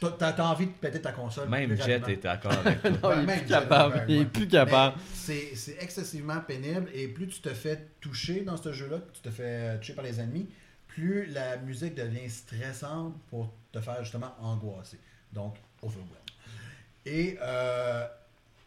t'as 0.00 0.32
t'as 0.32 0.44
envie 0.46 0.66
de 0.66 0.72
péter 0.72 1.00
ta 1.00 1.12
console. 1.12 1.48
Même 1.48 1.76
Jet 1.76 1.96
était 1.98 2.16
d'accord 2.16 2.52
avec 2.64 2.82
toi. 2.82 2.90
Non, 3.16 3.20
il 3.20 3.22
est 3.22 3.26
même 3.26 3.38
plus 3.40 3.48
Jet, 3.48 3.54
capable. 3.54 3.94
ouais, 3.96 4.04
Il 4.08 4.20
est 4.22 4.24
plus 4.26 4.48
capable. 4.48 4.96
Mais 5.28 5.54
C'est 5.54 5.76
excessivement 5.80 6.40
pénible 6.40 6.88
et 6.94 7.08
plus 7.08 7.28
tu 7.28 7.40
te 7.40 7.50
fais 7.50 7.88
toucher 8.00 8.42
dans 8.42 8.56
ce 8.56 8.72
jeu-là, 8.72 8.98
tu 9.12 9.20
te 9.20 9.30
fais 9.30 9.76
toucher 9.78 9.94
par 9.94 10.04
les 10.04 10.20
ennemis, 10.20 10.48
plus 10.86 11.26
la 11.26 11.56
musique 11.58 11.94
devient 11.94 12.28
stressante 12.30 13.14
pour 13.30 13.52
te 13.72 13.80
faire 13.80 14.02
justement 14.02 14.34
angoisser. 14.40 14.98
Donc, 15.32 15.56
overwhelm. 15.82 16.06
Et 17.04 17.38
euh, 17.42 18.06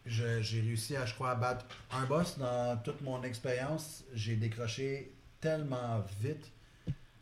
j'ai 0.06 0.60
réussi 0.60 0.96
à, 0.96 1.06
je 1.06 1.14
crois, 1.14 1.30
à 1.30 1.34
battre 1.34 1.64
un 1.92 2.04
boss 2.04 2.38
dans 2.38 2.76
toute 2.82 3.00
mon 3.02 3.22
expérience. 3.22 4.04
J'ai 4.14 4.36
décroché 4.36 5.12
tellement 5.40 6.04
vite. 6.20 6.50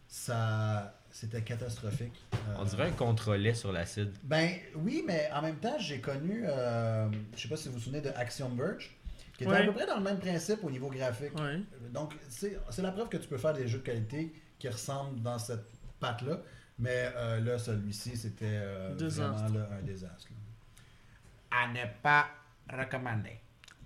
Ça, 0.09 0.95
c'était 1.11 1.43
catastrophique. 1.43 2.13
On 2.57 2.63
Euh, 2.63 2.65
dirait 2.65 2.89
un 2.89 2.93
contrôlet 2.93 3.55
sur 3.55 3.73
l'acide. 3.73 4.13
Ben 4.23 4.51
oui, 4.77 5.03
mais 5.07 5.29
en 5.33 5.43
même 5.43 5.57
temps, 5.57 5.79
j'ai 5.79 6.01
connu, 6.01 6.45
euh, 6.47 7.09
je 7.37 7.43
sais 7.43 7.49
pas 7.49 7.57
si 7.57 7.69
vous 7.69 7.75
vous 7.75 7.81
souvenez 7.81 8.01
de 8.01 8.11
Axiom 8.11 8.57
Verge, 8.57 8.97
qui 9.37 9.45
était 9.45 9.53
Ouais. 9.53 9.59
à 9.59 9.65
peu 9.65 9.73
près 9.73 9.87
dans 9.87 9.97
le 9.97 10.03
même 10.05 10.19
principe 10.19 10.63
au 10.65 10.71
niveau 10.71 10.89
graphique. 10.91 11.39
Ouais. 11.39 11.61
Donc, 11.93 12.15
c'est 12.29 12.59
c'est 12.71 12.83
la 12.83 12.93
preuve 12.93 13.09
que 13.09 13.17
tu 13.17 13.29
peux 13.29 13.39
faire 13.39 13.53
des 13.55 13.67
jeux 13.69 13.79
de 13.79 13.85
qualité 13.85 14.33
qui 14.59 14.69
ressemblent 14.69 15.21
dans 15.23 15.39
cette 15.39 15.65
patte-là. 15.99 16.39
Mais 16.79 17.13
euh, 17.17 17.41
là, 17.41 17.59
celui-ci, 17.59 18.17
c'était 18.17 18.47
euh, 18.47 18.95
vraiment 18.97 19.49
là, 19.49 19.69
un 19.79 19.83
désastre. 19.83 20.29
là. 20.31 21.59
À 21.59 21.69
ne 21.69 21.85
pas 22.03 22.27
recommander. 22.73 23.39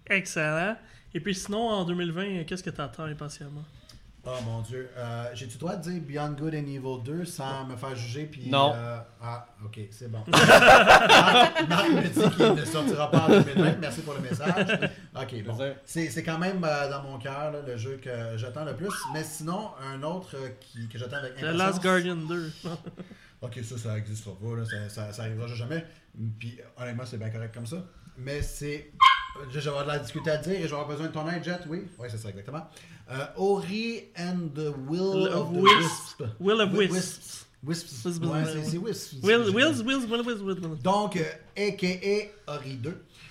Excellent. 0.06 0.76
Et 1.14 1.20
puis 1.20 1.34
sinon, 1.34 1.68
en 1.70 1.84
2020, 1.84 2.44
qu'est-ce 2.44 2.62
que 2.62 2.70
t'attends 2.70 3.04
impatiemment? 3.04 3.64
Oh 4.26 4.30
mon 4.46 4.62
dieu. 4.62 4.88
Euh, 4.96 5.26
J'ai-tu 5.34 5.54
le 5.54 5.58
droit 5.58 5.76
de 5.76 5.82
dire 5.90 6.00
Beyond 6.00 6.30
Good 6.32 6.54
and 6.54 6.66
Evil 6.66 7.02
2 7.04 7.24
sans 7.26 7.66
me 7.66 7.76
faire 7.76 7.94
juger? 7.94 8.24
Puis, 8.24 8.48
Non. 8.48 8.72
euh, 8.74 8.98
ah, 9.22 9.46
ok, 9.64 9.80
c'est 9.90 10.10
bon. 10.10 10.24
Marc, 10.28 11.68
Marc 11.68 11.88
me 11.90 12.02
dit 12.08 12.36
qu'il 12.36 12.54
ne 12.54 12.64
sortira 12.64 13.10
pas 13.10 13.24
en 13.24 13.28
2020. 13.28 13.76
Merci 13.80 14.00
pour 14.00 14.14
le 14.14 14.20
message. 14.20 14.90
Ok, 15.14 15.44
bon. 15.44 15.58
C'est 15.84 16.08
c'est 16.08 16.22
quand 16.22 16.38
même 16.38 16.64
euh, 16.64 16.90
dans 16.90 17.02
mon 17.02 17.18
cœur 17.18 17.52
le 17.66 17.76
jeu 17.76 17.98
que 18.02 18.10
j'attends 18.36 18.64
le 18.64 18.74
plus. 18.74 18.92
Mais 19.12 19.22
sinon, 19.24 19.70
un 19.92 20.02
autre 20.02 20.34
euh, 20.36 20.48
qui, 20.60 20.88
que 20.88 20.98
j'attends 20.98 21.16
avec 21.18 21.34
The 21.34 21.38
impatience. 21.44 21.58
Last 21.58 21.82
Guardian 21.82 22.16
2. 22.16 22.52
Ok, 23.42 23.58
ça, 23.62 23.76
ça 23.76 23.94
n'existera 23.94 24.34
pas. 24.36 24.56
Là, 24.56 24.64
ça, 24.64 24.88
ça, 24.88 25.12
ça 25.12 25.22
arrivera 25.24 25.46
jamais. 25.48 25.84
Puis 26.38 26.58
honnêtement, 26.78 27.04
c'est 27.04 27.18
bien 27.18 27.28
correct 27.28 27.52
comme 27.52 27.66
ça. 27.66 27.76
Mais 28.16 28.40
c'est. 28.40 28.90
Je 29.50 29.58
vais 29.60 29.68
avoir 29.68 29.82
de 29.84 29.88
la 29.90 29.98
difficulté 29.98 30.30
à 30.30 30.38
dire 30.38 30.58
et 30.58 30.64
avoir 30.64 30.86
besoin 30.86 31.08
de 31.08 31.12
ton 31.12 31.28
aide, 31.28 31.44
Jet, 31.44 31.58
oui? 31.68 31.86
Oui, 31.98 32.08
c'est 32.10 32.16
ça, 32.16 32.30
exactement. 32.30 32.66
Euh, 33.10 33.26
Ori 33.36 34.04
and 34.16 34.48
the 34.54 34.72
Will 34.88 35.26
Of 35.26 35.52
the 35.52 35.60
Wisp. 35.60 36.22
Will 36.40 36.60
of 36.60 36.70
Wi- 36.70 36.88
Wisps. 36.90 37.46
Wisps. 37.62 38.04
Wisp. 38.04 38.24
Ouais, 38.24 38.42
c'est 38.46 38.64
c'est 38.70 38.78
Wisp. 38.78 39.14
Will, 39.22 39.50
Wills, 39.54 39.82
Wills, 39.84 40.06
Will, 40.06 40.22
Will, 40.26 40.42
Will. 40.42 40.82
Donc, 40.82 41.16
a.k.a. 41.56 42.52
Ori 42.52 42.74
2. 42.76 42.90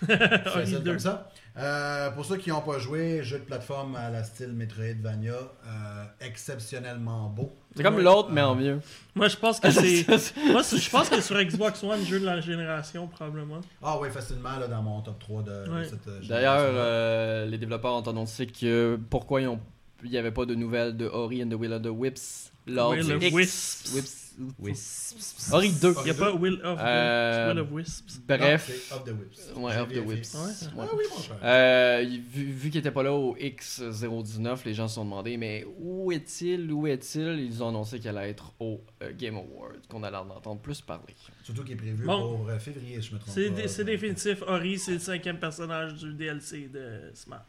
Ori 0.09 0.17
Facile 0.45 0.79
2. 0.83 0.91
comme 0.91 0.99
ça. 0.99 1.31
Euh, 1.55 2.09
pour 2.11 2.25
ceux 2.25 2.37
qui 2.37 2.49
n'ont 2.49 2.61
pas 2.61 2.79
joué, 2.79 3.21
jeu 3.23 3.37
de 3.37 3.43
plateforme 3.43 3.95
à 3.95 4.09
la 4.09 4.23
style 4.23 4.53
Metroidvania, 4.53 5.33
euh, 5.33 6.03
exceptionnellement 6.19 7.29
beau. 7.29 7.55
C'est 7.75 7.83
comme 7.83 7.99
l'autre, 7.99 8.29
mais 8.31 8.41
en 8.41 8.55
mieux. 8.55 8.79
Moi, 9.15 9.27
je 9.27 9.37
pense 9.37 9.59
que 9.59 9.69
c'est. 9.71 10.07
Moi, 10.51 10.61
je 10.63 10.89
pense 10.89 11.09
que 11.09 11.21
sur 11.21 11.39
Xbox 11.43 11.83
One, 11.83 12.03
jeu 12.05 12.19
de 12.19 12.25
la 12.25 12.41
génération, 12.41 13.07
probablement. 13.07 13.61
Ah 13.83 13.97
oui, 13.99 14.09
facilement 14.09 14.57
là, 14.57 14.67
dans 14.67 14.81
mon 14.81 15.01
top 15.01 15.19
3 15.19 15.43
de, 15.43 15.65
de 15.65 15.71
Ouais. 15.71 15.85
cette 15.85 16.07
euh, 16.07 16.19
D'ailleurs, 16.27 16.57
euh, 16.59 17.45
les 17.45 17.57
développeurs 17.57 17.93
ont 17.93 18.01
annoncé 18.09 18.47
que 18.47 18.99
pourquoi 19.09 19.41
ils 19.41 19.47
ont- 19.47 19.59
il 20.03 20.09
n'y 20.09 20.17
avait 20.17 20.31
pas 20.31 20.45
de 20.45 20.55
nouvelles 20.55 20.97
de 20.97 21.05
Ori 21.07 21.43
and 21.43 21.49
the 21.49 21.53
Will 21.53 21.73
of 21.73 21.81
the 21.83 21.87
Whips 21.87 22.51
lors 22.67 22.91
Will 22.91 23.05
du 23.05 23.13
of 23.13 23.23
X- 23.23 23.33
Wisps. 23.35 23.93
Whips- 23.95 24.22
Wisps. 24.59 25.51
Ori 25.53 25.71
2. 25.71 25.93
Il 25.99 26.03
n'y 26.05 26.09
a 26.09 26.13
pas 26.13 26.31
Will 26.33 26.59
of 26.63 26.79
Euh, 26.81 27.49
Will 27.53 27.59
of 27.59 27.71
Wisps. 27.71 28.19
Bref. 28.27 28.91
Of 28.91 29.03
the 29.03 29.09
Whips. 29.09 29.51
Ouais, 29.55 29.77
Of 29.77 29.87
the 29.87 29.91
vérifié. 29.93 29.99
Whips. 30.01 30.33
Ouais. 30.33 30.79
Ouais. 30.81 30.87
Ah 30.89 30.95
oui, 30.97 31.03
mon 31.15 31.21
cher. 31.21 31.35
Euh, 31.43 32.05
vu 32.31 32.43
vu 32.51 32.69
qu'il 32.69 32.79
n'était 32.79 32.91
pas 32.91 33.03
là 33.03 33.13
au 33.13 33.35
X019, 33.37 34.59
les 34.65 34.73
gens 34.73 34.87
se 34.87 34.95
sont 34.95 35.05
demandé 35.05 35.37
mais 35.37 35.65
où 35.79 36.11
est-il 36.11 36.71
Où 36.71 36.87
est-il? 36.87 37.39
Ils 37.39 37.61
ont 37.63 37.69
annoncé 37.69 37.99
qu'elle 37.99 38.17
allait 38.17 38.29
être 38.31 38.53
au 38.59 38.81
euh, 39.01 39.11
Game 39.17 39.35
Awards, 39.35 39.73
qu'on 39.89 40.03
allait 40.03 40.17
en 40.17 40.29
entendre 40.29 40.61
plus 40.61 40.81
parler. 40.81 41.15
Surtout 41.43 41.63
qu'il 41.63 41.73
est 41.73 41.77
prévu 41.77 42.05
Bon. 42.05 42.37
pour 42.37 42.49
euh, 42.49 42.59
février, 42.59 43.01
si 43.01 43.09
je 43.09 43.13
me 43.15 43.19
trompe 43.19 43.33
C'est 43.33 43.49
pas. 43.49 43.61
dé- 43.61 43.67
c'est 43.67 43.83
définitif. 43.85 44.41
Ori, 44.47 44.79
c'est 44.79 44.93
le 44.93 44.99
cinquième 44.99 45.39
personnage 45.39 45.93
du 45.95 46.13
DLC 46.13 46.69
de 46.69 47.11
Smash. 47.13 47.41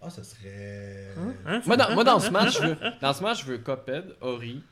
Ah, 0.00 0.10
ça 0.10 0.22
serait. 0.22 1.08
Hein? 1.18 1.32
Hein? 1.44 1.60
Moi, 1.66 1.76
dans, 1.76 1.92
moi, 1.94 2.04
dans 2.04 2.16
Hein? 2.18 2.20
Smash, 2.20 2.60
je 2.62 2.66
veux, 2.68 2.76
dans 3.00 3.12
Smash, 3.12 3.40
je 3.44 3.50
veux 3.50 3.58
Cuphead, 3.58 4.14
Ori. 4.20 4.62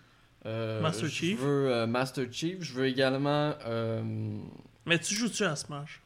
Euh, 0.46 0.80
Master 0.80 1.06
je 1.08 1.10
Chief. 1.14 1.38
veux 1.40 1.70
euh, 1.72 1.86
Master 1.86 2.24
Chief. 2.30 2.56
Je 2.60 2.72
veux 2.72 2.86
également. 2.86 3.54
euh, 3.66 4.02
Mais 4.86 4.98
tu 4.98 5.14
joues-tu 5.14 5.44
à 5.44 5.56
Smash? 5.56 6.00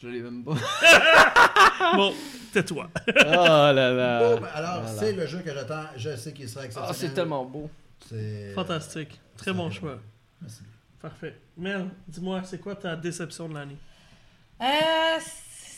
je 0.00 0.06
l'ai 0.08 0.20
même 0.20 0.44
pas. 0.44 0.54
Bon, 1.96 2.12
tais-toi. 2.52 2.88
oh 3.08 3.12
là 3.14 3.72
là. 3.72 4.20
Bon, 4.34 4.40
ben, 4.40 4.48
alors, 4.54 4.82
Voilà. 4.82 4.98
c'est 4.98 5.12
le 5.12 5.26
jeu 5.26 5.38
que 5.40 5.52
j'attends. 5.52 5.84
Je 5.96 6.14
sais 6.16 6.32
qu'il 6.32 6.48
sera 6.48 6.64
exceptionnel. 6.66 6.90
Ah, 6.90 6.94
c'est 6.94 7.14
tellement 7.14 7.44
beau. 7.44 7.70
C'est- 8.08 8.52
Fantastique. 8.54 9.20
Très 9.36 9.52
bon 9.52 9.70
choix. 9.70 9.98
Merci. 10.40 10.60
Parfait. 11.00 11.36
Mel, 11.56 11.86
dis-moi, 12.08 12.42
c'est 12.44 12.58
quoi 12.60 12.74
ta 12.76 12.94
déception 12.96 13.48
de 13.48 13.54
l'année? 13.54 13.76
Euh, 14.60 14.64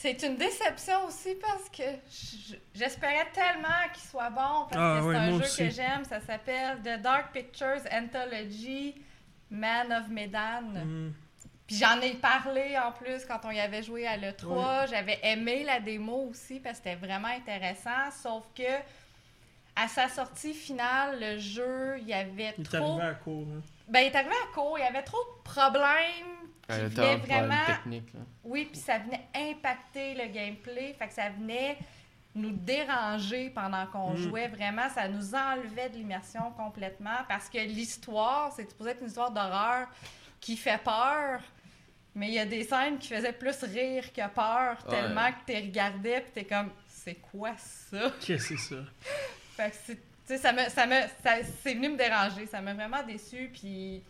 c'est 0.03 0.23
une 0.23 0.37
déception 0.37 1.05
aussi 1.07 1.35
parce 1.41 1.69
que 1.69 1.83
j'espérais 2.75 3.27
tellement 3.33 3.69
qu'il 3.93 4.03
soit 4.03 4.31
bon 4.31 4.67
parce 4.71 4.77
Ah 4.77 5.01
que 5.01 5.11
c'est 5.13 5.17
un 5.19 5.31
jeu 5.31 5.37
aussi. 5.45 5.57
que 5.65 5.71
j'aime. 5.71 6.05
Ça 6.05 6.21
s'appelle 6.21 6.79
The 6.83 7.01
Dark 7.03 7.33
Pictures 7.33 7.83
Anthology 7.93 8.95
Man 9.51 9.93
of 9.93 10.09
Medan. 10.09 10.63
Hmm. 10.75 11.13
Puis 11.67 11.77
j'en 11.77 12.01
ai 12.01 12.15
parlé 12.15 12.77
en 12.79 12.93
plus 12.93 13.25
quand 13.27 13.41
on 13.45 13.51
y 13.51 13.61
avait 13.61 13.83
joué 13.83 14.07
à 14.07 14.17
l'E3. 14.17 14.89
J'avais 14.91 15.19
aimé 15.23 15.65
la 15.65 15.79
démo 15.81 16.29
aussi 16.31 16.59
parce 16.61 16.79
que 16.81 16.85
c'était 16.91 16.97
vraiment 17.07 17.29
intéressant. 17.29 18.11
Sauf 18.23 18.45
que 18.57 18.63
à 19.77 19.87
sa 19.87 20.09
sortie 20.09 20.53
finale, 20.53 21.21
le 21.21 21.39
jeu, 21.39 21.97
il 22.01 22.09
y 22.09 22.13
avait 22.13 22.55
Il 22.59 22.63
est 22.63 22.65
trop. 22.65 22.99
à 23.01 23.15
court. 23.15 23.47
hein. 23.57 23.63
Ben, 23.91 24.01
il 24.01 24.07
est 24.07 24.17
arrivé 24.17 24.35
à 24.49 24.55
court. 24.55 24.79
Il 24.79 24.83
y 24.83 24.87
avait 24.87 25.03
trop 25.03 25.19
de 25.19 25.43
problèmes 25.43 26.49
qui 26.69 26.73
Euh, 26.73 26.89
venaient 26.89 27.17
vraiment. 27.17 27.65
technique. 27.67 28.13
là. 28.15 28.21
Oui, 28.45 28.67
puis 28.71 28.81
ça 28.81 28.99
venait 28.99 29.27
impacter 29.35 30.15
le 30.15 30.27
gameplay. 30.29 30.95
Fait 30.99 31.09
que 31.09 31.15
ça 31.15 31.29
venait 31.31 31.77
nous 32.35 32.53
déranger 32.53 33.51
pendant 33.51 33.87
qu'on 33.87 34.13
Mm. 34.13 34.17
jouait. 34.17 34.49
Vraiment, 34.49 34.89
ça 34.89 35.09
nous 35.09 35.35
enlevait 35.35 35.89
de 35.89 35.97
l'immersion 35.97 36.53
complètement 36.57 37.19
parce 37.29 37.49
que 37.49 37.59
l'histoire, 37.59 38.53
c'est 38.55 38.69
supposé 38.71 38.91
être 38.91 39.01
une 39.01 39.09
histoire 39.09 39.33
d'horreur 39.33 39.89
qui 40.41 40.57
fait 40.57 40.79
peur. 40.83 41.41
Mais 42.15 42.29
il 42.29 42.35
y 42.35 42.39
a 42.39 42.45
des 42.47 42.65
scènes 42.65 42.99
qui 42.99 43.09
faisaient 43.09 43.33
plus 43.33 43.63
rire 43.65 44.13
que 44.13 44.27
peur, 44.29 44.77
Ouais. 44.85 44.91
tellement 44.91 45.31
que 45.33 45.53
tu 45.53 45.57
regardais 45.59 46.21
puis 46.21 46.31
t'es 46.33 46.45
comme, 46.45 46.71
c'est 46.89 47.15
quoi 47.17 47.53
ça? 47.57 48.13
Qu'est-ce 48.21 48.51
que 48.51 48.57
c'est 48.57 48.75
ça? 48.75 48.81
Fait 49.57 49.71
que 49.71 49.77
c'est- 49.85 49.95
tu 49.97 50.01
sais, 50.31 50.39
ça 50.39 50.53
me, 50.53 50.69
ça 50.69 50.87
me, 50.87 51.01
ça, 51.23 51.37
c'est 51.63 51.75
venu 51.75 51.91
me 51.91 51.97
déranger. 51.97 52.47
Ça 52.47 52.61
m'a 52.61 52.75
vraiment 52.75 53.03
déçu. 53.03 53.51
Puis 53.53 54.03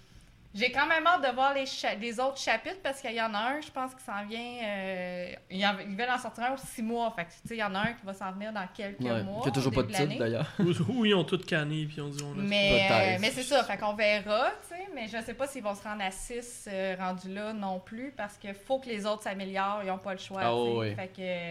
j'ai 0.55 0.72
quand 0.72 0.86
même 0.86 1.07
hâte 1.07 1.22
de 1.28 1.34
voir 1.34 1.55
les, 1.55 1.66
cha- 1.66 1.94
les 1.94 2.18
autres 2.18 2.38
chapitres 2.38 2.80
parce 2.82 3.01
qu'il 3.01 3.12
y 3.14 3.20
en 3.22 3.32
a 3.34 3.38
un, 3.38 3.61
je 3.61 3.70
pense, 3.70 3.94
qui 3.94 4.03
s'en 4.03 4.24
vient. 4.26 4.64
euh, 4.64 5.32
ils, 5.51 5.64
en- 5.64 5.78
ils 5.88 5.96
veulent 5.96 6.11
en 6.11 6.18
sortir 6.18 6.44
un 6.44 6.55
aux 6.55 6.57
six 6.57 6.82
mois. 6.82 7.12
Fait 7.16 7.24
que 7.24 7.30
tu 7.30 7.36
sais, 7.48 7.55
il 7.57 7.61
y 7.61 7.64
en 7.64 7.74
a 7.74 7.78
un 7.80 7.92
qui 7.92 8.05
va 8.05 8.12
s'en 8.14 8.32
venir 8.32 8.53
dans 8.53 8.66
quelques 8.74 9.01
Ouais. 9.01 9.22
mois. 9.22 9.42
Qui 9.42 9.48
a 9.48 9.53
toujours 9.53 9.72
pas 9.72 9.82
de 9.82 9.88
titre 9.88 10.01
l'année. 10.01 10.18
d'ailleurs. 10.18 10.46
Où, 10.59 10.70
où 10.92 11.05
ils 11.05 11.14
ont 11.14 11.24
tout 11.24 11.38
canné 11.38 11.84
puis 11.86 11.96
ils 11.98 12.03
ont 12.03 12.09
dit 12.09 12.22
on 12.24 12.32
a 12.38 12.42
Mais, 12.42 12.70
Peut-être. 12.88 13.16
euh, 13.16 13.18
mais 13.20 13.30
c'est 13.30 13.42
ça, 13.42 13.62
fait 13.64 13.76
qu'on 13.78 13.94
verra, 13.94 14.51
tu 14.68 14.74
sais, 14.74 14.88
mais 14.94 15.07
je 15.07 15.24
sais 15.24 15.34
pas 15.34 15.46
s'ils 15.46 15.62
vont 15.62 15.74
se 15.74 15.82
rendre 15.82 16.03
à 16.03 16.11
6 16.11 16.68
rendus 16.98 17.32
là 17.32 17.53
non 17.53 17.78
plus, 17.80 18.12
parce 18.16 18.36
qu'il 18.36 18.55
faut 18.55 18.78
que 18.78 18.88
les 18.88 19.07
autres 19.07 19.22
s'améliorent, 19.22 19.80
ils 19.82 19.88
n'ont 19.88 19.98
pas 19.98 20.12
le 20.12 20.18
choix, 20.18 20.40
Ah 20.42 20.53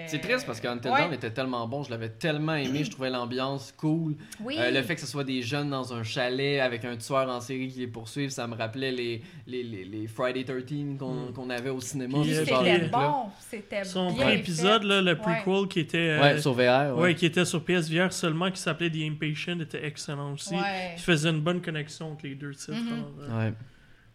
C'est 0.08 0.20
triste 0.20 0.46
parce 0.46 0.60
qu'Until 0.60 0.90
Ouais. 0.90 1.14
Était 1.16 1.32
tellement 1.32 1.68
bon, 1.68 1.84
je 1.84 1.90
l'avais 1.92 2.10
tellement 2.10 2.56
aimé, 2.56 2.84
je 2.84 2.92
trouvais 2.92 3.10
l'ambiance 3.10 3.74
cool. 3.78 4.16
Oui, 4.42 4.58
Euh, 4.60 4.72
le 4.72 4.82
fait 4.84 4.96
que 4.96 5.02
ce 5.02 5.08
soit 5.08 5.24
des 5.24 5.42
jeunes 5.42 5.70
dans 5.70 5.94
un 5.94 6.04
chalet 6.04 6.60
avec 6.60 6.84
un 6.86 6.98
tueur 6.98 7.30
en 7.30 7.40
série 7.42 7.68
qui 7.70 7.80
les 7.80 7.88
poursuivent, 7.88 8.30
ça 8.30 8.48
me 8.48 8.56
rappelait 8.56 8.89
les, 8.92 9.22
les, 9.48 9.64
les, 9.64 9.86
les 9.86 10.08
Friday 10.08 10.44
13 10.44 10.98
qu'on 10.98 11.14
Mm. 11.30 11.34
qu'on 11.34 11.50
avait 11.50 11.70
au 11.70 11.82
cinéma. 11.82 12.18
C'était 12.24 12.88
bon, 12.90 13.26
c'était 13.50 13.84
Son 13.84 14.08
bien 14.08 14.16
premier 14.24 14.36
épisode, 14.40 14.84
là, 14.84 15.02
le 15.02 15.12
Ouais. 15.12 15.16
prequel 15.16 15.68
qui 15.68 15.80
était, 15.80 15.98
euh, 15.98 16.22
Ouais, 16.22 16.42
sur 16.42 16.54
VR. 16.54 16.96
ouais, 16.96 17.02
Ouais. 17.02 17.16
qui 17.16 17.26
était 17.26 17.46
sur 17.46 17.64
PSVR 17.64 18.12
seulement, 18.14 18.50
qui 18.52 18.60
s'appelait 18.62 18.90
The 18.90 19.02
Impatient, 19.10 19.60
était 19.60 19.86
excellent 19.86 20.34
aussi. 20.34 20.54
Ouais. 20.56 20.94
Il 20.98 21.02
faisait 21.02 21.30
une 21.30 21.42
bonne 21.42 21.62
connexion 21.62 22.12
entre 22.12 22.26
les 22.26 22.36
deux 22.36 22.54
titres. 22.54 22.74
Mhm. 22.74 22.88
alors, 22.94 23.12
euh, 23.22 23.46
Ouais. 23.50 23.54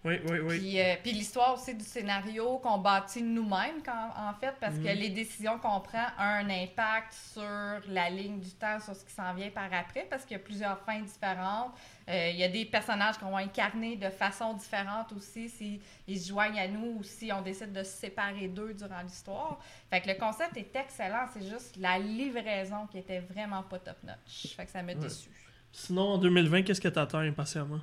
Oui, 0.05 0.21
oui, 0.29 0.39
oui. 0.41 0.59
Puis, 0.59 0.81
euh, 0.81 0.97
puis 1.03 1.13
l'histoire 1.13 1.55
aussi 1.55 1.75
du 1.75 1.83
scénario 1.85 2.59
qu'on 2.59 2.77
bâtit 2.77 3.23
nous-mêmes, 3.23 3.81
en 3.89 4.35
fait, 4.39 4.55
parce 4.61 4.75
que 4.77 4.81
Mhm. 4.89 4.99
les 4.99 5.09
décisions 5.09 5.59
qu'on 5.59 5.81
prend 5.81 6.05
ont 6.19 6.21
un 6.21 6.51
impact 6.51 7.15
sur 7.33 7.43
la 7.89 8.11
ligne 8.11 8.39
du 8.39 8.51
temps, 8.51 8.79
sur 8.81 8.95
ce 8.95 9.03
qui 9.03 9.13
s'en 9.13 9.33
vient 9.33 9.49
par 9.49 9.73
après, 9.73 10.07
parce 10.11 10.25
qu'il 10.25 10.33
y 10.37 10.41
a 10.41 10.43
plusieurs 10.45 10.79
fins 10.81 11.01
différentes. 11.01 11.73
Euh, 12.11 12.29
il 12.31 12.37
y 12.37 12.45
a 12.45 12.49
des 12.49 12.67
personnages 12.67 13.17
qu'on 13.17 13.31
va 13.31 13.39
incarner 13.39 13.97
de 13.97 14.11
façon 14.11 14.53
différente 14.53 15.11
aussi, 15.13 15.49
s'ils 15.49 15.81
ils 16.07 16.21
se 16.21 16.29
joignent 16.29 16.59
à 16.61 16.69
nous 16.69 16.99
ou 16.99 17.03
si 17.03 17.33
on 17.33 17.41
décide 17.41 17.73
de 17.73 17.83
se 17.83 17.93
séparer 17.97 18.49
d'eux 18.49 18.75
durant 18.75 19.01
l'histoire. 19.01 19.59
Fait 19.89 20.03
que 20.03 20.09
le 20.09 20.15
concept 20.17 20.55
est 20.59 20.77
excellent, 20.77 21.27
c'est 21.33 21.49
juste 21.49 21.77
la 21.79 21.99
livraison 21.99 22.87
qui 22.89 22.99
était 22.99 23.21
vraiment 23.21 23.63
pas 23.63 23.79
top-notch. 23.79 24.55
Fait 24.55 24.67
que 24.67 24.71
ça 24.71 24.83
m'a 24.83 24.93
Ouais. 24.93 24.97
déçu. 24.97 25.31
Sinon, 25.73 26.03
en 26.03 26.19
2020, 26.19 26.63
qu'est-ce 26.63 26.81
que 26.83 26.89
t'attends 26.89 27.19
impatiemment? 27.21 27.81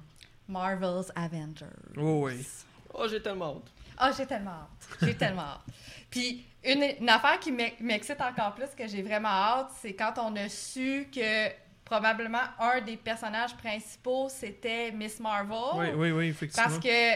Marvel's 0.52 1.12
Avengers. 1.16 1.66
Oh 1.98 2.26
oui. 2.28 2.46
Oh, 2.94 3.08
j'ai 3.10 3.22
tellement 3.22 3.56
hâte. 3.58 3.72
Ah, 3.98 4.12
j'ai 4.18 4.26
tellement 4.26 4.52
hâte. 4.52 4.98
J'ai 5.02 5.16
tellement 5.16 5.42
hâte. 5.44 5.62
Puis, 6.10 6.46
une, 6.64 6.84
une 7.00 7.10
affaire 7.10 7.40
qui 7.40 7.52
m'ex- 7.52 7.80
m'excite 7.80 8.20
encore 8.22 8.54
plus, 8.54 8.68
que 8.78 8.88
j'ai 8.88 9.02
vraiment 9.02 9.30
hâte, 9.30 9.72
c'est 9.82 9.94
quand 9.94 10.14
on 10.18 10.36
a 10.36 10.50
su 10.50 11.08
que 11.14 11.50
probablement 11.86 12.44
un 12.60 12.82
des 12.82 12.98
personnages 12.98 13.56
principaux, 13.56 14.28
c'était 14.30 14.92
Miss 14.92 15.20
Marvel. 15.20 15.58
Oui, 15.76 15.88
oui, 15.96 16.12
oui, 16.12 16.28
effectivement. 16.30 16.68
Parce 16.68 16.80
que 16.80 17.14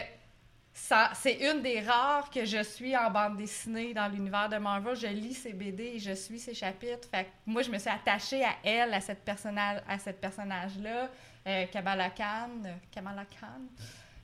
ça- 0.72 1.10
c'est 1.14 1.34
une 1.50 1.62
des 1.62 1.80
rares 1.80 2.30
que 2.30 2.44
je 2.44 2.62
suis 2.62 2.96
en 2.96 3.10
bande 3.10 3.36
dessinée 3.36 3.94
dans 3.94 4.08
l'univers 4.08 4.48
de 4.48 4.56
Marvel. 4.58 4.94
Je 4.96 5.06
lis 5.08 5.34
ses 5.34 5.52
BD 5.52 5.82
et 5.94 5.98
je 5.98 6.12
suis 6.12 6.38
ses 6.38 6.54
chapitres. 6.54 7.08
Fait 7.10 7.24
que 7.24 7.28
moi, 7.46 7.62
je 7.62 7.70
me 7.70 7.78
suis 7.78 7.90
attachée 7.90 8.44
à 8.44 8.54
elle, 8.64 8.92
à 8.94 9.00
cette 9.00 9.24
personnage, 9.24 9.80
à 9.88 9.98
cette 9.98 10.20
personnage-là, 10.20 11.10
euh, 11.46 11.66
Kamala 11.66 12.10
Khan. 12.10 12.62
Kamala 12.92 13.24
Khan. 13.24 13.62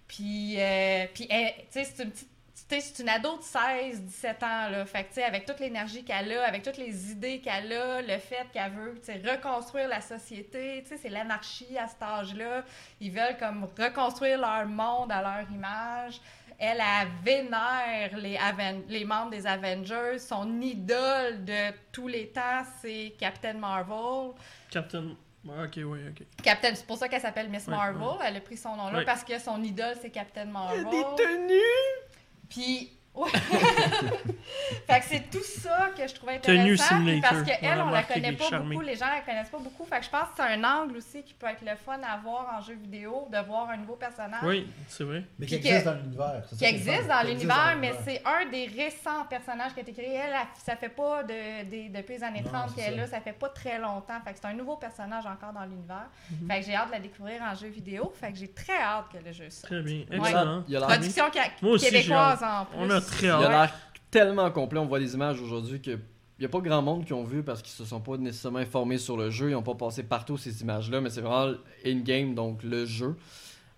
Puis, 0.09 0.57
euh, 0.59 1.07
puis 1.15 1.27
elle- 1.31 1.55
tu 1.55 1.65
sais, 1.71 1.85
c'est 1.85 2.03
une 2.05 2.11
petite. 2.11 2.29
C'est 2.69 3.01
une 3.03 3.09
ado 3.11 3.37
de 3.37 3.43
16, 3.43 4.01
17 4.01 4.43
ans, 4.43 4.71
là. 4.71 4.85
Avec 5.27 5.45
toute 5.45 5.61
l'énergie 5.61 6.05
qu'elle 6.05 6.33
a, 6.33 6.47
avec 6.47 6.63
toutes 6.63 6.79
les 6.79 7.11
idées 7.11 7.39
qu'elle 7.41 7.71
a, 7.71 8.01
le 8.01 8.19
fait 8.19 8.47
qu'elle 8.51 8.73
veut, 8.73 8.95
reconstruire 9.31 9.89
la 9.89 10.01
société, 10.01 10.83
c'est 10.87 11.09
l'anarchie 11.11 11.77
à 11.77 11.87
cet 11.87 12.01
âge-là. 12.03 12.65
Ils 12.99 13.11
veulent, 13.11 13.37
comme, 13.39 13.69
reconstruire 13.79 14.41
leur 14.41 14.65
monde 14.65 15.13
à 15.13 15.21
leur 15.21 15.51
image. 15.51 16.19
Elle, 16.59 16.79
elle 16.81 17.09
vénère 17.23 18.17
les, 18.17 18.37
Aven- 18.39 18.85
les 18.89 19.05
membres 19.05 19.31
des 19.33 19.47
Avengers. 19.47 20.19
Son 20.19 20.59
idole 20.63 21.45
de 21.45 21.73
tous 21.91 22.09
les 22.09 22.29
temps, 22.29 22.63
c'est 22.81 23.13
Captain 23.19 23.55
Marvel. 23.55 24.31
Captain. 24.71 25.15
Ok, 25.47 25.73
oui, 25.85 25.99
ok. 26.09 26.23
Captain, 26.43 26.75
c'est 26.75 26.87
pour 26.87 26.97
ça 26.99 27.09
qu'elle 27.09 27.21
s'appelle 27.21 27.49
Miss 27.51 27.67
Ouais, 27.67 27.73
Marvel. 27.75 28.01
ouais. 28.01 28.17
Elle 28.27 28.37
a 28.37 28.41
pris 28.41 28.57
son 28.57 28.77
nom-là 28.77 28.99
Ouais. 28.99 29.05
parce 29.05 29.25
que 29.25 29.39
son 29.41 29.63
idole, 29.63 29.97
c'est 30.01 30.11
Captain 30.11 30.45
Marvel. 30.45 30.85
Des 30.85 31.03
tenues! 31.17 32.07
Puis, 32.49 32.93
ouais. 33.15 33.31
fait 34.87 35.01
que 35.01 35.07
c'est 35.07 35.31
tout 35.31 35.43
ça 35.43 35.91
que 35.97 36.07
je 36.07 36.15
trouvais 36.15 36.37
intéressant. 36.37 36.99
Tenue 36.99 37.21
parce 37.21 37.43
qu'elle, 37.43 37.81
On 37.81 37.91
la 37.91 38.03
connaît 38.03 38.33
pas 38.33 38.45
charmé. 38.45 38.75
beaucoup, 38.75 38.87
les 38.87 38.97
gens 38.97 39.07
la 39.07 39.21
connaissent 39.21 39.51
pas 39.51 39.59
beaucoup. 39.59 39.85
Fait 39.85 39.99
que 39.99 40.05
je 40.05 40.11
pense 40.11 40.29
que 40.29 40.35
c'est 40.37 40.43
un 40.43 40.65
angle 40.65 40.97
aussi 40.97 41.23
qui 41.23 41.35
peut 41.35 41.47
être 41.47 41.63
le 41.63 41.77
fun 41.77 42.01
à 42.03 42.17
voir 42.19 42.55
en 42.57 42.61
jeu 42.61 42.75
vidéo, 42.75 43.29
de 43.31 43.39
voir 43.47 43.71
un 43.71 43.77
nouveau 43.77 43.97
personnage. 43.97 44.43
Oui, 44.43 44.67
c'est 44.89 45.05
vrai. 45.05 45.25
Mais 45.39 45.47
qui 45.47 45.57
existe 45.57 45.81
que- 45.81 45.85
dans 45.85 45.95
l'univers. 45.97 46.43
Qui 46.59 46.65
existe 46.65 47.09
dans 47.09 47.27
l'univers, 47.27 47.77
mais 47.79 47.93
c'est 48.05 48.23
un 48.25 48.49
des 48.51 48.67
récents 48.67 49.25
personnages 49.29 49.73
qui 49.75 49.81
a 49.81 49.83
été 49.83 49.93
créé. 49.93 50.15
Elle, 50.15 50.35
ça 50.65 50.77
fait 50.77 50.89
pas 50.89 51.23
de, 51.23 51.93
depuis 51.93 52.15
les 52.17 52.25
années 52.25 52.43
Non, 52.43 52.51
30 52.51 52.71
c'est 52.71 52.83
qu'elle 52.83 52.95
est 52.95 52.97
là, 52.97 53.07
ça 53.07 53.21
fait 53.21 53.33
pas 53.33 53.49
très 53.49 53.79
longtemps. 53.79 54.21
Fait 54.25 54.33
que 54.33 54.39
c'est 54.41 54.49
un 54.49 54.55
nouveau 54.55 54.77
personnage 54.77 55.27
encore 55.27 55.53
dans 55.53 55.65
l'univers. 55.65 56.09
Mhm. 56.31 56.49
Fait 56.51 56.61
que 56.61 56.67
j'ai 56.67 56.75
hâte 56.75 56.89
de 56.89 56.93
la 56.93 57.01
découvrir 57.01 57.43
en 57.43 57.55
jeu 57.55 57.69
vidéo. 57.69 58.13
Fait 58.19 58.33
que 58.33 58.39
j'ai 58.39 58.49
très 58.49 58.79
hâte 58.81 59.07
que 59.13 59.19
le 59.25 59.33
jeu 59.33 59.51
sorte. 59.51 59.67
Très 59.73 59.83
bien. 59.83 60.05
Ouais. 60.11 60.17
Excellent. 60.19 60.65
Il 60.69 60.77
a 60.77 60.81
l'air 60.81 60.89
Production 60.89 61.25
Moi 61.63 61.73
aussi, 61.73 61.91
québécoise 61.91 62.43
en 62.43 62.65
plus. 62.67 62.77
On 62.79 62.91
a 62.91 63.01
très 63.07 63.27
Il 63.27 63.31
a 63.31 63.49
l'air 63.49 63.75
tellement 64.11 64.51
complet. 64.51 64.79
On 64.79 64.87
voit 64.87 64.99
des 65.01 65.15
images 65.15 65.41
aujourd'hui 65.41 65.81
que 65.81 65.99
il 66.39 66.43
y 66.43 66.47
a 66.47 66.49
pas 66.49 66.61
grand 66.61 66.83
monde 66.83 67.05
qui 67.05 67.13
ont 67.13 67.23
vu 67.23 67.43
parce 67.45 67.63
qu'ils 67.63 67.73
se 67.73 67.85
sont 67.85 68.01
pas 68.01 68.17
nécessairement 68.17 68.59
informés 68.59 68.99
sur 68.99 69.17
le 69.17 69.31
jeu. 69.31 69.51
Ils 69.51 69.55
ont 69.55 69.63
pas 69.63 69.75
passé 69.77 70.03
partout 70.03 70.37
ces 70.37 70.63
images-là, 70.63 71.01
mais 71.01 71.09
c'est 71.11 71.21
vraiment 71.21 71.55
in-game, 71.87 72.35
donc 72.35 72.63
le 72.65 72.85
jeu. 72.85 73.17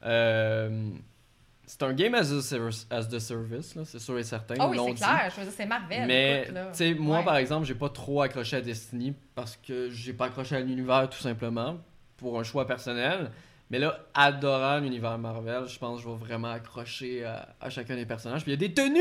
Euh, 0.04 0.90
c'est 1.66 1.82
un 1.82 1.92
game 1.94 2.14
as, 2.14 2.30
a 2.32 2.40
service- 2.42 2.86
as 2.90 3.04
the 3.08 3.18
service, 3.18 3.74
là, 3.74 3.82
c'est 3.84 3.98
sûr 3.98 4.18
et 4.18 4.22
certain. 4.22 4.54
Ils 4.54 4.62
oui, 4.62 4.78
c'est 4.86 4.92
dit. 4.94 5.00
clair. 5.00 5.30
Je 5.34 5.40
veux 5.40 5.46
dire, 5.46 5.54
c'est 5.56 5.66
Marvel. 5.66 6.06
Mais, 6.06 6.42
écoute, 6.48 7.00
moi, 7.00 7.18
Ouais. 7.18 7.24
par 7.24 7.36
exemple, 7.36 7.66
j'ai 7.66 7.74
pas 7.74 7.88
trop 7.88 8.22
accroché 8.22 8.56
à 8.56 8.60
Destiny 8.60 9.14
parce 9.34 9.56
que 9.56 9.90
j'ai 9.90 10.12
pas 10.12 10.26
accroché 10.26 10.56
à 10.56 10.60
l'univers 10.60 11.08
tout 11.10 11.18
simplement 11.20 11.78
pour 12.16 12.38
un 12.38 12.44
choix 12.44 12.66
personnel. 12.66 13.30
Mais 13.70 13.78
là, 13.78 13.98
adorant 14.14 14.78
l'univers 14.78 15.16
Marvel, 15.18 15.66
je 15.66 15.78
pense 15.78 15.98
que 15.98 16.04
je 16.04 16.08
vais 16.08 16.16
vraiment 16.18 16.50
accrocher 16.52 17.24
à, 17.24 17.48
à 17.60 17.70
chacun 17.70 17.96
des 17.96 18.06
personnages. 18.06 18.42
Puis 18.42 18.52
il 18.52 18.60
y 18.60 18.64
a 18.64 18.68
des 18.68 18.74
tenues! 18.74 19.00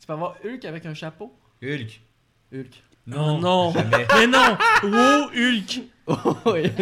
Tu 0.00 0.06
peux 0.06 0.12
avoir 0.14 0.34
Hulk 0.44 0.64
avec 0.64 0.86
un 0.86 0.94
chapeau? 0.94 1.32
Hulk. 1.62 2.00
Hulk. 2.52 2.82
Non, 3.06 3.38
non. 3.38 3.70
Jamais. 3.74 4.06
Mais 4.14 4.26
non! 4.26 4.56
Wow, 4.82 5.30
Hulk! 5.34 5.82
Oui. 6.46 6.72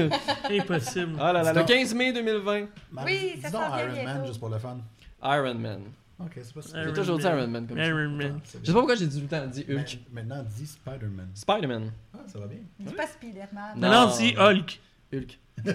Impossible. 0.61 1.17
Ah 1.19 1.33
là 1.33 1.43
là, 1.43 1.53
le 1.53 1.61
Dis 1.65 1.73
donc. 1.73 1.79
15 1.79 1.95
mai 1.95 2.13
2020. 2.13 2.53
Mais 2.93 3.03
Oui, 3.05 3.41
ça 3.43 3.49
vient 3.51 3.79
Iron 3.81 4.05
Man, 4.05 4.27
juste 4.27 4.39
pour 4.39 4.49
le 4.49 4.59
fun. 4.61 4.79
Iron 5.23 5.55
Man. 5.55 5.81
Ok, 6.21 6.31
c'est 6.37 6.55
pas 6.55 6.61
Iron 6.79 6.85
J'ai 6.87 6.93
toujours 6.93 7.19
dit 7.19 7.25
Man. 7.25 7.37
Iron 7.39 7.49
Man 7.49 7.67
comme 7.67 7.77
ça. 7.79 7.85
Iron 7.87 8.09
Man. 8.11 8.41
Je 8.45 8.51
sais 8.53 8.59
bien. 8.61 8.73
pas 8.73 8.79
pourquoi 8.79 8.95
j'ai 8.95 9.07
dit 9.09 9.17
tout 9.17 9.23
le 9.23 9.29
temps 9.41 9.47
dit 9.49 9.67
Hulk. 9.69 9.99
Ma- 10.13 10.23
Maintenant, 10.23 10.45
dis 10.57 10.67
Spider-Man. 10.67 11.29
Spider-Man. 11.35 11.91
Ah, 12.15 12.19
ça 12.29 12.39
va 12.39 12.47
bien. 12.47 12.59
Dis 12.79 12.95
pas 12.95 13.07
Spider-Man. 13.09 13.73
Non, 13.79 13.89
Non. 13.91 14.07
non, 14.07 14.17
dis 14.17 14.35
Hulk. 14.39 14.81
Hulk. 15.13 15.39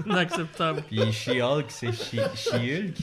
Inacceptable. 0.06 0.82
Puis 0.88 1.12
She-Hulk, 1.12 1.66
c'est 1.70 1.92
She- 1.92 2.20
She-Hulk. 2.34 2.96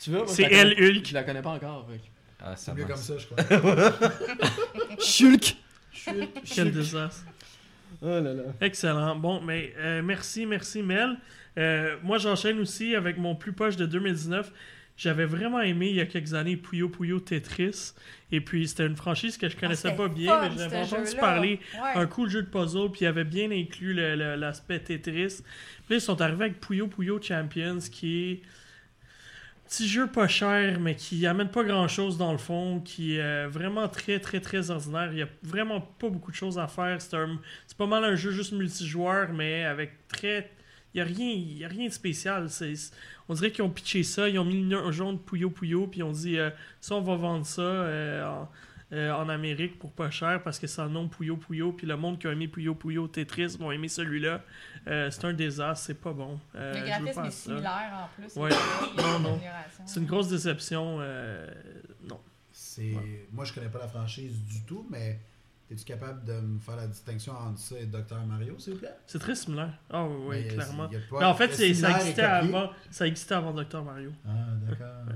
Tu 0.00 0.10
veux? 0.10 0.18
moi, 0.18 0.26
C'est 0.28 0.44
je 0.44 0.50
la 0.50 0.56
elle, 0.58 0.72
Hulk. 0.78 1.06
Je 1.06 1.14
la 1.14 1.22
connais 1.24 1.42
pas 1.42 1.50
encore. 1.50 1.86
fait 1.90 1.98
que- 1.98 2.02
Ah, 2.40 2.54
ça 2.56 2.72
C'est 2.72 2.74
mieux 2.74 2.86
marche. 2.86 3.06
comme 3.06 3.18
ça, 3.18 3.18
je 3.18 3.26
crois. 3.26 3.92
Shulk! 4.98 5.56
Quel 6.54 6.70
désastre. 6.72 7.24
Oh 8.02 8.06
là 8.06 8.20
là. 8.20 8.42
Excellent. 8.60 9.16
Bon, 9.16 9.40
mais 9.40 9.72
euh, 9.78 10.02
merci, 10.02 10.46
merci 10.46 10.82
Mel. 10.82 11.16
Euh, 11.58 11.96
moi, 12.02 12.18
j'enchaîne 12.18 12.58
aussi 12.60 12.94
avec 12.94 13.16
mon 13.16 13.34
plus 13.34 13.52
poche 13.52 13.76
de 13.76 13.86
2019. 13.86 14.52
J'avais 14.96 15.26
vraiment 15.26 15.60
aimé 15.60 15.88
il 15.90 15.96
y 15.96 16.00
a 16.00 16.06
quelques 16.06 16.32
années 16.34 16.56
Puyo 16.56 16.88
Puyo 16.88 17.20
Tetris. 17.20 17.92
Et 18.32 18.40
puis, 18.40 18.66
c'était 18.66 18.86
une 18.86 18.96
franchise 18.96 19.36
que 19.36 19.48
je 19.48 19.56
connaissais 19.56 19.88
Ah, 19.92 19.96
pas 19.96 20.08
c'était 20.08 20.14
bien, 20.20 20.40
fun, 20.40 20.48
mais 20.48 20.58
j'avais 20.58 20.76
entendu 20.78 21.16
parler. 21.20 21.60
Ouais. 21.74 22.00
Un 22.00 22.06
cool 22.06 22.30
jeu 22.30 22.42
de 22.42 22.48
puzzle, 22.48 22.90
puis 22.90 23.02
il 23.02 23.06
avait 23.06 23.24
bien 23.24 23.50
inclus 23.50 23.92
l'aspect 23.94 24.80
Tetris. 24.80 25.42
Puis 25.86 25.96
ils 25.96 26.00
sont 26.00 26.20
arrivés 26.22 26.44
avec 26.46 26.60
Puyo 26.60 26.86
Puyo 26.86 27.20
Champions, 27.20 27.78
qui 27.92 28.30
est 28.32 28.40
petit 29.68 29.88
jeu 29.88 30.06
pas 30.06 30.28
cher, 30.28 30.78
mais 30.80 30.94
qui 30.94 31.26
amène 31.26 31.48
pas 31.50 31.64
grand 31.64 31.88
chose 31.88 32.16
dans 32.16 32.32
le 32.32 32.38
fond, 32.38 32.80
qui 32.80 33.16
est 33.16 33.20
euh, 33.20 33.48
vraiment 33.50 33.88
très, 33.88 34.18
très, 34.20 34.40
très 34.40 34.70
ordinaire. 34.70 35.10
Il 35.12 35.18
y 35.18 35.22
a 35.22 35.28
vraiment 35.42 35.80
pas 35.80 36.08
beaucoup 36.08 36.30
de 36.30 36.36
choses 36.36 36.58
à 36.58 36.68
faire. 36.68 37.02
C'est 37.02 37.16
un- 37.16 37.38
c'est 37.66 37.76
pas 37.76 37.86
mal 37.86 38.04
un 38.04 38.14
jeu 38.14 38.30
juste 38.30 38.52
multijoueur, 38.52 39.32
mais 39.32 39.64
avec 39.64 39.92
très. 40.08 40.50
Il 40.96 41.00
y 41.00 41.02
a 41.02 41.04
rien, 41.04 41.28
y 41.30 41.64
a 41.64 41.68
rien 41.68 41.88
de 41.88 41.92
spécial. 41.92 42.48
C'est- 42.48 42.90
on 43.28 43.34
dirait 43.34 43.50
qu'ils 43.52 43.62
ont 43.64 43.68
pitché 43.70 44.02
ça, 44.02 44.28
ils 44.30 44.38
ont 44.38 44.44
mis 44.46 44.72
un 44.74 44.90
jaune 44.92 45.18
Puyo 45.18 45.50
Puyo, 45.50 45.86
puis 45.86 46.00
ils 46.00 46.02
ont 46.02 46.10
dit 46.12 46.38
euh, 46.38 46.48
ça, 46.80 46.94
on 46.94 47.02
va 47.02 47.16
vendre 47.16 47.44
ça 47.44 47.60
euh, 47.60 48.24
en, 48.26 48.48
euh, 48.92 49.12
en 49.12 49.28
Amérique 49.28 49.78
pour 49.78 49.92
pas 49.92 50.10
cher 50.10 50.42
parce 50.42 50.58
que 50.58 50.66
c'est 50.66 50.82
le 50.82 50.88
nom 50.88 51.06
Puyo 51.08 51.36
Puyo, 51.36 51.72
puis 51.72 51.86
le 51.86 51.96
monde 51.98 52.18
qui 52.18 52.26
a 52.28 52.32
aimé 52.32 52.48
Puyo 52.48 52.74
Puyo 52.74 53.08
Tetris 53.08 53.56
vont 53.58 53.70
aimer 53.72 53.88
celui-là. 53.88 54.42
Euh, 54.88 55.10
c'est 55.10 55.24
un 55.26 55.34
désastre, 55.34 55.84
c'est 55.84 56.00
pas 56.00 56.12
bon. 56.14 56.40
Euh, 56.54 56.72
Le 56.80 56.86
graphisme 56.86 57.14
pas 57.20 57.26
est 57.26 57.30
ça. 57.30 57.42
similaire 57.50 57.92
en 57.92 58.08
plus. 58.22 58.36
Ouais. 58.40 58.50
Non, 58.96 59.18
non. 59.18 59.40
C'est 59.84 60.00
une 60.00 60.06
grosse 60.06 60.28
déception. 60.28 60.96
euh, 61.00 61.46
non. 62.08 62.20
C'est... 62.52 62.94
Moi, 63.32 63.44
je 63.44 63.52
connais 63.52 63.68
pas 63.68 63.80
la 63.80 63.88
franchise 63.88 64.40
du 64.44 64.62
tout, 64.62 64.86
mais 64.90 65.18
es-tu 65.70 65.84
capable 65.84 66.24
de 66.24 66.32
me 66.34 66.58
faire 66.60 66.76
la 66.76 66.86
distinction 66.86 67.32
entre 67.32 67.58
ça 67.58 67.74
et 67.78 67.86
Dr. 67.86 68.18
Mario, 68.26 68.58
s'il 68.58 68.74
vous 68.74 68.78
plaît? 68.78 68.94
C'est 69.06 69.18
très 69.18 69.34
similaire. 69.34 69.72
Ah 69.90 70.04
oui, 70.06 70.14
oui, 70.28 70.36
Mais, 70.42 70.48
clairement. 70.54 70.88
il 70.90 70.94
y 70.94 70.96
a 70.96 71.00
pas- 71.10 71.18
Mais 71.18 71.24
en 71.26 71.34
fait, 71.34 71.52
ça 71.54 71.64
existait 71.66 72.22
avant. 72.22 72.70
Ça 72.90 73.06
existait 73.06 73.34
avant 73.34 73.52
Dr 73.52 73.82
Mario. 73.82 74.12
Ah, 74.26 74.30
d'accord. 74.68 74.86
Ouais. 75.08 75.14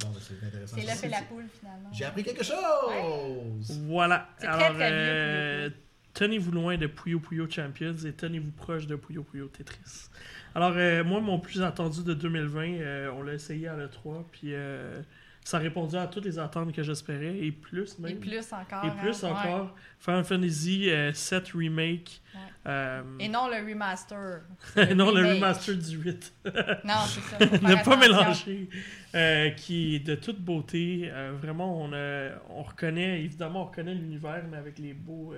Bon, 0.00 0.08
ben, 0.08 0.18
c'est 0.20 0.44
intéressant. 0.46 0.76
C'est 0.76 0.86
l'œuf 0.86 1.04
et 1.04 1.08
la 1.08 1.22
poule, 1.22 1.44
finalement. 1.58 1.88
J'ai 1.92 2.04
appris 2.04 2.24
quelque 2.24 2.44
chose! 2.44 3.80
Voilà. 3.86 4.28
C'est 4.38 4.46
très, 4.46 4.54
Alors, 4.64 4.74
très 4.76 4.90
euh, 4.92 5.70
tenez-vous 6.14 6.50
loin 6.50 6.76
de 6.76 6.86
Puyo 6.88 7.20
Puyo 7.20 7.48
Champions 7.48 7.96
et 8.04 8.12
tenez-vous 8.12 8.50
proche 8.52 8.86
de 8.86 8.96
Puyo 8.96 9.22
Puyo 9.22 9.46
Tetris. 9.48 10.08
Alors, 10.54 10.72
euh, 10.76 11.02
moi, 11.04 11.20
mon 11.20 11.38
plus 11.38 11.62
attendu 11.62 12.02
de 12.02 12.12
2020, 12.12 12.74
euh, 12.80 13.10
on 13.16 13.22
l'a 13.22 13.34
essayé 13.34 13.68
à 13.68 13.76
l'E3, 13.76 14.24
puis 14.30 14.52
euh, 14.52 15.00
ça 15.44 15.56
a 15.56 15.60
répondu 15.60 15.96
à 15.96 16.06
toutes 16.06 16.24
les 16.24 16.38
attentes 16.38 16.72
que 16.72 16.82
j'espérais, 16.82 17.36
et 17.38 17.50
plus 17.52 17.98
même. 17.98 18.12
Et 18.12 18.14
plus 18.14 18.52
encore. 18.52 18.84
Et 18.84 18.90
plus 19.00 19.24
hein, 19.24 19.28
ouais. 19.32 19.52
encore. 19.52 19.74
Final 19.98 20.24
Fantasy 20.24 20.90
euh, 20.90 21.12
7 21.12 21.48
Remake. 21.54 22.20
Ouais. 22.34 22.40
Euh, 22.66 23.02
Et 23.20 23.28
non 23.28 23.48
le 23.48 23.56
remaster. 23.68 24.42
non, 24.96 25.10
le 25.12 25.34
remaster 25.34 25.76
du 25.76 25.96
8. 25.98 26.32
Non, 26.84 26.94
c'est 27.06 27.20
ça. 27.20 27.38
ne 27.68 27.84
pas 27.84 27.96
mélanger. 27.96 28.68
Euh, 29.14 29.50
qui 29.50 29.96
est 29.96 29.98
de 30.00 30.14
toute 30.14 30.40
beauté. 30.40 31.08
Euh, 31.12 31.32
vraiment, 31.40 31.80
on, 31.82 31.92
a- 31.92 32.30
on 32.50 32.62
reconnaît, 32.62 33.20
évidemment, 33.22 33.62
on 33.62 33.66
reconnaît 33.66 33.94
l'univers, 33.94 34.44
mais 34.50 34.56
avec 34.56 34.78
les 34.78 34.92
beaux, 34.94 35.34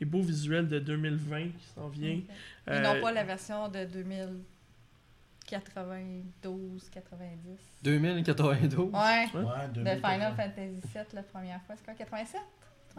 les 0.00 0.06
beaux 0.06 0.22
visuels 0.22 0.68
de 0.68 0.78
2020 0.78 1.44
qui 1.58 1.66
s'en 1.74 1.88
vient. 1.88 2.16
Ok. 2.18 2.24
Ils 2.68 2.72
Euh, 2.74 2.80
n'ont 2.82 3.00
pas 3.02 3.12
la 3.12 3.24
version 3.24 3.68
de 3.68 3.84
2092, 5.46 6.90
90. 6.90 7.58
2092. 7.82 8.90
Ouais. 8.92 9.26
Ouais. 9.34 9.40
Ouais, 9.40 9.68
De 9.68 9.84
2000, 9.84 9.94
Final 9.96 10.34
Fantasy 10.36 10.80
VII 10.94 11.04
la 11.14 11.22
première 11.22 11.62
fois. 11.62 11.76
C'est 11.76 11.84
quoi, 11.84 11.94
87? 11.94 12.40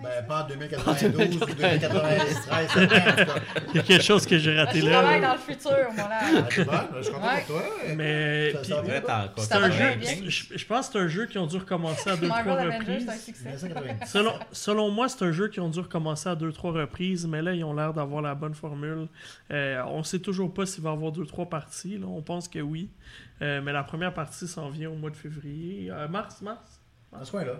Ben, 0.01 0.25
pas 0.27 0.43
en 0.43 0.47
2092 0.47 1.35
ou 1.37 1.45
2093. 1.45 2.37
ça 2.45 2.79
dépend, 2.79 2.95
en 2.95 2.99
tout 3.09 3.25
cas. 3.25 3.41
Il 3.69 3.75
y 3.75 3.79
a 3.79 3.81
quelque 3.83 4.03
chose 4.03 4.27
que 4.27 4.37
j'ai 4.37 4.55
raté 4.55 4.81
Je 4.81 4.85
travaille 4.85 5.21
là. 5.21 5.27
dans 5.29 5.33
le 5.33 5.39
futur, 5.39 5.71
moi, 5.95 6.07
là. 6.07 6.19
Ah, 6.21 6.47
c'est 6.51 6.65
bon, 6.65 6.71
je 6.97 7.01
suis 7.01 7.13
content 7.13 7.27
pour 7.37 7.45
toi. 7.47 7.63
Mais 7.95 8.51
Ça- 8.51 8.59
puis, 8.59 8.69
ça 8.69 9.43
Ça 9.43 9.59
va 9.59 9.65
un 9.65 9.71
jeu. 9.71 9.85
Je, 10.27 10.57
je 10.57 10.65
pense 10.67 10.87
que 10.87 10.93
c'est 10.93 10.99
un 10.99 11.07
jeu 11.07 11.25
qui 11.25 11.37
ont 11.39 11.47
dû 11.47 11.57
recommencer 11.57 12.09
à 12.11 12.15
deux 12.15 12.27
trois 12.27 12.37
Avengers, 12.39 12.69
c'est 12.69 12.75
un 12.75 12.79
reprises. 12.79 13.25
succès. 13.25 13.43
1990. 13.49 14.11
Selon, 14.11 14.33
selon 14.51 14.91
moi, 14.91 15.09
c'est 15.09 15.25
un 15.25 15.31
jeu 15.31 15.47
qui 15.47 15.59
ont 15.59 15.69
dû 15.69 15.79
recommencer 15.79 16.29
à 16.29 16.35
deux 16.35 16.51
trois 16.51 16.71
reprises, 16.73 17.25
mais 17.25 17.41
là, 17.41 17.53
ils 17.53 17.63
ont 17.63 17.73
l'air 17.73 17.91
d'avoir 17.93 18.21
la 18.21 18.35
bonne 18.35 18.53
formule. 18.53 19.07
Euh, 19.51 19.81
on 19.87 20.03
sait 20.03 20.19
toujours 20.19 20.53
pas 20.53 20.67
s'il 20.67 20.83
va 20.83 20.91
y 20.91 20.93
avoir 20.93 21.11
deux 21.11 21.25
trois 21.25 21.47
parties. 21.49 21.97
Là. 21.97 22.05
On 22.07 22.21
pense 22.21 22.47
que 22.47 22.59
oui. 22.59 22.89
Euh, 23.41 23.61
mais 23.63 23.71
la 23.73 23.83
première 23.83 24.13
partie 24.13 24.47
s'en 24.47 24.69
vient 24.69 24.91
au 24.91 24.95
mois 24.95 25.09
de 25.09 25.15
février. 25.17 25.89
Euh, 25.91 26.07
mars, 26.07 26.41
mars? 26.41 26.81
Dans 27.11 27.23
ce 27.25 27.31
coin-là. 27.31 27.53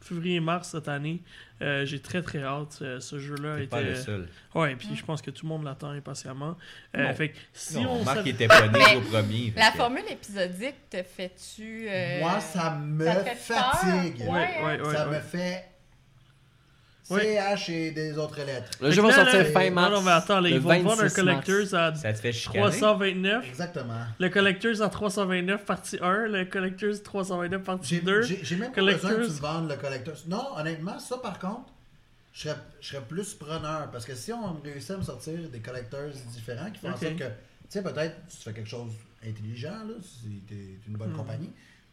Février-mars 0.00 0.70
cette 0.70 0.88
année. 0.88 1.22
Euh, 1.62 1.84
J'ai 1.84 2.00
très 2.00 2.22
très 2.22 2.42
hâte. 2.42 2.78
Euh, 2.82 3.00
ce 3.00 3.18
jeu-là 3.18 3.56
T'es 3.58 3.66
pas 3.66 3.80
était. 3.82 3.90
le 3.90 3.96
seul. 3.96 4.28
Ouais, 4.54 4.74
puis 4.76 4.88
je 4.94 5.04
pense 5.04 5.20
que 5.22 5.30
tout 5.30 5.44
le 5.44 5.50
monde 5.50 5.64
l'attend 5.64 5.90
impatiemment. 5.90 6.56
Euh, 6.96 7.04
Non. 7.08 7.14
fait 7.14 7.28
que 7.30 7.36
si 7.52 7.80
Non, 7.80 7.92
on 8.00 8.04
Marc 8.04 8.26
était 8.26 8.48
pas 8.48 8.66
né 8.68 8.96
au 8.96 9.00
premier. 9.02 9.52
La 9.56 9.70
que- 9.70 9.76
formule 9.76 10.02
épisodique 10.10 10.76
te 10.90 11.02
fait-tu. 11.02 11.86
euh, 11.88 12.20
Moi, 12.20 12.40
ça 12.40 12.70
me 12.76 13.04
ça 13.04 13.24
fatigue. 13.34 14.20
Ouais, 14.22 14.28
Ouais, 14.28 14.62
ouais, 14.64 14.80
ouais. 14.80 14.94
ça 14.94 15.08
ouais. 15.08 15.16
me 15.16 15.20
fait 15.20 15.64
Ouais. 17.10 17.36
CH 17.56 17.68
et 17.70 17.90
des 17.90 18.16
autres 18.18 18.42
lettres. 18.44 18.70
Le 18.80 18.90
jeu 18.90 19.02
va 19.02 19.12
sortir 19.12 19.46
fin 19.46 19.68
non, 19.68 19.74
mars. 19.74 19.90
Non, 19.94 20.02
mais 20.02 20.10
attends, 20.12 20.44
ils 20.44 20.60
vont 20.60 20.68
vendre 20.82 20.92
un 20.92 21.06
26 21.08 21.14
Collectors 21.14 21.74
à 21.80 21.94
Ça 21.94 22.12
te 22.12 22.18
fait 22.18 22.32
chicaner? 22.32 22.60
329. 22.70 23.46
Exactement. 23.48 23.94
Le 24.18 24.28
Collectors 24.28 24.82
à 24.82 24.88
329 24.88 25.64
partie 25.64 25.98
1, 26.00 26.26
le 26.28 26.44
Collectors 26.44 27.02
329 27.02 27.62
partie 27.62 27.96
J'ai 27.96 28.00
2. 28.00 28.22
j'ai- 28.22 28.40
j'ai 28.42 28.56
même 28.56 28.70
pas 28.70 28.76
Collectors. 28.76 29.10
besoin 29.10 29.26
que 29.26 29.32
tu 29.32 29.40
vendes 29.40 29.68
le 29.70 29.76
collector. 29.76 30.14
Non, 30.28 30.44
honnêtement, 30.56 30.98
ça 30.98 31.18
par 31.18 31.38
contre, 31.38 31.72
je 32.32 32.42
serais, 32.48 32.56
je 32.80 32.88
serais 32.88 33.02
plus 33.02 33.34
preneur. 33.34 33.90
Parce 33.90 34.04
que 34.04 34.14
si 34.14 34.32
on 34.32 34.60
réussit 34.64 34.92
à 34.92 34.96
me 34.98 35.02
sortir 35.02 35.34
des 35.52 35.60
collectors 35.60 36.10
différents 36.32 36.70
qui 36.70 36.78
font 36.80 36.88
en 36.88 36.92
Ok. 36.92 36.98
sorte 37.00 37.16
que, 37.16 37.24
tu 37.24 37.30
sais, 37.70 37.82
peut-être 37.82 38.16
tu 38.28 38.36
fais 38.36 38.52
quelque 38.52 38.68
chose 38.70 38.92
intelligent, 39.26 39.70
là, 39.88 39.94
si 40.02 40.28
t'es 40.48 40.54
une 40.88 40.96
bonne 40.96 41.12
Hmm. 41.12 41.16
compagnie, 41.16 41.50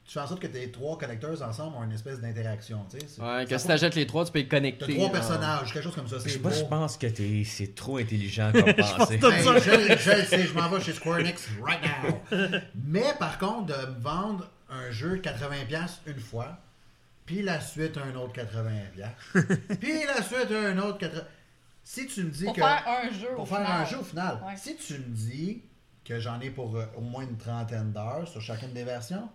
tu 0.07 0.13
fais 0.13 0.19
en 0.21 0.27
sorte 0.27 0.41
que 0.41 0.47
tes 0.47 0.71
trois 0.71 0.97
collectors 0.97 1.41
ensemble 1.41 1.75
ont 1.75 1.83
une 1.83 1.91
espèce 1.91 2.19
d'interaction. 2.21 2.85
tu 2.89 2.97
sais. 2.99 3.05
C'est- 3.07 3.21
Ouais, 3.21 3.43
que 3.43 3.49
ça 3.51 3.59
si 3.59 3.67
t'achètes 3.67 3.95
les 3.95 4.07
trois, 4.07 4.23
tu 4.25 4.31
peux 4.31 4.39
les 4.39 4.47
T'as 4.47 4.57
connecter. 4.57 4.93
trois 4.95 5.05
là. 5.07 5.11
personnages, 5.11 5.73
quelque 5.73 5.83
chose 5.83 5.95
comme 5.95 6.07
ça. 6.07 6.17
Je 6.25 6.63
pense 6.63 6.97
que 6.97 7.07
t'es- 7.07 7.43
c'est 7.45 7.75
trop 7.75 7.97
intelligent 7.97 8.51
comme 8.53 8.73
pensée. 8.73 9.15
Hey, 9.15 9.43
je, 9.43 9.97
je 9.99 10.11
le 10.11 10.23
sais, 10.25 10.43
je 10.47 10.53
m'en 10.53 10.69
vais 10.69 10.79
chez 10.81 10.93
Square 10.93 11.19
Enix 11.19 11.47
right 11.61 11.81
now. 11.83 12.37
Mais 12.85 13.13
par 13.19 13.37
contre, 13.37 13.65
de 13.67 13.85
me 13.85 13.99
vendre 13.99 14.49
un 14.69 14.89
jeu 14.91 15.17
80$ 15.17 15.99
une 16.07 16.19
fois, 16.19 16.57
puis 17.25 17.41
la 17.41 17.59
suite 17.59 17.97
un 17.97 18.15
autre 18.15 18.33
80$, 18.33 19.09
puis 19.81 20.05
la 20.05 20.21
suite 20.23 20.51
un 20.51 20.77
autre 20.79 20.99
80$. 20.99 21.23
Si 21.83 22.05
tu 22.07 22.23
me 22.23 22.29
dis 22.29 22.45
Pour 22.45 22.53
que. 22.55 22.61
faire 22.61 22.83
un 22.85 23.11
jeu. 23.13 23.27
pour 23.35 23.43
au 23.43 23.45
faire 23.45 23.57
final. 23.65 23.81
un 23.81 23.85
jeu 23.85 23.97
au 23.99 24.03
final, 24.03 24.39
Ouais. 24.45 24.55
si 24.57 24.75
tu 24.77 24.93
me 24.93 25.15
dis 25.15 25.61
que 26.05 26.19
j'en 26.19 26.39
ai 26.41 26.49
pour 26.49 26.75
euh, 26.77 26.85
au 26.97 27.01
moins 27.01 27.23
une 27.23 27.37
trentaine 27.37 27.91
d'heures 27.91 28.27
sur 28.27 28.41
chacune 28.41 28.73
des 28.73 28.83
versions, 28.83 29.27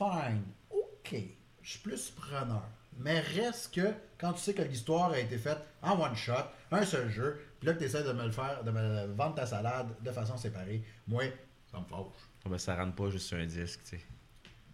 fine, 0.00 0.42
ok, 0.70 1.14
je 1.62 1.70
suis 1.70 1.78
plus 1.80 2.10
preneur. 2.10 2.64
Mais 2.98 3.20
reste 3.20 3.74
que 3.74 3.92
quand 4.18 4.32
tu 4.34 4.40
sais 4.40 4.54
que 4.54 4.62
l'histoire 4.62 5.10
a 5.12 5.18
été 5.18 5.38
faite 5.38 5.58
en 5.82 5.98
one 6.00 6.14
shot, 6.16 6.32
un 6.70 6.84
seul 6.84 7.10
jeu, 7.10 7.40
puis 7.58 7.66
là 7.68 7.74
que 7.74 7.78
tu 7.78 7.84
essaies 7.84 8.02
de 8.02 8.12
me 8.12 8.24
le 8.24 8.30
faire, 8.32 8.62
de 8.64 8.70
me 8.70 9.06
vendre 9.14 9.34
ta 9.34 9.46
salade 9.46 9.88
de 10.02 10.10
façon 10.10 10.36
séparée, 10.36 10.82
moi, 11.06 11.24
ça 11.70 11.78
me 11.78 11.84
fâche. 11.84 12.06
Ah 12.44 12.48
ben, 12.48 12.58
ça 12.58 12.74
rentre 12.76 12.94
pas 12.94 13.10
juste 13.10 13.26
sur 13.26 13.38
un 13.38 13.46
disque, 13.46 13.80
tu 13.84 13.96
sais. 13.96 14.02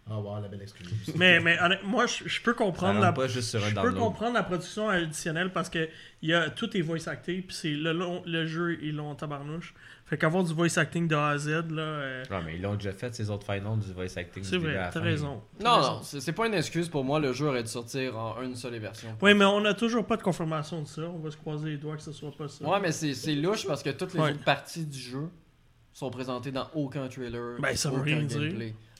Ah, 0.09 0.17
wow, 0.19 0.41
la 0.41 0.47
belle 0.47 0.61
excuse. 0.61 0.89
Mais, 1.17 1.41
mais 1.41 1.57
moi, 1.83 2.05
je, 2.07 2.27
je 2.29 2.41
peux 2.41 2.53
Ça 2.53 2.57
comprendre 2.57 2.93
rentre 2.93 3.01
la, 3.07 3.11
pas 3.11 3.27
juste 3.27 3.49
sur 3.49 3.61
un 3.61 3.69
je 3.69 3.75
peux 3.75 3.93
comprendre 3.93 4.35
la 4.35 4.43
production 4.43 4.87
additionnelle 4.89 5.51
parce 5.51 5.69
que 5.69 5.89
il 6.21 6.29
y 6.29 6.33
a, 6.33 6.49
tout 6.49 6.77
est 6.77 6.81
voice 6.81 7.07
acté, 7.09 7.41
puis 7.41 7.53
c'est 7.53 7.71
le, 7.71 7.91
long- 7.91 8.23
le 8.25 8.45
jeu 8.47 8.81
est 8.81 8.91
long 8.93 9.09
en 9.11 9.15
tabarnouche. 9.15 9.73
Fait 10.07 10.17
qu'avoir 10.17 10.43
du 10.43 10.53
voice 10.53 10.77
acting 10.77 11.05
de 11.07 11.15
A 11.15 11.27
à 11.31 11.37
Z, 11.37 11.49
là, 11.69 11.81
euh, 11.81 12.23
Non, 12.31 12.37
mais 12.45 12.55
ils 12.55 12.61
l'ont 12.61 12.75
déjà 12.75 12.93
fait, 12.93 13.13
ces 13.13 13.29
autres 13.29 13.45
finals 13.45 13.77
du 13.79 13.91
voice 13.91 14.17
acting. 14.17 14.41
c'est 14.41 14.57
vrai, 14.57 14.89
t'as 14.91 15.01
raison. 15.01 15.41
Non, 15.61 15.75
raison. 15.75 15.91
non, 15.95 15.99
c'est 16.01 16.21
c'est 16.21 16.31
pas 16.31 16.47
une 16.47 16.53
excuse 16.53 16.87
pour 16.87 17.03
moi. 17.03 17.19
Le 17.19 17.33
jeu 17.33 17.47
aurait 17.47 17.61
dû 17.63 17.69
sortir 17.69 18.17
en 18.17 18.41
une 18.41 18.55
seule 18.55 18.77
version. 18.79 19.09
Oui, 19.21 19.33
mais 19.33 19.43
on 19.45 19.65
a 19.65 19.73
toujours 19.73 20.05
pas 20.07 20.15
de 20.15 20.23
confirmation 20.23 20.81
de 20.81 20.87
ça. 20.87 21.01
On 21.01 21.19
va 21.19 21.29
se 21.29 21.35
croiser 21.37 21.71
les 21.71 21.77
doigts 21.77 21.97
que 21.97 22.01
ce 22.03 22.13
soit 22.13 22.31
pas 22.31 22.47
ça. 22.47 22.65
Ouais, 22.65 22.79
mais 22.81 22.93
c'est 22.93 23.13
c'est 23.13 23.35
louche 23.35 23.67
parce 23.67 23.83
que 23.83 23.89
toutes 23.89 24.13
les 24.13 24.21
Ouais. 24.21 24.31
autres 24.31 24.43
parties 24.45 24.85
du 24.85 24.97
jeu 24.97 25.27
sont 25.91 26.09
présentées 26.09 26.51
dans 26.51 26.69
aucun 26.73 27.07
trailer. 27.09 27.59
Ben, 27.59 27.75
ça 27.75 27.89
veut 27.89 27.97
aucun 27.97 28.03
rien 28.05 28.23
dire. 28.23 28.53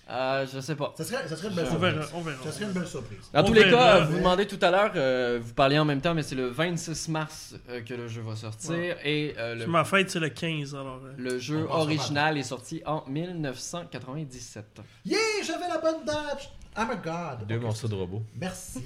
Euh, 0.10 0.46
je 0.54 0.60
sais 0.62 0.76
pas. 0.76 0.94
Ça 0.98 1.04
serait, 1.04 1.28
ça 1.28 1.36
serait 1.36 1.50
une 1.50 1.56
belle 1.56 1.66
On 1.68 1.72
surprise. 1.72 1.94
verra, 1.94 2.08
on 2.14 2.22
verra. 2.22 2.44
Ça 2.44 2.52
serait 2.54 2.66
une 2.66 2.72
belle 2.72 2.88
surprise. 2.88 3.20
Dans 3.34 3.42
On 3.42 3.44
tous 3.44 3.54
les 3.54 3.64
verra, 3.66 3.78
cas, 4.00 4.00
vous 4.06 4.14
mais- 4.14 4.20
demandez 4.20 4.48
tout 4.48 4.60
à 4.62 4.72
l'heure, 4.72 4.92
euh, 4.96 5.40
vous 5.44 5.54
parliez 5.54 5.78
en 5.80 5.86
même 5.86 6.00
temps, 6.00 6.14
mais 6.14 6.24
c'est 6.24 6.36
le 6.36 6.48
26 6.48 7.10
mars 7.10 7.56
euh, 7.70 7.82
que 7.82 7.94
le 7.94 8.08
jeu 8.08 8.22
va 8.22 8.36
sortir. 8.36 8.96
Et 9.04 9.36
euh, 9.38 9.56
le, 9.56 9.68
ma 9.68 9.84
fête, 9.84 10.10
c'est 10.10 10.20
le 10.22 10.30
15, 10.30 10.76
alors. 10.76 11.02
euh. 11.06 11.14
le 11.18 11.38
jeu 11.40 11.68
On 11.70 11.74
original 11.82 12.38
est 12.38 12.44
sorti 12.44 12.82
en 12.86 13.04
1997. 13.08 14.82
Yeah, 15.06 15.18
j'avais 15.46 15.68
la 15.68 15.78
bonne 15.80 16.06
date! 16.06 16.52
I'm 16.78 16.92
a 16.92 16.96
god. 16.96 17.48
Deux 17.48 17.60
morceaux 17.60 17.88
de 17.88 17.96
robot. 17.96 18.22
Merci. 18.40 18.84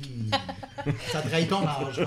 ça 1.11 1.21
trahit 1.21 1.49
ton 1.49 1.67
âge. 1.67 1.99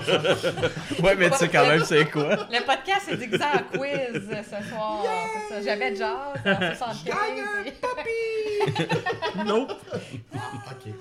Ouais, 1.03 1.15
mais 1.15 1.29
tu 1.29 1.37
sais 1.37 1.49
quand 1.49 1.67
même 1.67 1.83
c'est 1.85 2.09
quoi? 2.09 2.47
Le 2.51 2.65
podcast 2.65 3.07
est 3.11 3.17
déguisé 3.17 3.43
en 3.43 3.77
quiz 3.77 4.13
ce 4.13 4.69
soir. 4.69 5.03
C'est 5.47 5.53
ça. 5.55 5.61
J'avais 5.61 5.95
jazz 5.95 6.09
en 6.45 6.75
75. 6.75 7.15
et- 7.67 9.45
Nope. 9.45 9.73
ok. 10.33 10.93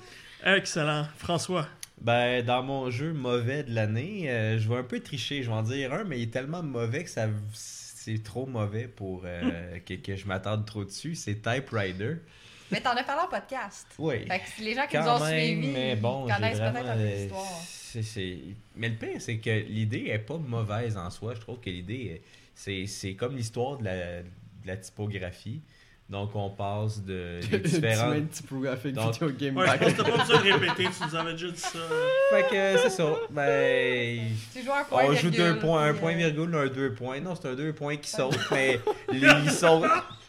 Excellent. 0.44 1.06
François. 1.16 1.66
Ben, 2.00 2.44
dans 2.44 2.62
mon 2.62 2.90
jeu 2.90 3.12
mauvais 3.14 3.62
de 3.62 3.74
l'année, 3.74 4.28
euh, 4.30 4.58
je 4.58 4.68
vais 4.68 4.76
un 4.76 4.82
peu 4.82 5.00
tricher. 5.00 5.42
Je 5.42 5.48
vais 5.48 5.56
en 5.56 5.62
dire 5.62 5.94
un, 5.94 6.04
mais 6.04 6.18
il 6.18 6.24
est 6.24 6.30
tellement 6.32 6.62
mauvais 6.62 7.04
que 7.04 7.10
ça 7.10 7.26
c'est 7.54 8.22
trop 8.22 8.44
mauvais 8.44 8.86
pour 8.86 9.22
euh, 9.24 9.78
que, 9.86 9.94
que 9.94 10.14
je 10.16 10.26
m'attarde 10.26 10.66
trop 10.66 10.84
dessus. 10.84 11.14
C'est 11.14 11.40
Typewriter. 11.40 12.16
Mais 12.70 12.80
t'en 12.80 12.90
as 12.90 13.02
parlé 13.04 13.22
en 13.22 13.28
podcast. 13.28 13.86
Oui. 13.98 14.26
Fait 14.26 14.38
que 14.40 14.62
les 14.64 14.74
gens 14.74 14.86
qui 14.88 14.96
nous 14.96 15.04
Quand 15.04 15.20
ont 15.20 15.24
même, 15.24 15.44
suivis 15.62 15.68
mais 15.72 15.96
bon, 15.96 16.26
connaissent 16.26 16.56
vraiment. 16.58 16.72
peut-être 16.80 16.90
un 16.90 16.96
peu 16.96 17.04
l'histoire. 17.04 17.46
c'est- 17.62 18.02
c'est- 18.02 18.38
Mais 18.76 18.88
le 18.88 18.94
pire, 18.96 19.20
c'est 19.20 19.36
que 19.36 19.50
l'idée 19.68 20.06
est 20.08 20.18
pas 20.18 20.36
mauvaise 20.38 20.96
en 20.96 21.10
soi. 21.10 21.34
Je 21.34 21.40
trouve 21.40 21.60
que 21.60 21.70
l'idée, 21.70 21.94
est- 22.16 22.22
c'est 22.54 22.86
c'est 22.86 23.14
comme 23.14 23.36
l'histoire 23.36 23.76
de 23.78 23.84
la, 23.84 24.22
de 24.22 24.26
la 24.66 24.76
typographie. 24.76 25.60
Donc, 26.08 26.36
on 26.36 26.50
passe 26.50 27.00
de 27.02 27.40
une 28.16 28.28
typographique 28.28 28.92
Donc- 28.92 29.14
vidéo 29.14 29.30
game 29.30 29.56
Ouais, 29.56 29.66
je 29.66 29.78
pense 29.78 29.92
que 29.94 30.02
t'as 30.02 30.10
pas 30.10 30.18
besoin 30.18 30.42
de 30.44 30.52
répéter, 30.52 30.84
tu 30.84 31.04
nous 31.08 31.14
avais 31.16 31.32
déjà 31.32 31.48
dit 31.50 31.56
ça. 31.60 31.78
Fait 32.30 32.42
que 32.42 32.76
c'est 32.82 32.90
ça. 32.90 33.06
Ben. 33.30 34.20
Tu 34.52 34.62
joues 34.62 34.72
un 34.72 34.84
point 34.84 35.04
On 35.06 35.14
joue 35.14 35.30
deux 35.30 35.58
points, 35.58 35.84
un 35.88 35.94
point 35.94 36.12
euh, 36.12 36.16
virgule, 36.16 36.54
un 36.56 36.66
deux 36.66 36.92
points. 36.92 37.20
Non, 37.20 37.34
c'est 37.34 37.48
un 37.48 37.54
deux 37.54 37.72
points 37.72 37.96
qui 37.96 38.10
saute, 38.10 38.38
mais 38.50 38.78
les- 39.10 39.28
il 39.44 39.50
saute. 39.50 39.84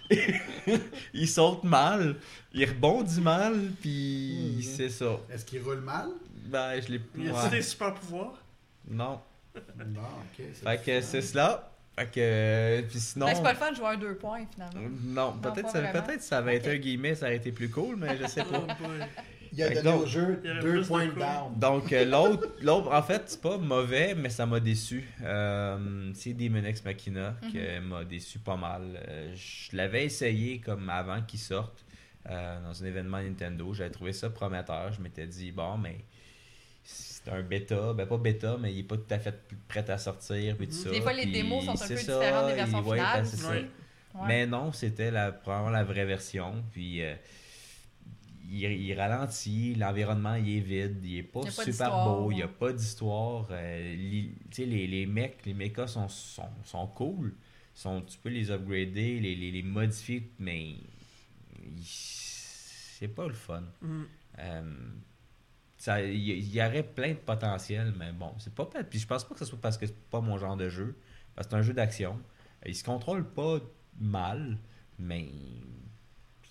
il 1.14 1.28
saute 1.28 1.64
mal, 1.64 2.16
il 2.54 2.66
rebondit 2.66 3.22
mal, 3.22 3.72
puis 3.82 4.60
c'est 4.76 4.90
ça. 4.90 5.18
Est-ce 5.30 5.46
qu'il 5.46 5.62
roule 5.62 5.82
mal? 5.82 6.10
Ben, 6.46 6.80
je 6.82 6.92
l'ai. 6.92 7.02
Y 7.18 7.30
a-tu 7.30 7.44
ouais. 7.46 7.50
des 7.50 7.62
super 7.62 7.94
pouvoirs? 7.94 8.38
Non. 8.90 9.20
Non, 9.78 10.02
ok. 10.02 10.46
Fait 10.64 10.82
que 10.86 11.02
c'est 11.02 11.22
cela. 11.22 11.72
Fait 11.98 12.12
que. 12.12 12.82
Puis 12.90 13.00
sinon. 13.00 13.26
Ben, 13.26 13.36
c'est 13.36 13.42
pas 13.44 13.54
le 13.54 13.58
fun 13.58 13.72
de 13.72 13.76
jouer 13.78 13.88
un 13.88 13.98
deux 13.98 14.16
points 14.16 14.46
finalement. 14.54 14.90
Non, 15.04 15.34
peut-être 15.42 15.70
ça, 15.70 15.82
peut-être 15.82 16.22
ça 16.22 16.38
avait 16.40 16.58
été 16.58 16.70
Ok. 16.70 16.76
un 16.76 16.78
guillemets, 16.80 17.16
ça 17.16 17.26
aurait 17.28 17.38
été 17.38 17.52
plus 17.52 17.70
cool, 17.70 17.96
mais 17.96 18.18
je 18.18 18.28
sais 18.28 18.44
pas. 18.52 18.66
Il 19.56 19.64
a 19.64 19.70
donné 19.70 19.82
donc, 19.84 20.04
au 20.04 20.06
jeu 20.06 20.42
deux 20.62 20.82
de 20.82 20.88
points 20.88 21.08
coups. 21.08 21.20
down. 21.20 21.54
Donc, 21.58 21.94
euh, 21.94 22.06
l'autre, 22.06 22.48
l'autre, 22.62 22.92
en 22.92 23.02
fait, 23.02 23.24
c'est 23.28 23.42
pas 23.42 23.58
mauvais, 23.58 24.14
mais 24.16 24.30
ça 24.30 24.46
m'a 24.46 24.60
déçu. 24.60 25.10
Euh, 25.24 26.12
c'est 26.14 26.34
Demon 26.34 26.64
Ex 26.66 26.84
Machina 26.84 27.36
qui 27.50 27.60
euh, 27.60 27.80
m'a 27.82 28.04
déçu 28.04 28.40
pas 28.40 28.58
mal. 28.58 29.02
Euh, 29.08 29.34
je 29.36 29.76
l'avais 29.76 30.06
essayé 30.06 30.60
comme 30.60 30.90
avant 30.90 31.22
qu'il 31.22 31.40
sorte 31.40 31.86
euh, 32.30 32.60
dans 32.64 32.84
un 32.84 32.88
événement 32.88 33.22
Nintendo. 33.22 33.74
J'avais 33.74 33.92
trouvé 33.92 34.12
ça 34.14 34.30
prometteur. 34.30 34.92
Je 34.92 35.02
m'étais 35.02 35.28
dit, 35.28 35.52
bon, 35.52 35.78
mais 35.78 35.98
c'est 36.84 37.30
un 37.30 37.42
bêta. 37.42 37.94
Ben, 37.94 38.06
pas 38.06 38.18
bêta, 38.18 38.58
mais 38.60 38.74
il 38.74 38.80
est 38.80 38.84
pas 38.84 38.98
tout 38.98 39.12
à 39.14 39.20
fait 39.20 39.40
prêt 39.68 39.90
à 39.90 39.98
sortir. 39.98 40.58
Puis 40.58 40.68
tout 40.68 40.74
ça. 40.74 40.90
Des 40.90 41.02
fois, 41.02 41.14
les 41.14 41.24
Puis 41.24 41.32
démos 41.32 41.64
sont 41.66 41.72
un 41.72 41.88
peu 41.88 41.96
ça, 41.96 42.20
différentes 42.20 42.48
des 42.48 42.56
versions 42.56 42.88
ouais, 42.88 42.98
finales 42.98 43.26
ben. 43.42 43.50
Ouais. 44.16 44.28
Mais 44.28 44.46
non, 44.46 44.72
c'était 44.72 45.12
la, 45.12 45.32
probablement 45.32 45.72
la 45.72 45.84
vraie 45.84 46.06
version. 46.06 46.64
Puis 46.72 47.02
euh, 47.04 47.16
il, 48.50 48.64
il 48.64 48.94
ralentit, 49.00 49.76
l'environnement 49.76 50.36
il 50.36 50.58
est 50.58 50.60
vide, 50.62 51.00
il 51.04 51.18
est 51.18 51.24
pas, 51.24 51.42
Il 51.46 51.52
super 51.52 52.04
beau, 52.06 52.32
il 52.32 52.36
n'y 52.36 52.44
a 52.44 52.48
pas 52.48 52.72
d'histoire. 52.74 53.48
euh, 53.52 53.96
les, 53.96 54.88
les 54.88 55.06
mecs, 55.06 55.46
les 55.46 55.54
mechas 55.54 55.88
sont, 55.88 56.08
sont, 56.08 56.50
sont 56.64 56.88
cool. 56.88 57.34
Sont, 57.74 58.02
tu 58.02 58.18
peux 58.18 58.30
les 58.30 58.52
upgrader, 58.52 59.20
les, 59.20 59.36
les, 59.36 59.52
les 59.52 59.64
modifier, 59.64 60.32
mais 60.40 60.76
c'est 61.82 63.08
pas 63.10 63.28
le 63.28 63.34
fun. 63.34 63.64
Mm. 63.82 64.04
Euh, 64.40 64.74
ça- 65.78 66.02
Il 66.02 66.54
y, 66.56 66.62
aurait 66.62 66.84
plein 66.84 67.10
de 67.10 67.18
potentiel, 67.20 67.94
mais 67.98 68.12
bon, 68.12 68.34
c'est 68.40 68.54
pas 68.54 68.66
Puis 68.90 69.00
je 69.00 69.08
pense 69.08 69.24
pas 69.24 69.34
que 69.34 69.40
ce 69.40 69.46
soit 69.46 69.60
parce 69.62 69.78
que 69.78 69.86
c'est 69.86 70.10
pas 70.10 70.22
mon 70.22 70.38
genre 70.38 70.56
de 70.58 70.70
jeu. 70.70 70.96
Parce 71.36 71.48
que 71.48 71.52
c'est 71.52 71.58
un 71.58 71.62
jeu 71.62 71.74
d'action. 71.74 72.18
Il 72.66 72.76
se 72.76 72.84
contrôle 72.84 73.26
pas 73.30 73.60
mal, 74.00 74.58
mais 74.98 75.28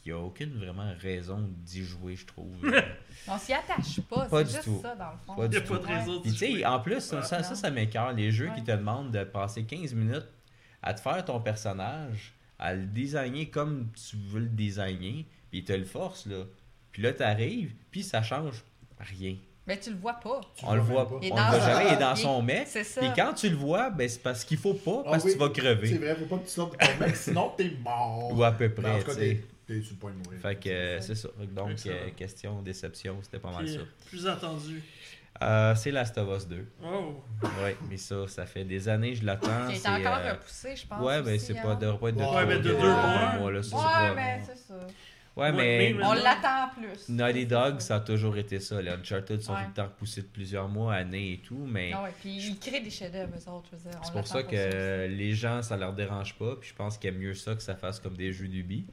il 0.05 0.13
n'y 0.13 0.19
a 0.19 0.23
aucune 0.23 0.57
vraiment 0.59 0.93
raison 1.01 1.49
d'y 1.65 1.83
jouer, 1.85 2.15
je 2.17 2.27
trouve. 2.27 2.55
On 3.29 3.39
s'y 3.39 3.53
attache 3.55 4.01
pas, 4.03 4.27
Pas 4.27 4.39
c'est 4.39 4.45
du 4.45 4.51
juste 4.51 4.65
tout. 4.65 4.81
ça 4.83 4.95
dans 4.95 5.11
le 5.13 5.17
fond. 5.27 5.35
Pas 5.35 5.45
Il 5.47 5.51
n'y 5.51 5.57
a 5.57 5.61
du 5.61 5.67
pas 5.67 5.77
tout. 5.79 5.83
de 5.83 5.87
raison 5.93 6.21
Puis 6.21 6.33
tu 6.33 6.39
sais, 6.39 6.51
jouer. 6.53 6.67
en 6.67 6.81
plus, 6.81 7.01
ça, 7.01 7.23
ça, 7.23 7.43
ça, 7.43 7.55
ça 7.55 7.71
m'écœure. 7.71 8.13
Les 8.13 8.31
jeux 8.31 8.51
qui 8.55 8.63
te 8.63 8.71
demandent 8.73 9.11
de 9.13 9.25
passer 9.25 9.65
15 9.65 9.95
minutes 9.95 10.29
à 10.83 10.93
te 10.93 11.01
faire 11.01 11.25
ton 11.25 11.41
personnage, 11.41 12.35
à 12.59 12.75
le 12.75 12.85
designer 12.85 13.47
comme 13.51 13.89
tu 13.95 14.17
veux 14.17 14.41
le 14.41 14.49
designer, 14.49 15.25
puis 15.51 15.61
ils 15.61 15.65
te 15.65 15.73
le 15.73 15.85
forcent, 15.85 16.27
là. 16.27 16.45
Puis 16.93 17.03
là, 17.03 17.13
t'arrives, 17.13 17.73
puis 17.91 18.03
ça 18.03 18.23
change 18.23 18.63
rien. 18.99 19.37
Mais 19.67 19.81
tu 19.81 19.89
le 19.91 19.97
vois 19.97 20.13
pas. 20.13 20.43
Tu 20.55 20.65
On 20.67 20.75
le 20.75 20.83
voit, 20.83 21.09
pas. 21.09 21.15
on 21.15 21.21
le 21.21 21.29
voit 21.31 21.61
jamais, 21.61 21.87
il 21.89 21.95
est 21.95 21.99
dans 21.99 22.15
son 22.15 22.43
mec. 22.43 22.67
C'est 22.69 22.85
ça. 22.85 23.01
Puis 23.01 23.11
quand 23.17 23.33
tu 23.33 23.49
le 23.49 23.57
vois, 23.57 23.89
ben 23.89 24.07
c'est 24.07 24.23
parce 24.23 24.45
qu'il 24.45 24.59
faut 24.59 24.75
pas, 24.75 25.03
parce 25.05 25.25
Ah 25.25 25.27
oui, 25.27 25.33
que 25.33 25.33
tu 25.33 25.39
vas 25.39 25.47
C'est 25.47 25.53
crever. 25.61 25.99
vrai, 25.99 26.15
faut 26.17 26.27
pas 26.27 26.37
que 26.39 26.45
tu 26.45 26.51
sortes 26.51 26.79
de 26.79 26.87
ton 26.87 26.99
mec, 27.01 27.17
sinon 27.17 27.53
t'es 27.57 27.71
mort. 27.83 28.31
Ou 28.37 28.45
à 28.45 28.53
peu 28.53 28.69
Ben, 28.69 28.79
en 28.81 28.83
près, 28.83 29.03
tout 29.03 29.07
cas, 29.19 29.54
tu 29.67 29.75
le 29.75 29.97
point 29.97 30.13
de 30.13 30.17
mourir. 30.17 30.41
Fait 30.41 30.57
que 30.57 30.69
euh, 30.69 31.01
c'est 31.01 31.15
ça. 31.15 31.29
Donc, 31.55 31.79
euh, 31.87 32.11
question, 32.17 32.63
déception, 32.63 33.19
c'était 33.23 33.39
pas 33.39 33.51
mal 33.51 33.65
Puis, 33.65 33.75
ça. 33.75 33.81
euh, 33.81 33.85
plus 34.07 34.27
attendu. 34.27 34.83
Euh, 35.43 35.75
c'est 35.75 35.91
Last 35.91 36.17
of 36.19 36.37
Us 36.37 36.47
2. 36.47 36.65
Oh. 36.85 37.23
Ouais, 37.63 37.77
mais 37.91 37.97
ça, 37.97 38.29
ça 38.29 38.47
fait 38.47 38.65
des 38.65 38.89
années 38.89 39.15
que 39.15 39.21
je 39.21 39.25
l'attends. 39.27 39.67
Qui 39.69 39.75
est 39.75 39.79
c'est, 39.79 39.89
encore 39.89 40.19
euh, 40.19 40.33
repoussé, 40.33 40.77
je 40.77 40.87
pense. 40.87 41.01
Ouais, 41.05 41.23
mais 41.23 41.35
aussi, 41.35 41.47
c'est 41.47 41.59
hein. 41.59 41.63
pas, 41.63 41.75
devrait 41.75 41.99
pas 41.99 42.09
être 42.11 42.17
de 42.17 42.21
Ouais, 42.23 42.29
mais 42.31 42.45
mois, 42.45 42.57
de 42.57 42.63
deux 42.63 42.75
deux 42.75 42.79
mois. 42.79 43.51
Ouais, 43.51 44.15
mais 44.15 44.43
c'est 44.47 44.57
ça. 44.57 44.87
Ouais, 45.37 45.51
mais 45.51 45.93
mais- 45.97 46.05
On 46.05 46.13
l'attend 46.13 46.69
plus. 46.81 47.09
Naughty 47.09 47.45
Dog, 47.47 47.81
ça 47.81 47.97
a 47.97 48.01
toujours 48.01 48.37
été 48.37 48.61
ça. 48.61 48.81
Les 48.81 48.91
Uncharted 48.91 49.43
sont 49.43 49.53
Ouais. 49.53 49.63
tout 49.63 49.69
le 49.69 49.75
temps 49.75 49.85
repoussés 49.87 50.23
de 50.23 50.27
plusieurs 50.29 50.69
mois, 50.69 50.95
années 50.95 51.33
et 51.33 51.39
tout, 51.39 51.67
mais 51.69 51.91
Ah 51.93 52.05
ouais, 52.05 52.13
puis 52.21 52.37
ils 52.37 52.59
créent 52.59 52.81
des 52.81 52.91
chefs-d'œuvre, 52.91 53.33
eux 53.35 53.51
autres, 53.51 53.69
je 53.73 53.77
veux 53.77 53.91
dire. 53.91 53.99
on 54.01 54.05
c'est 54.05 54.13
pour 54.13 54.27
ça 54.29 54.41
pour 54.43 54.51
que 54.51 55.07
les 55.09 55.33
gens, 55.35 55.61
ça 55.63 55.77
leur 55.77 55.93
dérange 55.93 56.35
pas. 56.39 56.55
Puis 56.61 56.69
je 56.71 56.75
pense 56.75 56.99
qu'il 56.99 57.13
y 57.13 57.17
a 57.17 57.19
mieux 57.19 57.35
ça 57.35 57.55
que 57.57 57.63
ça 57.63 57.75
fasse 57.75 57.99
comme 57.99 58.17
des 58.17 58.33
jeux 58.33 58.47
d'Ubi. 58.49 58.87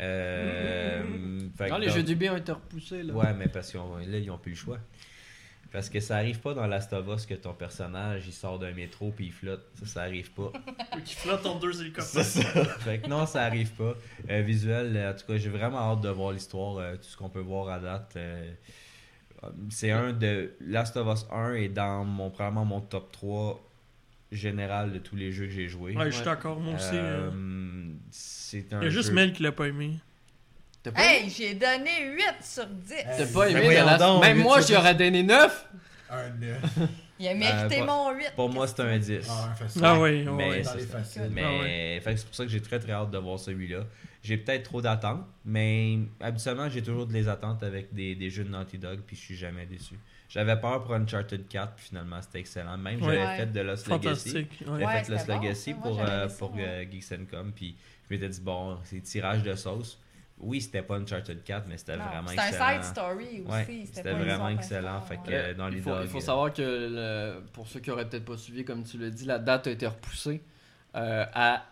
Euh, 0.00 1.02
Non, 1.70 1.78
les 1.78 1.86
donc- 1.86 1.94
jeux 1.96 2.02
du 2.02 2.16
bien 2.16 2.34
ont 2.34 2.36
été 2.38 2.50
repoussés. 2.52 3.02
Là. 3.02 3.12
Ouais, 3.14 3.32
mais 3.38 3.46
parce 3.48 3.70
qu'ils 3.70 3.80
ont, 3.80 3.96
là, 3.96 4.18
ils 4.18 4.30
ont 4.30 4.38
plus 4.38 4.50
le 4.52 4.56
choix. 4.56 4.78
Parce 5.74 5.90
que 5.90 5.98
ça 5.98 6.16
arrive 6.18 6.38
pas 6.38 6.54
dans 6.54 6.68
Last 6.68 6.92
of 6.92 7.04
Us 7.08 7.26
que 7.26 7.34
ton 7.34 7.52
personnage 7.52 8.22
il 8.28 8.32
sort 8.32 8.60
d'un 8.60 8.72
métro 8.72 9.10
puis 9.10 9.26
il 9.26 9.32
flotte. 9.32 9.66
Ça, 9.80 9.86
ça 9.86 10.02
arrive 10.02 10.30
pas. 10.30 10.52
Qui 11.04 11.16
flotte 11.16 11.44
entre 11.44 11.58
deux 11.58 11.72
C'est 11.72 11.80
hélicoptères. 11.82 12.24
ça. 12.24 12.64
fait 12.64 13.00
que 13.00 13.08
non, 13.08 13.26
ça 13.26 13.42
arrive 13.42 13.72
pas. 13.72 13.94
Euh, 14.30 14.40
visuel, 14.42 14.96
euh, 14.96 15.10
en 15.10 15.14
tout 15.16 15.26
cas, 15.26 15.36
j'ai 15.36 15.48
vraiment 15.48 15.78
hâte 15.92 16.00
de 16.02 16.08
voir 16.10 16.30
l'histoire, 16.30 16.76
euh, 16.78 16.94
tout 16.94 17.02
ce 17.08 17.16
qu'on 17.16 17.28
peut 17.28 17.40
voir 17.40 17.68
à 17.70 17.80
date. 17.80 18.12
euh, 18.16 18.52
c'est 19.68 19.90
un 19.90 20.12
de. 20.12 20.52
Last 20.60 20.96
of 20.96 21.08
Us 21.12 21.26
1 21.32 21.54
est 21.54 21.68
dans 21.70 22.04
mon, 22.04 22.30
probablement 22.30 22.64
mon 22.64 22.80
top 22.80 23.10
3 23.12 23.60
général 24.32 24.92
de 24.92 24.98
tous 24.98 25.16
les 25.16 25.32
jeux 25.32 25.46
que 25.46 25.52
j'ai 25.52 25.68
joués. 25.68 25.96
Ouais, 25.96 26.06
je 26.06 26.16
suis 26.16 26.24
d'accord, 26.24 26.60
moi 26.60 26.74
aussi. 26.76 26.90
Euh, 26.94 27.30
c'est 28.10 28.72
un 28.72 28.80
Il 28.80 28.84
y 28.84 28.86
a 28.86 28.90
juste 28.90 29.08
jeu- 29.08 29.14
Mel 29.14 29.32
qui 29.32 29.42
l'a 29.42 29.52
pas 29.52 29.66
aimé. 29.68 29.96
Pas, 30.90 31.00
Hey, 31.02 31.30
j'ai 31.30 31.54
donné 31.54 31.90
8 32.12 32.24
sur 32.42 32.66
10. 32.66 32.94
t'as 33.18 33.26
pas 33.26 33.48
aimé 33.50 33.82
donc, 33.98 34.22
Même 34.22 34.38
moi, 34.38 34.60
sur 34.60 34.68
j'y 34.74 34.76
aurais 34.80 34.94
donné 34.94 35.22
9. 35.22 35.66
Un 36.10 36.28
9. 36.30 36.58
Il 37.20 37.28
a 37.28 37.34
mérité 37.34 37.80
Euh, 37.80 37.86
mon 37.86 38.10
8. 38.12 38.32
Pour 38.34 38.48
moi, 38.50 38.66
c'est 38.66 38.80
un 38.80 38.98
10. 38.98 39.26
Ah, 39.30 39.48
un 39.50 39.54
facile. 39.54 39.82
Ah 39.84 40.00
oui, 40.00 40.26
Mais 40.36 40.62
c'est 40.64 40.80
faciles. 40.80 41.28
Mais 41.30 42.00
Ah 42.04 42.10
c'est 42.16 42.26
pour 42.26 42.34
ça 42.34 42.44
que 42.44 42.50
j'ai 42.50 42.60
très 42.60 42.78
très 42.80 42.92
hâte 42.92 43.10
de 43.10 43.18
voir 43.18 43.38
celui-là. 43.38 43.84
J'ai 44.22 44.36
peut-être 44.38 44.64
trop 44.64 44.80
d'attentes, 44.82 45.24
mais 45.44 45.98
habituellement 46.20 46.68
j'ai 46.70 46.82
toujours 46.82 47.06
des 47.06 47.28
attentes 47.28 47.62
avec 47.62 47.92
des, 47.92 48.14
des 48.14 48.30
jeux 48.30 48.44
de 48.44 48.48
Naughty 48.48 48.78
Dog, 48.78 49.00
puis 49.06 49.16
je 49.16 49.20
suis 49.20 49.36
jamais 49.36 49.66
déçu. 49.66 49.94
J'avais 50.30 50.56
peur 50.58 50.82
pour 50.82 50.94
Uncharted 50.94 51.46
4, 51.46 51.74
puis 51.74 51.86
finalement 51.88 52.20
c'était 52.22 52.40
excellent. 52.40 52.76
Même 52.78 53.02
Ouais. 53.02 53.14
j'avais 53.14 53.36
fait 53.36 53.52
de 53.52 53.60
Lost 53.60 53.86
Legacy. 53.86 54.02
Fantastique. 54.30 54.50
ouais. 54.62 54.66
J'avais 54.66 54.84
Ouais, 54.86 55.04
fait 55.04 55.12
Lost 55.12 55.26
bon, 55.26 55.40
Legacy. 55.40 55.74
Moi, 55.74 55.82
pour, 55.82 56.00
euh, 56.00 56.28
ça, 56.28 56.36
pour 56.38 56.54
ouais. 56.54 56.64
euh, 56.66 56.84
Geeks 56.90 57.12
and 57.12 57.24
Com, 57.30 57.52
puis 57.54 57.76
je 58.08 58.14
m'étais 58.14 58.28
dit, 58.30 58.40
bon, 58.40 58.78
c'est 58.84 59.00
tirage 59.02 59.42
de 59.42 59.54
sauce. 59.54 59.98
Oui, 60.40 60.60
c'était 60.60 60.82
pas 60.82 60.96
Uncharted 60.96 61.42
4, 61.44 61.64
mais 61.68 61.76
c'était 61.78 61.96
Non, 61.96 62.04
vraiment 62.06 62.28
C'est 62.28 62.38
un 62.40 62.46
excellent. 62.48 62.82
side 62.82 62.84
story 62.84 63.24
aussi. 63.24 63.40
Ouais, 63.52 63.64
c'était 63.66 63.86
c'était 63.94 64.12
vraiment 64.12 64.48
excellent, 64.48 65.00
fait 65.00 65.16
que- 65.24 65.30
ouais. 65.30 65.54
Dans 65.54 65.68
il, 65.68 65.74
les 65.76 65.80
faut, 65.80 65.90
dogs, 65.90 66.00
il 66.02 66.08
faut 66.08 66.18
euh. 66.18 66.20
savoir 66.20 66.52
que, 66.52 66.62
le- 66.62 67.40
pour 67.52 67.68
ceux 67.68 67.80
qui 67.80 67.90
auraient 67.90 68.08
peut-être 68.08 68.24
pas 68.24 68.36
suivi, 68.36 68.64
comme 68.64 68.82
tu 68.82 68.98
l'as 68.98 69.10
dit, 69.10 69.24
la 69.26 69.38
date 69.38 69.68
a 69.68 69.70
été 69.70 69.86
repoussée 69.86 70.42
euh, 70.96 71.24
à 71.32 71.64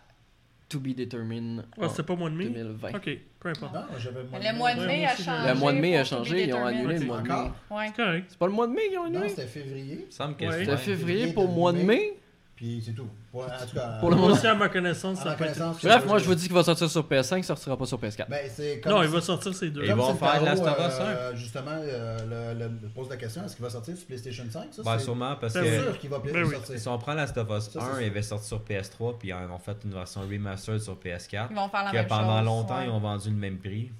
To 0.69 0.79
Be 0.79 0.95
Determined 0.95 1.65
Ouais, 1.77 1.85
en 1.85 1.89
c'était 1.89 2.03
pas 2.03 2.15
mois 2.15 2.29
de 2.29 2.35
mai? 2.35 2.45
2020. 2.45 2.95
Ok, 2.95 3.09
peu 3.39 3.49
importe. 3.49 3.73
Non, 3.73 3.81
le 3.91 4.57
mois 4.57 4.73
de 4.75 4.85
mai 4.85 5.05
a 5.05 5.15
changé. 5.15 5.47
Le 5.49 5.55
mois 5.55 5.73
de 5.73 5.79
mai 5.79 5.97
a 5.97 6.03
changé, 6.05 6.43
ils 6.47 6.53
ont 6.53 6.65
annulé 6.65 6.99
le 6.99 7.05
mois 7.05 7.21
de 7.21 7.27
mai. 7.27 7.33
Ouais. 7.69 7.87
C'est 7.87 7.95
correct. 8.03 8.25
C'est 8.29 8.39
pas 8.39 8.47
le 8.47 8.53
mois 8.53 8.67
de 8.67 8.71
mai 8.73 8.87
qu'ils 8.89 8.97
ont 8.97 9.01
Non, 9.09 9.15
annulé? 9.19 9.29
c'était 9.29 9.45
février. 9.47 9.97
Il 9.99 10.05
me 10.07 10.11
semble 10.11 10.35
que 10.37 10.45
Ouais. 10.45 10.51
c'est- 10.51 10.59
C'était 10.65 10.77
février 10.77 11.33
pour 11.33 11.43
le 11.47 11.49
mois 11.53 11.73
de 11.73 11.79
mai? 11.79 12.13
Puis 12.55 12.83
c'est 12.85 12.93
tout. 12.93 13.07
Ouais, 13.33 13.45
en 13.45 13.65
tout 13.65 13.73
cas, 13.75 13.97
Pour 13.99 14.11
le 14.11 14.15
moment. 14.15 14.33
aussi, 14.33 14.45
à 14.45 14.53
ma 14.53 14.69
connaissance, 14.69 15.19
à 15.21 15.23
ça 15.23 15.29
ma 15.31 15.35
connaissance, 15.35 15.77
Bref, 15.83 16.05
moi 16.05 16.19
je 16.19 16.25
vous 16.25 16.35
dis 16.35 16.43
qu'il 16.45 16.53
va 16.53 16.63
sortir 16.63 16.87
sur 16.87 17.01
PS5, 17.03 17.37
il 17.39 17.43
sortira 17.43 17.75
pas 17.75 17.85
sur 17.87 17.99
PS4. 17.99 18.27
Ben, 18.29 18.47
comme 18.81 18.91
Non, 18.91 19.01
il 19.01 19.09
va 19.09 19.21
sortir 19.21 19.55
ces 19.55 19.71
deux. 19.71 19.87
Comme 19.87 19.97
vont 19.99 20.13
faire 20.13 20.43
Last 20.43 20.61
of 20.63 20.77
Us 20.77 20.93
euh, 20.99 21.35
Justement, 21.35 21.71
euh, 21.71 22.53
le, 22.53 22.65
le- 22.65 22.89
pose 22.89 23.09
la 23.09 23.17
question 23.17 23.43
est-ce 23.43 23.55
qu'il 23.55 23.63
va 23.65 23.71
sortir 23.71 23.97
sur 23.97 24.05
PlayStation 24.05 24.43
5 24.49 24.67
ça, 24.71 24.83
Ben, 24.83 24.99
sûrement 24.99 25.35
parce 25.41 25.53
C'est 25.53 25.61
que 25.63 25.81
sûr 25.83 25.97
qu'il 25.99 26.09
va 26.11 26.19
Ben 26.19 26.43
oui. 26.45 26.53
sortir. 26.53 26.79
si 26.79 26.87
on 26.87 26.97
prend 26.99 27.15
Last 27.15 27.35
of 27.37 27.49
Us 27.49 27.63
Ça, 27.63 27.69
c'est 27.71 27.79
1, 27.79 27.81
sûr. 27.95 28.01
il 28.01 28.05
avait 28.07 28.21
sorti 28.21 28.47
sur 28.47 28.59
PS3, 28.63 29.17
puis 29.17 29.29
ils 29.29 29.33
ont 29.33 29.57
fait 29.57 29.77
une 29.83 29.93
version 29.93 30.21
remastered 30.21 30.79
sur 30.79 30.95
PS4. 30.95 31.47
Ils 31.49 31.55
vont 31.55 31.69
faire 31.69 31.83
la 31.85 31.91
Que 31.91 31.97
même 31.97 32.07
pendant 32.07 32.37
chose. 32.37 32.45
longtemps, 32.45 32.77
ouais. 32.77 32.85
ils 32.85 32.89
ont 32.91 32.99
vendu 32.99 33.29
le 33.31 33.35
même 33.35 33.57
prix. 33.57 33.91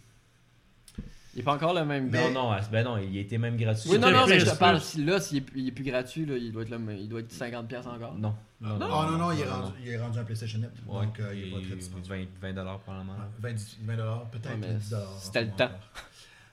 Il 1.36 1.40
est 1.40 1.44
pas 1.44 1.54
encore 1.54 1.74
le 1.74 1.84
même 1.84 2.10
Mais- 2.12 2.32
Non, 2.32 2.52
non, 2.52 2.58
ben 2.72 2.84
non, 2.84 2.98
il 2.98 3.18
était 3.18 3.38
même 3.40 3.58
gratuit. 3.58 3.90
Oui, 3.90 3.98
non, 4.00 4.12
non, 4.12 4.28
mais 4.28 4.40
je 4.40 4.46
te 4.46 4.56
parle, 4.56 4.80
si 4.80 5.04
là, 5.04 5.20
s'il 5.20 5.38
est, 5.40 5.46
il 5.56 5.68
est 5.68 5.72
plus 5.72 5.84
gratuit, 5.84 6.26
là, 6.26 6.38
il, 6.38 6.52
doit 6.52 6.62
être 6.64 6.76
il 7.00 7.10
doit 7.10 7.22
être 7.22 7.32
50$ 7.32 7.88
encore. 7.88 8.14
Non. 8.16 8.36
Non, 8.62 8.78
Ah 8.82 9.08
non, 9.12 9.18
non, 9.18 9.32
il 9.32 9.42
est 9.42 9.50
rendu, 9.50 9.72
il 9.84 9.90
est 9.90 9.98
rendu 10.00 10.20
un 10.20 10.24
PlayStation 10.24 10.60
Net. 10.60 10.72
Ouais, 10.88 11.06
donc, 11.06 11.20
euh, 11.20 11.34
il 11.36 11.48
est 11.48 11.52
pas 11.52 11.58
très 11.58 11.66
il- 11.70 11.78
dispendieux. 11.78 12.16
20, 12.16 12.26
20 12.42 12.54
dollars 12.54 12.80
probablement. 12.80 13.14
Ouais, 13.14 13.52
20, 13.52 13.56
20 13.84 13.96
dollars, 13.98 14.26
peut-être 14.30 14.50
Ouais, 14.52 14.58
mais 14.58 14.74
10 14.76 14.90
dollars. 14.92 15.18
c'était 15.20 15.44
le 15.44 15.52
temps. 15.52 15.70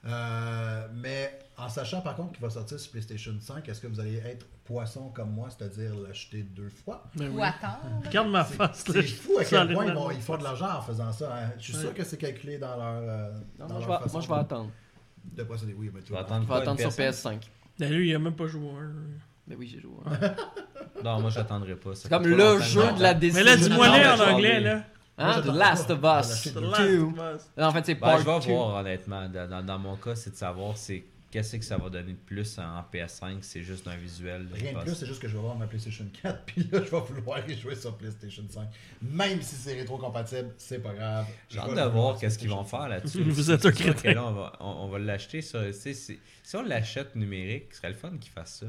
Euh, 0.07 0.89
mais 0.95 1.39
en 1.59 1.69
sachant 1.69 2.01
par 2.01 2.17
contre 2.17 2.33
qu'il 2.33 2.41
va 2.41 2.49
sortir 2.51 2.81
sur 2.81 2.91
PlayStation 2.91 3.35
5, 3.39 3.69
est-ce 3.69 3.81
que 3.83 3.87
vous 3.87 4.01
allez 4.01 4.17
être 4.17 4.47
poisson 4.71 5.09
comme 5.11 5.31
moi, 5.33 5.49
c'est-à-dire 5.51 5.93
l'acheter 6.07 6.43
deux 6.45 6.69
fois 6.69 7.03
Ben 7.17 7.29
Ou 7.35 7.43
attendre. 7.43 8.03
Regarde 8.07 8.29
ma 8.29 8.45
C'est- 8.45 8.55
face. 8.55 8.85
C'est 8.87 9.03
fou 9.03 9.33
à 9.39 9.45
quel 9.45 9.73
point 9.75 9.87
ils, 9.87 9.93
vont- 9.95 10.11
ils 10.13 10.21
font 10.23 10.37
de 10.37 10.45
l'argent 10.45 10.79
en 10.79 10.83
faisant 10.83 11.11
ça. 11.13 11.35
hein. 11.35 11.51
Je 11.59 11.63
suis 11.65 11.75
Ouais. 11.75 11.81
sûr 11.81 11.95
que 11.95 12.05
c'est 12.05 12.17
calculé 12.19 12.59
dans 12.59 12.77
leur, 12.77 13.03
euh, 13.03 13.31
Non, 13.59 13.67
dans 13.67 13.75
moi, 13.75 13.83
je 13.83 13.87
vais, 13.89 13.93
façon 13.99 14.13
moi, 14.13 14.21
je 14.21 14.29
vais 14.29 14.35
attendre. 14.35 14.71
de 15.25 15.43
procéder. 15.43 15.75
Oui, 15.77 15.91
mais 15.93 16.03
tu 16.03 16.13
vas 16.13 16.21
attendre 16.21 16.45
Je 16.45 16.49
vais 16.49 16.61
attendre 16.61 16.79
sur 16.81 16.91
PS5? 16.91 17.39
PS5. 17.41 17.51
Ben 17.79 17.93
lui, 17.93 18.11
il 18.11 18.15
a 18.15 18.19
même 18.21 18.37
pas 18.37 18.47
joué 18.47 18.69
un. 18.69 18.93
Mais 19.49 19.57
oui, 19.57 19.69
j'ai 19.73 19.81
joué. 19.81 19.93
Non, 21.05 21.21
moi 21.21 21.31
j'attendrai 21.31 21.75
pas. 21.77 21.95
C'est 21.95 22.09
comme 22.09 22.27
le 22.27 22.61
jeu 22.61 22.93
de 22.93 23.03
la 23.03 23.15
décision. 23.15 23.45
Mais 23.45 23.51
là, 23.51 23.57
dis-moi 23.57 23.87
Non, 23.89 23.95
les 23.95 24.01
mais 24.01 24.09
en 24.11 24.21
anglais, 24.35 24.61
là. 24.61 24.75
Moi, 25.19 25.35
Hein, 25.37 25.43
The 25.43 25.47
Last 25.47 25.89
pas. 26.01 26.21
of 26.21 26.27
Us 26.27 26.53
The. 26.53 26.57
Last 26.61 26.81
2. 26.83 27.03
of 27.03 27.13
Us. 27.13 27.51
En 27.59 27.73
fait, 27.73 27.87
c'est 27.87 27.95
Ben, 27.95 28.01
Part 28.01 28.19
je 28.21 28.25
vais 28.25 28.41
2. 28.41 28.53
voir 28.55 28.75
honnêtement. 28.77 29.29
Dans 29.67 29.79
mon 29.79 29.97
cas, 29.97 30.15
c'est 30.15 30.31
de 30.31 30.37
savoir 30.37 30.77
c'est 30.77 31.05
qu'est-ce 31.31 31.57
que 31.57 31.65
ça 31.65 31.77
va 31.77 31.89
donner 31.89 32.13
de 32.13 32.19
plus 32.19 32.59
en 32.59 32.83
PS5. 32.93 33.39
C'est 33.43 33.63
juste 33.63 33.87
un 33.87 33.97
visuel. 33.97 34.49
Rien 34.53 34.73
de 34.73 34.79
plus, 34.81 34.95
c'est 34.95 35.07
juste 35.07 35.21
que 35.23 35.29
je 35.29 35.35
vais 35.35 35.43
voir 35.43 35.57
ma 35.57 35.67
PlayStation 35.67 36.07
4, 36.23 36.43
puis 36.47 36.69
là, 36.71 36.81
je 36.85 36.91
vais 36.91 37.01
vouloir 37.01 37.49
y 37.49 37.57
jouer 37.57 37.77
sur 37.77 37.97
PlayStation 37.97 38.45
5. 38.49 38.69
Même 39.03 39.41
si 39.43 39.55
c'est 39.55 39.75
rétro-compatible, 39.75 40.55
c'est 40.59 40.83
pas 40.83 40.95
grave. 40.95 41.27
J'ai 41.49 41.59
hâte 41.59 41.75
de 41.75 41.83
voir 41.91 42.19
qu'est-ce 42.19 42.39
qu'ils 42.39 42.51
vont 42.51 42.65
faire 42.65 42.89
là-dessus. 42.89 43.23
Vous 43.31 43.51
êtes 43.51 43.65
un 43.65 43.73
sûr 43.73 43.79
que 43.79 43.91
crétin. 43.93 44.15
là, 44.15 44.27
on 44.27 44.33
va, 44.33 44.53
on, 44.61 44.67
on 44.67 44.89
va 44.89 44.99
l'acheter. 44.99 45.41
Si 45.43 46.57
on 46.57 46.63
l'achète 46.63 47.15
numérique, 47.17 47.67
ce 47.71 47.79
serait 47.79 47.91
le 47.91 47.95
fun 47.95 48.17
qu'ils 48.19 48.33
fassent 48.33 48.61
ça. 48.61 48.67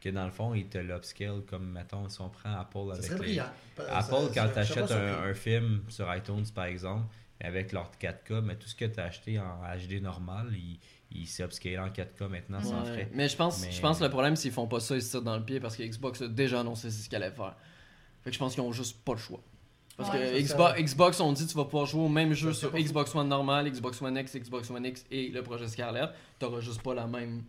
Que 0.00 0.10
dans 0.10 0.26
le 0.26 0.30
fond, 0.30 0.54
ils 0.54 0.68
te 0.68 0.78
l'upscale 0.78 1.42
comme, 1.48 1.72
mettons, 1.72 2.08
si 2.08 2.20
on 2.20 2.28
prend 2.28 2.54
Apple 2.56 2.92
avec 2.92 3.10
les- 3.10 3.16
brillant. 3.16 3.50
Apple, 3.90 4.12
ça- 4.12 4.30
quand 4.32 4.48
tu 4.52 4.58
achètes 4.58 4.92
un, 4.92 5.34
film 5.34 5.82
sur 5.88 6.14
iTunes, 6.14 6.44
par 6.54 6.66
exemple, 6.66 7.06
avec 7.40 7.72
leur 7.72 7.90
4K, 8.00 8.40
mais 8.42 8.56
tout 8.56 8.68
ce 8.68 8.76
que 8.76 8.84
tu 8.84 9.00
as 9.00 9.04
acheté 9.04 9.40
en 9.40 9.60
HD 9.76 10.00
normal, 10.00 10.52
il, 10.52 10.78
il 11.10 11.26
s'est 11.26 11.42
upscalé 11.42 11.78
en 11.78 11.88
4K 11.88 12.28
maintenant 12.28 12.62
sans 12.62 12.82
Ouais. 12.82 12.92
frais. 12.92 13.08
Mais 13.14 13.28
je 13.28 13.36
pense, 13.36 13.62
Mais- 13.62 13.72
je 13.72 13.80
pense 13.80 13.98
que 13.98 14.04
le 14.04 14.10
problème, 14.10 14.36
c'est 14.36 14.42
qu'ils 14.42 14.52
font 14.52 14.66
pas 14.66 14.80
ça, 14.80 14.94
ils 14.94 15.02
se 15.02 15.10
tirent 15.10 15.22
dans 15.22 15.36
le 15.36 15.44
pied 15.44 15.58
parce 15.60 15.76
que 15.76 15.82
Xbox 15.82 16.22
a 16.22 16.28
déjà 16.28 16.60
annoncé 16.60 16.90
c'est 16.90 17.02
ce 17.02 17.08
qu'elle 17.08 17.22
allait 17.22 17.34
faire. 17.34 17.54
Fait 18.22 18.30
que 18.30 18.34
je 18.34 18.38
pense 18.38 18.54
qu'ils 18.54 18.62
ont 18.62 18.72
juste 18.72 18.98
pas 19.04 19.12
le 19.12 19.18
choix. 19.18 19.40
Parce 19.96 20.10
Ouais, 20.12 20.18
que 20.32 20.40
Xbox, 20.40 20.76
ça. 20.76 20.82
Xbox, 20.82 21.20
on 21.20 21.32
dit 21.32 21.46
tu 21.46 21.56
vas 21.56 21.64
pouvoir 21.64 21.86
jouer 21.86 22.02
au 22.02 22.08
même 22.08 22.32
jeu 22.32 22.52
sur. 22.52 22.70
Xbox 22.72 23.14
One 23.14 23.28
normal, 23.28 23.68
Xbox 23.70 24.00
One 24.02 24.16
X, 24.16 24.36
Xbox 24.36 24.70
One 24.70 24.84
X 24.86 25.04
et 25.10 25.28
le 25.30 25.42
projet 25.42 25.66
Scarlett. 25.66 26.10
T'auras 26.38 26.60
juste 26.60 26.82
pas 26.82 26.94
la 26.94 27.06
même 27.06 27.42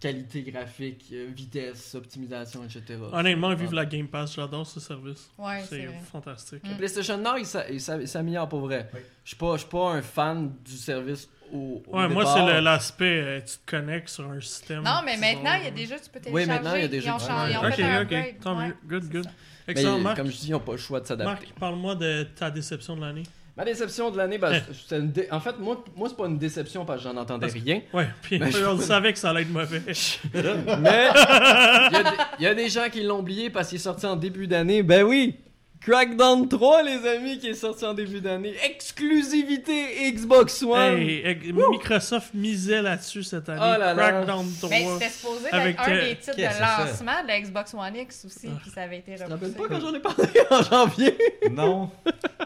qualité 0.00 0.42
graphique, 0.42 1.06
euh, 1.12 1.28
vitesse, 1.34 1.94
optimisation, 1.94 2.62
etc. 2.64 2.98
Honnêtement, 3.12 3.54
vive 3.54 3.72
la 3.72 3.86
Game 3.86 4.08
Pass, 4.08 4.34
j'adore 4.34 4.66
ce 4.66 4.78
service. 4.80 5.30
Ouais, 5.38 5.62
c'est 5.68 5.86
fantastique. 6.10 6.62
Mm. 6.64 6.76
PlayStation 6.76 7.16
Nord, 7.18 7.38
il 7.38 7.46
s'a- 7.46 7.70
il 7.70 7.80
s'a- 7.80 8.00
il 8.00 8.08
s'améliore 8.08 8.48
pour 8.48 8.60
vrai. 8.60 8.90
Oui. 8.92 9.00
Je 9.22 9.28
suis 9.30 9.36
pas, 9.38 9.54
je 9.54 9.60
suis 9.60 9.70
pas 9.70 9.92
un 9.92 10.02
fan 10.02 10.52
du 10.64 10.76
service 10.76 11.28
au, 11.52 11.82
au 11.86 11.96
Ouais, 11.98 12.08
moi, 12.08 12.24
c'est 12.26 12.60
l'aspect, 12.60 13.04
euh, 13.22 13.40
tu 13.40 13.58
te 13.58 13.70
connectes 13.70 14.08
sur 14.08 14.28
un 14.30 14.40
système. 14.40 14.82
Non, 14.82 15.00
mais 15.04 15.16
maintenant, 15.16 15.54
il 15.58 15.64
y 15.64 15.68
a 15.68 15.70
des 15.70 15.86
jeux 15.86 15.96
que 15.96 16.04
tu 16.04 16.10
peux 16.10 16.18
Oui, 16.30 16.42
télécharger. 16.44 16.46
maintenant, 16.62 16.74
il 16.76 16.82
y 16.82 16.84
a 16.84 16.88
des 16.88 17.00
jeux 17.00 17.10
que- 17.10 18.02
Ok, 18.02 18.12
ok, 18.12 18.34
tant 18.42 18.58
Ouais. 18.58 18.68
mieux. 18.68 18.76
Good, 18.86 19.10
good. 19.10 19.26
Mais 19.66 19.72
Excellent, 19.72 19.98
Marc. 19.98 20.16
comme 20.16 20.26
je 20.30 20.36
dis, 20.36 20.48
ils 20.48 20.52
n'ont 20.52 20.60
pas 20.60 20.72
le 20.72 20.78
choix 20.78 21.00
de 21.00 21.06
s'adapter. 21.06 21.32
Marc, 21.32 21.58
parle-moi 21.58 21.94
de 21.94 22.24
ta 22.38 22.50
déception 22.50 22.96
de 22.96 23.00
l'année. 23.00 23.22
Ma 23.56 23.64
déception 23.64 24.10
de 24.10 24.16
l'année, 24.16 24.36
ben, 24.36 24.60
une 24.90 25.12
dé- 25.12 25.28
en 25.30 25.38
fait, 25.38 25.56
moi, 25.60 25.84
moi 25.94 26.08
c'est 26.08 26.16
pas 26.16 26.26
une 26.26 26.38
déception 26.38 26.84
parce 26.84 27.02
que 27.02 27.08
j'en 27.08 27.16
entendais 27.16 27.46
Parce 27.46 27.52
rien. 27.62 27.82
Ouais, 27.92 28.08
puis 28.20 28.38
Ben, 28.40 28.50
je- 28.50 28.64
on 28.64 28.76
savait 28.78 29.12
que 29.12 29.18
ça 29.20 29.30
allait 29.30 29.42
être 29.42 29.50
mauvais. 29.52 29.80
Mais 29.86 29.92
il 30.34 31.92
y, 31.92 31.96
a 31.96 32.02
des- 32.02 32.16
il 32.40 32.42
y 32.42 32.46
a 32.48 32.54
des 32.54 32.68
gens 32.68 32.88
qui 32.90 33.02
l'ont 33.04 33.20
oublié 33.20 33.50
parce 33.50 33.68
qu'il 33.68 33.76
est 33.76 33.80
sorti 33.80 34.06
en 34.06 34.16
début 34.16 34.48
d'année. 34.48 34.82
Ben 34.82 35.04
oui! 35.04 35.36
Crackdown 35.84 36.48
3, 36.48 36.82
les 36.82 37.06
amis, 37.06 37.38
qui 37.38 37.48
est 37.48 37.54
sorti 37.54 37.84
en 37.84 37.92
début 37.92 38.20
d'année. 38.22 38.54
Exclusivité 38.64 40.10
Xbox 40.12 40.62
One. 40.62 40.96
Hey, 40.98 41.52
Microsoft 41.52 42.32
misait 42.32 42.80
là-dessus 42.80 43.22
cette 43.22 43.48
année. 43.50 43.60
Oh 43.62 43.78
là 43.78 43.92
là. 43.92 44.10
Crackdown 44.12 44.46
3. 44.60 44.70
Mais 44.70 44.86
c'était 44.94 45.10
supposé 45.10 45.48
Avec, 45.52 45.74
être 45.78 45.88
un 45.88 45.92
euh, 45.92 46.00
des 46.08 46.16
titres 46.16 46.36
de 46.36 46.42
lancement 46.42 47.22
de 47.22 47.28
la 47.28 47.40
Xbox 47.40 47.74
One 47.74 47.96
X 47.96 48.24
aussi, 48.24 48.48
Ah. 48.50 48.58
puis 48.62 48.70
ça 48.70 48.82
avait 48.82 48.98
été 48.98 49.12
Tu 49.12 49.18
te 49.24 49.30
rappelles 49.30 49.48
repoussé. 49.50 49.68
pas 49.68 49.74
quand 49.74 49.80
j'en 49.80 49.94
ai 49.94 50.00
parlé 50.00 50.24
en 50.50 50.62
janvier? 50.62 51.18
Non. 51.50 51.90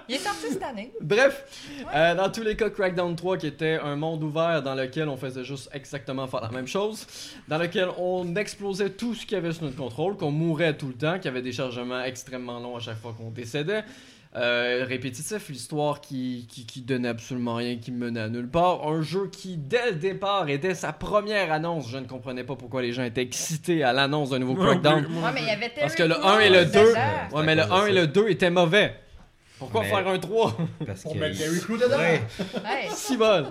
Il 0.08 0.16
est 0.16 0.18
sorti 0.18 0.46
cette 0.50 0.62
année. 0.64 0.90
Bref, 1.00 1.44
euh, 1.94 2.14
dans 2.16 2.30
tous 2.30 2.42
les 2.42 2.56
cas, 2.56 2.70
Crackdown 2.70 3.14
3 3.14 3.36
qui 3.36 3.46
était 3.46 3.78
un 3.80 3.94
monde 3.94 4.24
ouvert 4.24 4.62
dans 4.64 4.74
lequel 4.74 5.08
on 5.08 5.16
faisait 5.16 5.44
juste 5.44 5.70
exactement 5.72 6.26
faire 6.26 6.40
la 6.40 6.50
même 6.50 6.66
chose, 6.66 7.06
dans 7.46 7.58
lequel 7.58 7.88
on 7.98 8.34
explosait 8.34 8.90
tout 8.90 9.14
ce 9.14 9.24
qu'il 9.24 9.32
y 9.32 9.36
avait 9.36 9.52
sur 9.52 9.62
notre 9.62 9.76
contrôle, 9.76 10.16
qu'on 10.16 10.32
mourait 10.32 10.76
tout 10.76 10.88
le 10.88 10.94
temps, 10.94 11.16
qu'il 11.16 11.26
y 11.26 11.28
avait 11.28 11.42
des 11.42 11.52
chargements 11.52 12.02
extrêmement 12.02 12.58
longs 12.58 12.76
à 12.76 12.80
chaque 12.80 12.98
fois 12.98 13.14
qu'on 13.16 13.27
décédait. 13.30 13.84
Euh, 14.36 14.84
répétitif, 14.86 15.48
l'histoire 15.48 16.02
qui, 16.02 16.46
qui, 16.50 16.66
qui 16.66 16.82
donnait 16.82 17.08
absolument 17.08 17.54
rien, 17.54 17.76
qui 17.78 17.90
menait 17.90 18.20
à 18.20 18.28
nulle 18.28 18.48
part. 18.48 18.86
Un 18.86 19.00
jeu 19.00 19.28
qui, 19.32 19.56
dès 19.56 19.92
le 19.92 19.96
départ, 19.96 20.48
et 20.50 20.58
dès 20.58 20.74
sa 20.74 20.92
première 20.92 21.50
annonce, 21.50 21.88
je 21.88 21.96
ne 21.96 22.06
comprenais 22.06 22.44
pas 22.44 22.54
pourquoi 22.54 22.82
les 22.82 22.92
gens 22.92 23.04
étaient 23.04 23.22
excités 23.22 23.82
à 23.82 23.94
l'annonce 23.94 24.30
d'un 24.30 24.38
nouveau 24.38 24.54
Crackdown. 24.54 25.06
Ouais, 25.06 25.30
mais 25.32 25.40
il 25.42 25.46
y 25.48 25.50
avait 25.50 25.72
Parce 25.80 25.94
que 25.94 26.02
le 26.02 26.14
Crews 26.14 26.28
1 26.28 26.40
et 26.40 26.50
le 26.50 26.64
2, 26.66 26.70
dedans. 26.70 27.36
ouais, 27.38 27.42
mais 27.44 27.54
le 27.54 27.62
à 27.62 27.66
cause 27.66 27.78
1 27.80 27.84
de 27.84 27.88
et 27.88 27.92
le 27.94 28.06
2 28.06 28.28
étaient 28.28 28.50
mauvais. 28.50 28.94
Pourquoi 29.58 29.80
Mais- 29.82 29.88
faire 29.88 30.06
un 30.06 30.18
3 30.18 30.56
Parce 30.86 31.02
Pour 31.02 31.14
que- 31.14 31.18
mettre 31.18 31.38
Gary 31.38 31.58
Crew 31.60 31.72
dedans. 31.78 31.96
Ouais. 31.98 32.22
Ouais. 32.54 32.88
Si 32.90 33.16
bon. 33.16 33.46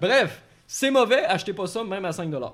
Bref, 0.00 0.42
c'est 0.66 0.90
mauvais, 0.90 1.24
achetez 1.24 1.54
pas 1.54 1.66
ça 1.66 1.82
même 1.82 2.04
à 2.04 2.10
5$. 2.10 2.52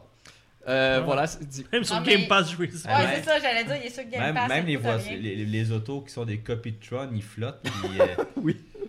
Euh, 0.69 0.99
Ouais. 0.99 1.05
Voilà, 1.05 1.27
c'est 1.27 1.45
dit. 1.47 1.65
Même 1.73 1.85
sur 1.85 1.95
Non, 1.97 2.03
mais- 2.05 2.17
Game 2.17 2.27
Pass, 2.29 2.51
jouer 2.51 2.71
ça. 2.73 2.89
Ouais, 2.89 3.05
Ouais. 3.05 3.11
c'est 3.17 3.23
ça, 3.25 3.39
j'allais 3.41 3.65
dire, 3.65 3.77
il 3.77 3.87
est 3.87 3.91
sur 3.91 4.05
Game 4.05 4.21
Même, 4.21 4.35
Pass. 4.35 4.49
même 4.49 4.67
les, 4.67 4.77
voies- 4.77 4.97
les, 4.99 5.45
les 5.45 5.73
autos 5.73 6.01
qui 6.03 6.13
sont 6.13 6.25
des 6.25 6.39
copies 6.39 6.73
de 6.73 6.85
Tron, 6.85 7.09
ils 7.15 7.23
flottent. 7.23 7.61
Puis, 7.63 8.01
euh, 8.01 8.07
Oui. 8.37 8.57
ah 8.85 8.89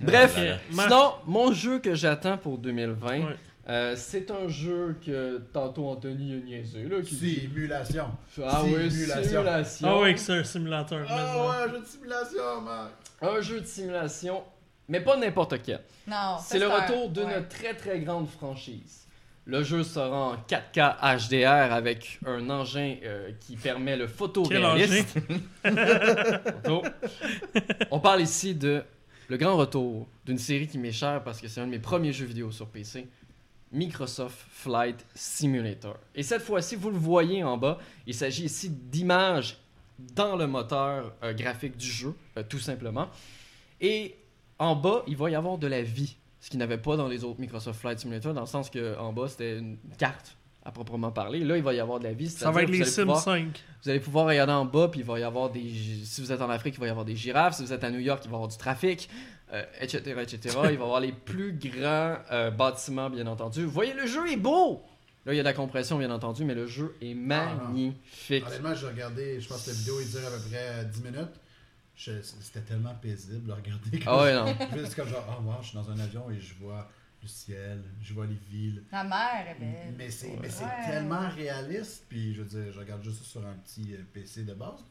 Bref. 0.00 0.38
Ma- 0.72 0.84
sinon, 0.84 1.12
mon 1.26 1.52
jeu 1.52 1.78
que 1.78 1.94
j'attends 1.94 2.36
pour 2.38 2.58
2020, 2.58 3.20
Ouais. 3.20 3.36
euh, 3.68 3.94
c'est 3.96 4.30
un 4.30 4.48
jeu 4.48 4.96
que 5.04 5.38
tantôt 5.52 5.88
Anthony 5.88 6.34
a 6.34 6.36
niaisé. 6.44 6.82
Là, 6.84 7.00
qui 7.02 7.14
dit- 7.16 7.40
Simulation. 7.40 8.06
Ah 8.44 8.62
oui, 8.64 8.90
Simulation. 8.90 9.22
simulation. 9.24 10.02
Ah 10.06 10.12
que 10.12 10.18
c'est 10.20 10.32
un 10.32 10.44
simulateur. 10.44 11.06
Ah 11.08 11.32
non. 11.34 11.48
ouais, 11.48 11.72
jeu 11.72 11.80
de 11.80 11.86
simulation, 11.86 12.60
man. 12.62 12.88
Un 13.22 13.40
jeu 13.40 13.60
de 13.60 13.66
simulation, 13.66 14.42
mais 14.88 15.00
pas 15.00 15.16
n'importe 15.16 15.54
quel. 15.62 15.80
Non, 16.06 16.36
ça, 16.38 16.44
C'est 16.46 16.58
le 16.58 16.70
un- 16.70 16.80
retour 16.80 17.10
d'une 17.10 17.24
ouais. 17.24 17.42
très 17.48 17.74
très 17.74 18.00
grande 18.00 18.28
franchise. 18.28 19.06
Le 19.50 19.64
jeu 19.64 19.82
sera 19.82 20.16
en 20.16 20.36
4K 20.36 21.18
HDR 21.28 21.72
avec 21.72 22.20
un 22.24 22.48
engin 22.50 22.94
euh, 23.02 23.32
qui 23.40 23.56
permet 23.56 23.96
le 23.96 24.06
Quel 24.06 24.14
photoréalisme. 24.14 25.20
Photo. 25.64 26.82
On 27.90 27.98
parle 27.98 28.20
ici 28.20 28.54
de 28.54 28.84
le 29.28 29.36
grand 29.36 29.56
retour 29.56 30.06
d'une 30.24 30.38
série 30.38 30.68
qui 30.68 30.78
m'est 30.78 30.92
chère 30.92 31.24
parce 31.24 31.40
que 31.40 31.48
c'est 31.48 31.60
un 31.60 31.66
de 31.66 31.72
mes 31.72 31.80
premiers 31.80 32.12
jeux 32.12 32.26
vidéo 32.26 32.52
sur 32.52 32.68
PC. 32.68 33.08
Microsoft 33.72 34.38
Flight 34.52 35.04
Simulator. 35.16 35.96
Et 36.14 36.22
cette 36.22 36.42
fois-ci, 36.42 36.76
vous 36.76 36.90
le 36.90 36.98
voyez 36.98 37.42
en 37.42 37.58
bas, 37.58 37.78
il 38.06 38.14
s'agit 38.14 38.44
ici 38.44 38.70
d'images 38.70 39.56
dans 40.14 40.36
le 40.36 40.46
moteur 40.46 41.12
euh, 41.24 41.34
graphique 41.34 41.76
du 41.76 41.90
jeu, 41.90 42.14
euh, 42.36 42.44
tout 42.48 42.60
simplement. 42.60 43.08
Et 43.80 44.14
en 44.60 44.76
bas, 44.76 45.02
il 45.08 45.16
va 45.16 45.28
y 45.28 45.34
avoir 45.34 45.58
de 45.58 45.66
la 45.66 45.82
vie, 45.82 46.16
ce 46.40 46.48
qu'il 46.50 46.58
n'y 46.58 46.64
avait 46.64 46.78
pas 46.78 46.96
dans 46.96 47.08
les 47.08 47.22
autres 47.24 47.40
Microsoft 47.40 47.80
Flight 47.80 47.98
Simulator, 47.98 48.32
dans 48.34 48.40
le 48.40 48.46
sens 48.46 48.70
que 48.70 48.96
en 48.98 49.12
bas, 49.12 49.28
c'était 49.28 49.58
une 49.58 49.76
carte 49.98 50.36
à 50.64 50.72
proprement 50.72 51.10
parler. 51.10 51.40
Là, 51.40 51.56
il 51.56 51.62
va 51.62 51.72
y 51.72 51.80
avoir 51.80 51.98
de 51.98 52.04
la 52.04 52.12
vie. 52.12 52.28
Ça 52.28 52.50
va 52.50 52.62
être 52.62 52.68
c'est-à-dire 52.68 52.84
les 52.84 52.90
que 52.90 52.90
Sims 52.90 53.04
vous 53.04 53.10
allez 53.10 53.18
pouvoir- 53.20 53.22
5. 53.24 53.64
vous 53.82 53.90
allez 53.90 54.00
pouvoir 54.00 54.26
regarder 54.26 54.52
en 54.52 54.64
bas, 54.66 54.88
puis 54.88 55.00
il 55.00 55.06
va 55.06 55.18
y 55.18 55.22
avoir 55.22 55.50
des. 55.50 55.72
Si 56.04 56.20
vous 56.20 56.32
êtes 56.32 56.42
en 56.42 56.50
Afrique, 56.50 56.74
il 56.76 56.80
va 56.80 56.86
y 56.86 56.90
avoir 56.90 57.04
des 57.06 57.16
girafes. 57.16 57.56
Si 57.56 57.62
vous 57.62 57.72
êtes 57.72 57.84
à 57.84 57.90
New 57.90 57.98
York, 58.00 58.20
il 58.24 58.28
va 58.28 58.32
y 58.32 58.36
avoir 58.36 58.48
du 58.48 58.56
trafic, 58.58 59.08
euh, 59.52 59.62
etc., 59.80 59.98
etc. 60.22 60.38
il 60.46 60.60
va 60.62 60.70
y 60.70 60.74
avoir 60.74 61.00
les 61.00 61.12
plus 61.12 61.52
grands 61.54 62.16
euh, 62.30 62.50
bâtiments, 62.50 63.08
bien 63.10 63.26
entendu. 63.26 63.64
Vous 63.64 63.70
voyez, 63.70 63.94
le 63.94 64.06
jeu 64.06 64.30
est 64.30 64.36
beau! 64.36 64.82
Là, 65.26 65.34
il 65.34 65.36
y 65.36 65.40
a 65.40 65.42
de 65.42 65.48
la 65.48 65.52
compression, 65.54 65.98
bien 65.98 66.10
entendu, 66.10 66.44
mais 66.44 66.54
le 66.54 66.66
jeu 66.66 66.94
est 67.02 67.12
magnifique. 67.14 68.46
Honnêtement, 68.46 68.74
j'ai 68.74 68.86
regardé, 68.86 69.40
je 69.40 69.48
pense 69.48 69.64
que 69.64 69.70
la 69.70 69.76
vidéo, 69.76 69.94
il 70.00 70.10
dure 70.10 70.20
à 70.26 70.30
peu 70.30 70.48
près 70.48 70.68
euh, 70.68 70.84
10 70.84 71.02
minutes. 71.02 71.40
C'était 72.22 72.60
tellement 72.66 72.94
paisible 72.94 73.46
de 73.46 73.52
regarder. 73.52 73.98
comme 73.98 74.02
Ah 74.06 74.22
ouais, 74.22 74.34
non. 74.34 74.46
je- 74.76 74.84
C'est 74.84 74.96
comme 74.96 75.08
genre, 75.08 75.38
oh 75.40 75.42
wow, 75.44 75.54
je 75.62 75.68
suis 75.68 75.76
dans 75.76 75.90
un 75.90 75.98
avion 75.98 76.30
et 76.30 76.40
je 76.40 76.54
vois 76.54 76.88
le 77.22 77.28
ciel, 77.28 77.82
je 78.02 78.14
vois 78.14 78.26
les 78.26 78.38
villes. 78.50 78.82
La 78.90 79.04
mer 79.04 79.46
est 79.50 79.60
belle. 79.60 79.94
Mais 79.98 80.10
c'est 80.10 80.36
mais 80.40 80.48
c'est 80.48 80.64
Ouais. 80.64 80.86
tellement 80.90 81.28
réaliste. 81.28 82.06
Puis 82.08 82.34
je 82.34 82.42
veux 82.42 82.48
dire, 82.62 82.72
je 82.72 82.78
regarde 82.78 83.02
juste 83.02 83.18
ça 83.18 83.24
sur 83.24 83.46
un 83.46 83.52
petit 83.54 83.94
euh, 83.94 83.98
PC 84.12 84.44
de 84.44 84.54
base. 84.54 84.82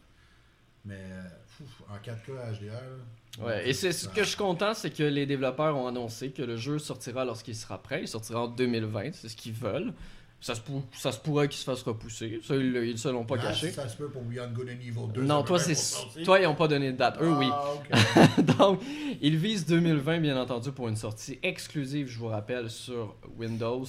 Mais 0.85 0.95
euh, 1.01 1.23
pfff, 1.57 1.81
en 1.89 1.97
4K 1.97 2.59
HDR. 2.59 2.71
là, 2.71 3.45
Ouais, 3.45 3.69
et 3.69 3.73
c'est 3.73 3.91
ce 3.91 4.07
que 4.07 4.23
je 4.23 4.29
suis 4.29 4.37
content, 4.37 4.73
c'est 4.73 4.91
que 4.91 5.03
les 5.03 5.25
développeurs 5.25 5.75
ont 5.75 5.87
annoncé 5.87 6.31
que 6.31 6.41
le 6.41 6.57
jeu 6.57 6.79
sortira 6.79 7.25
lorsqu'il 7.25 7.55
sera 7.55 7.81
prêt. 7.81 8.01
Il 8.03 8.07
sortira 8.07 8.43
en 8.43 8.47
2020, 8.47 9.11
c'est 9.13 9.29
ce 9.29 9.35
qu'ils 9.35 9.53
veulent. 9.53 9.93
Ça 10.41 10.55
se, 10.55 10.61
pour- 10.61 10.83
ça 10.93 11.11
se 11.11 11.19
pourrait 11.19 11.49
qu'il 11.49 11.57
se 11.57 11.65
fasse 11.65 11.81
repousser. 11.83 12.39
Ça, 12.43 12.55
ils, 12.55 12.73
ils 12.77 12.97
se 12.97 13.09
l'ont 13.09 13.25
pas 13.25 13.35
Ah, 13.39 13.47
caché. 13.47 13.71
Ça 13.71 13.89
se 13.89 13.97
peut 13.97 14.07
pour 14.09 14.21
Beyond 14.23 14.51
Good 14.53 14.69
and 14.69 14.81
Evil 14.81 15.11
2. 15.13 15.23
Non, 15.23 15.43
toi, 15.43 15.59
c'est. 15.59 16.23
Toi, 16.23 16.39
ils 16.39 16.43
n'ont 16.45 16.55
pas 16.55 16.67
donné 16.69 16.93
de 16.93 16.97
date. 16.97 17.17
Eux, 17.21 17.33
oui. 17.33 17.49
Ah. 17.51 18.41
Donc, 18.57 18.79
ils 19.21 19.35
visent 19.35 19.65
2020, 19.65 20.19
bien 20.19 20.39
entendu, 20.41 20.71
pour 20.71 20.87
une 20.87 20.95
sortie 20.95 21.39
exclusive, 21.43 22.07
je 22.07 22.17
vous 22.17 22.27
rappelle, 22.27 22.69
sur 22.69 23.15
Windows 23.37 23.83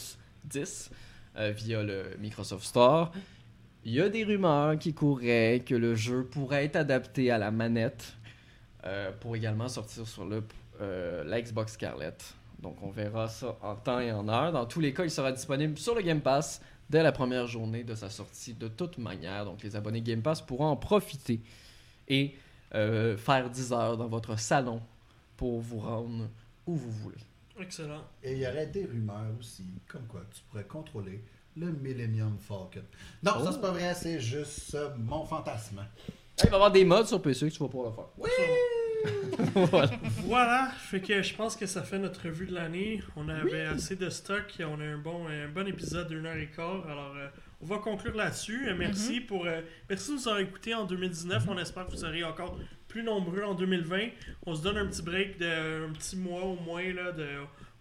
10 0.44 0.90
euh, 1.36 1.52
via 1.52 1.82
le 1.84 2.16
Microsoft 2.18 2.64
Store. 2.64 3.12
Il 3.84 3.92
y 3.92 4.00
a 4.00 4.08
des 4.08 4.24
rumeurs 4.24 4.76
qui 4.76 4.92
couraient 4.92 5.62
que 5.64 5.74
le 5.76 5.94
jeu 5.94 6.24
pourrait 6.24 6.64
être 6.64 6.76
adapté 6.76 7.30
à 7.30 7.38
la 7.38 7.50
manette 7.52 8.12
euh, 8.84 9.12
pour 9.20 9.36
également 9.36 9.68
sortir 9.68 10.06
sur 10.06 10.24
le, 10.24 10.42
euh, 10.80 11.22
la 11.24 11.40
Xbox 11.40 11.74
Scarlett. 11.74 12.34
Donc, 12.60 12.82
on 12.82 12.90
verra 12.90 13.28
ça 13.28 13.56
en 13.62 13.74
temps 13.74 14.00
et 14.00 14.12
en 14.12 14.28
heure. 14.28 14.52
Dans 14.52 14.66
tous 14.66 14.80
les 14.80 14.92
cas, 14.92 15.04
il 15.04 15.10
sera 15.10 15.32
disponible 15.32 15.78
sur 15.78 15.94
le 15.94 16.02
Game 16.02 16.20
Pass 16.20 16.60
dès 16.88 17.02
la 17.02 17.12
première 17.12 17.46
journée 17.46 17.84
de 17.84 17.94
sa 17.94 18.10
sortie 18.10 18.54
de 18.54 18.68
toute 18.68 18.98
manière. 18.98 19.44
Donc, 19.44 19.62
les 19.62 19.76
abonnés 19.76 20.02
Game 20.02 20.22
Pass 20.22 20.42
pourront 20.42 20.66
en 20.66 20.76
profiter 20.76 21.40
et 22.08 22.34
euh, 22.74 23.16
faire 23.16 23.48
10 23.48 23.72
heures 23.72 23.96
dans 23.96 24.08
votre 24.08 24.38
salon 24.38 24.82
pour 25.36 25.60
vous 25.60 25.78
rendre 25.78 26.28
où 26.66 26.74
vous 26.74 26.90
voulez. 26.90 27.16
Excellent. 27.58 28.04
Et 28.22 28.32
il 28.32 28.38
y 28.38 28.46
aurait 28.46 28.66
des 28.66 28.84
rumeurs 28.84 29.32
aussi, 29.38 29.64
comme 29.88 30.06
quoi 30.06 30.22
tu 30.32 30.42
pourrais 30.50 30.64
contrôler 30.64 31.22
le 31.56 31.72
Millennium 31.72 32.36
Falcon. 32.38 32.84
Non, 33.22 33.44
ça 33.44 33.52
c'est 33.52 33.60
pas 33.60 33.72
vrai, 33.72 33.94
c'est 33.94 34.20
juste 34.20 34.74
euh, 34.74 34.90
mon 34.96 35.24
fantasme. 35.24 35.84
Il 36.38 36.44
va 36.44 36.50
y 36.50 36.54
avoir 36.54 36.70
des 36.70 36.84
mods 36.84 37.04
sur 37.04 37.20
PC 37.20 37.48
que 37.48 37.54
tu 37.54 37.62
vas 37.62 37.68
pouvoir 37.68 37.90
le 38.18 38.28
faire. 38.28 38.46
Voilà. 39.54 39.90
Voilà, 40.24 40.70
fait 40.78 41.00
que 41.00 41.22
je 41.22 41.34
pense 41.34 41.56
que 41.56 41.66
ça 41.66 41.82
fait 41.82 41.98
notre 41.98 42.24
revue 42.26 42.46
de 42.46 42.54
l'année. 42.54 43.02
On 43.16 43.28
avait 43.28 43.62
assez 43.66 43.96
de 43.96 44.10
stock, 44.10 44.44
on 44.60 44.80
a 44.80 44.84
un 44.84 44.98
bon, 44.98 45.26
un 45.28 45.48
bon 45.48 45.66
épisode 45.66 46.08
d'une 46.08 46.26
heure 46.26 46.36
et 46.36 46.48
quart. 46.48 46.86
Alors, 46.88 47.14
euh, 47.16 47.28
on 47.62 47.66
va 47.66 47.78
conclure 47.78 48.14
là-dessus. 48.16 48.68
Euh, 48.68 48.74
merci 48.78 49.20
pour, 49.20 49.46
euh, 49.46 49.60
merci 49.88 50.10
de 50.10 50.14
nous 50.16 50.28
avoir 50.28 50.40
écoutés 50.40 50.74
en 50.74 50.84
2019. 50.84 51.44
On 51.48 51.58
espère 51.58 51.86
que 51.86 51.92
vous 51.92 51.96
serez 51.98 52.22
encore 52.24 52.58
plus 52.88 53.02
nombreux 53.02 53.42
en 53.44 53.54
2020. 53.54 54.08
On 54.46 54.54
se 54.54 54.62
donne 54.62 54.78
un 54.78 54.86
petit 54.86 55.02
break 55.02 55.38
de 55.38 55.86
un 55.88 55.92
petit 55.92 56.16
mois 56.16 56.42
au 56.42 56.56
moins 56.56 56.92
là. 56.92 57.12
De, 57.12 57.26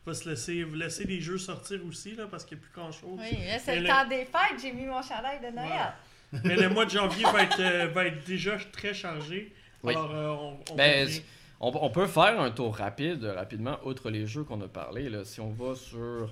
on 0.06 0.10
va 0.12 0.14
se 0.16 0.30
laisser, 0.30 0.64
vous 0.64 0.76
laisser 0.76 1.04
les 1.04 1.20
jeux 1.22 1.38
sortir 1.38 1.80
aussi 1.88 2.16
là 2.16 2.26
parce 2.30 2.46
qu'il 2.46 2.58
n'y 2.58 2.64
a 2.64 2.68
plus 2.68 2.74
grand 2.82 2.92
chose. 2.92 3.20
Oui, 3.20 3.38
c'est 3.64 3.76
le 3.76 3.82
le- 3.84 3.88
temps 3.88 4.08
des 4.08 4.26
fêtes. 4.26 4.60
J'ai 4.62 4.72
mis 4.72 4.86
mon 4.86 5.02
chandail 5.02 5.40
de 5.40 5.56
Noël. 5.56 5.94
Mais 6.44 6.56
le 6.56 6.70
mois 6.70 6.86
de 6.86 6.92
janvier 6.92 7.24
va 7.24 7.42
être, 7.44 7.60
euh, 7.60 7.88
va 7.88 8.06
être 8.06 8.24
déjà 8.26 8.56
très 8.72 8.94
chargé. 8.94 9.52
Oui. 9.84 9.94
Alors, 9.96 10.12
euh, 10.14 10.28
on, 10.30 10.58
on 10.72 10.76
Ben, 10.76 11.06
va 11.06 11.12
bien- 11.12 11.22
On, 11.62 11.72
on 11.82 11.90
peut 11.90 12.08
faire 12.08 12.40
un 12.40 12.52
tour 12.52 12.76
rapide, 12.76 13.24
rapidement, 13.36 13.78
outre 13.84 14.10
les 14.10 14.26
jeux 14.26 14.44
qu'on 14.44 14.62
a 14.62 14.68
parlé. 14.68 15.10
Là, 15.10 15.26
si 15.26 15.42
on 15.42 15.50
va 15.50 15.76
sur 15.76 16.32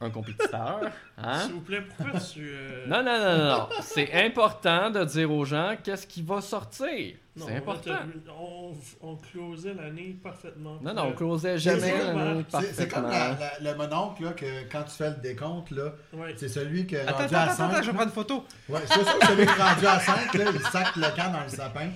un 0.00 0.10
compétiteur. 0.10 0.80
Hein? 1.20 1.40
S'il 1.40 1.54
vous 1.54 1.60
plaît, 1.60 1.82
pourquoi 1.82 2.20
tu. 2.20 2.48
euh, 2.48 2.86
Non, 2.88 3.02
non, 3.02 3.18
non, 3.18 3.38
non, 3.38 3.48
non. 3.58 3.68
C'est 3.82 4.12
important 4.24 4.88
de 4.90 5.04
dire 5.04 5.32
aux 5.32 5.44
gens 5.44 5.74
qu'est-ce 5.82 6.06
qui 6.06 6.22
va 6.22 6.40
sortir. 6.40 7.16
non, 7.36 7.46
C'est 7.46 7.54
on 7.54 7.56
important. 7.56 7.90
te- 8.24 8.30
On, 8.30 8.72
on 9.02 9.16
closait 9.16 9.74
l'année 9.74 10.16
parfaitement. 10.22 10.78
Non, 10.80 10.94
non, 10.94 11.02
on 11.02 11.10
Euh, 11.10 11.12
closait 11.14 11.58
jamais 11.58 11.80
c'est- 11.80 12.04
l'année 12.14 12.44
C'est 12.48 12.72
c'est 12.74 12.88
comme 12.88 13.02
parfaitement. 13.02 13.36
la- 13.40 13.58
la- 13.60 13.72
le 13.72 13.76
mononcle 13.78 14.22
là, 14.24 14.32
que 14.32 14.68
quand 14.70 14.84
tu 14.84 14.90
fais 14.92 15.10
le 15.10 15.16
décompte, 15.16 15.72
là, 15.72 15.92
ouais. 16.12 16.34
c'est 16.36 16.48
celui 16.48 16.86
qui 16.86 16.94
est 16.94 17.00
Attends, 17.00 17.14
rendu 17.18 17.24
attends, 17.24 17.36
à 17.36 17.40
attends, 17.42 17.54
5. 17.56 17.70
attends, 17.72 17.82
je 17.82 17.86
vais 17.86 17.92
prendre 17.96 18.08
une 18.10 18.14
photo. 18.14 18.44
Ouais, 18.68 18.80
c'est 18.86 19.04
ça, 19.04 19.12
celui 19.28 19.46
qui 19.46 19.52
est 19.52 19.62
rendu 19.62 19.86
à 19.86 19.98
5, 20.00 20.34
là, 20.34 20.44
il 20.54 20.60
sac 20.60 20.96
le 20.96 21.16
camp 21.16 21.32
dans 21.32 21.42
le 21.42 21.48
sapin. 21.48 21.88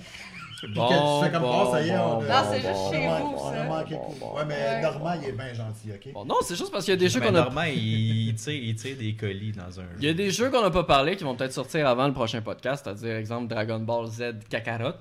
Puis 0.63 0.73
que 0.73 1.19
tu 1.19 1.25
fais 1.25 1.31
comme 1.31 1.41
bon, 1.41 1.63
oh, 1.67 1.71
ça 1.71 1.81
y 1.81 1.89
est, 1.89 1.97
on 1.97 2.15
bon, 2.17 2.21
a- 2.23 2.41
Non, 2.41 2.49
c'est 2.51 2.61
juste 2.61 2.73
on 2.75 2.91
chez 2.91 3.07
vous, 3.07 3.35
on 3.37 3.47
a 3.49 3.53
ça. 3.55 3.63
manqué 3.65 3.95
Bon, 3.95 4.15
bon, 4.19 4.37
Ouais, 4.37 4.45
mais 4.47 4.53
Ouais. 4.55 4.81
Normand, 4.81 5.13
il 5.21 5.29
est 5.29 5.31
bien 5.33 5.53
gentil, 5.53 5.91
ok? 5.93 6.13
Bon, 6.13 6.25
non, 6.25 6.35
c'est 6.41 6.55
juste 6.55 6.71
parce 6.71 6.85
qu'il 6.85 6.93
y 6.93 6.97
a 6.97 6.99
des 6.99 7.09
jeux 7.09 7.19
qu'on 7.19 7.27
a 7.27 7.31
Normand, 7.31 7.63
il, 7.63 8.27
il 8.29 8.35
tire, 8.35 8.53
il 8.53 8.75
tire 8.75 8.97
des 8.97 9.13
colis 9.15 9.51
dans 9.51 9.79
un. 9.79 9.83
Il 9.99 10.05
y 10.05 10.09
a 10.09 10.13
des 10.13 10.31
jeux 10.31 10.49
qu'on 10.49 10.61
n'a 10.61 10.71
pas 10.71 10.83
parlé 10.85 11.15
qui 11.15 11.23
vont 11.23 11.35
peut-être 11.35 11.53
sortir 11.53 11.87
avant 11.87 12.07
le 12.07 12.13
prochain 12.13 12.41
podcast, 12.41 12.83
c'est-à-dire 12.85 13.15
exemple 13.17 13.47
Dragon 13.47 13.79
Ball 13.79 14.07
Z 14.07 14.23
Kakarot. 14.49 14.91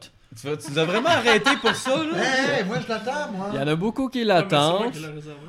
Tu, 0.41 0.47
vas, 0.49 0.57
tu 0.57 0.71
nous 0.71 0.79
as 0.79 0.85
vraiment 0.87 1.11
arrêté 1.11 1.51
pour 1.61 1.75
ça, 1.75 1.91
là? 1.95 2.05
Hey, 2.57 2.65
moi 2.65 2.79
je 2.83 2.89
l'attends, 2.89 3.31
moi! 3.33 3.49
Il 3.53 3.61
y 3.61 3.63
en 3.63 3.69
a 3.69 3.75
beaucoup 3.77 4.09
qui 4.09 4.23
Ah, 4.23 4.25
l'attendent. 4.25 4.91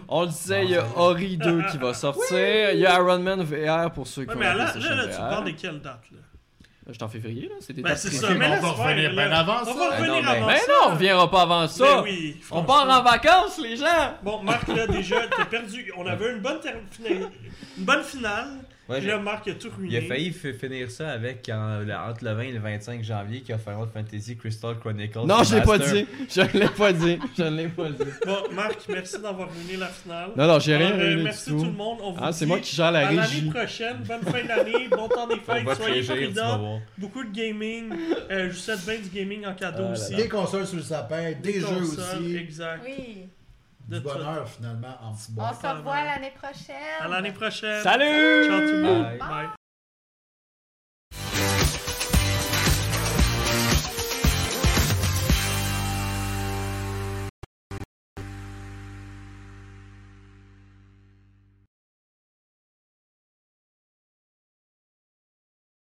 On 0.10 0.24
le 0.24 0.28
disait, 0.28 0.66
il 0.66 0.72
y 0.72 0.76
a 0.76 0.84
Ori 0.98 1.38
2 1.38 1.64
qui 1.72 1.78
va 1.78 1.94
sortir. 1.94 2.72
Il 2.74 2.80
y 2.80 2.86
a 2.86 2.96
Iron 3.00 3.20
Man 3.20 3.42
VR 3.44 3.92
pour 3.92 4.06
ceux 4.08 4.24
qui 4.26 4.30
Ouais, 4.32 4.36
ont 4.36 4.40
mais 4.40 4.46
là, 4.46 4.74
là, 4.76 4.96
là, 4.96 5.08
tu 5.08 5.18
parles 5.18 5.46
de 5.46 5.52
quelle 5.52 5.80
date 5.80 6.02
là? 6.12 6.18
Je 6.88 6.94
suis 6.94 7.04
en 7.04 7.08
février, 7.08 7.48
là. 7.50 7.56
Des 7.74 7.82
Ben, 7.82 7.96
c'est 7.96 8.12
ça, 8.12 8.34
mais 8.34 8.46
on 8.46 8.50
va 8.50 8.74
c'est 8.76 8.84
revenir 8.84 9.12
bien 9.12 9.32
avant 9.32 9.62
On 9.62 9.66
ça. 9.66 9.74
va 9.74 9.90
Ben 9.92 9.96
revenir 9.98 10.14
non, 10.16 10.22
mais, 10.22 10.38
avant 10.38 10.48
ben 10.48 10.58
ça. 10.58 10.72
non, 10.72 10.88
on 10.88 10.94
reviendra 10.96 11.32
pas 11.32 11.42
avant 11.44 11.68
ça. 11.70 12.02
Oui, 12.04 12.42
on 12.52 12.64
part 12.64 12.90
en 12.90 13.02
vacances, 13.04 13.58
les 13.60 13.78
gens. 13.78 14.16
Bon, 14.22 14.44
Marc, 14.44 14.68
là, 14.68 14.86
déjà, 14.88 15.16
t'as 15.28 15.46
perdu. 15.46 15.94
On 15.98 16.06
avait 16.06 16.32
une 16.32 16.40
bonne, 16.42 16.60
ter- 16.60 16.76
finale- 16.92 17.30
une 17.78 17.84
bonne 17.86 18.04
finale. 18.04 18.50
Ouais, 18.90 19.00
Puis 19.00 19.08
là, 19.08 19.18
Marc 19.18 19.48
a 19.48 19.54
tout 19.54 19.70
ruiné. 19.78 19.96
il 19.98 20.04
a 20.06 20.08
failli 20.08 20.32
finir 20.34 20.92
ça 20.92 21.12
avec 21.12 21.50
en- 21.50 21.80
le- 21.80 21.94
entre 21.94 22.26
le 22.26 22.34
20 22.34 22.42
et 22.42 22.52
le 22.52 22.60
25 22.60 23.02
janvier 23.02 23.40
qui 23.40 23.54
a 23.54 23.58
Final 23.58 23.88
Fantasy 23.94 24.36
Crystal 24.36 24.78
Chronicles. 24.78 25.20
Non, 25.26 25.42
je 25.44 25.56
l'ai 25.56 25.62
pas 25.62 25.78
dit. 25.78 26.06
Je 26.30 26.42
l'ai 26.58 26.68
pas 26.68 26.92
dit. 26.92 27.18
Je 27.38 27.44
l'ai 27.44 27.68
pas 27.70 27.90
dit. 27.90 28.04
Bon, 28.26 28.38
Marc, 28.54 28.80
merci 28.90 29.22
d'avoir 29.22 29.50
ruiné 29.54 29.78
la 29.78 29.88
finale. 29.88 30.32
Non, 30.36 30.48
non, 30.48 30.60
j'ai 30.60 30.76
rien 30.76 30.88
Alors, 30.88 31.00
euh, 31.00 31.24
merci 31.24 31.50
tout 31.52 31.60
tout. 31.60 31.66
le 31.66 31.72
monde. 31.72 32.00
On 32.02 32.12
vous 32.12 32.20
Ah, 32.22 32.34
c'est 32.34 32.46
moi 32.46 32.60
qui 32.60 32.76
gère 32.76 32.92
la 32.92 33.00
à 33.00 33.04
l'année 33.04 33.20
régie. 33.22 33.50
prochaine. 33.50 33.98
Bonne 34.06 34.22
fin 34.24 34.44
d'année, 34.46 34.88
bon 34.92 35.08
temps 35.08 35.28
des 35.28 35.36
fêtes. 35.40 35.76
Soyez 35.78 36.02
prudents. 36.04 36.82
Beaucoup 36.98 37.24
de 37.24 37.32
gaming. 37.32 37.90
Euh, 38.32 38.48
je 38.50 38.54
vous 38.54 38.60
souhaite 38.60 38.86
bien 38.86 39.00
du 39.00 39.10
gaming 39.10 39.46
en 39.46 39.54
cadeau 39.54 39.84
Ah 39.86 39.88
là 39.88 39.92
aussi. 39.94 40.14
Des 40.16 40.28
consoles 40.28 40.68
sur 40.68 40.76
le 40.78 40.84
sapin, 40.84 41.32
des, 41.42 41.54
jeux 41.62 41.68
consoles, 41.68 42.22
aussi. 42.22 42.36
Exact. 42.36 42.82
Oui. 42.86 43.28
De 43.88 43.98
Du 43.98 44.04
tout. 44.04 44.10
bonheur 44.14 44.48
finalement 44.48 44.96
en 45.02 45.14
petit 45.14 45.34
On 45.38 45.54
se 45.54 45.68
revoit 45.68 46.04
l'année 46.04 46.32
prochaine. 46.32 46.76
À 47.02 47.08
l'année 47.08 47.32
prochaine. 47.32 47.84
Salut! 47.84 48.46
Ciao 48.48 48.60
tout 48.60 48.66
le 48.76 48.82
monde. 48.82 49.04
Bye. 49.04 49.18
Bye. 49.20 49.63